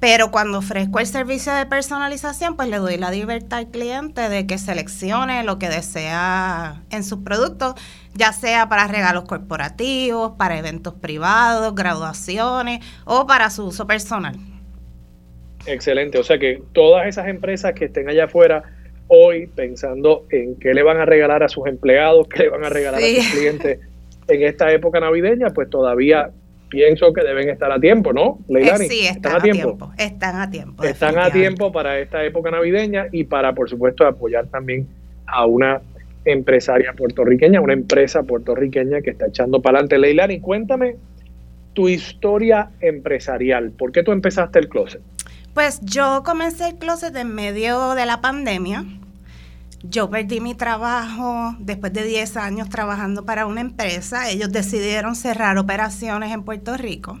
Pero 0.00 0.30
cuando 0.30 0.58
ofrezco 0.58 0.98
el 0.98 1.06
servicio 1.06 1.52
de 1.52 1.66
personalización, 1.66 2.56
pues 2.56 2.68
le 2.68 2.78
doy 2.78 2.96
la 2.96 3.10
libertad 3.10 3.58
al 3.58 3.70
cliente 3.70 4.30
de 4.30 4.46
que 4.46 4.56
seleccione 4.56 5.44
lo 5.44 5.58
que 5.58 5.68
desea 5.68 6.82
en 6.90 7.04
sus 7.04 7.18
productos, 7.18 7.74
ya 8.14 8.32
sea 8.32 8.70
para 8.70 8.86
regalos 8.86 9.24
corporativos, 9.24 10.32
para 10.38 10.58
eventos 10.58 10.94
privados, 10.94 11.74
graduaciones 11.74 12.80
o 13.04 13.26
para 13.26 13.50
su 13.50 13.66
uso 13.66 13.86
personal. 13.86 14.36
Excelente, 15.66 16.18
o 16.18 16.24
sea 16.24 16.38
que 16.38 16.62
todas 16.72 17.06
esas 17.06 17.28
empresas 17.28 17.74
que 17.74 17.84
estén 17.84 18.08
allá 18.08 18.24
afuera 18.24 18.62
hoy 19.08 19.48
pensando 19.48 20.24
en 20.30 20.56
qué 20.56 20.72
le 20.72 20.82
van 20.82 20.96
a 20.96 21.04
regalar 21.04 21.42
a 21.42 21.50
sus 21.50 21.66
empleados, 21.66 22.26
qué 22.28 22.44
le 22.44 22.48
van 22.48 22.64
a 22.64 22.70
regalar 22.70 23.02
a 23.02 23.06
sus 23.06 23.28
clientes 23.32 23.80
en 24.28 24.42
esta 24.44 24.72
época 24.72 25.00
navideña, 25.00 25.50
pues 25.50 25.68
todavía 25.68 26.30
pienso 26.70 27.12
que 27.12 27.22
deben 27.22 27.50
estar 27.50 27.70
a 27.70 27.78
tiempo, 27.78 28.12
¿no, 28.12 28.38
Leilani? 28.48 28.88
sí, 28.88 29.06
están, 29.06 29.36
a, 29.36 29.40
tiempo? 29.40 29.92
Están 29.98 30.36
a 30.36 30.50
tiempo. 30.50 30.82
Están 30.82 31.18
a 31.18 31.30
tiempo 31.30 31.72
para 31.72 31.98
esta 31.98 32.24
época 32.24 32.50
navideña 32.50 33.08
y 33.12 33.24
para, 33.24 33.54
por 33.54 33.68
supuesto, 33.68 34.06
apoyar 34.06 34.46
también 34.46 34.88
a 35.26 35.44
una 35.44 35.82
empresaria 36.24 36.92
puertorriqueña, 36.94 37.60
una 37.60 37.72
empresa 37.72 38.22
puertorriqueña 38.22 39.02
que 39.02 39.10
está 39.10 39.26
echando 39.26 39.60
para 39.60 39.78
adelante. 39.78 39.98
Leilani, 39.98 40.40
cuéntame 40.40 40.96
tu 41.74 41.88
historia 41.88 42.70
empresarial. 42.80 43.70
¿Por 43.72 43.92
qué 43.92 44.02
tú 44.02 44.12
empezaste 44.12 44.58
el 44.58 44.68
closet? 44.68 45.02
Pues 45.54 45.80
yo 45.82 46.22
comencé 46.24 46.68
el 46.68 46.76
closet 46.76 47.14
en 47.16 47.34
medio 47.34 47.94
de 47.94 48.06
la 48.06 48.20
pandemia. 48.20 48.84
Yo 49.82 50.10
perdí 50.10 50.40
mi 50.40 50.54
trabajo 50.54 51.56
después 51.58 51.92
de 51.92 52.04
10 52.04 52.36
años 52.36 52.68
trabajando 52.68 53.24
para 53.24 53.46
una 53.46 53.62
empresa. 53.62 54.28
Ellos 54.28 54.52
decidieron 54.52 55.16
cerrar 55.16 55.56
operaciones 55.58 56.32
en 56.32 56.42
Puerto 56.42 56.76
Rico. 56.76 57.18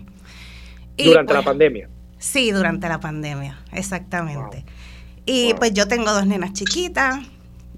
¿Durante 0.96 1.32
la 1.32 1.38
pues, 1.38 1.46
pandemia? 1.46 1.88
Sí, 2.18 2.50
durante 2.52 2.88
la 2.88 3.00
pandemia, 3.00 3.58
exactamente. 3.72 4.64
Y 5.24 5.54
pues 5.54 5.72
yo 5.72 5.88
tengo 5.88 6.12
dos 6.12 6.26
nenas 6.26 6.52
chiquitas, 6.52 7.20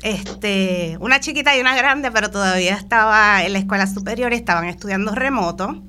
este, 0.02 0.96
una 1.00 1.20
chiquita 1.20 1.56
y 1.56 1.60
una 1.60 1.76
grande, 1.76 2.10
pero 2.10 2.30
todavía 2.30 2.74
estaba 2.74 3.44
en 3.44 3.52
la 3.52 3.60
escuela 3.60 3.86
superior 3.86 4.32
y 4.32 4.36
estaban 4.36 4.64
estudiando 4.64 5.14
remoto. 5.14 5.80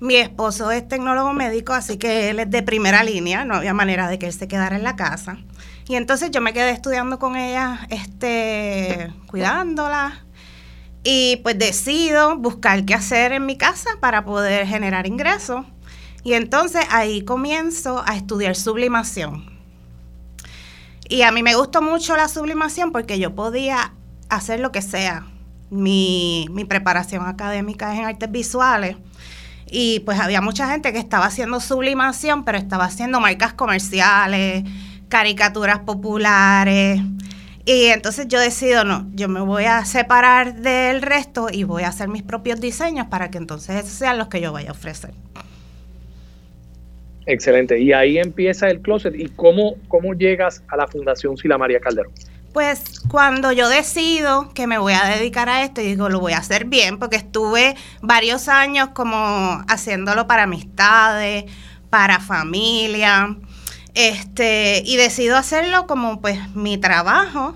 Mi 0.00 0.16
esposo 0.16 0.70
es 0.70 0.86
tecnólogo 0.86 1.32
médico, 1.32 1.72
así 1.72 1.96
que 1.96 2.28
él 2.28 2.38
es 2.38 2.50
de 2.50 2.62
primera 2.62 3.02
línea, 3.02 3.46
no 3.46 3.54
había 3.54 3.72
manera 3.72 4.08
de 4.08 4.18
que 4.18 4.26
él 4.26 4.32
se 4.34 4.46
quedara 4.46 4.76
en 4.76 4.82
la 4.82 4.96
casa. 4.96 5.38
Y 5.86 5.96
entonces 5.96 6.30
yo 6.30 6.40
me 6.40 6.52
quedé 6.52 6.70
estudiando 6.70 7.18
con 7.18 7.36
ella, 7.36 7.86
este, 7.90 9.12
cuidándola. 9.26 10.24
Y 11.02 11.36
pues 11.42 11.58
decido 11.58 12.38
buscar 12.38 12.86
qué 12.86 12.94
hacer 12.94 13.32
en 13.32 13.44
mi 13.44 13.58
casa 13.58 13.90
para 14.00 14.24
poder 14.24 14.66
generar 14.66 15.06
ingresos. 15.06 15.66
Y 16.22 16.32
entonces 16.32 16.86
ahí 16.90 17.22
comienzo 17.22 18.02
a 18.06 18.16
estudiar 18.16 18.56
sublimación. 18.56 19.44
Y 21.06 21.20
a 21.20 21.30
mí 21.30 21.42
me 21.42 21.54
gustó 21.54 21.82
mucho 21.82 22.16
la 22.16 22.28
sublimación 22.28 22.90
porque 22.90 23.18
yo 23.18 23.34
podía 23.34 23.92
hacer 24.30 24.60
lo 24.60 24.72
que 24.72 24.80
sea. 24.80 25.26
Mi, 25.68 26.46
mi 26.50 26.64
preparación 26.64 27.26
académica 27.26 27.92
es 27.92 27.98
en 27.98 28.06
artes 28.06 28.30
visuales. 28.30 28.96
Y 29.66 30.00
pues 30.00 30.18
había 30.18 30.40
mucha 30.40 30.70
gente 30.70 30.92
que 30.94 30.98
estaba 30.98 31.26
haciendo 31.26 31.60
sublimación, 31.60 32.44
pero 32.44 32.56
estaba 32.56 32.84
haciendo 32.84 33.20
marcas 33.20 33.52
comerciales, 33.52 34.64
caricaturas 35.14 35.78
populares. 35.78 37.00
Y 37.64 37.84
entonces 37.84 38.26
yo 38.26 38.40
decido, 38.40 38.82
no, 38.82 39.06
yo 39.14 39.28
me 39.28 39.38
voy 39.38 39.62
a 39.62 39.84
separar 39.84 40.56
del 40.56 41.02
resto 41.02 41.46
y 41.52 41.62
voy 41.62 41.84
a 41.84 41.88
hacer 41.90 42.08
mis 42.08 42.24
propios 42.24 42.60
diseños 42.60 43.06
para 43.06 43.30
que 43.30 43.38
entonces 43.38 43.76
esos 43.76 43.92
sean 43.92 44.18
los 44.18 44.26
que 44.26 44.40
yo 44.40 44.52
vaya 44.52 44.70
a 44.70 44.72
ofrecer. 44.72 45.12
Excelente. 47.26 47.78
Y 47.78 47.92
ahí 47.92 48.18
empieza 48.18 48.68
el 48.68 48.80
closet. 48.80 49.14
¿Y 49.16 49.28
cómo, 49.28 49.76
cómo 49.86 50.14
llegas 50.14 50.64
a 50.66 50.76
la 50.76 50.88
Fundación 50.88 51.36
Sila 51.36 51.58
María 51.58 51.78
Calderón? 51.78 52.10
Pues 52.52 52.98
cuando 53.08 53.52
yo 53.52 53.68
decido 53.68 54.52
que 54.52 54.66
me 54.66 54.78
voy 54.78 54.94
a 54.94 55.04
dedicar 55.04 55.48
a 55.48 55.62
esto, 55.62 55.80
y 55.80 55.84
digo, 55.84 56.08
lo 56.08 56.18
voy 56.18 56.32
a 56.32 56.38
hacer 56.38 56.64
bien, 56.64 56.98
porque 56.98 57.14
estuve 57.14 57.76
varios 58.02 58.48
años 58.48 58.88
como 58.88 59.62
haciéndolo 59.68 60.26
para 60.26 60.42
amistades, 60.42 61.44
para 61.88 62.18
familia, 62.18 63.36
este, 63.94 64.82
y 64.84 64.96
decido 64.96 65.36
hacerlo 65.36 65.86
como 65.86 66.20
pues 66.20 66.38
mi 66.54 66.78
trabajo. 66.78 67.54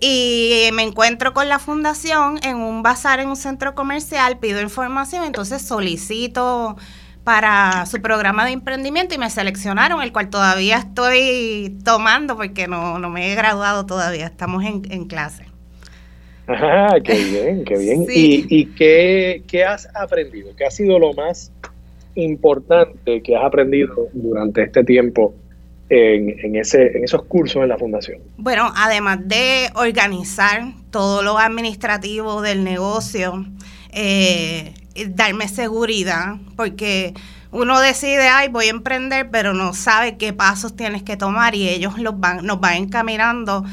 Y 0.00 0.68
me 0.72 0.82
encuentro 0.82 1.32
con 1.32 1.48
la 1.48 1.58
fundación 1.58 2.38
en 2.42 2.56
un 2.56 2.82
bazar 2.82 3.20
en 3.20 3.28
un 3.28 3.36
centro 3.36 3.74
comercial, 3.74 4.38
pido 4.38 4.60
información, 4.60 5.24
entonces 5.24 5.62
solicito 5.62 6.76
para 7.22 7.86
su 7.86 8.02
programa 8.02 8.44
de 8.44 8.52
emprendimiento 8.52 9.14
y 9.14 9.18
me 9.18 9.30
seleccionaron, 9.30 10.02
el 10.02 10.12
cual 10.12 10.28
todavía 10.28 10.78
estoy 10.78 11.74
tomando 11.84 12.36
porque 12.36 12.68
no, 12.68 12.98
me 13.08 13.32
he 13.32 13.34
graduado 13.34 13.86
todavía, 13.86 14.26
estamos 14.26 14.62
en, 14.64 15.04
clase. 15.06 15.44
Ajá, 16.46 17.00
qué 17.02 17.24
bien, 17.24 17.64
qué 17.64 17.78
bien. 17.78 18.02
¿Y, 18.14 18.46
y 18.50 18.66
qué, 18.74 19.42
qué, 19.46 19.64
has 19.64 19.88
aprendido? 19.94 20.54
¿Qué 20.54 20.66
ha 20.66 20.70
sido 20.70 20.98
lo 20.98 21.14
más 21.14 21.50
importante 22.14 23.22
que 23.22 23.36
has 23.36 23.44
aprendido 23.44 24.08
durante 24.12 24.62
este 24.62 24.84
tiempo 24.84 25.34
en, 25.88 26.38
en, 26.40 26.56
ese, 26.56 26.96
en 26.96 27.04
esos 27.04 27.24
cursos 27.24 27.62
en 27.62 27.68
la 27.68 27.78
fundación? 27.78 28.18
Bueno, 28.36 28.72
además 28.76 29.18
de 29.22 29.70
organizar 29.74 30.72
todo 30.90 31.22
lo 31.22 31.38
administrativo 31.38 32.42
del 32.42 32.64
negocio, 32.64 33.46
eh, 33.90 34.74
darme 35.08 35.48
seguridad, 35.48 36.36
porque 36.56 37.14
uno 37.50 37.80
decide, 37.80 38.28
ay, 38.28 38.48
voy 38.48 38.66
a 38.66 38.70
emprender, 38.70 39.30
pero 39.30 39.54
no 39.54 39.74
sabe 39.74 40.16
qué 40.16 40.32
pasos 40.32 40.74
tienes 40.74 41.02
que 41.02 41.16
tomar 41.16 41.54
y 41.54 41.68
ellos 41.68 41.98
los 41.98 42.18
van, 42.18 42.44
nos 42.44 42.60
van 42.60 42.74
encaminando 42.74 43.64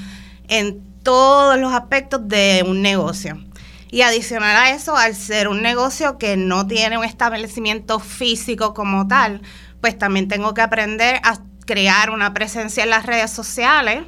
en 0.47 0.81
todos 1.03 1.57
los 1.59 1.73
aspectos 1.73 2.27
de 2.27 2.63
un 2.67 2.81
negocio. 2.81 3.43
Y 3.89 4.03
adicional 4.03 4.55
a 4.55 4.71
eso, 4.71 4.95
al 4.95 5.15
ser 5.15 5.47
un 5.47 5.61
negocio 5.61 6.17
que 6.17 6.37
no 6.37 6.65
tiene 6.65 6.97
un 6.97 7.03
establecimiento 7.03 7.99
físico 7.99 8.73
como 8.73 9.07
tal, 9.07 9.41
pues 9.81 9.97
también 9.97 10.27
tengo 10.27 10.53
que 10.53 10.61
aprender 10.61 11.19
a 11.23 11.39
crear 11.65 12.09
una 12.09 12.33
presencia 12.33 12.83
en 12.83 12.89
las 12.89 13.05
redes 13.05 13.31
sociales, 13.31 14.03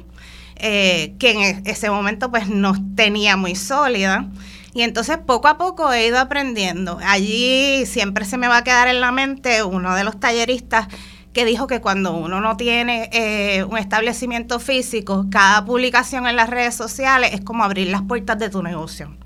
eh, 0.56 1.14
que 1.18 1.30
en 1.32 1.40
e-, 1.40 1.62
ese 1.64 1.90
momento 1.90 2.30
pues 2.30 2.48
no 2.48 2.74
tenía 2.94 3.36
muy 3.36 3.54
sólida. 3.54 4.28
Y 4.74 4.82
entonces 4.82 5.18
poco 5.18 5.48
a 5.48 5.56
poco 5.56 5.92
he 5.92 6.06
ido 6.06 6.18
aprendiendo. 6.18 6.98
Allí 7.04 7.86
siempre 7.86 8.24
se 8.24 8.38
me 8.38 8.48
va 8.48 8.58
a 8.58 8.64
quedar 8.64 8.88
en 8.88 9.00
la 9.00 9.12
mente 9.12 9.62
uno 9.62 9.94
de 9.94 10.02
los 10.02 10.18
talleristas 10.18 10.88
que 11.32 11.44
dijo 11.44 11.66
que 11.66 11.80
cuando 11.80 12.16
uno 12.16 12.40
no 12.40 12.56
tiene 12.56 13.10
eh, 13.12 13.64
un 13.64 13.76
establecimiento 13.76 14.60
físico, 14.60 15.26
cada 15.30 15.64
publicación 15.64 16.26
en 16.26 16.36
las 16.36 16.48
redes 16.48 16.74
sociales 16.76 17.30
es 17.34 17.40
como 17.40 17.64
abrir 17.64 17.88
las 17.88 18.02
puertas 18.02 18.38
de 18.38 18.50
tu 18.50 18.62
negocio. 18.62 19.16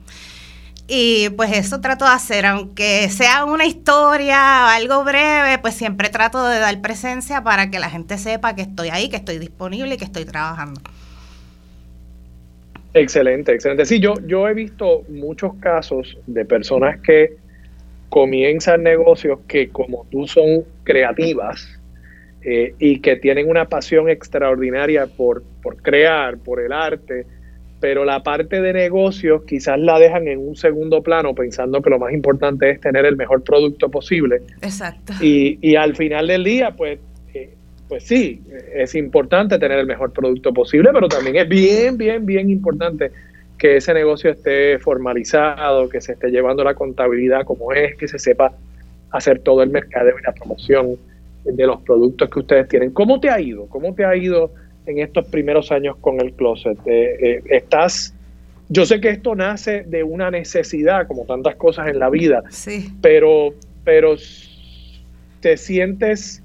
Y 0.91 1.29
pues 1.37 1.53
eso 1.53 1.83
trato 1.83 2.07
de 2.07 2.13
hacer, 2.13 2.47
aunque 2.47 3.11
sea 3.11 3.45
una 3.45 3.67
historia 3.67 4.75
algo 4.75 5.05
breve, 5.05 5.59
pues 5.61 5.75
siempre 5.75 6.09
trato 6.09 6.49
de 6.49 6.59
dar 6.59 6.81
presencia 6.81 7.45
para 7.45 7.71
que 7.71 7.79
la 7.79 7.91
gente 7.91 8.17
sepa 8.17 8.55
que 8.55 8.63
estoy 8.63 8.89
ahí, 8.89 9.11
que 9.11 9.17
estoy 9.17 9.39
disponible 9.39 9.95
y 9.95 9.99
que 9.99 10.07
estoy 10.07 10.25
trabajando. 10.25 10.81
Excelente, 12.95 13.53
excelente. 13.53 13.85
Sí, 13.85 14.01
yo, 14.01 14.15
yo 14.27 14.49
he 14.49 14.55
visto 14.55 15.03
muchos 15.11 15.55
casos 15.57 16.17
de 16.27 16.47
personas 16.47 16.99
que 17.01 17.37
comienzan 18.09 18.83
negocios 18.83 19.41
que 19.47 19.69
como 19.69 20.07
tú 20.11 20.27
son 20.27 20.65
creativas 20.85 21.69
eh, 22.41 22.75
y 22.79 23.01
que 23.01 23.17
tienen 23.17 23.51
una 23.51 23.67
pasión 23.67 24.09
extraordinaria 24.09 25.07
por, 25.07 25.43
por 25.63 25.77
crear, 25.83 26.39
por 26.39 26.61
el 26.61 26.73
arte, 26.73 27.27
pero 27.81 28.05
la 28.05 28.23
parte 28.23 28.61
de 28.61 28.73
negocios 28.73 29.45
quizás 29.45 29.79
la 29.79 29.99
dejan 29.99 30.27
en 30.29 30.39
un 30.39 30.57
segundo 30.57 31.03
plano 31.03 31.35
pensando 31.35 31.81
que 31.81 31.91
lo 31.91 31.99
más 31.99 32.13
importante 32.13 32.71
es 32.71 32.81
tener 32.81 33.05
el 33.07 33.17
mejor 33.17 33.43
producto 33.43 33.89
posible. 33.89 34.43
Exacto. 34.63 35.13
Y, 35.21 35.59
y 35.61 35.77
al 35.77 35.95
final 35.95 36.27
del 36.27 36.45
día, 36.45 36.73
pues 36.77 36.99
pues 37.89 38.05
sí, 38.05 38.43
es 38.75 38.95
importante 38.95 39.59
tener 39.59 39.79
el 39.79 39.87
mejor 39.87 40.13
producto 40.13 40.53
posible, 40.53 40.91
pero 40.93 41.09
también 41.09 41.37
es 41.37 41.49
bien, 41.49 41.97
bien, 41.97 42.27
bien 42.27 42.51
importante 42.51 43.11
que 43.57 43.77
ese 43.77 43.95
negocio 43.95 44.31
esté 44.31 44.79
formalizado, 44.79 45.89
que 45.89 46.01
se 46.01 46.13
esté 46.13 46.31
llevando 46.31 46.63
la 46.63 46.75
contabilidad 46.75 47.45
como 47.45 47.73
es, 47.73 47.97
que 47.97 48.07
se 48.07 48.19
sepa 48.19 48.53
hacer 49.11 49.41
todo 49.41 49.63
el 49.63 49.71
mercadeo 49.71 50.17
y 50.19 50.23
la 50.23 50.33
promoción 50.33 50.97
de 51.45 51.67
los 51.67 51.81
productos 51.81 52.29
que 52.29 52.41
ustedes 52.41 52.69
tienen. 52.69 52.91
¿Cómo 52.91 53.21
te 53.21 53.31
ha 53.31 53.41
ido? 53.41 53.67
¿Cómo 53.69 53.95
te 53.95 54.05
ha 54.05 54.15
ido 54.15 54.53
en 54.89 54.99
estos 54.99 55.27
primeros 55.27 55.71
años 55.71 55.97
con 56.01 56.21
el 56.21 56.33
closet? 56.33 56.79
Eh, 56.87 57.19
eh, 57.21 57.43
estás, 57.51 58.15
yo 58.69 58.87
sé 58.87 59.01
que 59.01 59.11
esto 59.11 59.35
nace 59.35 59.85
de 59.85 60.03
una 60.03 60.31
necesidad, 60.31 61.07
como 61.07 61.25
tantas 61.25 61.57
cosas 61.57 61.89
en 61.89 61.99
la 61.99 62.11
vida, 62.11 62.43
sí. 62.51 62.93
pero, 63.01 63.55
pero 63.85 64.17
te 65.41 65.57
sientes 65.57 66.43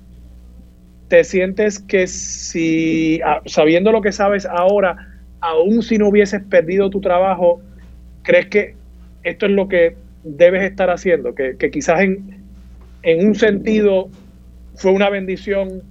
te 1.14 1.24
sientes 1.24 1.80
que 1.80 2.08
si, 2.08 3.22
sabiendo 3.46 3.92
lo 3.92 4.02
que 4.02 4.12
sabes 4.12 4.48
ahora, 4.48 5.14
aún 5.42 5.84
si 5.84 6.00
no 6.00 6.08
hubieses 6.08 6.42
perdido 6.42 6.90
tu 6.90 7.02
trabajo, 7.02 7.62
crees 8.24 8.48
que 8.48 8.76
esto 9.22 9.46
es 9.46 9.52
lo 9.52 9.68
que 9.68 9.96
debes 10.24 10.64
estar 10.64 10.90
haciendo, 10.90 11.36
que, 11.36 11.56
quizás 11.72 12.02
en, 12.02 12.44
en, 13.04 13.28
un 13.28 13.36
sentido 13.36 14.10
fue 14.74 14.92
una 14.92 15.12
bendición 15.12 15.84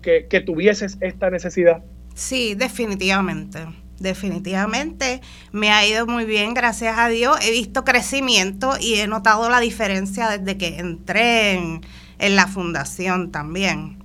que, 0.00 0.24
que 0.30 0.40
tuvieses 0.40 0.96
esta 1.02 1.28
necesidad? 1.28 1.82
Sí, 2.14 2.54
definitivamente. 2.54 3.66
Definitivamente 3.98 5.20
me 5.52 5.70
ha 5.70 5.86
ido 5.86 6.06
muy 6.06 6.24
bien, 6.24 6.54
gracias 6.54 6.98
a 6.98 7.08
Dios. 7.08 7.36
He 7.42 7.50
visto 7.50 7.84
crecimiento 7.84 8.72
y 8.80 8.94
he 8.94 9.06
notado 9.06 9.50
la 9.50 9.60
diferencia 9.60 10.28
desde 10.30 10.56
que 10.56 10.78
entré 10.78 11.52
en, 11.52 11.80
la 12.18 12.46
fundación 12.46 13.30
también. 13.30 13.98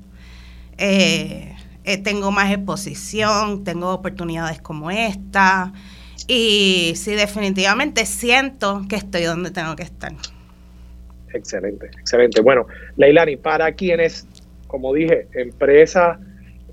Eh, 0.77 1.55
eh, 1.85 1.97
tengo 1.97 2.31
más 2.31 2.51
exposición, 2.51 3.63
tengo 3.63 3.93
oportunidades 3.93 4.61
como 4.61 4.91
esta 4.91 5.71
y 6.27 6.93
sí, 6.95 7.11
definitivamente 7.13 8.05
siento 8.05 8.83
que 8.89 8.95
estoy 8.95 9.23
donde 9.23 9.51
tengo 9.51 9.75
que 9.75 9.83
estar. 9.83 10.13
Excelente, 11.33 11.87
excelente. 11.87 12.41
Bueno, 12.41 12.65
Leilani, 12.97 13.37
para 13.37 13.71
quienes, 13.73 14.27
como 14.67 14.93
dije, 14.93 15.27
empresas, 15.33 16.17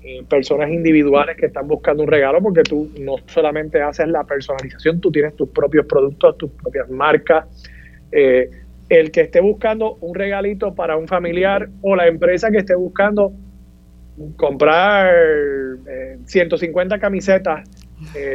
eh, 0.03 0.23
personas 0.29 0.69
individuales 0.69 1.37
que 1.37 1.47
están 1.47 1.67
buscando 1.67 2.03
un 2.03 2.09
regalo, 2.09 2.41
porque 2.41 2.63
tú 2.63 2.91
no 2.99 3.15
solamente 3.27 3.81
haces 3.81 4.07
la 4.07 4.23
personalización, 4.23 4.99
tú 4.99 5.11
tienes 5.11 5.35
tus 5.35 5.49
propios 5.49 5.85
productos, 5.85 6.37
tus 6.37 6.51
propias 6.51 6.89
marcas. 6.89 7.45
el 8.11 9.11
que 9.11 9.21
esté 9.21 9.39
buscando 9.41 9.95
un 10.01 10.13
regalito 10.13 10.75
para 10.75 10.97
un 10.97 11.07
familiar 11.07 11.69
o 11.81 11.95
la 11.95 12.07
empresa 12.07 12.51
que 12.51 12.57
esté 12.59 12.75
buscando 12.75 13.33
comprar 14.35 15.13
150 16.25 16.95
eh, 16.95 16.99
camisetas, 16.99 17.69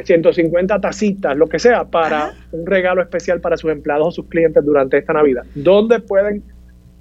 150 0.05 0.75
eh, 0.75 0.81
tacitas, 0.81 1.37
lo 1.37 1.47
que 1.47 1.59
sea, 1.59 1.85
para 1.85 2.33
un 2.53 2.67
regalo 2.67 3.03
especial 3.03 3.41
para 3.41 3.57
sus 3.57 3.71
empleados 3.71 4.09
o 4.09 4.11
sus 4.11 4.27
clientes 4.27 4.65
durante 4.65 4.99
esta 4.99 5.13
Navidad. 5.13 5.45
¿Dónde 5.55 6.01
pueden 6.01 6.43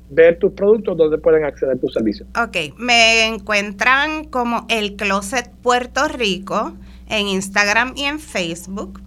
ver 0.10 0.40
tus 0.40 0.54
productos? 0.54 0.96
¿Dónde 0.98 1.18
pueden 1.18 1.44
acceder 1.44 1.76
a 1.76 1.80
tus 1.80 1.94
servicios? 1.94 2.30
Ok, 2.38 2.56
me 2.78 3.26
encuentran 3.26 4.24
como 4.26 4.66
El 4.70 4.96
Closet 4.96 5.52
Puerto 5.62 6.08
Rico 6.08 6.74
en 7.10 7.28
Instagram 7.28 7.94
y 7.96 8.04
en 8.04 8.20
Facebook. 8.20 9.02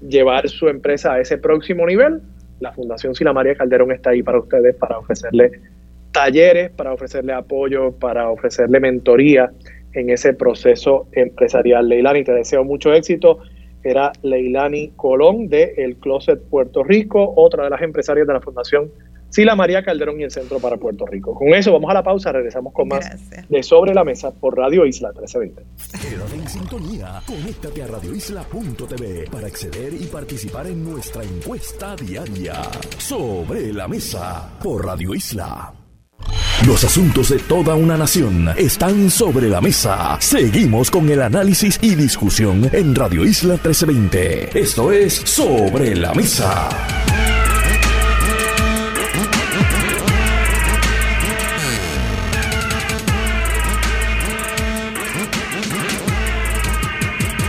llevar 0.00 0.48
su 0.48 0.68
empresa 0.68 1.12
a 1.12 1.20
ese 1.20 1.36
próximo 1.36 1.84
nivel, 1.86 2.22
la 2.60 2.72
Fundación 2.72 3.14
Sila 3.14 3.32
María 3.32 3.54
Calderón 3.54 3.92
está 3.92 4.10
ahí 4.10 4.22
para 4.22 4.38
ustedes, 4.38 4.76
para 4.76 4.98
ofrecerles 4.98 5.52
talleres 6.12 6.70
para 6.70 6.92
ofrecerle 6.92 7.32
apoyo, 7.32 7.92
para 7.92 8.30
ofrecerle 8.30 8.80
mentoría 8.80 9.50
en 9.92 10.10
ese 10.10 10.34
proceso 10.34 11.08
empresarial. 11.12 11.88
Leilani, 11.88 12.24
te 12.24 12.32
deseo 12.32 12.64
mucho 12.64 12.92
éxito. 12.92 13.38
Era 13.82 14.12
Leilani 14.22 14.92
Colón 14.96 15.48
de 15.48 15.74
El 15.76 15.96
Closet 15.96 16.40
Puerto 16.50 16.84
Rico, 16.84 17.32
otra 17.36 17.64
de 17.64 17.70
las 17.70 17.82
empresarias 17.82 18.26
de 18.26 18.34
la 18.34 18.40
Fundación 18.40 18.90
Sila 19.30 19.54
María 19.54 19.82
Calderón 19.82 20.20
y 20.20 20.24
el 20.24 20.30
Centro 20.30 20.58
para 20.58 20.76
Puerto 20.76 21.06
Rico. 21.06 21.34
Con 21.34 21.54
eso 21.54 21.72
vamos 21.72 21.90
a 21.90 21.94
la 21.94 22.02
pausa, 22.02 22.32
regresamos 22.32 22.72
con 22.72 22.88
más 22.88 23.08
de 23.48 23.62
Sobre 23.62 23.94
la 23.94 24.04
Mesa 24.04 24.32
por 24.32 24.56
Radio 24.56 24.84
Isla 24.84 25.10
1320. 25.12 25.62
Quédate 26.00 26.34
en 26.34 26.48
sintonía, 26.48 27.22
conéctate 27.26 27.82
a 27.82 27.86
radioisla.tv 27.86 29.30
para 29.30 29.46
acceder 29.46 29.94
y 29.94 30.06
participar 30.06 30.66
en 30.66 30.84
nuestra 30.84 31.22
encuesta 31.22 31.96
diaria. 31.96 32.62
Sobre 32.98 33.72
la 33.72 33.88
Mesa 33.88 34.50
por 34.62 34.84
Radio 34.84 35.14
Isla. 35.14 35.72
Los 36.66 36.84
asuntos 36.84 37.30
de 37.30 37.38
toda 37.38 37.74
una 37.74 37.96
nación 37.96 38.48
están 38.56 39.08
sobre 39.10 39.48
la 39.48 39.62
mesa. 39.62 40.18
Seguimos 40.20 40.90
con 40.90 41.08
el 41.08 41.22
análisis 41.22 41.78
y 41.80 41.94
discusión 41.94 42.68
en 42.72 42.94
Radio 42.94 43.24
Isla 43.24 43.54
1320. 43.54 44.58
Esto 44.58 44.92
es 44.92 45.14
Sobre 45.14 45.94
la 45.94 46.12
Mesa. 46.12 46.99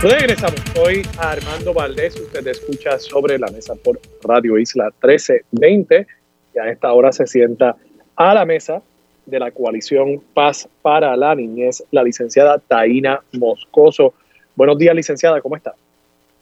Regresamos 0.02 0.60
hoy 0.84 1.02
a 1.16 1.30
Armando 1.30 1.72
Valdés. 1.72 2.18
Usted 2.18 2.44
escucha 2.48 2.98
sobre 2.98 3.38
la 3.38 3.46
mesa 3.52 3.74
por 3.76 4.00
Radio 4.24 4.58
Isla 4.58 4.86
1320 5.00 6.08
y 6.56 6.58
a 6.58 6.70
esta 6.72 6.92
hora 6.92 7.12
se 7.12 7.24
sienta 7.28 7.76
a 8.16 8.34
la 8.34 8.44
mesa 8.44 8.82
de 9.26 9.38
la 9.38 9.52
coalición 9.52 10.20
Paz 10.34 10.68
para 10.82 11.16
la 11.16 11.36
Niñez, 11.36 11.84
la 11.92 12.02
licenciada 12.02 12.58
Taina 12.58 13.20
Moscoso. 13.30 14.14
Buenos 14.56 14.76
días, 14.76 14.92
licenciada, 14.92 15.40
¿cómo 15.40 15.54
está? 15.54 15.72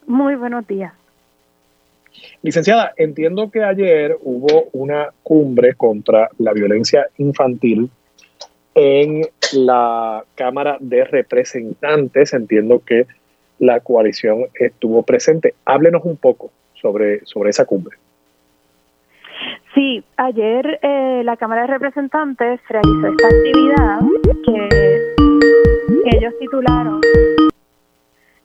Muy 0.06 0.36
buenos 0.36 0.66
días. 0.66 0.94
Licenciada, 2.40 2.94
entiendo 2.96 3.50
que 3.50 3.62
ayer 3.62 4.16
hubo 4.22 4.70
una 4.72 5.10
cumbre 5.22 5.74
contra 5.74 6.30
la 6.38 6.54
violencia 6.54 7.08
infantil 7.18 7.90
en 8.74 9.28
la 9.52 10.24
Cámara 10.34 10.78
de 10.80 11.04
Representantes. 11.04 12.32
Entiendo 12.32 12.82
que 12.86 13.06
la 13.60 13.80
coalición 13.80 14.46
estuvo 14.54 15.04
presente. 15.04 15.54
Háblenos 15.64 16.04
un 16.04 16.16
poco 16.16 16.50
sobre, 16.74 17.24
sobre 17.24 17.50
esa 17.50 17.66
cumbre. 17.66 17.96
Sí, 19.74 20.02
ayer 20.16 20.80
eh, 20.82 21.22
la 21.24 21.36
Cámara 21.36 21.62
de 21.62 21.68
Representantes 21.68 22.60
realizó 22.68 23.06
esta 23.06 23.28
actividad 23.28 24.00
que 24.44 25.14
ellos 26.16 26.34
titularon 26.40 27.00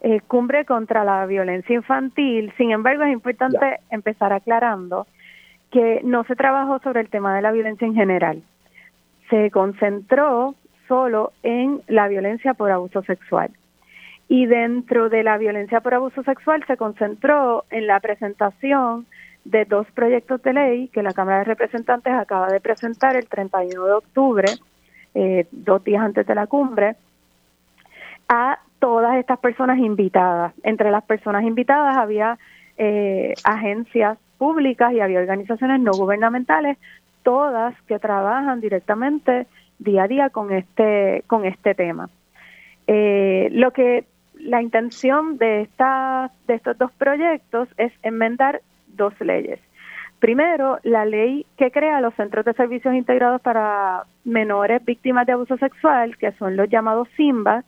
eh, 0.01 0.19
Cumbre 0.27 0.65
contra 0.65 1.03
la 1.03 1.25
Violencia 1.25 1.73
Infantil. 1.73 2.53
Sin 2.57 2.71
embargo, 2.71 3.03
es 3.03 3.11
importante 3.11 3.79
empezar 3.89 4.33
aclarando 4.33 5.07
que 5.71 6.01
no 6.03 6.25
se 6.25 6.35
trabajó 6.35 6.79
sobre 6.79 7.01
el 7.01 7.09
tema 7.09 7.35
de 7.35 7.41
la 7.41 7.51
violencia 7.51 7.87
en 7.87 7.95
general. 7.95 8.43
Se 9.29 9.49
concentró 9.49 10.53
solo 10.87 11.31
en 11.41 11.81
la 11.87 12.07
violencia 12.07 12.53
por 12.53 12.69
abuso 12.69 13.01
sexual 13.01 13.49
y 14.27 14.45
dentro 14.47 15.09
de 15.09 15.23
la 15.23 15.37
violencia 15.37 15.81
por 15.81 15.93
abuso 15.93 16.23
sexual 16.23 16.63
se 16.65 16.77
concentró 16.77 17.65
en 17.69 17.87
la 17.87 17.99
presentación 17.99 19.05
de 19.43 19.65
dos 19.65 19.85
proyectos 19.93 20.41
de 20.41 20.53
ley 20.53 20.87
que 20.87 21.03
la 21.03 21.13
Cámara 21.13 21.39
de 21.39 21.43
Representantes 21.45 22.13
acaba 22.13 22.47
de 22.47 22.59
presentar 22.59 23.15
el 23.15 23.27
31 23.27 23.85
de 23.85 23.93
octubre, 23.93 24.47
eh, 25.13 25.47
dos 25.51 25.83
días 25.83 26.03
antes 26.03 26.25
de 26.25 26.35
la 26.35 26.47
cumbre, 26.47 26.95
a 28.27 28.59
todas 28.79 29.17
estas 29.17 29.37
personas 29.39 29.77
invitadas. 29.77 30.53
Entre 30.63 30.89
las 30.89 31.03
personas 31.03 31.43
invitadas 31.43 31.95
había 31.95 32.39
eh, 32.77 33.35
agencias 33.43 34.17
públicas 34.39 34.91
y 34.93 34.99
había 34.99 35.19
organizaciones 35.19 35.79
no 35.79 35.91
gubernamentales, 35.91 36.77
todas 37.21 37.79
que 37.83 37.99
trabajan 37.99 38.61
directamente 38.61 39.45
día 39.77 40.03
a 40.03 40.07
día 40.07 40.29
con 40.29 40.51
este 40.51 41.23
con 41.27 41.45
este 41.45 41.75
tema. 41.75 42.09
Eh, 42.87 43.49
lo 43.51 43.71
que 43.71 44.05
la 44.45 44.61
intención 44.61 45.37
de, 45.37 45.61
esta, 45.61 46.31
de 46.47 46.55
estos 46.55 46.77
dos 46.77 46.91
proyectos 46.93 47.67
es 47.77 47.91
enmendar 48.03 48.61
dos 48.87 49.13
leyes. 49.19 49.59
Primero, 50.19 50.79
la 50.83 51.05
ley 51.05 51.45
que 51.57 51.71
crea 51.71 51.99
los 51.99 52.13
centros 52.15 52.45
de 52.45 52.53
servicios 52.53 52.93
integrados 52.93 53.41
para 53.41 54.03
menores 54.23 54.83
víctimas 54.85 55.25
de 55.25 55.33
abuso 55.33 55.57
sexual, 55.57 56.17
que 56.17 56.31
son 56.33 56.55
los 56.55 56.69
llamados 56.69 57.07
SIMBA, 57.17 57.63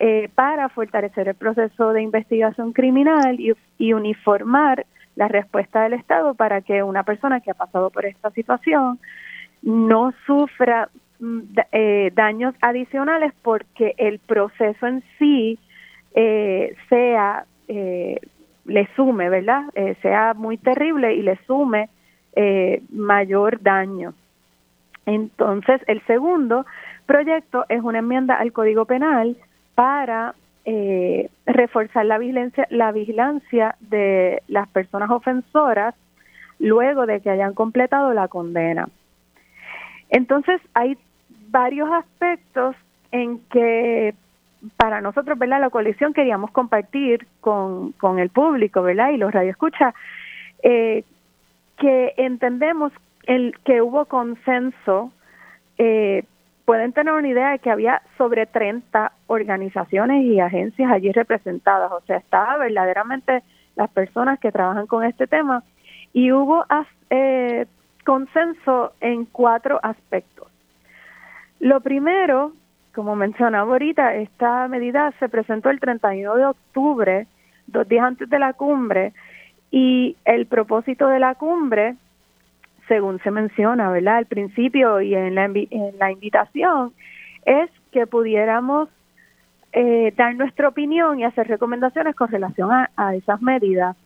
eh, 0.00 0.28
para 0.34 0.68
fortalecer 0.68 1.28
el 1.28 1.34
proceso 1.34 1.92
de 1.92 2.02
investigación 2.02 2.72
criminal 2.72 3.38
y, 3.40 3.92
uniformar 3.92 4.86
la 5.16 5.28
respuesta 5.28 5.82
del 5.82 5.94
Estado 5.94 6.34
para 6.34 6.60
que 6.60 6.82
una 6.82 7.02
persona 7.02 7.40
que 7.40 7.50
ha 7.50 7.54
pasado 7.54 7.90
por 7.90 8.06
esta 8.06 8.30
situación 8.30 8.98
no 9.62 10.12
sufra 10.26 10.88
mm, 11.18 11.40
eh, 11.72 12.12
daños 12.14 12.54
adicionales 12.60 13.32
porque 13.42 13.94
el 13.98 14.20
proceso 14.20 14.86
en 14.86 15.02
sí 15.18 15.58
eh, 16.14 16.74
sea, 16.88 17.44
eh, 17.68 18.20
le 18.64 18.88
sume, 18.96 19.28
¿verdad? 19.28 19.64
Eh, 19.74 19.96
sea 20.02 20.34
muy 20.34 20.56
terrible 20.58 21.14
y 21.14 21.22
le 21.22 21.36
sume 21.46 21.88
eh, 22.34 22.82
mayor 22.90 23.62
daño. 23.62 24.14
Entonces, 25.06 25.80
el 25.86 26.04
segundo 26.06 26.66
proyecto 27.06 27.64
es 27.68 27.82
una 27.82 28.00
enmienda 28.00 28.34
al 28.34 28.52
Código 28.52 28.84
Penal 28.84 29.36
para 29.74 30.34
reforzar 31.46 32.04
la 32.04 32.18
vigilancia, 32.18 32.66
la 32.68 32.92
vigilancia 32.92 33.76
de 33.80 34.42
las 34.48 34.68
personas 34.68 35.08
ofensoras 35.10 35.94
luego 36.58 37.06
de 37.06 37.22
que 37.22 37.30
hayan 37.30 37.54
completado 37.54 38.12
la 38.12 38.28
condena. 38.28 38.86
Entonces, 40.10 40.60
hay 40.74 40.98
varios 41.48 41.90
aspectos 41.90 42.76
en 43.12 43.40
que 43.50 44.14
para 44.76 45.00
nosotros, 45.00 45.38
¿verdad? 45.38 45.60
La 45.60 45.70
coalición 45.70 46.12
queríamos 46.12 46.50
compartir 46.50 47.26
con, 47.40 47.92
con 47.92 48.18
el 48.18 48.30
público, 48.30 48.82
¿verdad? 48.82 49.10
Y 49.10 49.16
los 49.16 49.32
radioescuchas, 49.32 49.94
eh, 50.62 51.04
que 51.78 52.14
entendemos 52.16 52.92
el, 53.24 53.54
que 53.64 53.82
hubo 53.82 54.06
consenso, 54.06 55.12
eh, 55.78 56.24
pueden 56.64 56.92
tener 56.92 57.14
una 57.14 57.28
idea 57.28 57.50
de 57.50 57.60
que 57.60 57.70
había 57.70 58.02
sobre 58.18 58.46
30 58.46 59.12
organizaciones 59.28 60.24
y 60.24 60.40
agencias 60.40 60.90
allí 60.90 61.12
representadas, 61.12 61.90
o 61.92 62.00
sea, 62.02 62.16
estaba 62.16 62.56
verdaderamente 62.58 63.42
las 63.76 63.88
personas 63.90 64.38
que 64.40 64.52
trabajan 64.52 64.86
con 64.86 65.04
este 65.04 65.26
tema 65.26 65.62
y 66.12 66.32
hubo 66.32 66.66
eh, 67.10 67.66
consenso 68.04 68.92
en 69.00 69.24
cuatro 69.26 69.78
aspectos. 69.82 70.48
Lo 71.60 71.80
primero 71.80 72.52
como 72.94 73.16
mencionaba 73.16 73.72
ahorita, 73.72 74.14
esta 74.14 74.68
medida 74.68 75.12
se 75.18 75.28
presentó 75.28 75.70
el 75.70 75.80
31 75.80 76.34
de 76.36 76.46
octubre, 76.46 77.26
dos 77.66 77.88
días 77.88 78.04
antes 78.04 78.28
de 78.28 78.38
la 78.38 78.52
cumbre, 78.52 79.12
y 79.70 80.16
el 80.24 80.46
propósito 80.46 81.08
de 81.08 81.18
la 81.18 81.34
cumbre, 81.34 81.96
según 82.88 83.20
se 83.20 83.30
menciona, 83.30 83.90
¿verdad? 83.90 84.16
Al 84.16 84.26
principio 84.26 85.00
y 85.00 85.14
en 85.14 85.34
la, 85.34 85.44
en 85.44 85.98
la 85.98 86.10
invitación, 86.10 86.92
es 87.44 87.70
que 87.92 88.06
pudiéramos 88.06 88.88
eh, 89.72 90.12
dar 90.16 90.34
nuestra 90.34 90.68
opinión 90.68 91.18
y 91.18 91.24
hacer 91.24 91.46
recomendaciones 91.46 92.14
con 92.14 92.28
relación 92.28 92.72
a, 92.72 92.90
a 92.96 93.14
esas 93.14 93.42
medidas. 93.42 93.96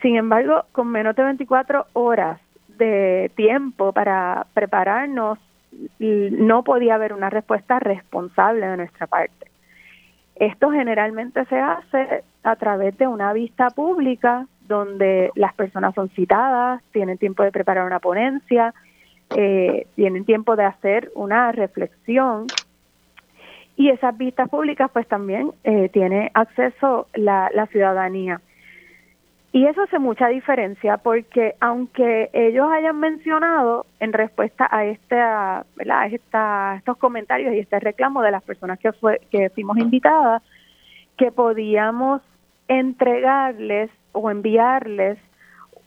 Sin 0.00 0.16
embargo, 0.16 0.64
con 0.72 0.88
menos 0.88 1.14
de 1.14 1.24
24 1.24 1.86
horas 1.92 2.40
de 2.78 3.30
tiempo 3.36 3.92
para 3.92 4.46
prepararnos 4.54 5.38
no 5.98 6.64
podía 6.64 6.94
haber 6.94 7.12
una 7.12 7.30
respuesta 7.30 7.78
responsable 7.78 8.66
de 8.66 8.76
nuestra 8.76 9.06
parte. 9.06 9.46
Esto 10.36 10.70
generalmente 10.70 11.44
se 11.46 11.58
hace 11.58 12.24
a 12.42 12.56
través 12.56 12.96
de 12.96 13.06
una 13.06 13.32
vista 13.32 13.68
pública 13.70 14.46
donde 14.66 15.30
las 15.34 15.52
personas 15.54 15.94
son 15.94 16.08
citadas, 16.10 16.82
tienen 16.92 17.18
tiempo 17.18 17.42
de 17.42 17.52
preparar 17.52 17.84
una 17.84 17.98
ponencia, 17.98 18.72
eh, 19.36 19.86
tienen 19.96 20.24
tiempo 20.24 20.56
de 20.56 20.64
hacer 20.64 21.10
una 21.14 21.52
reflexión 21.52 22.46
y 23.76 23.90
esas 23.90 24.16
vistas 24.16 24.48
públicas 24.48 24.90
pues 24.92 25.06
también 25.08 25.52
eh, 25.64 25.88
tiene 25.88 26.30
acceso 26.34 27.06
la, 27.14 27.50
la 27.54 27.66
ciudadanía. 27.66 28.40
Y 29.52 29.66
eso 29.66 29.82
hace 29.82 29.98
mucha 29.98 30.28
diferencia 30.28 30.98
porque 30.98 31.56
aunque 31.60 32.30
ellos 32.32 32.70
hayan 32.70 33.00
mencionado 33.00 33.84
en 33.98 34.12
respuesta 34.12 34.68
a, 34.70 34.84
esta, 34.84 35.66
¿verdad? 35.74 36.12
Esta, 36.12 36.76
estos 36.76 36.96
comentarios 36.98 37.54
y 37.54 37.58
este 37.58 37.80
reclamo 37.80 38.22
de 38.22 38.30
las 38.30 38.44
personas 38.44 38.78
que, 38.78 38.92
fue, 38.92 39.20
que 39.30 39.50
fuimos 39.50 39.76
invitadas, 39.78 40.42
que 41.16 41.32
podíamos 41.32 42.22
entregarles 42.68 43.90
o 44.12 44.30
enviarles 44.30 45.18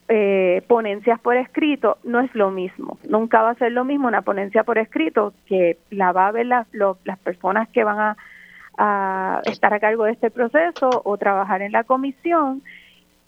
eh, 0.08 0.62
ponencias 0.68 1.18
por 1.18 1.34
escrito 1.34 1.96
no 2.04 2.20
es 2.20 2.34
lo 2.34 2.50
mismo. 2.50 2.98
Nunca 3.08 3.40
va 3.40 3.50
a 3.50 3.54
ser 3.54 3.72
lo 3.72 3.86
mismo 3.86 4.08
una 4.08 4.20
ponencia 4.20 4.64
por 4.64 4.76
escrito 4.76 5.32
que 5.46 5.78
la 5.88 6.12
va 6.12 6.26
a 6.26 6.32
ver 6.32 6.44
las 6.44 7.18
personas 7.20 7.70
que 7.70 7.82
van 7.84 7.98
a, 7.98 8.16
a, 8.76 9.40
estar 9.46 9.72
a 9.72 9.80
cargo 9.80 10.04
de 10.04 10.12
este 10.12 10.30
proceso 10.30 10.90
o 11.04 11.16
trabajar 11.16 11.62
en 11.62 11.72
la 11.72 11.84
comisión 11.84 12.62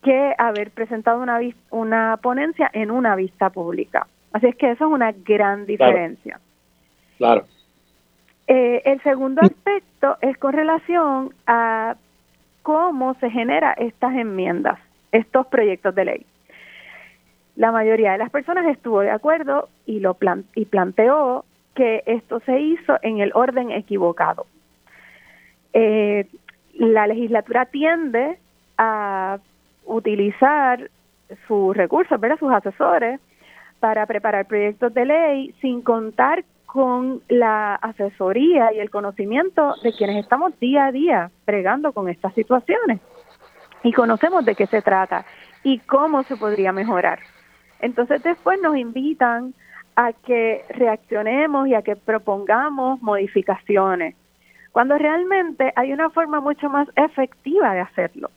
que 0.06 0.34
haber 0.38 0.70
presentado 0.70 1.20
una, 1.20 1.40
una 1.70 2.16
ponencia 2.22 2.70
en 2.72 2.92
una 2.92 3.16
vista 3.16 3.50
pública. 3.50 4.06
Así 4.32 4.46
es 4.46 4.54
que 4.56 4.70
eso 4.70 4.86
es 4.86 4.92
una 4.92 5.12
gran 5.12 5.66
diferencia. 5.66 6.38
Claro. 7.18 7.44
Eh, 8.46 8.82
el 8.84 9.02
segundo 9.02 9.42
aspecto 9.42 10.16
es 10.20 10.38
con 10.38 10.52
relación 10.52 11.34
a 11.46 11.96
cómo 12.62 13.14
se 13.14 13.30
generan 13.30 13.74
estas 13.78 14.14
enmiendas, 14.14 14.78
estos 15.10 15.46
proyectos 15.48 15.94
de 15.94 16.04
ley 16.04 16.26
la 17.56 17.72
mayoría 17.72 18.12
de 18.12 18.18
las 18.18 18.30
personas 18.30 18.66
estuvo 18.66 19.00
de 19.00 19.10
acuerdo 19.10 19.68
y 19.86 20.00
lo 20.00 20.16
y 20.54 20.64
planteó 20.66 21.44
que 21.74 22.02
esto 22.06 22.40
se 22.40 22.60
hizo 22.60 22.98
en 23.02 23.18
el 23.18 23.32
orden 23.34 23.70
equivocado. 23.70 24.46
Eh, 25.72 26.26
la 26.74 27.06
legislatura 27.06 27.66
tiende 27.66 28.38
a 28.78 29.38
utilizar 29.86 30.90
sus 31.46 31.76
recursos, 31.76 32.20
¿verdad? 32.20 32.38
sus 32.38 32.52
asesores, 32.52 33.20
para 33.80 34.06
preparar 34.06 34.46
proyectos 34.46 34.92
de 34.94 35.04
ley 35.04 35.54
sin 35.60 35.82
contar 35.82 36.44
con 36.66 37.22
la 37.28 37.76
asesoría 37.76 38.72
y 38.72 38.80
el 38.80 38.90
conocimiento 38.90 39.74
de 39.82 39.92
quienes 39.92 40.16
estamos 40.16 40.58
día 40.58 40.86
a 40.86 40.92
día 40.92 41.30
pregando 41.44 41.92
con 41.92 42.08
estas 42.08 42.34
situaciones 42.34 43.00
y 43.82 43.92
conocemos 43.92 44.44
de 44.44 44.54
qué 44.54 44.66
se 44.66 44.82
trata 44.82 45.24
y 45.62 45.78
cómo 45.80 46.22
se 46.24 46.36
podría 46.36 46.72
mejorar. 46.72 47.20
Entonces 47.80 48.22
después 48.22 48.60
nos 48.60 48.76
invitan 48.76 49.54
a 49.94 50.12
que 50.12 50.64
reaccionemos 50.70 51.68
y 51.68 51.74
a 51.74 51.82
que 51.82 51.96
propongamos 51.96 53.00
modificaciones, 53.00 54.14
cuando 54.72 54.98
realmente 54.98 55.72
hay 55.74 55.92
una 55.92 56.10
forma 56.10 56.40
mucho 56.40 56.68
más 56.68 56.88
efectiva 56.96 57.72
de 57.72 57.80
hacerlo, 57.80 58.30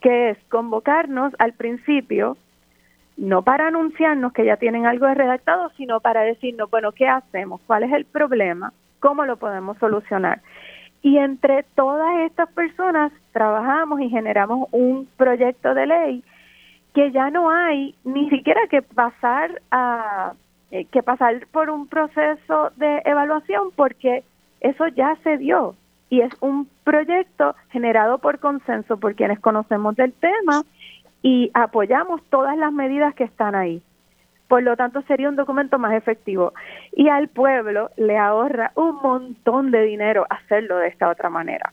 que 0.00 0.30
es 0.30 0.38
convocarnos 0.48 1.34
al 1.38 1.52
principio, 1.52 2.36
no 3.16 3.42
para 3.42 3.68
anunciarnos 3.68 4.32
que 4.32 4.44
ya 4.44 4.56
tienen 4.56 4.86
algo 4.86 5.06
redactado, 5.12 5.70
sino 5.76 6.00
para 6.00 6.22
decirnos, 6.22 6.70
bueno, 6.70 6.92
¿qué 6.92 7.06
hacemos? 7.06 7.60
¿Cuál 7.66 7.82
es 7.84 7.92
el 7.92 8.04
problema? 8.06 8.72
¿Cómo 8.98 9.24
lo 9.24 9.36
podemos 9.36 9.76
solucionar? 9.78 10.40
Y 11.02 11.18
entre 11.18 11.64
todas 11.74 12.20
estas 12.20 12.50
personas 12.52 13.12
trabajamos 13.32 14.00
y 14.00 14.10
generamos 14.10 14.68
un 14.72 15.08
proyecto 15.16 15.74
de 15.74 15.86
ley 15.86 16.24
que 16.94 17.12
ya 17.12 17.30
no 17.30 17.50
hay 17.50 17.94
ni 18.04 18.28
siquiera 18.30 18.60
que 18.68 18.82
pasar 18.82 19.62
a 19.70 20.32
eh, 20.70 20.84
que 20.86 21.02
pasar 21.02 21.46
por 21.50 21.70
un 21.70 21.88
proceso 21.88 22.70
de 22.76 23.02
evaluación 23.04 23.70
porque 23.74 24.22
eso 24.60 24.86
ya 24.88 25.16
se 25.24 25.36
dio 25.38 25.74
y 26.10 26.20
es 26.20 26.32
un 26.40 26.68
proyecto 26.84 27.54
generado 27.70 28.18
por 28.18 28.40
consenso 28.40 28.98
por 28.98 29.14
quienes 29.14 29.38
conocemos 29.38 29.94
del 29.96 30.12
tema 30.12 30.64
y 31.22 31.50
apoyamos 31.54 32.20
todas 32.30 32.58
las 32.58 32.72
medidas 32.72 33.14
que 33.14 33.24
están 33.24 33.54
ahí. 33.54 33.80
Por 34.48 34.64
lo 34.64 34.76
tanto, 34.76 35.02
sería 35.02 35.28
un 35.28 35.36
documento 35.36 35.78
más 35.78 35.94
efectivo. 35.94 36.52
Y 36.92 37.08
al 37.08 37.28
pueblo 37.28 37.90
le 37.96 38.18
ahorra 38.18 38.72
un 38.74 38.96
montón 38.96 39.70
de 39.70 39.82
dinero 39.82 40.26
hacerlo 40.28 40.78
de 40.78 40.88
esta 40.88 41.08
otra 41.08 41.30
manera. 41.30 41.72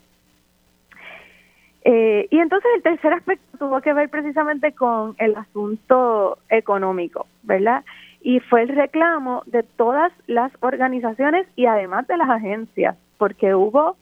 Eh, 1.83 2.27
y 2.29 2.37
entonces 2.37 2.69
el 2.75 2.83
tercer 2.83 3.13
aspecto 3.13 3.57
tuvo 3.57 3.81
que 3.81 3.93
ver 3.93 4.09
precisamente 4.09 4.73
con 4.73 5.15
el 5.17 5.35
asunto 5.35 6.37
económico, 6.49 7.25
¿verdad? 7.41 7.83
Y 8.21 8.41
fue 8.41 8.61
el 8.61 8.69
reclamo 8.69 9.41
de 9.47 9.63
todas 9.63 10.11
las 10.27 10.51
organizaciones 10.59 11.47
y 11.55 11.65
además 11.65 12.05
de 12.07 12.17
las 12.17 12.29
agencias, 12.29 12.95
porque 13.17 13.55
hubo 13.55 13.95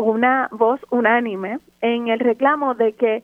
una 0.00 0.48
voz 0.50 0.80
unánime 0.90 1.58
en 1.80 2.08
el 2.08 2.20
reclamo 2.20 2.74
de 2.74 2.92
que 2.94 3.22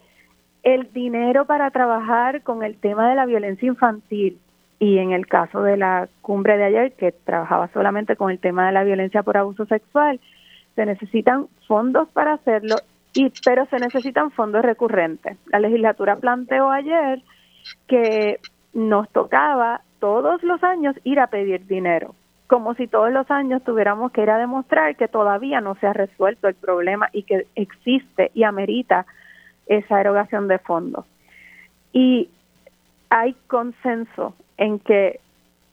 el 0.63 0.93
dinero 0.93 1.45
para 1.45 1.71
trabajar 1.71 2.43
con 2.43 2.63
el 2.63 2.77
tema 2.77 3.09
de 3.09 3.15
la 3.15 3.27
violencia 3.27 3.67
infantil 3.67 4.39
y 4.79 4.99
en 4.99 5.13
el 5.13 5.27
caso 5.27 5.63
de 5.63 5.77
la 5.77 6.09
cumbre 6.21 6.57
de 6.59 6.65
ayer 6.65 6.93
que 6.93 7.13
trabajaba 7.13 7.69
solamente 7.69 8.17
con 8.17 8.31
el 8.31 8.39
tema 8.39 8.67
de 8.67 8.73
la 8.73 8.85
violencia 8.85 9.23
por 9.23 9.37
abuso 9.37 9.65
sexual, 9.67 10.21
se 10.75 10.85
necesitan 10.85 11.47
fondos 11.67 12.09
para 12.09 12.35
hacerlo 12.35 12.77
y 13.15 13.33
pero 13.45 13.65
se 13.67 13.79
necesitan 13.79 14.31
fondos 14.31 14.63
recurrentes. 14.63 15.39
La 15.47 15.61
legislatura 15.61 16.17
planteó 16.17 16.71
ayer 16.71 17.23
que 17.87 18.39
nos 18.75 19.09
tocaba 19.11 19.81
todos 19.99 20.43
los 20.43 20.63
años 20.63 20.95
ir 21.05 21.21
a 21.21 21.29
pedir 21.29 21.67
dinero, 21.67 22.15
como 22.47 22.75
si 22.75 22.87
todos 22.87 23.13
los 23.13 23.31
años 23.31 23.63
tuviéramos 23.65 24.13
que 24.13 24.23
ir 24.23 24.31
a 24.31 24.39
demostrar 24.39 24.97
que 24.97 25.09
todavía 25.09 25.61
no 25.61 25.75
se 25.77 25.87
ha 25.87 25.93
resuelto 25.93 26.49
el 26.49 26.55
problema 26.55 27.09
y 27.13 27.25
que 27.25 27.47
existe 27.55 28.31
y 28.35 28.45
amerita 28.45 29.07
esa 29.67 30.01
erogación 30.01 30.47
de 30.47 30.59
fondos. 30.59 31.05
Y 31.93 32.29
hay 33.11 33.35
consenso 33.49 34.35
en 34.59 34.79
que 34.79 35.21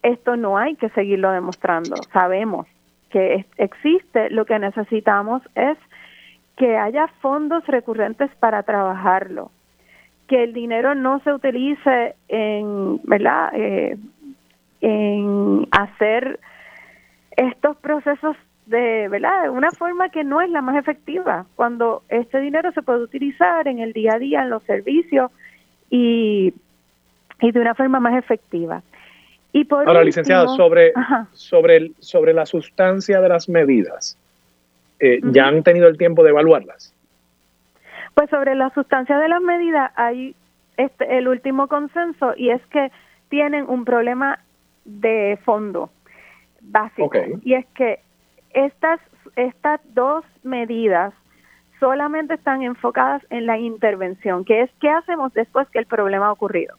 esto 0.02 0.36
no 0.36 0.58
hay 0.58 0.76
que 0.76 0.90
seguirlo 0.90 1.32
demostrando. 1.32 1.96
Sabemos 2.12 2.68
que 3.10 3.46
existe, 3.58 4.30
lo 4.32 4.46
que 4.46 4.58
necesitamos 4.58 5.44
es 5.56 5.78
que 6.58 6.78
haya 6.78 7.08
fondos 7.22 7.66
recurrentes 7.68 8.30
para 8.40 8.64
trabajarlo, 8.64 9.52
que 10.28 10.44
el 10.44 10.54
dinero 10.54 10.96
no 10.96 11.20
se 11.20 11.34
utilice 11.34 12.16
en, 12.28 13.00
¿verdad? 13.04 13.52
Eh, 13.54 13.98
en 14.82 15.68
hacer 15.72 16.40
estos 17.38 17.78
procesos 17.78 18.36
de, 18.66 19.08
¿verdad? 19.10 19.44
De 19.44 19.50
una 19.50 19.72
forma 19.72 20.10
que 20.10 20.24
no 20.24 20.42
es 20.42 20.50
la 20.50 20.62
más 20.62 20.78
efectiva, 20.78 21.46
cuando 21.56 22.04
este 22.10 22.40
dinero 22.40 22.72
se 22.72 22.82
puede 22.82 23.00
utilizar 23.04 23.68
en 23.68 23.80
el 23.80 23.94
día 23.94 24.14
a 24.16 24.20
día, 24.20 24.42
en 24.44 24.50
los 24.50 24.64
servicios 24.64 25.32
y, 25.90 26.54
y 27.42 27.52
de 27.52 27.60
una 27.60 27.76
forma 27.76 28.00
más 28.00 28.16
efectiva. 28.16 28.82
Y 29.52 29.66
por 29.66 29.88
Ahora, 29.88 30.04
licenciada, 30.04 30.48
sobre, 30.48 30.94
sobre, 31.34 31.78
el, 31.78 31.96
sobre 32.00 32.34
la 32.34 32.46
sustancia 32.46 33.22
de 33.22 33.30
las 33.30 33.50
medidas, 33.50 34.18
eh, 35.00 35.20
¿ya 35.24 35.48
han 35.48 35.64
tenido 35.64 35.88
el 35.88 35.98
tiempo 35.98 36.24
de 36.24 36.30
evaluarlas? 36.30 36.94
Pues 38.16 38.30
sobre 38.30 38.56
la 38.56 38.70
sustancia 38.72 39.18
de 39.18 39.28
las 39.28 39.42
medidas 39.42 39.92
hay 39.96 40.36
este, 40.78 41.18
el 41.18 41.28
último 41.28 41.68
consenso 41.68 42.34
y 42.36 42.50
es 42.50 42.66
que 42.68 42.92
tienen 43.30 43.66
un 43.68 43.86
problema 43.86 44.40
de 44.86 45.38
fondo 45.44 45.90
básico 46.64 47.12
y 47.44 47.54
es 47.54 47.66
que 47.76 48.00
estas 48.54 49.00
estas 49.36 49.82
dos 49.94 50.24
medidas 50.44 51.14
solamente 51.80 52.36
están 52.36 52.62
enfocadas 52.62 53.22
en 53.30 53.46
la 53.46 53.58
intervención, 53.58 54.46
que 54.46 54.62
es 54.62 54.72
qué 54.80 54.90
hacemos 54.90 55.34
después 55.34 55.68
que 55.70 55.80
el 55.80 55.86
problema 55.86 56.28
ha 56.28 56.32
ocurrido. 56.32 56.78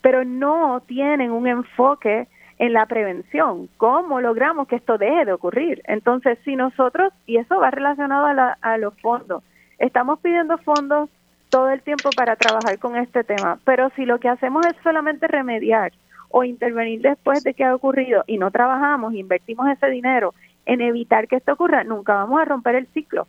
Pero 0.00 0.24
no 0.24 0.80
tienen 0.86 1.30
un 1.30 1.46
enfoque 1.46 2.28
en 2.58 2.72
la 2.72 2.86
prevención, 2.86 3.68
cómo 3.76 4.20
logramos 4.20 4.68
que 4.68 4.76
esto 4.76 4.96
deje 4.96 5.24
de 5.24 5.32
ocurrir. 5.32 5.82
Entonces, 5.86 6.38
si 6.44 6.56
nosotros, 6.56 7.12
y 7.26 7.36
eso 7.36 7.58
va 7.58 7.70
relacionado 7.70 8.26
a, 8.26 8.56
a 8.60 8.78
los 8.78 8.98
fondos, 9.00 9.42
estamos 9.78 10.20
pidiendo 10.20 10.56
fondos 10.58 11.10
todo 11.50 11.70
el 11.70 11.82
tiempo 11.82 12.10
para 12.16 12.36
trabajar 12.36 12.78
con 12.78 12.96
este 12.96 13.24
tema, 13.24 13.58
pero 13.64 13.90
si 13.96 14.06
lo 14.06 14.18
que 14.20 14.28
hacemos 14.28 14.64
es 14.66 14.74
solamente 14.82 15.26
remediar 15.26 15.92
o 16.36 16.42
intervenir 16.42 17.00
después 17.00 17.44
de 17.44 17.54
que 17.54 17.64
ha 17.64 17.74
ocurrido 17.74 18.24
y 18.26 18.38
no 18.38 18.50
trabajamos, 18.50 19.14
invertimos 19.14 19.68
ese 19.68 19.88
dinero 19.88 20.34
en 20.66 20.80
evitar 20.80 21.28
que 21.28 21.36
esto 21.36 21.52
ocurra, 21.52 21.84
nunca 21.84 22.14
vamos 22.14 22.40
a 22.40 22.44
romper 22.44 22.74
el 22.74 22.86
ciclo. 22.88 23.26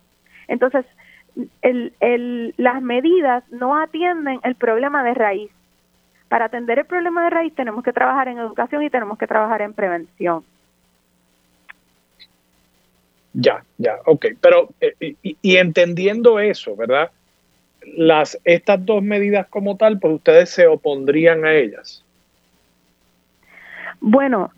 Entonces, 0.48 0.86
el, 1.62 1.94
el, 2.00 2.54
las 2.58 2.82
medidas 2.82 3.44
no 3.52 3.78
atienden 3.78 4.40
el 4.44 4.56
problema 4.56 5.04
de 5.04 5.14
raíz 5.14 5.52
para 6.30 6.46
atender 6.46 6.80
el 6.80 6.86
problema 6.86 7.24
de 7.24 7.30
raíz 7.30 7.54
tenemos 7.54 7.84
que 7.84 7.94
trabajar 7.94 8.28
en 8.28 8.40
educación 8.40 8.84
y 8.84 8.90
tenemos 8.90 9.18
que 9.18 9.28
trabajar 9.28 9.62
en 9.62 9.74
prevención. 9.74 10.44
Ya, 13.34 13.64
ya, 13.78 14.00
ok. 14.06 14.28
Pero, 14.42 14.70
eh, 14.82 15.16
y, 15.22 15.58
entendiendo 15.58 16.40
eso, 16.40 16.76
¿verdad? 16.76 17.12
Las, 17.98 18.40
estas 18.46 18.84
dos 18.86 19.04
medidas 19.04 19.48
como 19.48 19.78
tal, 19.78 20.00
pues 20.00 20.16
ustedes 20.16 20.50
se 20.50 20.68
opondrían 20.68 21.46
a 21.46 21.54
ellas. 21.54 22.05
Bueno, 24.02 24.52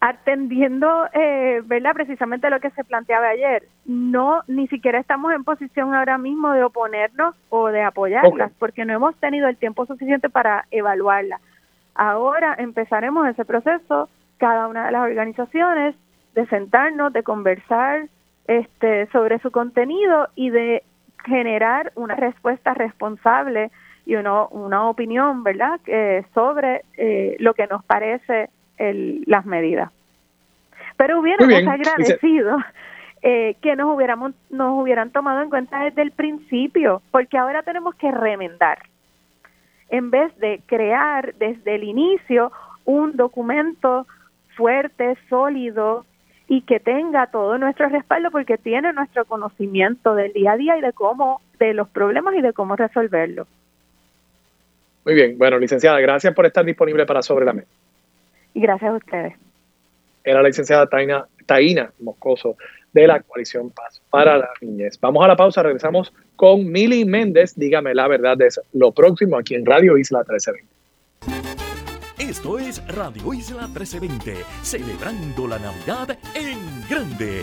atendiendo, 0.00 1.08
eh, 1.12 1.60
¿verdad? 1.64 1.92
Precisamente 1.94 2.50
lo 2.50 2.60
que 2.60 2.70
se 2.70 2.84
planteaba 2.84 3.28
ayer, 3.28 3.64
no, 3.84 4.42
ni 4.46 4.68
siquiera 4.68 5.00
estamos 5.00 5.32
en 5.32 5.44
posición 5.44 5.94
ahora 5.94 6.18
mismo 6.18 6.52
de 6.52 6.62
oponernos 6.62 7.34
o 7.48 7.68
de 7.68 7.82
apoyarlas, 7.82 8.52
porque 8.58 8.84
no 8.84 8.92
hemos 8.92 9.16
tenido 9.16 9.48
el 9.48 9.56
tiempo 9.56 9.86
suficiente 9.86 10.28
para 10.28 10.66
evaluarlas. 10.70 11.40
Ahora 11.94 12.54
empezaremos 12.58 13.26
ese 13.28 13.44
proceso, 13.44 14.08
cada 14.38 14.68
una 14.68 14.86
de 14.86 14.92
las 14.92 15.02
organizaciones, 15.02 15.96
de 16.34 16.46
sentarnos, 16.46 17.12
de 17.12 17.24
conversar 17.24 18.06
este, 18.46 19.06
sobre 19.06 19.40
su 19.40 19.50
contenido 19.50 20.28
y 20.36 20.50
de 20.50 20.84
generar 21.24 21.92
una 21.96 22.14
respuesta 22.14 22.72
responsable 22.74 23.72
y 24.08 24.16
uno, 24.16 24.48
una 24.52 24.88
opinión, 24.88 25.44
¿verdad?, 25.44 25.78
eh, 25.86 26.24
sobre 26.32 26.80
eh, 26.96 27.36
lo 27.40 27.52
que 27.52 27.66
nos 27.66 27.84
parece 27.84 28.48
el, 28.78 29.22
las 29.26 29.44
medidas. 29.44 29.92
Pero 30.96 31.20
hubiéramos 31.20 31.54
agradecido 31.68 32.56
eh, 33.22 33.56
que 33.60 33.76
nos 33.76 33.94
hubiéramos 33.94 34.32
nos 34.48 34.80
hubieran 34.80 35.10
tomado 35.10 35.42
en 35.42 35.50
cuenta 35.50 35.84
desde 35.84 36.00
el 36.00 36.12
principio, 36.12 37.02
porque 37.10 37.36
ahora 37.36 37.62
tenemos 37.62 37.94
que 37.96 38.10
remendar 38.10 38.78
en 39.90 40.10
vez 40.10 40.34
de 40.38 40.62
crear 40.64 41.34
desde 41.34 41.74
el 41.74 41.84
inicio 41.84 42.50
un 42.86 43.14
documento 43.14 44.06
fuerte, 44.56 45.18
sólido 45.28 46.06
y 46.46 46.62
que 46.62 46.80
tenga 46.80 47.26
todo 47.26 47.58
nuestro 47.58 47.90
respaldo 47.90 48.30
porque 48.30 48.56
tiene 48.56 48.90
nuestro 48.94 49.26
conocimiento 49.26 50.14
del 50.14 50.32
día 50.32 50.52
a 50.52 50.56
día 50.56 50.78
y 50.78 50.80
de 50.80 50.94
cómo 50.94 51.42
de 51.58 51.74
los 51.74 51.90
problemas 51.90 52.34
y 52.36 52.40
de 52.40 52.54
cómo 52.54 52.74
resolverlos. 52.74 53.46
Muy 55.08 55.14
bien, 55.14 55.38
bueno, 55.38 55.58
licenciada, 55.58 55.98
gracias 56.00 56.34
por 56.34 56.44
estar 56.44 56.62
disponible 56.66 57.06
para 57.06 57.22
Sobre 57.22 57.46
la 57.46 57.54
Mesa. 57.54 57.68
Y 58.52 58.60
gracias 58.60 58.90
a 58.90 58.94
ustedes. 58.94 59.32
Era 60.22 60.42
la 60.42 60.48
licenciada 60.48 60.86
Taina, 60.86 61.26
Taina 61.46 61.90
Moscoso 62.00 62.58
de 62.92 63.06
la 63.06 63.22
coalición 63.22 63.70
Paz 63.70 64.02
para 64.10 64.36
la 64.36 64.50
niñez. 64.60 65.00
Vamos 65.00 65.24
a 65.24 65.28
la 65.28 65.34
pausa, 65.34 65.62
regresamos 65.62 66.12
con 66.36 66.70
Mili 66.70 67.06
Méndez. 67.06 67.54
Dígame 67.56 67.94
la 67.94 68.06
verdad 68.06 68.36
de 68.36 68.50
lo 68.74 68.92
próximo 68.92 69.38
aquí 69.38 69.54
en 69.54 69.64
Radio 69.64 69.96
Isla 69.96 70.18
1320. 70.18 70.68
Esto 72.18 72.58
es 72.58 72.86
Radio 72.94 73.32
Isla 73.32 73.66
1320, 73.66 74.34
celebrando 74.60 75.48
la 75.48 75.58
Navidad 75.58 76.18
en 76.34 76.58
grande. 76.86 77.40